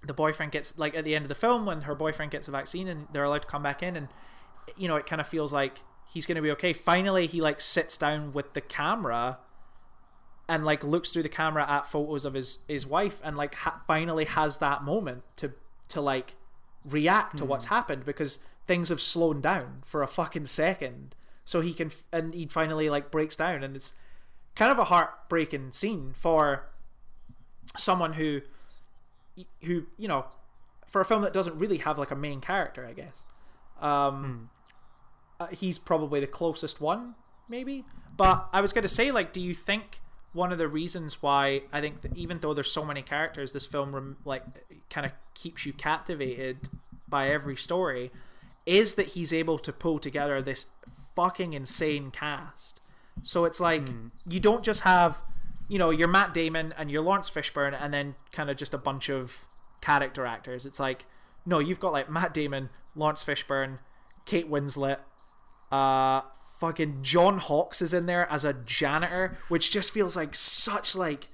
the 0.04 0.14
boyfriend 0.14 0.52
gets 0.52 0.76
like 0.78 0.94
at 0.94 1.04
the 1.04 1.14
end 1.14 1.24
of 1.24 1.28
the 1.28 1.34
film 1.34 1.66
when 1.66 1.82
her 1.82 1.94
boyfriend 1.94 2.30
gets 2.30 2.48
a 2.48 2.50
vaccine 2.50 2.88
and 2.88 3.08
they're 3.12 3.24
allowed 3.24 3.42
to 3.42 3.48
come 3.48 3.62
back 3.62 3.82
in, 3.82 3.96
and 3.96 4.08
you 4.76 4.88
know, 4.88 4.96
it 4.96 5.06
kind 5.06 5.20
of 5.20 5.26
feels 5.26 5.52
like 5.52 5.82
he's 6.06 6.26
gonna 6.26 6.42
be 6.42 6.50
okay. 6.52 6.72
Finally, 6.72 7.26
he 7.26 7.40
like 7.40 7.60
sits 7.60 7.96
down 7.96 8.32
with 8.32 8.54
the 8.54 8.60
camera 8.60 9.38
and 10.48 10.64
like 10.64 10.82
looks 10.82 11.10
through 11.10 11.22
the 11.22 11.28
camera 11.28 11.68
at 11.68 11.86
photos 11.86 12.24
of 12.24 12.34
his 12.34 12.60
his 12.66 12.86
wife 12.86 13.20
and 13.22 13.36
like 13.36 13.54
ha- 13.54 13.82
finally 13.86 14.24
has 14.24 14.58
that 14.58 14.82
moment 14.82 15.22
to 15.36 15.52
to 15.88 16.00
like 16.00 16.36
react 16.84 17.36
to 17.36 17.44
what's 17.44 17.66
hmm. 17.66 17.74
happened 17.74 18.04
because 18.04 18.38
things 18.66 18.88
have 18.88 19.00
slowed 19.00 19.42
down 19.42 19.82
for 19.84 20.02
a 20.02 20.06
fucking 20.06 20.46
second 20.46 21.14
so 21.44 21.60
he 21.60 21.74
can 21.74 21.88
f- 21.88 22.04
and 22.12 22.34
he 22.34 22.46
finally 22.46 22.88
like 22.88 23.10
breaks 23.10 23.36
down 23.36 23.62
and 23.62 23.76
it's 23.76 23.92
kind 24.54 24.72
of 24.72 24.78
a 24.78 24.84
heartbreaking 24.84 25.70
scene 25.70 26.12
for 26.14 26.70
someone 27.76 28.14
who 28.14 28.40
who 29.62 29.86
you 29.96 30.08
know 30.08 30.26
for 30.86 31.00
a 31.00 31.04
film 31.04 31.22
that 31.22 31.32
doesn't 31.32 31.58
really 31.58 31.78
have 31.78 31.98
like 31.98 32.10
a 32.10 32.16
main 32.16 32.40
character 32.40 32.86
i 32.86 32.92
guess. 32.92 33.24
Um 33.80 34.50
uh, 35.40 35.46
he's 35.48 35.78
probably 35.78 36.18
the 36.18 36.26
closest 36.26 36.80
one 36.80 37.14
maybe. 37.48 37.84
But 38.16 38.48
i 38.52 38.60
was 38.60 38.72
going 38.72 38.82
to 38.82 38.88
say 38.88 39.10
like 39.10 39.32
do 39.32 39.40
you 39.40 39.54
think 39.54 40.00
one 40.32 40.52
of 40.52 40.58
the 40.58 40.68
reasons 40.68 41.22
why 41.22 41.62
i 41.72 41.80
think 41.80 42.02
that 42.02 42.16
even 42.16 42.40
though 42.40 42.52
there's 42.52 42.70
so 42.70 42.84
many 42.84 43.02
characters 43.02 43.52
this 43.52 43.64
film 43.64 43.94
rem- 43.94 44.16
like 44.24 44.42
kind 44.90 45.06
of 45.06 45.12
keeps 45.34 45.64
you 45.64 45.72
captivated 45.72 46.68
by 47.08 47.28
every 47.28 47.56
story 47.56 48.10
is 48.66 48.94
that 48.94 49.08
he's 49.08 49.32
able 49.32 49.58
to 49.58 49.72
pull 49.72 49.98
together 49.98 50.42
this 50.42 50.66
fucking 51.16 51.54
insane 51.54 52.10
cast. 52.10 52.80
So 53.22 53.46
it's 53.46 53.58
like 53.58 53.88
you 54.28 54.38
don't 54.38 54.62
just 54.62 54.82
have 54.82 55.22
you 55.68 55.78
know 55.78 55.90
your 55.90 56.08
matt 56.08 56.34
damon 56.34 56.74
and 56.76 56.90
your 56.90 57.02
laurence 57.02 57.30
fishburne 57.30 57.76
and 57.78 57.92
then 57.92 58.14
kind 58.32 58.50
of 58.50 58.56
just 58.56 58.74
a 58.74 58.78
bunch 58.78 59.08
of 59.08 59.46
character 59.80 60.26
actors. 60.26 60.66
It's 60.66 60.80
like 60.80 61.06
no 61.46 61.58
you've 61.58 61.80
got 61.80 61.92
like 61.92 62.10
matt 62.10 62.34
damon 62.34 62.70
laurence 62.94 63.24
fishburne 63.24 63.78
kate 64.24 64.50
winslet 64.50 64.98
uh 65.70 66.22
fucking 66.58 66.98
John 67.02 67.38
Hawkes 67.38 67.80
is 67.80 67.94
in 67.94 68.06
there 68.06 68.30
as 68.30 68.44
a 68.44 68.52
janitor, 68.52 69.38
which 69.48 69.70
just 69.70 69.92
feels 69.92 70.16
like 70.16 70.34
such 70.34 70.96
like 70.96 71.28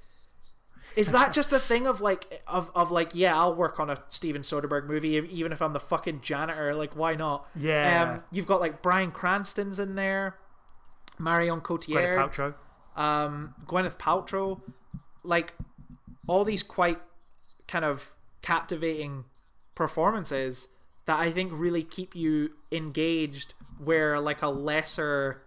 is 0.97 1.11
that 1.11 1.32
just 1.32 1.52
a 1.52 1.59
thing 1.59 1.86
of 1.86 2.01
like 2.01 2.43
of, 2.47 2.70
of 2.74 2.90
like 2.90 3.15
yeah 3.15 3.36
I'll 3.36 3.55
work 3.55 3.81
on 3.81 3.90
a 3.90 4.02
Steven 4.09 4.43
Soderbergh 4.43 4.86
movie 4.86 5.16
even 5.31 5.51
if 5.51 5.62
I'm 5.62 5.73
the 5.73 5.81
fucking 5.81 6.20
janitor 6.20 6.74
like 6.74 6.94
why 6.94 7.15
not? 7.15 7.48
Yeah. 7.56 8.15
um, 8.16 8.23
you've 8.31 8.47
got 8.47 8.61
like 8.61 8.82
Bryan 8.82 9.11
Cranston's 9.11 9.78
in 9.78 9.94
there 9.94 10.36
Marion 11.19 11.61
Gwyneth 11.61 11.86
Cotillard 11.86 12.16
Paltrow 12.16 12.55
um, 12.97 13.55
Gwyneth 13.66 13.99
Paltrow, 13.99 14.61
like 15.23 15.55
all 16.27 16.45
these 16.45 16.62
quite 16.62 17.01
kind 17.66 17.85
of 17.85 18.15
captivating 18.43 19.25
performances 19.75 20.69
that 21.07 21.19
I 21.19 21.31
think 21.31 21.51
really 21.53 21.83
keep 21.83 22.15
you 22.15 22.51
engaged 22.73 23.55
where 23.79 24.21
like 24.21 24.43
a 24.43 24.49
lesser 24.49 25.43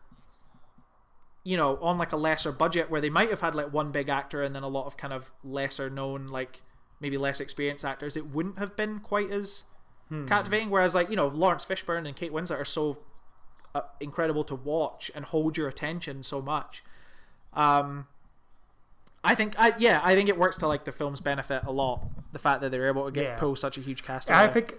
you 1.48 1.56
know, 1.56 1.78
on 1.82 1.98
like 1.98 2.12
a 2.12 2.18
lesser 2.18 2.52
budget 2.52 2.90
where 2.92 3.00
they 3.00 3.10
might 3.10 3.30
have 3.30 3.40
had 3.40 3.56
like 3.56 3.72
one 3.72 3.90
big 3.90 4.10
actor 4.10 4.44
and 4.44 4.54
then 4.54 4.64
a 4.64 4.68
lot 4.68 4.86
of 4.86 4.98
kind 4.98 5.14
of 5.14 5.32
lesser 5.46 5.90
known 5.90 6.28
like 6.28 6.62
maybe 7.00 7.18
less 7.18 7.40
experienced 7.40 7.86
actors, 7.86 8.18
it 8.18 8.28
wouldn't 8.28 8.60
have 8.60 8.76
been 8.76 9.00
quite 9.00 9.32
as 9.32 9.64
captivating. 10.28 10.70
Whereas 10.70 10.94
like, 10.94 11.10
you 11.10 11.16
know, 11.16 11.30
Laurence 11.30 11.64
Fishburne 11.64 12.06
and 12.06 12.18
Kate 12.18 12.34
Winslet 12.34 12.60
are 12.60 12.66
so 12.66 12.98
uh, 13.74 13.82
incredible 14.02 14.44
to 14.44 14.56
watch 14.56 15.10
and 15.16 15.24
hold 15.24 15.56
your 15.56 15.70
attention 15.70 16.22
so 16.22 16.42
much. 16.42 16.84
Um 17.58 18.08
I 19.24 19.36
think 19.36 19.56
I 19.60 19.74
yeah, 19.78 20.00
I 20.04 20.16
think 20.16 20.30
it 20.30 20.38
works 20.38 20.58
to 20.60 20.68
like 20.68 20.86
the 20.86 20.92
film's 20.92 21.20
benefit 21.20 21.64
a 21.66 21.72
lot. 21.72 22.02
The 22.32 22.40
fact 22.40 22.62
that 22.62 22.72
they're 22.72 22.88
able 22.88 23.06
to 23.06 23.12
get 23.12 23.24
Yeah. 23.24 23.36
pull 23.38 23.56
such 23.56 23.78
a 23.78 23.82
huge 23.82 24.04
cast. 24.04 24.30
I 24.32 24.48
think 24.48 24.76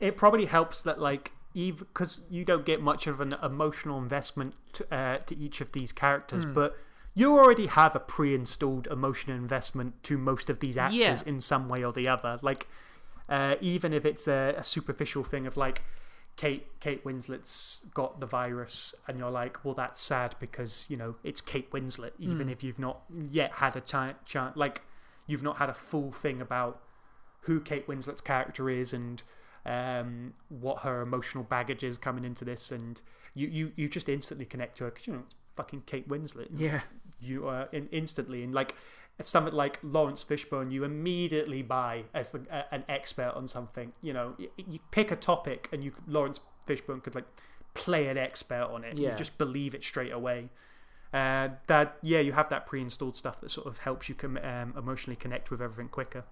it 0.00 0.16
probably 0.16 0.46
helps 0.46 0.82
that 0.82 0.98
like 1.00 1.32
even 1.54 1.78
because 1.78 2.20
you 2.30 2.44
don't 2.44 2.64
get 2.64 2.80
much 2.80 3.06
of 3.06 3.20
an 3.20 3.34
emotional 3.42 3.98
investment 3.98 4.54
to, 4.72 4.94
uh, 4.94 5.18
to 5.26 5.36
each 5.36 5.60
of 5.60 5.72
these 5.72 5.90
characters, 5.92 6.44
Hmm. 6.44 6.52
but 6.52 6.76
you 7.12 7.36
already 7.36 7.66
have 7.66 7.96
a 7.96 8.00
pre-installed 8.00 8.86
emotional 8.86 9.36
investment 9.36 10.00
to 10.04 10.16
most 10.16 10.48
of 10.48 10.60
these 10.60 10.78
actors 10.78 10.96
Yeah. 10.96 11.16
in 11.26 11.40
some 11.40 11.68
way 11.68 11.84
or 11.84 11.92
the 11.92 12.08
other. 12.08 12.38
Like 12.40 12.66
uh, 13.28 13.56
even 13.60 13.92
if 13.92 14.04
it's 14.04 14.26
a, 14.26 14.54
a 14.56 14.64
superficial 14.64 15.22
thing 15.24 15.46
of 15.46 15.56
like. 15.56 15.82
Kate 16.40 16.80
Kate 16.80 17.04
Winslet's 17.04 17.84
got 17.92 18.18
the 18.18 18.24
virus, 18.24 18.94
and 19.06 19.18
you're 19.18 19.30
like, 19.30 19.62
well, 19.62 19.74
that's 19.74 20.00
sad 20.00 20.36
because 20.40 20.86
you 20.88 20.96
know 20.96 21.16
it's 21.22 21.42
Kate 21.42 21.70
Winslet. 21.70 22.12
Even 22.18 22.48
if 22.48 22.64
you've 22.64 22.78
not 22.78 23.02
yet 23.30 23.52
had 23.56 23.76
a 23.76 23.80
chance, 23.82 24.16
chan 24.24 24.52
like 24.54 24.80
you've 25.26 25.42
not 25.42 25.58
had 25.58 25.68
a 25.68 25.74
full 25.74 26.12
thing 26.12 26.40
about 26.40 26.80
who 27.42 27.60
Kate 27.60 27.86
Winslet's 27.86 28.22
character 28.22 28.70
is 28.70 28.94
and 28.94 29.22
um, 29.66 30.32
what 30.48 30.78
her 30.78 31.02
emotional 31.02 31.44
baggage 31.44 31.84
is 31.84 31.98
coming 31.98 32.24
into 32.24 32.46
this, 32.46 32.72
and 32.72 33.02
you, 33.34 33.46
you, 33.46 33.72
you 33.76 33.86
just 33.86 34.08
instantly 34.08 34.46
connect 34.46 34.78
to 34.78 34.84
her 34.84 34.90
because 34.90 35.06
you 35.06 35.12
know 35.12 35.22
it's 35.26 35.34
fucking 35.56 35.82
Kate 35.84 36.08
Winslet. 36.08 36.48
Yeah. 36.56 36.80
You 37.20 37.48
are 37.48 37.68
in, 37.70 37.86
instantly 37.92 38.42
and 38.42 38.54
like 38.54 38.74
something 39.28 39.54
like 39.54 39.78
Laurence 39.82 40.24
Fishburne, 40.24 40.70
you 40.72 40.84
immediately 40.84 41.62
buy 41.62 42.04
as 42.14 42.32
the, 42.32 42.44
uh, 42.50 42.62
an 42.70 42.84
expert 42.88 43.32
on 43.34 43.46
something. 43.46 43.92
You 44.02 44.12
know, 44.12 44.34
you, 44.38 44.50
you 44.56 44.78
pick 44.90 45.10
a 45.10 45.16
topic 45.16 45.68
and 45.72 45.82
you 45.84 45.92
Laurence 46.06 46.40
Fishburne 46.66 47.02
could 47.02 47.14
like 47.14 47.26
play 47.74 48.08
an 48.08 48.18
expert 48.18 48.68
on 48.70 48.84
it. 48.84 48.98
Yeah. 48.98 49.10
You 49.10 49.16
just 49.16 49.38
believe 49.38 49.74
it 49.74 49.84
straight 49.84 50.12
away. 50.12 50.48
Uh, 51.12 51.48
that 51.66 51.96
yeah, 52.02 52.20
you 52.20 52.32
have 52.32 52.48
that 52.50 52.66
pre-installed 52.66 53.16
stuff 53.16 53.40
that 53.40 53.50
sort 53.50 53.66
of 53.66 53.78
helps 53.78 54.08
you 54.08 54.14
com- 54.14 54.38
um, 54.38 54.74
emotionally 54.76 55.16
connect 55.16 55.50
with 55.50 55.60
everything 55.60 55.88
quicker. 55.88 56.24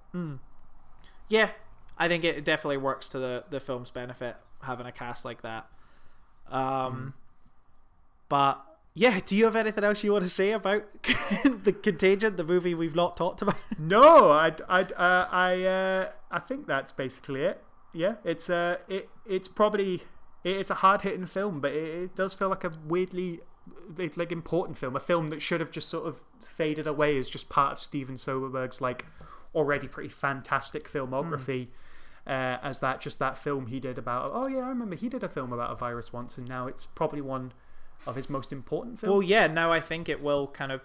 Yeah, 1.29 1.51
I 1.99 2.07
think 2.09 2.23
it 2.25 2.45
definitely 2.45 2.77
works 2.77 3.09
to 3.11 3.19
the 3.19 3.45
the 3.51 3.61
film's 3.61 3.91
benefit 3.91 4.37
having 4.63 4.87
a 4.87 4.93
cast 4.93 5.25
like 5.25 5.43
that. 5.43 5.67
Um, 6.49 7.15
but 8.29 8.65
yeah, 8.99 9.21
do 9.25 9.37
you 9.37 9.45
have 9.45 9.55
anything 9.55 9.85
else 9.85 10.03
you 10.03 10.11
want 10.11 10.25
to 10.25 10.29
say 10.29 10.51
about 10.51 10.83
the 11.03 11.73
Contagion, 11.73 12.35
the 12.35 12.43
movie 12.43 12.75
we've 12.75 12.97
not 12.97 13.17
talked 13.17 13.43
about? 13.43 13.55
No, 13.79 14.33
I, 14.33 14.53
I, 14.69 14.81
uh, 14.83 15.29
I, 15.31 15.63
uh, 15.63 16.13
I 16.33 16.41
think 16.41 16.67
that's 16.67 16.91
basically 16.91 17.43
it. 17.43 17.63
Yeah, 17.95 18.17
it's 18.25 18.51
uh, 18.51 18.79
it, 18.89 19.09
it's 19.25 19.47
probably 19.47 20.03
it, 20.43 20.57
it's 20.57 20.71
a 20.71 20.75
hard 20.75 21.03
hitting 21.03 21.27
film, 21.27 21.61
but 21.61 21.71
it, 21.71 22.03
it 22.03 22.17
does 22.17 22.35
feel 22.35 22.49
like 22.49 22.65
a 22.65 22.73
weirdly 22.85 23.39
like 24.17 24.33
important 24.33 24.77
film, 24.77 24.97
a 24.97 25.01
film 25.01 25.29
that 25.29 25.41
should 25.41 25.61
have 25.61 25.71
just 25.71 25.89
sort 25.89 26.09
of 26.09 26.25
faded 26.41 26.89
away 26.89 27.17
as 27.19 27.29
just 27.29 27.49
part 27.49 27.75
of 27.75 27.79
Steven 27.79 28.17
Soderbergh's 28.17 28.81
like 28.81 29.07
already 29.55 29.87
pretty 29.87 30.09
fantastic 30.09 30.91
filmography. 30.91 31.69
Uh, 32.27 32.59
as 32.63 32.81
that 32.81 33.01
just 33.01 33.21
that 33.21 33.39
film 33.39 33.69
he 33.69 33.81
did 33.81 33.97
about 33.97 34.33
oh 34.35 34.47
yeah 34.47 34.59
I 34.59 34.69
remember 34.69 34.97
he 34.97 35.09
did 35.09 35.23
a 35.23 35.31
film 35.31 35.51
about 35.51 35.71
a 35.71 35.75
virus 35.75 36.13
once 36.13 36.37
and 36.37 36.47
now 36.47 36.67
it's 36.67 36.85
probably 36.85 37.23
one 37.23 37.53
of 38.07 38.17
his 38.17 38.31
most 38.31 38.53
important 38.53 39.01
films. 39.01 39.13
Well, 39.13 39.23
yeah. 39.23 39.47
Now 39.47 39.73
I 39.73 39.81
think 39.81 40.09
it 40.09 40.23
will 40.23 40.47
kind 40.49 40.73
of. 40.73 40.85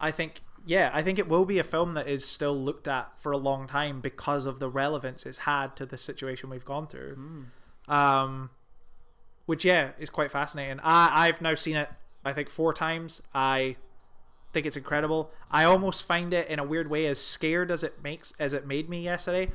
I 0.00 0.10
think 0.10 0.42
yeah, 0.66 0.90
I 0.94 1.02
think 1.02 1.18
it 1.18 1.28
will 1.28 1.44
be 1.44 1.58
a 1.58 1.64
film 1.64 1.94
that 1.94 2.08
is 2.08 2.24
still 2.26 2.56
looked 2.56 2.88
at 2.88 3.14
for 3.20 3.32
a 3.32 3.38
long 3.38 3.66
time 3.66 4.00
because 4.00 4.46
of 4.46 4.60
the 4.60 4.68
relevance 4.68 5.26
it's 5.26 5.38
had 5.38 5.76
to 5.76 5.86
the 5.86 5.98
situation 5.98 6.48
we've 6.48 6.64
gone 6.64 6.86
through. 6.86 7.46
Um, 7.86 8.50
which 9.46 9.64
yeah 9.64 9.90
is 9.98 10.08
quite 10.08 10.30
fascinating. 10.30 10.80
I 10.82 11.26
I've 11.26 11.42
now 11.42 11.54
seen 11.54 11.76
it 11.76 11.90
I 12.24 12.32
think 12.32 12.48
four 12.48 12.72
times. 12.72 13.22
I 13.34 13.76
think 14.54 14.64
it's 14.64 14.76
incredible. 14.76 15.30
I 15.50 15.64
almost 15.64 16.04
find 16.04 16.32
it 16.32 16.48
in 16.48 16.58
a 16.58 16.64
weird 16.64 16.88
way 16.88 17.06
as 17.06 17.20
scared 17.20 17.70
as 17.70 17.82
it 17.82 18.02
makes 18.02 18.32
as 18.38 18.54
it 18.54 18.66
made 18.66 18.88
me 18.88 19.02
yesterday, 19.02 19.50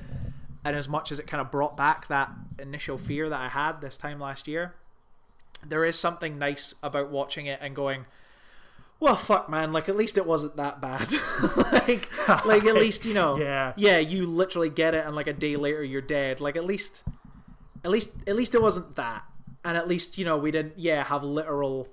and 0.63 0.75
as 0.75 0.87
much 0.87 1.11
as 1.11 1.17
it 1.17 1.25
kind 1.25 1.41
of 1.41 1.49
brought 1.49 1.75
back 1.75 2.07
that 2.09 2.31
initial 2.59 2.99
fear 2.99 3.29
that 3.29 3.39
I 3.39 3.47
had 3.49 3.81
this 3.81 3.97
time 3.97 4.19
last 4.19 4.47
year. 4.47 4.75
There 5.65 5.85
is 5.85 5.97
something 5.97 6.37
nice 6.37 6.73
about 6.81 7.09
watching 7.09 7.45
it 7.45 7.59
and 7.61 7.75
going, 7.75 8.05
well, 8.99 9.15
fuck, 9.15 9.49
man. 9.49 9.71
Like, 9.71 9.87
at 9.87 9.95
least 9.95 10.17
it 10.17 10.25
wasn't 10.25 10.57
that 10.57 10.81
bad. 10.81 11.11
like, 11.71 12.09
like 12.45 12.65
at 12.65 12.75
least 12.75 13.05
you 13.05 13.13
know. 13.13 13.37
Yeah. 13.37 13.73
Yeah, 13.77 13.99
you 13.99 14.25
literally 14.25 14.69
get 14.69 14.93
it, 14.93 15.05
and 15.05 15.15
like 15.15 15.27
a 15.27 15.33
day 15.33 15.55
later, 15.55 15.83
you're 15.83 16.01
dead. 16.01 16.41
Like, 16.41 16.55
at 16.55 16.65
least, 16.65 17.03
at 17.83 17.91
least, 17.91 18.11
at 18.27 18.35
least 18.35 18.55
it 18.55 18.61
wasn't 18.61 18.95
that, 18.95 19.23
and 19.63 19.77
at 19.77 19.87
least 19.87 20.17
you 20.17 20.25
know 20.25 20.37
we 20.37 20.51
didn't. 20.51 20.73
Yeah, 20.77 21.03
have 21.05 21.23
literal 21.23 21.87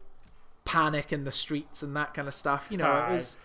panic 0.64 1.12
in 1.12 1.24
the 1.24 1.32
streets 1.32 1.82
and 1.82 1.96
that 1.96 2.12
kind 2.12 2.26
of 2.26 2.34
stuff. 2.34 2.66
You 2.70 2.78
know, 2.78 2.86
Aye. 2.86 3.10
it 3.10 3.14
was. 3.14 3.36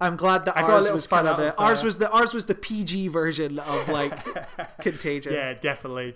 I'm 0.00 0.16
glad 0.16 0.46
that 0.46 0.56
I 0.56 0.62
ours 0.62 0.90
was 0.90 1.06
kind 1.06 1.28
of 1.28 1.36
the 1.36 1.54
ours 1.58 1.82
uh, 1.82 1.86
was 1.86 1.98
the 1.98 2.10
ours 2.10 2.32
was 2.32 2.46
the 2.46 2.54
PG 2.54 3.08
version 3.08 3.58
of 3.58 3.88
like 3.88 4.18
Contagion. 4.80 5.34
Yeah, 5.34 5.52
definitely. 5.52 6.14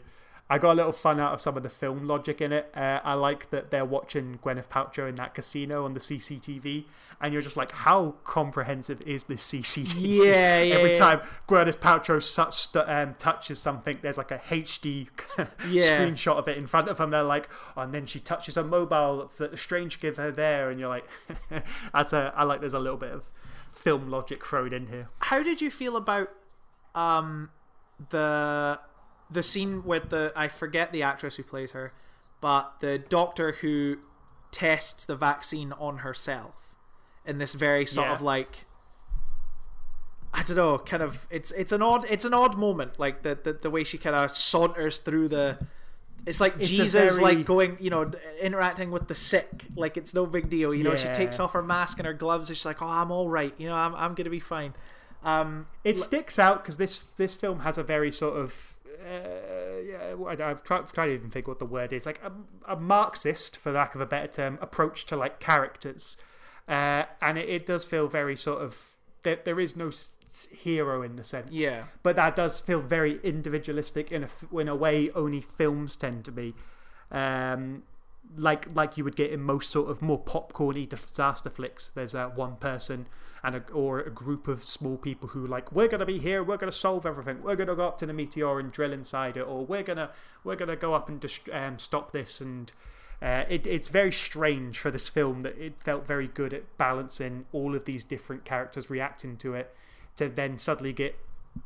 I 0.50 0.58
got 0.58 0.72
a 0.72 0.74
little 0.74 0.92
fun 0.92 1.18
out 1.20 1.32
of 1.32 1.40
some 1.40 1.56
of 1.56 1.62
the 1.62 1.70
film 1.70 2.06
logic 2.06 2.40
in 2.40 2.52
it. 2.52 2.70
Uh, 2.76 3.00
I 3.02 3.14
like 3.14 3.48
that 3.50 3.70
they're 3.70 3.84
watching 3.84 4.38
Gwyneth 4.44 4.68
Paltrow 4.68 5.08
in 5.08 5.14
that 5.14 5.34
casino 5.34 5.84
on 5.86 5.94
the 5.94 6.00
CCTV, 6.00 6.84
and 7.20 7.32
you're 7.32 7.40
just 7.40 7.56
like, 7.56 7.72
how 7.72 8.16
comprehensive 8.24 9.00
is 9.02 9.24
this 9.24 9.46
CCTV? 9.46 10.24
Yeah, 10.26 10.60
yeah, 10.62 10.74
Every 10.76 10.92
yeah. 10.92 10.98
time 10.98 11.20
Gwyneth 11.48 11.78
Paltrow 11.78 12.22
su- 12.22 12.50
st- 12.50 12.86
um, 12.88 13.14
touches 13.18 13.58
something, 13.58 13.98
there's 14.02 14.18
like 14.18 14.30
a 14.30 14.38
HD 14.38 15.08
Yeah. 15.70 15.98
screenshot 15.98 16.36
of 16.36 16.46
it 16.46 16.58
in 16.58 16.66
front 16.66 16.88
of 16.88 16.98
them. 16.98 17.10
They're 17.10 17.22
like, 17.22 17.48
oh, 17.76 17.80
and 17.82 17.94
then 17.94 18.04
she 18.04 18.20
touches 18.20 18.58
a 18.58 18.62
mobile 18.64 19.30
that 19.38 19.50
the 19.50 19.56
stranger 19.56 19.98
give 19.98 20.18
her 20.18 20.30
there, 20.30 20.68
and 20.68 20.78
you're 20.78 20.90
like, 20.90 21.08
that's 21.92 22.12
a. 22.12 22.34
I 22.36 22.44
like. 22.44 22.60
There's 22.60 22.74
a 22.74 22.78
little 22.80 22.98
bit 22.98 23.12
of 23.12 23.24
film 23.72 24.10
logic 24.10 24.44
thrown 24.44 24.74
in 24.74 24.88
here. 24.88 25.08
How 25.20 25.42
did 25.42 25.60
you 25.62 25.70
feel 25.70 25.96
about 25.96 26.30
um 26.94 27.50
the 28.10 28.78
the 29.34 29.42
scene 29.42 29.84
with 29.84 30.08
the 30.10 30.32
I 30.34 30.48
forget 30.48 30.92
the 30.92 31.02
actress 31.02 31.36
who 31.36 31.42
plays 31.42 31.72
her, 31.72 31.92
but 32.40 32.74
the 32.80 32.98
doctor 32.98 33.52
who 33.60 33.98
tests 34.50 35.04
the 35.04 35.16
vaccine 35.16 35.72
on 35.72 35.98
herself 35.98 36.54
in 37.26 37.38
this 37.38 37.54
very 37.54 37.84
sort 37.86 38.06
Yeah. 38.08 38.14
of 38.14 38.22
like 38.22 38.64
I 40.32 40.42
don't 40.42 40.56
know, 40.56 40.78
kind 40.78 41.02
of 41.02 41.26
it's 41.30 41.50
it's 41.52 41.70
an 41.72 41.80
odd 41.82 42.06
it's 42.10 42.24
an 42.24 42.34
odd 42.34 42.56
moment, 42.56 42.98
like 42.98 43.22
the 43.22 43.38
the, 43.40 43.52
the 43.52 43.70
way 43.70 43.84
she 43.84 43.98
kind 43.98 44.16
of 44.16 44.34
saunters 44.36 44.98
through 44.98 45.28
the 45.28 45.58
it's 46.26 46.40
like 46.40 46.54
It's 46.58 46.70
Jesus, 46.70 47.16
very- 47.16 47.22
like 47.36 47.44
going, 47.46 47.76
you 47.80 47.90
know, 47.90 48.10
interacting 48.40 48.90
with 48.90 49.08
the 49.08 49.14
sick, 49.14 49.66
like 49.76 49.96
it's 49.96 50.14
no 50.14 50.24
big 50.26 50.48
deal. 50.48 50.74
You 50.74 50.82
know, 50.82 50.96
she 50.96 51.08
takes 51.08 51.38
off 51.38 51.52
her 51.52 51.62
mask 51.62 51.98
and 51.98 52.06
her 52.06 52.14
gloves, 52.14 52.48
and 52.48 52.56
she's 52.56 52.64
like, 52.64 52.80
"Oh, 52.82 52.86
I'm 52.88 53.10
all 53.10 53.28
right. 53.28 53.52
You 53.58 53.68
know, 53.68 53.74
I'm 53.74 53.94
I'm 53.94 54.14
gonna 54.14 54.30
be 54.30 54.40
fine." 54.40 54.74
Um, 55.22 55.66
It 55.84 55.98
sticks 55.98 56.38
out 56.38 56.62
because 56.62 56.78
this 56.78 57.04
this 57.16 57.34
film 57.34 57.60
has 57.60 57.76
a 57.78 57.82
very 57.82 58.10
sort 58.10 58.36
of 58.38 58.76
uh, 59.00 59.80
yeah, 59.80 60.14
I- 60.44 60.50
I've 60.50 60.62
tried, 60.62 60.86
tried 60.92 61.06
to 61.06 61.12
even 61.12 61.30
think 61.30 61.46
what 61.48 61.58
the 61.58 61.66
word 61.66 61.92
is 61.92 62.06
like 62.06 62.20
a, 62.22 62.32
a 62.72 62.76
Marxist, 62.76 63.56
for 63.58 63.72
lack 63.72 63.94
of 63.94 64.00
a 64.00 64.06
better 64.06 64.28
term, 64.28 64.58
approach 64.60 65.06
to 65.06 65.16
like 65.16 65.40
characters, 65.40 66.16
uh, 66.68 67.04
and 67.20 67.38
it, 67.38 67.48
it 67.48 67.66
does 67.66 67.84
feel 67.84 68.08
very 68.08 68.36
sort 68.36 68.62
of 68.62 68.96
there, 69.22 69.38
there 69.44 69.58
is 69.60 69.74
no 69.76 69.90
hero 70.50 71.02
in 71.02 71.16
the 71.16 71.24
sense, 71.24 71.50
Yeah. 71.52 71.84
but 72.02 72.16
that 72.16 72.36
does 72.36 72.60
feel 72.60 72.80
very 72.80 73.20
individualistic 73.22 74.12
in 74.12 74.24
a 74.24 74.28
in 74.58 74.68
a 74.68 74.74
way 74.76 75.10
only 75.10 75.40
films 75.40 75.96
tend 75.96 76.24
to 76.26 76.32
be. 76.32 76.54
Um, 77.10 77.82
like 78.36 78.74
like 78.74 78.96
you 78.96 79.04
would 79.04 79.16
get 79.16 79.30
in 79.30 79.40
most 79.42 79.70
sort 79.70 79.90
of 79.90 80.00
more 80.02 80.18
popcorny 80.20 80.88
disaster 80.88 81.50
flicks. 81.50 81.90
There's 81.94 82.14
uh, 82.14 82.28
one 82.28 82.56
person 82.56 83.06
and 83.44 83.56
a, 83.56 83.62
or 83.72 84.00
a 84.00 84.10
group 84.10 84.48
of 84.48 84.64
small 84.64 84.96
people 84.96 85.28
who 85.28 85.46
like 85.46 85.70
we're 85.70 85.86
gonna 85.86 86.06
be 86.06 86.18
here, 86.18 86.42
we're 86.42 86.56
gonna 86.56 86.72
solve 86.72 87.04
everything, 87.04 87.42
we're 87.42 87.56
gonna 87.56 87.76
go 87.76 87.86
up 87.86 87.98
to 87.98 88.06
the 88.06 88.12
meteor 88.14 88.58
and 88.58 88.72
drill 88.72 88.92
inside 88.92 89.36
it, 89.36 89.42
or 89.42 89.64
we're 89.64 89.82
gonna 89.82 90.10
we're 90.42 90.56
gonna 90.56 90.76
go 90.76 90.94
up 90.94 91.08
and 91.08 91.20
dist- 91.20 91.50
um, 91.52 91.78
stop 91.78 92.12
this. 92.12 92.40
And 92.40 92.72
uh, 93.20 93.44
it, 93.48 93.66
it's 93.66 93.88
very 93.88 94.10
strange 94.10 94.78
for 94.78 94.90
this 94.90 95.10
film 95.10 95.42
that 95.42 95.56
it 95.58 95.74
felt 95.84 96.06
very 96.06 96.26
good 96.26 96.54
at 96.54 96.76
balancing 96.78 97.44
all 97.52 97.74
of 97.74 97.84
these 97.84 98.02
different 98.02 98.44
characters 98.44 98.88
reacting 98.88 99.36
to 99.36 99.54
it, 99.54 99.74
to 100.16 100.28
then 100.28 100.58
suddenly 100.58 100.94
get 100.94 101.16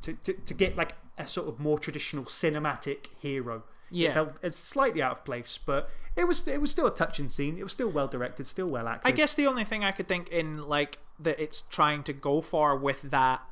to, 0.02 0.14
to, 0.14 0.32
to 0.32 0.54
get 0.54 0.76
like 0.76 0.94
a 1.16 1.26
sort 1.26 1.48
of 1.48 1.60
more 1.60 1.78
traditional 1.78 2.24
cinematic 2.24 3.06
hero. 3.20 3.62
Yeah. 3.90 4.10
It 4.10 4.14
felt 4.14 4.32
it's 4.42 4.58
slightly 4.58 5.00
out 5.00 5.12
of 5.12 5.24
place, 5.24 5.58
but 5.64 5.88
it 6.16 6.26
was 6.26 6.46
it 6.48 6.60
was 6.60 6.72
still 6.72 6.88
a 6.88 6.94
touching 6.94 7.28
scene. 7.28 7.56
It 7.56 7.62
was 7.62 7.72
still 7.72 7.88
well 7.88 8.08
directed, 8.08 8.46
still 8.46 8.66
well 8.66 8.88
acted. 8.88 9.08
I 9.08 9.14
guess 9.14 9.34
the 9.34 9.46
only 9.46 9.64
thing 9.64 9.84
I 9.84 9.92
could 9.92 10.08
think 10.08 10.28
in 10.28 10.66
like 10.66 10.98
that 11.18 11.38
it's 11.40 11.62
trying 11.62 12.02
to 12.04 12.12
go 12.12 12.40
for 12.40 12.76
with 12.76 13.02
that 13.02 13.42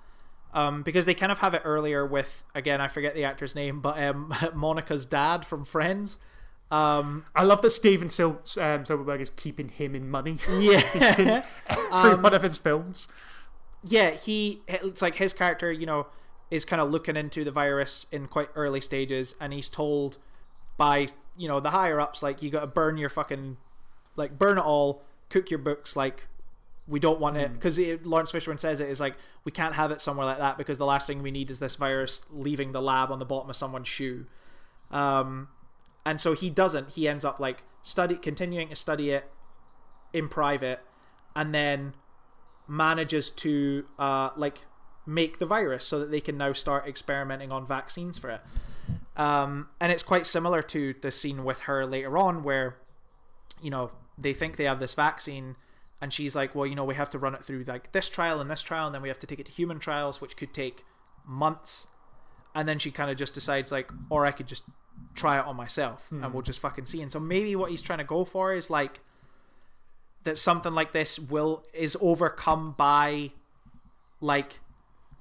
Um, 0.54 0.82
because 0.82 1.04
they 1.06 1.14
kind 1.14 1.30
of 1.32 1.40
have 1.40 1.52
it 1.54 1.62
earlier 1.64 2.06
with 2.06 2.44
again 2.54 2.80
I 2.80 2.88
forget 2.88 3.14
the 3.14 3.24
actor's 3.24 3.54
name, 3.54 3.80
but 3.80 3.98
um, 4.02 4.32
Monica's 4.54 5.04
dad 5.06 5.44
from 5.44 5.64
Friends. 5.64 6.18
Um, 6.70 7.24
I 7.34 7.44
love 7.44 7.62
that 7.62 7.70
Steven 7.70 8.08
Sil- 8.10 8.42
um, 8.60 8.84
Silverberg 8.84 9.20
is 9.20 9.30
keeping 9.30 9.68
him 9.68 9.94
in 9.94 10.08
money. 10.10 10.38
yeah, 10.58 10.80
He's 10.80 11.18
in 11.20 11.42
every 11.68 12.14
one 12.20 12.34
of 12.34 12.42
his 12.42 12.58
films. 12.58 13.06
yeah, 13.84 14.10
he 14.10 14.62
it's 14.66 15.02
like 15.02 15.16
his 15.16 15.32
character, 15.32 15.70
you 15.70 15.86
know, 15.86 16.06
is 16.50 16.64
kind 16.64 16.80
of 16.82 16.90
looking 16.90 17.16
into 17.16 17.44
the 17.44 17.52
virus 17.52 18.06
in 18.10 18.26
quite 18.26 18.48
early 18.56 18.80
stages, 18.80 19.34
and 19.40 19.52
he's 19.52 19.68
told 19.68 20.16
by 20.76 21.08
you 21.36 21.46
know 21.48 21.60
the 21.60 21.70
higher 21.70 22.00
ups 22.00 22.22
like 22.22 22.42
you 22.42 22.50
got 22.50 22.60
to 22.60 22.66
burn 22.66 22.96
your 22.96 23.10
fucking 23.10 23.56
like 24.16 24.38
burn 24.38 24.58
it 24.58 24.64
all, 24.64 25.02
cook 25.28 25.50
your 25.50 25.58
books 25.58 25.94
like. 25.96 26.26
We 26.88 27.00
don't 27.00 27.18
want 27.18 27.36
it 27.36 27.52
because 27.52 27.78
Laurence 28.04 28.30
Fishburne 28.30 28.60
says 28.60 28.78
it 28.78 28.88
is 28.88 29.00
like 29.00 29.16
we 29.44 29.50
can't 29.50 29.74
have 29.74 29.90
it 29.90 30.00
somewhere 30.00 30.24
like 30.24 30.38
that 30.38 30.56
because 30.56 30.78
the 30.78 30.86
last 30.86 31.06
thing 31.06 31.22
we 31.22 31.32
need 31.32 31.50
is 31.50 31.58
this 31.58 31.74
virus 31.74 32.22
leaving 32.30 32.72
the 32.72 32.80
lab 32.80 33.10
on 33.10 33.18
the 33.18 33.24
bottom 33.24 33.50
of 33.50 33.56
someone's 33.56 33.88
shoe. 33.88 34.26
Um, 34.90 35.48
and 36.04 36.20
so 36.20 36.34
he 36.34 36.48
doesn't. 36.48 36.90
He 36.90 37.08
ends 37.08 37.24
up 37.24 37.40
like 37.40 37.64
study 37.82 38.14
continuing 38.14 38.68
to 38.68 38.76
study 38.76 39.10
it 39.10 39.28
in 40.12 40.28
private, 40.28 40.80
and 41.34 41.54
then 41.54 41.94
manages 42.68 43.30
to 43.30 43.86
uh, 43.98 44.30
like 44.36 44.64
make 45.04 45.38
the 45.38 45.46
virus 45.46 45.84
so 45.84 45.98
that 45.98 46.10
they 46.10 46.20
can 46.20 46.36
now 46.36 46.52
start 46.52 46.86
experimenting 46.86 47.52
on 47.52 47.66
vaccines 47.66 48.18
for 48.18 48.30
it. 48.30 48.40
Um, 49.16 49.68
and 49.80 49.90
it's 49.90 50.02
quite 50.02 50.26
similar 50.26 50.62
to 50.62 50.94
the 51.00 51.10
scene 51.10 51.44
with 51.44 51.60
her 51.60 51.86
later 51.86 52.16
on, 52.18 52.42
where 52.42 52.76
you 53.60 53.70
know 53.70 53.90
they 54.18 54.32
think 54.32 54.56
they 54.56 54.64
have 54.64 54.80
this 54.80 54.94
vaccine, 54.94 55.56
and 56.00 56.12
she's 56.12 56.36
like, 56.36 56.54
"Well, 56.54 56.66
you 56.66 56.74
know, 56.74 56.84
we 56.84 56.94
have 56.94 57.10
to 57.10 57.18
run 57.18 57.34
it 57.34 57.44
through 57.44 57.64
like 57.66 57.92
this 57.92 58.08
trial 58.08 58.40
and 58.40 58.50
this 58.50 58.62
trial, 58.62 58.86
and 58.86 58.94
then 58.94 59.02
we 59.02 59.08
have 59.08 59.18
to 59.20 59.26
take 59.26 59.38
it 59.40 59.46
to 59.46 59.52
human 59.52 59.78
trials, 59.78 60.20
which 60.20 60.36
could 60.36 60.52
take 60.52 60.84
months." 61.24 61.86
And 62.54 62.68
then 62.68 62.78
she 62.78 62.90
kind 62.90 63.10
of 63.10 63.16
just 63.16 63.34
decides 63.34 63.70
like, 63.70 63.90
or 64.08 64.24
I 64.24 64.30
could 64.30 64.46
just 64.46 64.64
try 65.14 65.38
it 65.38 65.46
on 65.46 65.56
myself, 65.56 66.08
and 66.10 66.24
hmm. 66.24 66.32
we'll 66.32 66.42
just 66.42 66.60
fucking 66.60 66.86
see. 66.86 67.02
And 67.02 67.12
so 67.12 67.20
maybe 67.20 67.54
what 67.56 67.70
he's 67.70 67.82
trying 67.82 67.98
to 67.98 68.04
go 68.04 68.24
for 68.24 68.54
is 68.54 68.70
like 68.70 69.00
that 70.24 70.36
something 70.36 70.72
like 70.72 70.92
this 70.92 71.18
will 71.18 71.64
is 71.72 71.96
overcome 72.00 72.74
by 72.76 73.30
like 74.20 74.60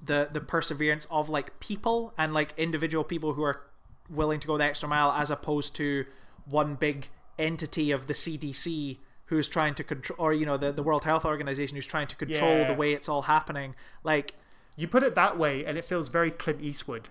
the 0.04 0.28
the 0.32 0.40
perseverance 0.40 1.06
of 1.10 1.28
like 1.28 1.58
people 1.60 2.12
and 2.18 2.34
like 2.34 2.52
individual 2.56 3.04
people 3.04 3.32
who 3.32 3.42
are 3.42 3.62
willing 4.10 4.40
to 4.40 4.46
go 4.46 4.58
the 4.58 4.64
extra 4.64 4.88
mile 4.88 5.10
as 5.12 5.30
opposed 5.30 5.74
to 5.74 6.04
one 6.44 6.74
big 6.74 7.08
entity 7.38 7.90
of 7.90 8.06
the 8.06 8.12
CDC 8.12 8.98
who's 9.26 9.48
trying 9.48 9.74
to 9.74 9.84
control 9.84 10.16
or 10.18 10.32
you 10.32 10.46
know 10.46 10.56
the, 10.56 10.72
the 10.72 10.82
World 10.82 11.04
Health 11.04 11.24
Organization 11.24 11.76
who's 11.76 11.86
trying 11.86 12.06
to 12.08 12.16
control 12.16 12.58
Yeah. 12.58 12.68
the 12.68 12.74
way 12.74 12.92
it's 12.92 13.08
all 13.08 13.22
happening 13.22 13.74
like 14.04 14.34
You 14.76 14.86
put 14.88 15.02
it 15.02 15.14
that 15.14 15.38
way, 15.38 15.64
and 15.64 15.78
it 15.78 15.84
feels 15.86 16.08
very 16.10 16.30
Clint 16.30 16.60
Eastwood, 16.60 17.08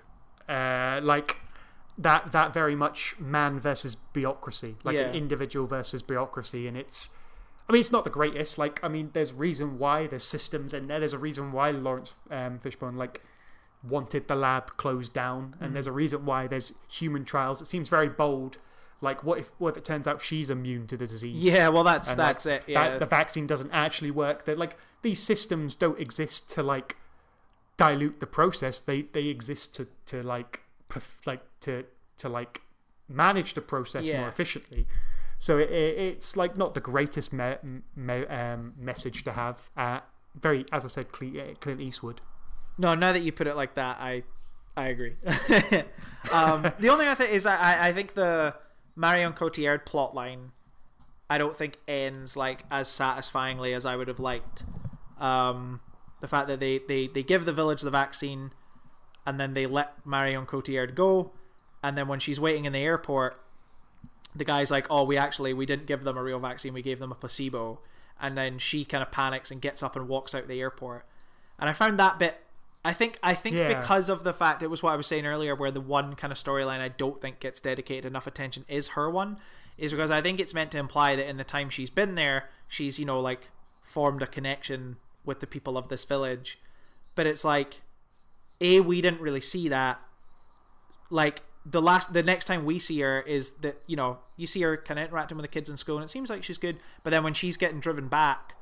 uh, 0.48 1.00
like 1.04 1.38
that. 1.98 2.32
That 2.32 2.54
very 2.54 2.76
much 2.76 3.16
man 3.20 3.60
versus 3.60 3.96
bureaucracy, 4.14 4.76
like 4.84 4.96
Yeah. 4.96 5.08
an 5.10 5.16
individual 5.16 5.66
versus 5.68 6.02
bureaucracy, 6.04 6.68
and 6.68 6.78
it's. 6.78 7.10
I 7.68 7.72
mean, 7.74 7.80
it's 7.80 7.92
not 7.92 8.04
the 8.04 8.12
greatest. 8.12 8.60
Like, 8.60 8.80
I 8.84 8.88
mean, 8.88 9.10
there's 9.14 9.34
reason 9.34 9.80
why 9.80 10.06
there's 10.06 10.24
systems 10.24 10.72
in 10.76 10.86
there. 10.86 11.00
There's 11.00 11.14
a 11.14 11.18
reason 11.18 11.52
why 11.52 11.72
Laurence 11.72 12.14
um, 12.30 12.60
Fishburne 12.60 12.96
like 12.98 13.22
wanted 13.82 14.28
the 14.28 14.36
lab 14.36 14.78
closed 14.78 15.14
down, 15.16 15.56
and 15.60 15.74
there's 15.74 15.88
a 15.88 15.92
reason 15.92 16.26
why 16.26 16.46
there's 16.46 16.74
human 16.88 17.26
trials. 17.26 17.62
It 17.62 17.66
seems 17.66 17.90
very 17.90 18.10
bold. 18.10 18.60
Like, 19.02 19.24
what 19.24 19.40
if 19.40 19.52
what 19.58 19.70
if 19.70 19.78
it 19.78 19.86
turns 19.86 20.08
out 20.08 20.22
she's 20.22 20.50
immune 20.50 20.88
to 20.88 20.98
the 20.98 21.06
disease? 21.06 21.38
yeah 21.38 21.68
well 21.70 21.84
that's 21.84 22.10
And, 22.12 22.20
that's 22.20 22.46
like, 22.46 22.62
it 22.62 22.72
yeah 22.72 22.90
that 22.92 23.00
the 23.00 23.06
vaccine 23.06 23.46
doesn't 23.48 23.72
actually 23.72 24.12
work. 24.12 24.46
That 24.46 24.58
like 24.58 24.78
these 25.02 25.22
systems 25.22 25.76
don't 25.76 26.00
exist 26.00 26.50
to 26.52 26.64
like 26.64 26.96
dilute 27.78 28.20
the 28.20 28.28
process. 28.28 28.80
They 28.80 29.04
they 29.04 29.26
exist 29.28 29.76
to 29.76 29.88
to 30.08 30.24
like 30.24 30.62
perf- 30.90 31.26
like 31.26 31.42
to 31.62 31.84
to 32.18 32.30
like 32.30 32.62
manage 33.08 33.54
the 33.54 33.62
process 33.62 34.08
Yeah. 34.08 34.20
more 34.22 34.30
efficiently. 34.30 34.88
So 35.38 35.58
it, 35.58 35.70
it, 35.70 35.98
it's 36.00 36.38
like 36.38 36.56
not 36.58 36.74
the 36.74 36.80
greatest 36.80 37.34
me- 37.34 37.58
me- 37.96 38.26
um, 38.28 38.74
message 38.80 39.24
to 39.26 39.34
have. 39.34 39.70
Uh, 39.76 40.00
very, 40.34 40.66
as 40.72 40.84
I 40.86 40.88
said, 40.88 41.12
Clint, 41.12 41.60
Clint 41.62 41.82
Eastwood. 41.82 42.22
No, 42.78 42.96
now 42.96 43.12
that 43.12 43.20
you 43.20 43.32
put 43.34 43.46
it 43.48 43.56
like 43.56 43.76
that, 43.76 43.98
I 44.00 44.24
I 44.78 44.88
agree. 44.88 45.16
um, 46.32 46.72
the 46.80 46.90
only 46.90 47.06
other 47.06 47.16
thing 47.26 47.34
is 47.34 47.46
I, 47.46 47.88
I 47.90 47.94
think 47.94 48.14
the 48.14 48.56
Marion 48.96 49.34
Cotillard 49.34 49.86
plotline 49.86 50.52
I 51.30 51.38
don't 51.38 51.58
think 51.58 51.78
ends 51.88 52.38
like 52.38 52.66
as 52.70 52.88
satisfyingly 52.88 53.74
as 53.74 53.84
I 53.84 53.96
would 53.96 54.08
have 54.08 54.20
liked. 54.20 54.64
Um, 55.20 55.82
the 56.22 56.28
fact 56.28 56.48
that 56.48 56.60
they, 56.60 56.78
they, 56.78 57.08
they 57.08 57.24
give 57.24 57.46
the 57.46 57.54
village 57.54 57.82
the 57.82 57.90
vaccine 57.90 58.52
and 59.26 59.40
then 59.40 59.56
they 59.56 59.66
let 59.66 60.06
Marion 60.06 60.46
Cotillard 60.46 60.94
go 60.94 61.32
and 61.82 61.98
then 61.98 62.08
when 62.08 62.20
she's 62.20 62.40
waiting 62.40 62.66
in 62.66 62.74
the 62.74 62.80
airport 62.80 63.42
the 64.36 64.44
guy's 64.44 64.70
like, 64.70 64.86
"Oh, 64.90 65.04
we 65.04 65.18
actually 65.18 65.54
we 65.54 65.66
didn't 65.66 65.86
give 65.86 66.04
them 66.04 66.18
a 66.18 66.24
real 66.24 66.40
vaccine. 66.40 66.74
We 66.74 66.82
gave 66.82 67.00
them 67.00 67.12
a 67.12 67.16
placebo." 67.16 67.80
And 68.20 68.38
then 68.38 68.60
she 68.60 68.86
kind 68.86 69.02
of 69.02 69.12
panics 69.12 69.52
and 69.52 69.62
gets 69.62 69.82
up 69.82 69.96
and 69.96 70.08
walks 70.08 70.36
out 70.36 70.48
the 70.48 70.60
airport. 70.60 71.06
And 71.58 71.70
I 71.70 71.74
found 71.74 71.98
that 72.00 72.20
bit. 72.20 72.45
I 72.86 72.94
think 72.94 73.20
I 73.24 73.34
think 73.34 73.56
Yeah. 73.56 73.80
because 73.82 74.08
of 74.10 74.24
the 74.24 74.34
fact 74.34 74.62
it 74.64 74.70
was 74.70 74.82
what 74.84 74.94
I 74.94 74.96
was 74.96 75.08
saying 75.08 75.26
earlier, 75.26 75.56
where 75.56 75.72
the 75.72 75.82
one 75.82 76.16
kind 76.16 76.32
of 76.32 76.38
storyline 76.38 76.80
I 76.80 76.88
don't 76.90 77.20
think 77.20 77.40
gets 77.40 77.60
dedicated 77.60 78.06
enough 78.06 78.28
attention 78.28 78.64
is 78.68 78.90
her 78.90 79.10
one, 79.10 79.38
is 79.78 79.92
because 79.92 80.12
I 80.12 80.22
think 80.22 80.40
it's 80.40 80.54
meant 80.54 80.72
to 80.72 80.78
imply 80.78 81.16
that 81.16 81.28
in 81.28 81.38
the 81.38 81.44
time 81.44 81.70
she's 81.70 81.90
been 81.90 82.16
there, 82.16 82.50
she's 82.68 83.00
you 83.00 83.06
know 83.06 83.20
like 83.20 83.50
formed 83.84 84.22
a 84.22 84.28
connection 84.28 84.98
with 85.26 85.40
the 85.40 85.48
people 85.48 85.78
of 85.78 85.90
this 85.90 86.06
village. 86.06 86.60
But 87.16 87.26
it's 87.26 87.44
like, 87.44 87.82
a 88.62 88.80
we 88.82 89.02
didn't 89.02 89.22
really 89.22 89.42
see 89.42 89.68
that. 89.70 90.00
Like 91.10 91.42
the 91.66 91.82
last 91.82 92.14
the 92.14 92.22
next 92.24 92.46
time 92.46 92.66
we 92.66 92.78
see 92.78 93.00
her 93.02 93.22
is 93.22 93.54
that 93.62 93.82
you 93.88 93.96
know 93.96 94.20
you 94.38 94.46
see 94.46 94.62
her 94.62 94.78
kind 94.78 95.00
of 95.00 95.08
interacting 95.08 95.36
with 95.38 95.44
the 95.44 95.48
kids 95.48 95.70
in 95.70 95.78
school 95.78 95.96
and 95.98 96.06
it 96.06 96.10
seems 96.10 96.30
like 96.30 96.44
she's 96.44 96.60
good 96.60 96.78
but 97.04 97.10
then 97.10 97.24
when 97.24 97.34
she's 97.34 97.58
getting 97.58 97.80
driven 97.80 98.08
back 98.08 98.54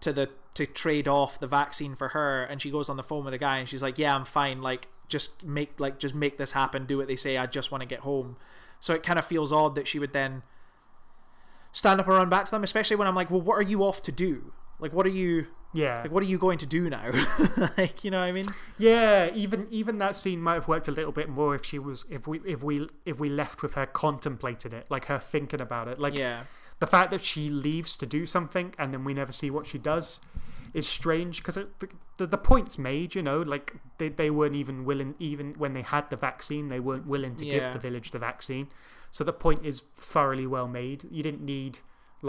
to 0.00 0.12
the 0.12 0.28
to 0.54 0.66
trade 0.66 1.08
off 1.08 1.40
the 1.40 1.46
vaccine 1.46 1.94
for 1.94 2.08
her 2.08 2.44
and 2.44 2.60
she 2.60 2.70
goes 2.70 2.88
on 2.88 2.96
the 2.96 3.02
phone 3.02 3.24
with 3.24 3.32
the 3.32 3.38
guy 3.38 3.58
and 3.58 3.68
she's 3.68 3.82
like 3.82 3.98
yeah 3.98 4.14
i'm 4.14 4.24
fine. 4.24 4.60
Like 4.60 4.88
just 5.08 5.44
make 5.44 5.78
like 5.78 5.98
just 5.98 6.14
make 6.14 6.38
this 6.38 6.52
happen. 6.52 6.86
Do 6.86 6.98
what 6.98 7.06
they 7.08 7.16
say. 7.16 7.36
I 7.36 7.46
just 7.46 7.70
want 7.70 7.82
to 7.82 7.86
get 7.86 8.00
home. 8.00 8.36
So 8.80 8.94
it 8.94 9.02
kind 9.02 9.18
of 9.18 9.24
feels 9.24 9.52
odd 9.52 9.74
that 9.74 9.86
she 9.86 9.98
would 9.98 10.12
then 10.12 10.42
stand 11.70 12.00
up 12.00 12.06
and 12.06 12.16
run 12.16 12.28
back 12.28 12.44
to 12.44 12.50
them 12.50 12.62
especially 12.62 12.96
when 12.96 13.08
i'm 13.08 13.14
like 13.14 13.30
well 13.30 13.40
what 13.40 13.54
are 13.54 13.62
you 13.62 13.82
off 13.82 14.02
to 14.02 14.12
do? 14.12 14.52
Like 14.78 14.92
what 14.92 15.06
are 15.06 15.10
you 15.10 15.46
Yeah, 15.72 16.02
like 16.02 16.10
what 16.10 16.22
are 16.22 16.26
you 16.26 16.38
going 16.38 16.58
to 16.58 16.66
do 16.66 16.90
now? 16.90 17.10
Like 17.78 18.04
you 18.04 18.10
know 18.10 18.18
what 18.20 18.26
i 18.26 18.32
mean? 18.32 18.46
Yeah. 18.78 19.30
Even 19.34 19.66
even 19.70 19.98
that 19.98 20.16
scene 20.16 20.40
might 20.42 20.54
have 20.54 20.68
worked 20.68 20.88
a 20.88 20.90
little 20.90 21.12
bit 21.12 21.28
more 21.28 21.54
if 21.54 21.64
she 21.64 21.78
was 21.78 22.04
if 22.10 22.26
we 22.26 22.40
if 22.46 22.62
we 22.62 22.88
if 23.06 23.18
we 23.20 23.28
left 23.30 23.62
with 23.62 23.74
her 23.74 23.86
contemplating 23.86 24.72
it, 24.72 24.86
like 24.90 25.06
her 25.06 25.18
thinking 25.18 25.60
about 25.60 25.88
it, 25.88 25.98
like 25.98 26.16
yeah 26.18 26.44
the 26.82 26.86
fact 26.96 27.10
that 27.12 27.24
she 27.24 27.42
leaves 27.48 27.96
to 27.96 28.06
do 28.06 28.26
something 28.26 28.74
and 28.78 28.92
then 28.92 29.02
we 29.08 29.14
never 29.14 29.30
see 29.40 29.50
what 29.56 29.66
she 29.70 29.78
does 29.78 30.18
is 30.74 30.86
strange 30.88 31.34
because 31.38 31.54
the, 31.54 31.88
the, 32.18 32.26
the 32.26 32.38
point's 32.50 32.76
made 32.78 33.14
you 33.14 33.22
know 33.28 33.40
like 33.54 33.66
they, 33.98 34.08
they 34.08 34.30
weren't 34.30 34.56
even 34.62 34.84
willing 34.84 35.14
even 35.18 35.46
when 35.62 35.72
they 35.74 35.82
had 35.82 36.04
the 36.10 36.16
vaccine 36.16 36.68
they 36.68 36.80
weren't 36.80 37.06
willing 37.06 37.36
to 37.36 37.44
Yeah. 37.46 37.52
give 37.54 37.72
the 37.74 37.78
village 37.88 38.10
the 38.10 38.18
vaccine. 38.18 38.66
So 39.16 39.22
the 39.24 39.32
point 39.46 39.60
is 39.70 39.82
thoroughly 39.96 40.46
well 40.46 40.66
made. 40.66 41.00
You 41.16 41.22
didn't 41.22 41.44
need 41.56 41.78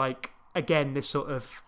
like 0.04 0.32
again 0.54 0.94
this 0.94 1.08
sort 1.10 1.30
of 1.38 1.62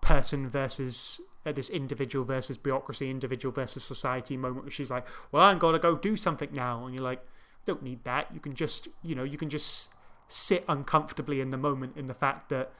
person 0.00 0.48
versus 0.50 1.20
uh, 1.46 1.52
this 1.52 1.70
individual 1.70 2.24
versus 2.24 2.56
bureaucracy 2.58 3.08
individual 3.10 3.52
versus 3.52 3.84
society 3.84 4.36
moment 4.36 4.64
where 4.64 4.70
she's 4.78 4.90
like 4.90 5.06
well 5.32 5.42
i'm 5.44 5.58
gonna 5.58 5.78
go 5.78 5.96
do 5.96 6.16
something 6.16 6.50
now. 6.52 6.84
And 6.84 6.94
you're 6.94 7.04
like 7.12 7.22
don't 7.64 7.82
need 7.82 8.02
that. 8.04 8.24
You 8.34 8.40
can 8.40 8.54
just 8.54 8.88
you 9.02 9.14
know 9.14 9.24
you 9.32 9.38
can 9.38 9.50
just 9.50 9.90
sit 10.28 10.64
uncomfortably 10.68 11.40
in 11.40 11.50
the 11.50 11.56
moment 11.56 11.96
in 11.96 12.06
the 12.06 12.14
fact 12.14 12.48
that 12.50 12.70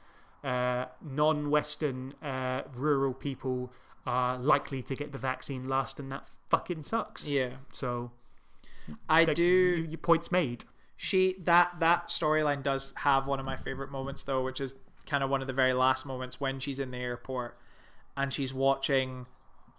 uh, 0.44 0.84
non-Western 1.02 2.12
uh, 2.22 2.62
rural 2.74 3.12
people 3.14 3.72
are 4.06 4.38
likely 4.38 4.82
to 4.82 4.94
get 4.94 5.12
the 5.12 5.18
vaccine 5.18 5.68
last, 5.68 5.98
and 5.98 6.10
that 6.12 6.28
fucking 6.50 6.82
sucks. 6.82 7.28
yeah 7.28 7.50
So 7.72 8.10
i 9.08 9.24
like, 9.24 9.36
do 9.36 9.42
you- 9.42 9.84
your 9.92 9.98
point's 9.98 10.32
made. 10.32 10.64
she 10.96 11.36
that 11.40 11.72
that 11.80 12.08
storyline 12.08 12.62
does 12.62 12.94
have 12.98 13.26
one 13.26 13.38
of 13.38 13.44
my 13.44 13.56
favorite 13.56 13.90
moments 13.90 14.24
though 14.24 14.42
which 14.42 14.60
is 14.62 14.76
kind 15.06 15.22
of 15.22 15.28
one 15.28 15.40
of 15.42 15.46
the 15.46 15.52
very 15.52 15.74
last 15.74 16.06
moments 16.06 16.40
when 16.40 16.58
she's 16.58 16.78
in 16.78 16.90
the 16.90 16.96
airport 16.98 17.58
and 18.16 18.32
she's 18.32 18.52
watching 18.54 19.26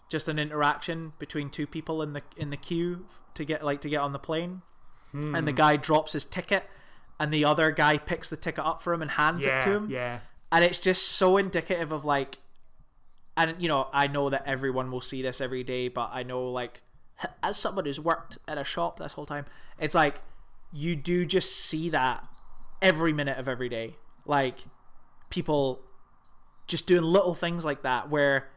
just 0.09 0.27
an 0.29 0.37
interaction 0.39 1.13
between 1.19 1.49
two 1.49 1.65
people 1.65 2.01
in 2.03 2.13
the 2.13 2.21
in 2.37 2.51
the 2.51 2.57
queue 2.57 3.05
to 3.33 3.43
get 3.43 3.63
like 3.65 3.81
to 3.81 3.89
get 3.89 3.99
on 3.99 4.13
the 4.13 4.19
plane 4.19 4.61
and 5.13 5.25
Hmm. 5.37 5.45
the 5.45 5.51
guy 5.53 5.75
drops 5.75 6.13
his 6.13 6.23
ticket 6.25 6.69
and 7.19 7.33
the 7.33 7.45
other 7.45 7.71
guy 7.71 7.97
picks 7.97 8.29
the 8.29 8.37
ticket 8.37 8.65
up 8.65 8.81
for 8.81 8.93
him 8.93 9.01
and 9.01 9.11
hands 9.11 9.45
Yeah, 9.45 9.59
it 9.59 9.61
to 9.63 9.71
him 9.71 9.89
yeah, 9.89 10.19
and 10.51 10.63
it's 10.63 10.79
just 10.79 11.03
so 11.03 11.37
indicative 11.37 11.91
of 11.91 12.05
like 12.05 12.37
and 13.37 13.55
you 13.59 13.67
know 13.67 13.87
i 13.93 14.07
know 14.07 14.29
that 14.29 14.43
everyone 14.45 14.91
will 14.91 15.01
see 15.01 15.21
this 15.21 15.41
every 15.41 15.63
day 15.63 15.87
but 15.87 16.09
i 16.13 16.23
know 16.23 16.43
like 16.45 16.81
as 17.43 17.57
someone 17.57 17.85
who's 17.85 17.99
worked 17.99 18.37
at 18.47 18.57
a 18.57 18.63
shop 18.63 18.99
this 18.99 19.13
whole 19.13 19.25
time 19.25 19.45
it's 19.79 19.95
like 19.95 20.21
you 20.71 20.95
do 20.95 21.25
just 21.25 21.55
see 21.55 21.89
that 21.89 22.23
every 22.81 23.13
minute 23.13 23.37
of 23.37 23.47
every 23.47 23.69
day 23.69 23.95
like 24.25 24.59
people 25.29 25.81
just 26.67 26.87
doing 26.87 27.03
little 27.03 27.33
things 27.33 27.65
like 27.65 27.81
that 27.81 28.09
where 28.09 28.49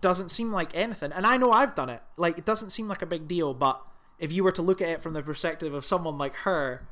doesn't 0.00 0.30
seem 0.30 0.50
like 0.50 0.74
anything. 0.74 1.12
And 1.12 1.26
I 1.26 1.36
know 1.36 1.52
I've 1.52 1.74
done 1.74 1.90
it. 1.90 2.02
Like 2.16 2.38
it 2.38 2.44
doesn't 2.44 2.70
seem 2.70 2.88
like 2.88 3.02
a 3.02 3.06
big 3.06 3.28
deal, 3.28 3.54
but 3.54 3.82
if 4.18 4.32
you 4.32 4.44
were 4.44 4.52
to 4.52 4.62
look 4.62 4.80
at 4.80 4.88
it 4.88 5.02
from 5.02 5.12
the 5.12 5.22
perspective 5.22 5.74
of 5.74 5.84
someone 5.84 6.18
like 6.18 6.34
her, 6.36 6.88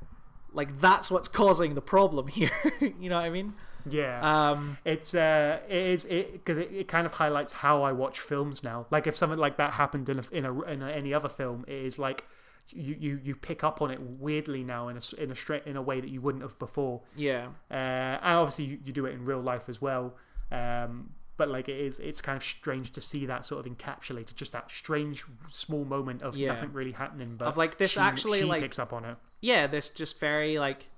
like 0.52 0.80
that's 0.80 1.10
what's 1.10 1.28
causing 1.28 1.74
the 1.74 1.80
problem 1.82 2.28
here. 2.28 2.50
you 2.80 3.08
know 3.08 3.16
what 3.16 3.24
I 3.24 3.30
mean? 3.30 3.54
Yeah. 3.88 4.20
Um, 4.20 4.78
it's 4.84 5.14
uh, 5.14 5.60
it 5.68 5.76
is 5.76 6.04
it 6.06 6.32
because 6.32 6.58
it, 6.58 6.70
it 6.72 6.88
kind 6.88 7.06
of 7.06 7.12
highlights 7.12 7.52
how 7.54 7.82
I 7.82 7.92
watch 7.92 8.20
films 8.20 8.62
now. 8.62 8.86
Like 8.90 9.06
if 9.06 9.16
something 9.16 9.38
like 9.38 9.56
that 9.56 9.74
happened 9.74 10.08
in 10.08 10.18
a, 10.18 10.24
in 10.32 10.44
a 10.44 10.60
in 10.62 10.82
a, 10.82 10.88
any 10.90 11.14
other 11.14 11.28
film, 11.28 11.64
it 11.68 11.74
is 11.84 11.98
like 11.98 12.24
you, 12.70 12.96
you 12.98 13.20
you 13.22 13.34
pick 13.34 13.64
up 13.64 13.80
on 13.80 13.90
it 13.90 13.98
weirdly 14.00 14.62
now 14.62 14.88
in 14.88 14.98
a 14.98 15.22
in 15.22 15.30
a 15.30 15.34
straight 15.36 15.64
in 15.66 15.76
a 15.76 15.82
way 15.82 16.00
that 16.00 16.10
you 16.10 16.20
wouldn't 16.20 16.42
have 16.42 16.58
before. 16.58 17.00
yeah. 17.16 17.46
Uh, 17.70 17.74
and 17.74 18.20
obviously 18.38 18.64
you, 18.66 18.78
you 18.84 18.92
do 18.92 19.06
it 19.06 19.14
in 19.14 19.24
real 19.24 19.40
life 19.40 19.68
as 19.68 19.80
well. 19.80 20.14
Um, 20.52 21.10
but 21.38 21.48
like 21.48 21.68
it 21.68 21.78
is, 21.78 21.98
it's 22.00 22.20
kind 22.20 22.36
of 22.36 22.42
strange 22.42 22.90
to 22.92 23.00
see 23.00 23.24
that 23.26 23.44
sort 23.46 23.64
of 23.64 23.72
encapsulated, 23.72 24.34
just 24.34 24.52
that 24.52 24.70
strange 24.70 25.24
small 25.48 25.84
moment 25.84 26.20
of 26.20 26.36
Yeah. 26.36 26.48
nothing 26.48 26.72
really 26.72 26.92
happening, 26.92 27.36
but 27.38 27.46
Of, 27.48 27.56
like, 27.56 27.78
this 27.78 27.92
she, 27.92 28.00
actually, 28.00 28.40
she 28.40 28.44
like- 28.44 28.60
picks 28.60 28.78
up 28.78 28.92
on 28.92 29.04
it. 29.04 29.16
Yeah, 29.40 29.66
this 29.66 29.90
just 29.90 30.18
very 30.20 30.58
like 30.58 30.88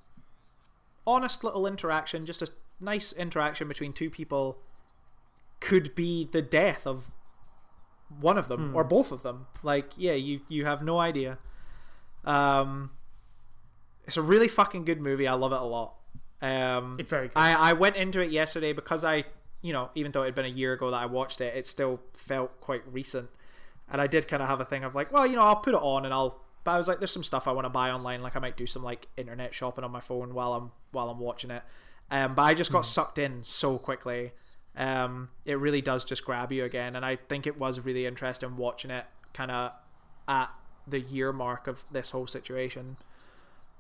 honest 1.07 1.43
little 1.45 1.67
interaction, 1.67 2.27
just 2.27 2.43
a 2.43 2.49
nice 2.81 3.13
interaction 3.13 3.69
between 3.69 3.93
two 3.93 4.11
people 4.11 4.59
could 5.61 5.95
be 5.95 6.29
the 6.31 6.41
death 6.43 6.87
of 6.87 7.11
one 8.21 8.39
of 8.39 8.49
them 8.49 8.71
Hmm. 8.71 8.77
or 8.77 8.85
both 8.85 9.13
of 9.13 9.23
them. 9.23 9.47
Like, 9.63 9.93
yeah, 9.97 10.15
you 10.15 10.41
you 10.49 10.65
have 10.65 10.83
no 10.83 10.99
idea. 10.99 11.39
Um 12.25 12.91
it's 14.05 14.17
a 14.17 14.23
really 14.23 14.49
fucking 14.49 14.85
good 14.85 15.01
movie. 15.01 15.29
I 15.29 15.35
love 15.35 15.53
it 15.53 15.61
a 15.61 15.65
lot. 15.65 15.95
Um 16.43 16.97
It's 16.99 17.11
very 17.11 17.29
good. 17.29 17.37
I 17.37 17.71
I 17.71 17.73
went 17.75 17.97
into 17.97 18.21
it 18.21 18.31
yesterday 18.31 18.73
because 18.73 19.05
I, 19.05 19.25
you 19.63 19.73
know, 19.73 19.91
even 19.95 20.13
though 20.13 20.23
it 20.23 20.27
had 20.27 20.35
been 20.35 20.47
a 20.47 20.49
year 20.49 20.73
ago 20.73 20.91
that 20.91 20.97
I 20.97 21.07
watched 21.07 21.41
it, 21.41 21.55
it 21.55 21.67
still 21.67 22.01
felt 22.15 22.61
quite 22.61 22.83
recent. 22.91 23.29
And 23.93 24.01
I 24.01 24.07
did 24.07 24.27
kind 24.29 24.43
of 24.43 24.49
have 24.49 24.61
a 24.61 24.65
thing 24.65 24.85
of 24.85 24.95
like, 24.95 25.13
well, 25.13 25.27
you 25.27 25.37
know, 25.37 25.43
I'll 25.43 25.57
put 25.57 25.75
it 25.75 25.81
on 25.83 26.05
and 26.05 26.15
I'll. 26.15 26.41
But 26.65 26.73
I 26.73 26.79
was 26.79 26.89
like, 26.89 26.99
there's 26.99 27.13
some 27.13 27.23
stuff 27.23 27.49
I 27.49 27.53
want 27.53 27.65
to 27.65 27.71
buy 27.71 27.91
online. 27.91 28.23
Like 28.23 28.37
I 28.37 28.39
might 28.39 28.57
do 28.57 28.67
some 28.67 28.83
like 28.83 29.09
internet 29.17 29.55
shopping 29.55 29.85
on 29.85 29.91
my 29.91 30.01
phone 30.01 30.35
while 30.35 30.53
I'm 30.53 30.73
while 30.93 31.09
I'm 31.09 31.19
watching 31.19 31.51
it. 31.51 31.63
Um, 32.11 32.35
but 32.35 32.43
I 32.43 32.55
just 32.55 32.73
got 32.73 32.85
sucked 32.87 33.19
in 33.19 33.45
so 33.45 33.79
quickly. 33.79 34.33
Um, 34.77 35.31
it 35.45 35.59
really 35.59 35.81
does 35.81 36.05
just 36.05 36.25
grab 36.25 36.53
you 36.53 36.65
again, 36.65 36.97
and 36.97 37.05
I 37.05 37.17
think 37.17 37.47
it 37.47 37.59
was 37.59 37.81
really 37.81 38.07
interesting 38.07 38.57
watching 38.57 38.91
it 38.91 39.05
kind 39.33 39.51
of 39.51 39.73
at 40.29 40.51
the 40.87 41.01
year 41.01 41.33
mark 41.33 41.67
of 41.67 41.85
this 41.91 42.11
whole 42.11 42.27
situation. 42.27 42.97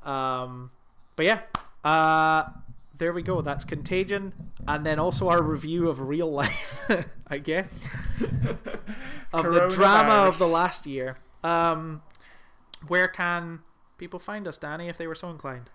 Um, 0.04 0.70
but 1.16 1.26
yeah, 1.26 1.40
uh, 1.84 2.50
there 2.96 3.12
we 3.12 3.22
go. 3.22 3.40
That's 3.40 3.64
Contagion, 3.64 4.32
and 4.66 4.84
then 4.84 4.98
also 4.98 5.28
our 5.28 5.42
review 5.42 5.88
of 5.88 6.00
real 6.00 6.30
life, 6.32 6.80
I 7.26 7.38
guess, 7.38 7.84
of 9.32 9.44
the 9.44 9.68
drama 9.70 10.28
of 10.28 10.38
the 10.38 10.46
last 10.46 10.86
year. 10.86 11.18
Um, 11.42 12.02
where 12.88 13.08
can 13.08 13.60
people 13.98 14.18
find 14.18 14.46
us, 14.48 14.58
Danny, 14.58 14.88
if 14.88 14.96
they 14.98 15.06
were 15.06 15.14
so 15.14 15.30
inclined? 15.30 15.70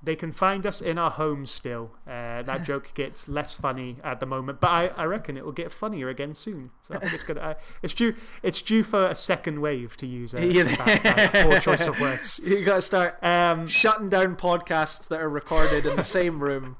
They 0.00 0.14
can 0.14 0.30
find 0.30 0.64
us 0.64 0.80
in 0.80 0.96
our 0.96 1.10
homes 1.10 1.50
still. 1.50 1.90
Uh, 2.06 2.42
that 2.42 2.62
joke 2.62 2.92
gets 2.94 3.26
less 3.28 3.56
funny 3.56 3.96
at 4.04 4.20
the 4.20 4.26
moment, 4.26 4.60
but 4.60 4.68
I, 4.70 4.86
I 4.96 5.04
reckon 5.06 5.36
it 5.36 5.44
will 5.44 5.50
get 5.50 5.72
funnier 5.72 6.08
again 6.08 6.34
soon. 6.34 6.70
So 6.82 6.94
I 6.94 6.98
think 7.00 7.14
it's 7.14 7.24
gonna. 7.24 7.40
Uh, 7.40 7.54
it's 7.82 7.94
due. 7.94 8.14
It's 8.44 8.62
due 8.62 8.84
for 8.84 9.06
a 9.06 9.16
second 9.16 9.60
wave 9.60 9.96
to 9.96 10.06
use 10.06 10.34
a 10.34 10.46
Yeah. 10.46 11.42
poor 11.44 11.58
choice 11.58 11.84
of 11.86 12.00
words. 12.00 12.40
You 12.46 12.64
got 12.64 12.76
to 12.76 12.82
start 12.82 13.18
Um, 13.24 13.66
shutting 13.66 14.08
down 14.08 14.36
podcasts 14.36 15.08
that 15.08 15.20
are 15.20 15.28
recorded 15.28 15.84
in 15.84 15.96
the 15.96 16.04
same 16.04 16.44
room, 16.44 16.76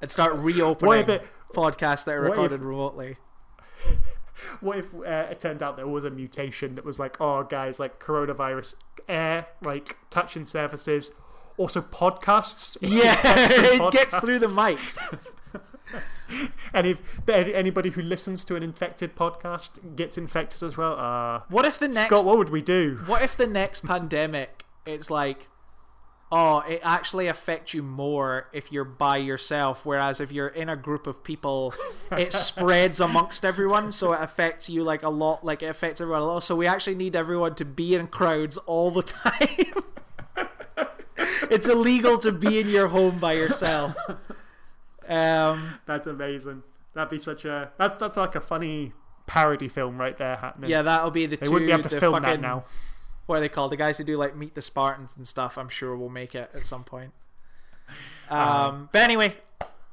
and 0.00 0.10
start 0.10 0.34
reopening 0.36 1.10
it- 1.10 1.28
podcasts 1.52 2.04
that 2.04 2.14
are 2.14 2.22
what 2.22 2.30
if- 2.30 2.36
recorded 2.36 2.60
remotely. 2.62 3.16
what 4.60 4.78
if 4.78 4.94
uh, 4.94 5.26
it 5.30 5.40
turned 5.40 5.62
out 5.62 5.76
there 5.76 5.86
was 5.86 6.04
a 6.04 6.10
mutation 6.10 6.74
that 6.76 6.84
was 6.84 6.98
like, 6.98 7.20
oh, 7.20 7.42
guys, 7.42 7.78
like 7.78 7.98
coronavirus, 7.98 8.74
air, 9.08 9.46
like 9.62 9.96
touching 10.10 10.44
surfaces, 10.44 11.12
also 11.56 11.80
podcasts. 11.80 12.76
Yeah, 12.82 13.20
it 13.24 13.92
gets 13.92 14.16
through 14.18 14.38
the 14.38 14.46
mics. 14.46 14.98
And 16.74 16.86
if 16.86 17.28
anybody 17.28 17.90
who 17.90 18.02
listens 18.02 18.44
to 18.44 18.56
an 18.56 18.62
infected 18.62 19.16
podcast 19.16 19.96
gets 19.96 20.18
infected 20.18 20.62
as 20.62 20.76
well, 20.76 20.98
uh, 20.98 21.40
What 21.48 21.64
if 21.64 21.78
the 21.78 21.88
next 21.88 22.06
Scott, 22.06 22.24
what 22.24 22.36
would 22.36 22.50
we 22.50 22.60
do? 22.60 23.00
What 23.06 23.22
if 23.22 23.36
the 23.36 23.46
next 23.46 23.86
pandemic 23.86 24.66
it's 24.88 25.10
like 25.10 25.48
oh, 26.30 26.60
it 26.60 26.80
actually 26.82 27.26
affects 27.26 27.72
you 27.72 27.82
more 27.82 28.48
if 28.52 28.70
you're 28.70 28.84
by 28.84 29.16
yourself 29.16 29.86
whereas 29.86 30.20
if 30.20 30.30
you're 30.30 30.48
in 30.48 30.68
a 30.68 30.76
group 30.76 31.06
of 31.06 31.24
people 31.24 31.74
it 32.12 32.32
spreads 32.48 33.00
amongst 33.00 33.44
everyone 33.44 33.90
so 33.90 34.12
it 34.12 34.20
affects 34.20 34.68
you 34.68 34.82
like 34.82 35.02
a 35.02 35.08
lot 35.08 35.44
like 35.44 35.62
it 35.62 35.66
affects 35.66 36.00
everyone 36.00 36.22
a 36.22 36.26
lot. 36.26 36.44
So 36.44 36.54
we 36.56 36.66
actually 36.66 36.96
need 36.96 37.16
everyone 37.16 37.54
to 37.56 37.64
be 37.64 37.94
in 37.94 38.08
crowds 38.08 38.56
all 38.58 38.90
the 38.90 39.02
time. 39.02 39.74
it's 41.50 41.68
illegal 41.68 42.18
to 42.18 42.32
be 42.32 42.60
in 42.60 42.68
your 42.68 42.88
home 42.88 43.18
by 43.18 43.34
yourself. 43.34 43.96
Um 45.08 45.78
That's 45.86 46.06
amazing. 46.06 46.62
That'd 46.94 47.10
be 47.10 47.18
such 47.18 47.44
a 47.44 47.72
that's 47.78 47.96
that's 47.96 48.16
like 48.16 48.34
a 48.34 48.40
funny 48.40 48.92
parody 49.26 49.68
film 49.68 49.98
right 49.98 50.16
there 50.16 50.36
happening. 50.36 50.70
yeah, 50.70 50.82
that'll 50.82 51.10
be 51.10 51.26
the 51.26 51.36
they 51.36 51.46
two 51.46 51.52
wouldn't 51.52 51.68
be 51.68 51.72
able 51.72 51.82
to 51.88 52.00
film 52.00 52.14
fucking, 52.14 52.28
that 52.28 52.40
now. 52.40 52.64
What 53.28 53.36
are 53.36 53.40
they 53.40 53.48
called? 53.48 53.70
The 53.70 53.76
guys 53.76 53.98
who 53.98 54.04
do 54.04 54.16
like 54.16 54.34
Meet 54.34 54.56
the 54.56 54.62
Spartans 54.62 55.14
and 55.16 55.28
stuff. 55.28 55.56
I'm 55.56 55.68
sure 55.68 55.96
will 55.96 56.08
make 56.08 56.34
it 56.34 56.50
at 56.54 56.66
some 56.66 56.82
point. 56.82 57.12
Um, 58.28 58.90
but 58.92 59.00
anyway, 59.00 59.34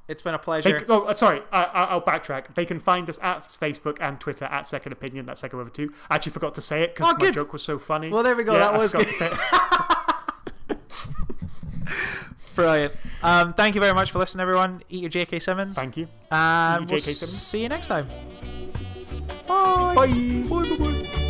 it's 0.09 0.21
been 0.21 0.33
a 0.33 0.37
They, 0.37 0.43
pleasure. 0.43 0.85
oh, 0.89 1.03
uh, 1.05 1.13
sorry, 1.13 1.41
I, 1.53 1.63
I, 1.63 1.83
I'll 1.85 2.01
backtrack. 2.01 2.53
They 2.53 2.65
can 2.65 2.81
find 2.81 3.09
us 3.09 3.17
at 3.21 3.43
Facebook 3.43 3.97
and 4.01 4.19
Twitter 4.19 4.43
at 4.43 4.67
Second 4.67 4.91
Opinion. 4.91 5.25
That's 5.27 5.39
Second 5.39 5.59
Over 5.61 5.69
Two. 5.69 5.93
I 6.09 6.15
actually 6.15 6.33
forgot 6.33 6.53
to 6.55 6.61
say 6.61 6.81
it 6.83 6.93
because 6.95 7.13
Oh, 7.13 7.23
my 7.23 7.31
joke 7.31 7.53
was 7.53 7.63
so 7.63 7.79
funny. 7.79 8.09
Well, 8.09 8.23
there 8.23 8.35
we 8.35 8.43
go. 8.43 8.51
Yeah, 8.53 8.59
That 8.71 8.77
was 8.77 8.91
good. 8.91 9.07
to 9.07 9.13
say 9.13 9.29
it. 9.31 10.77
Brilliant. 12.55 12.93
Um, 13.23 13.53
thank 13.53 13.75
you 13.75 13.81
very 13.81 13.93
much 13.93 14.11
for 14.11 14.19
listening, 14.19 14.41
everyone. 14.41 14.81
Eat 14.89 15.01
your 15.01 15.09
J.K. 15.09 15.39
Simmons, 15.39 15.75
Thank 15.75 15.95
you. 15.97 16.07
and 16.31 16.83
Eat 16.83 16.89
your 16.91 16.95
we'll 16.95 16.99
J.K. 16.99 17.13
Simmons. 17.13 17.41
see 17.41 17.61
you 17.63 17.69
next 17.69 17.87
time. 17.87 18.07
Bye. 19.47 19.93
Bye. 19.95 20.07
Bye. 20.07 20.43
Bye. 20.49 20.77
bye. 20.77 21.24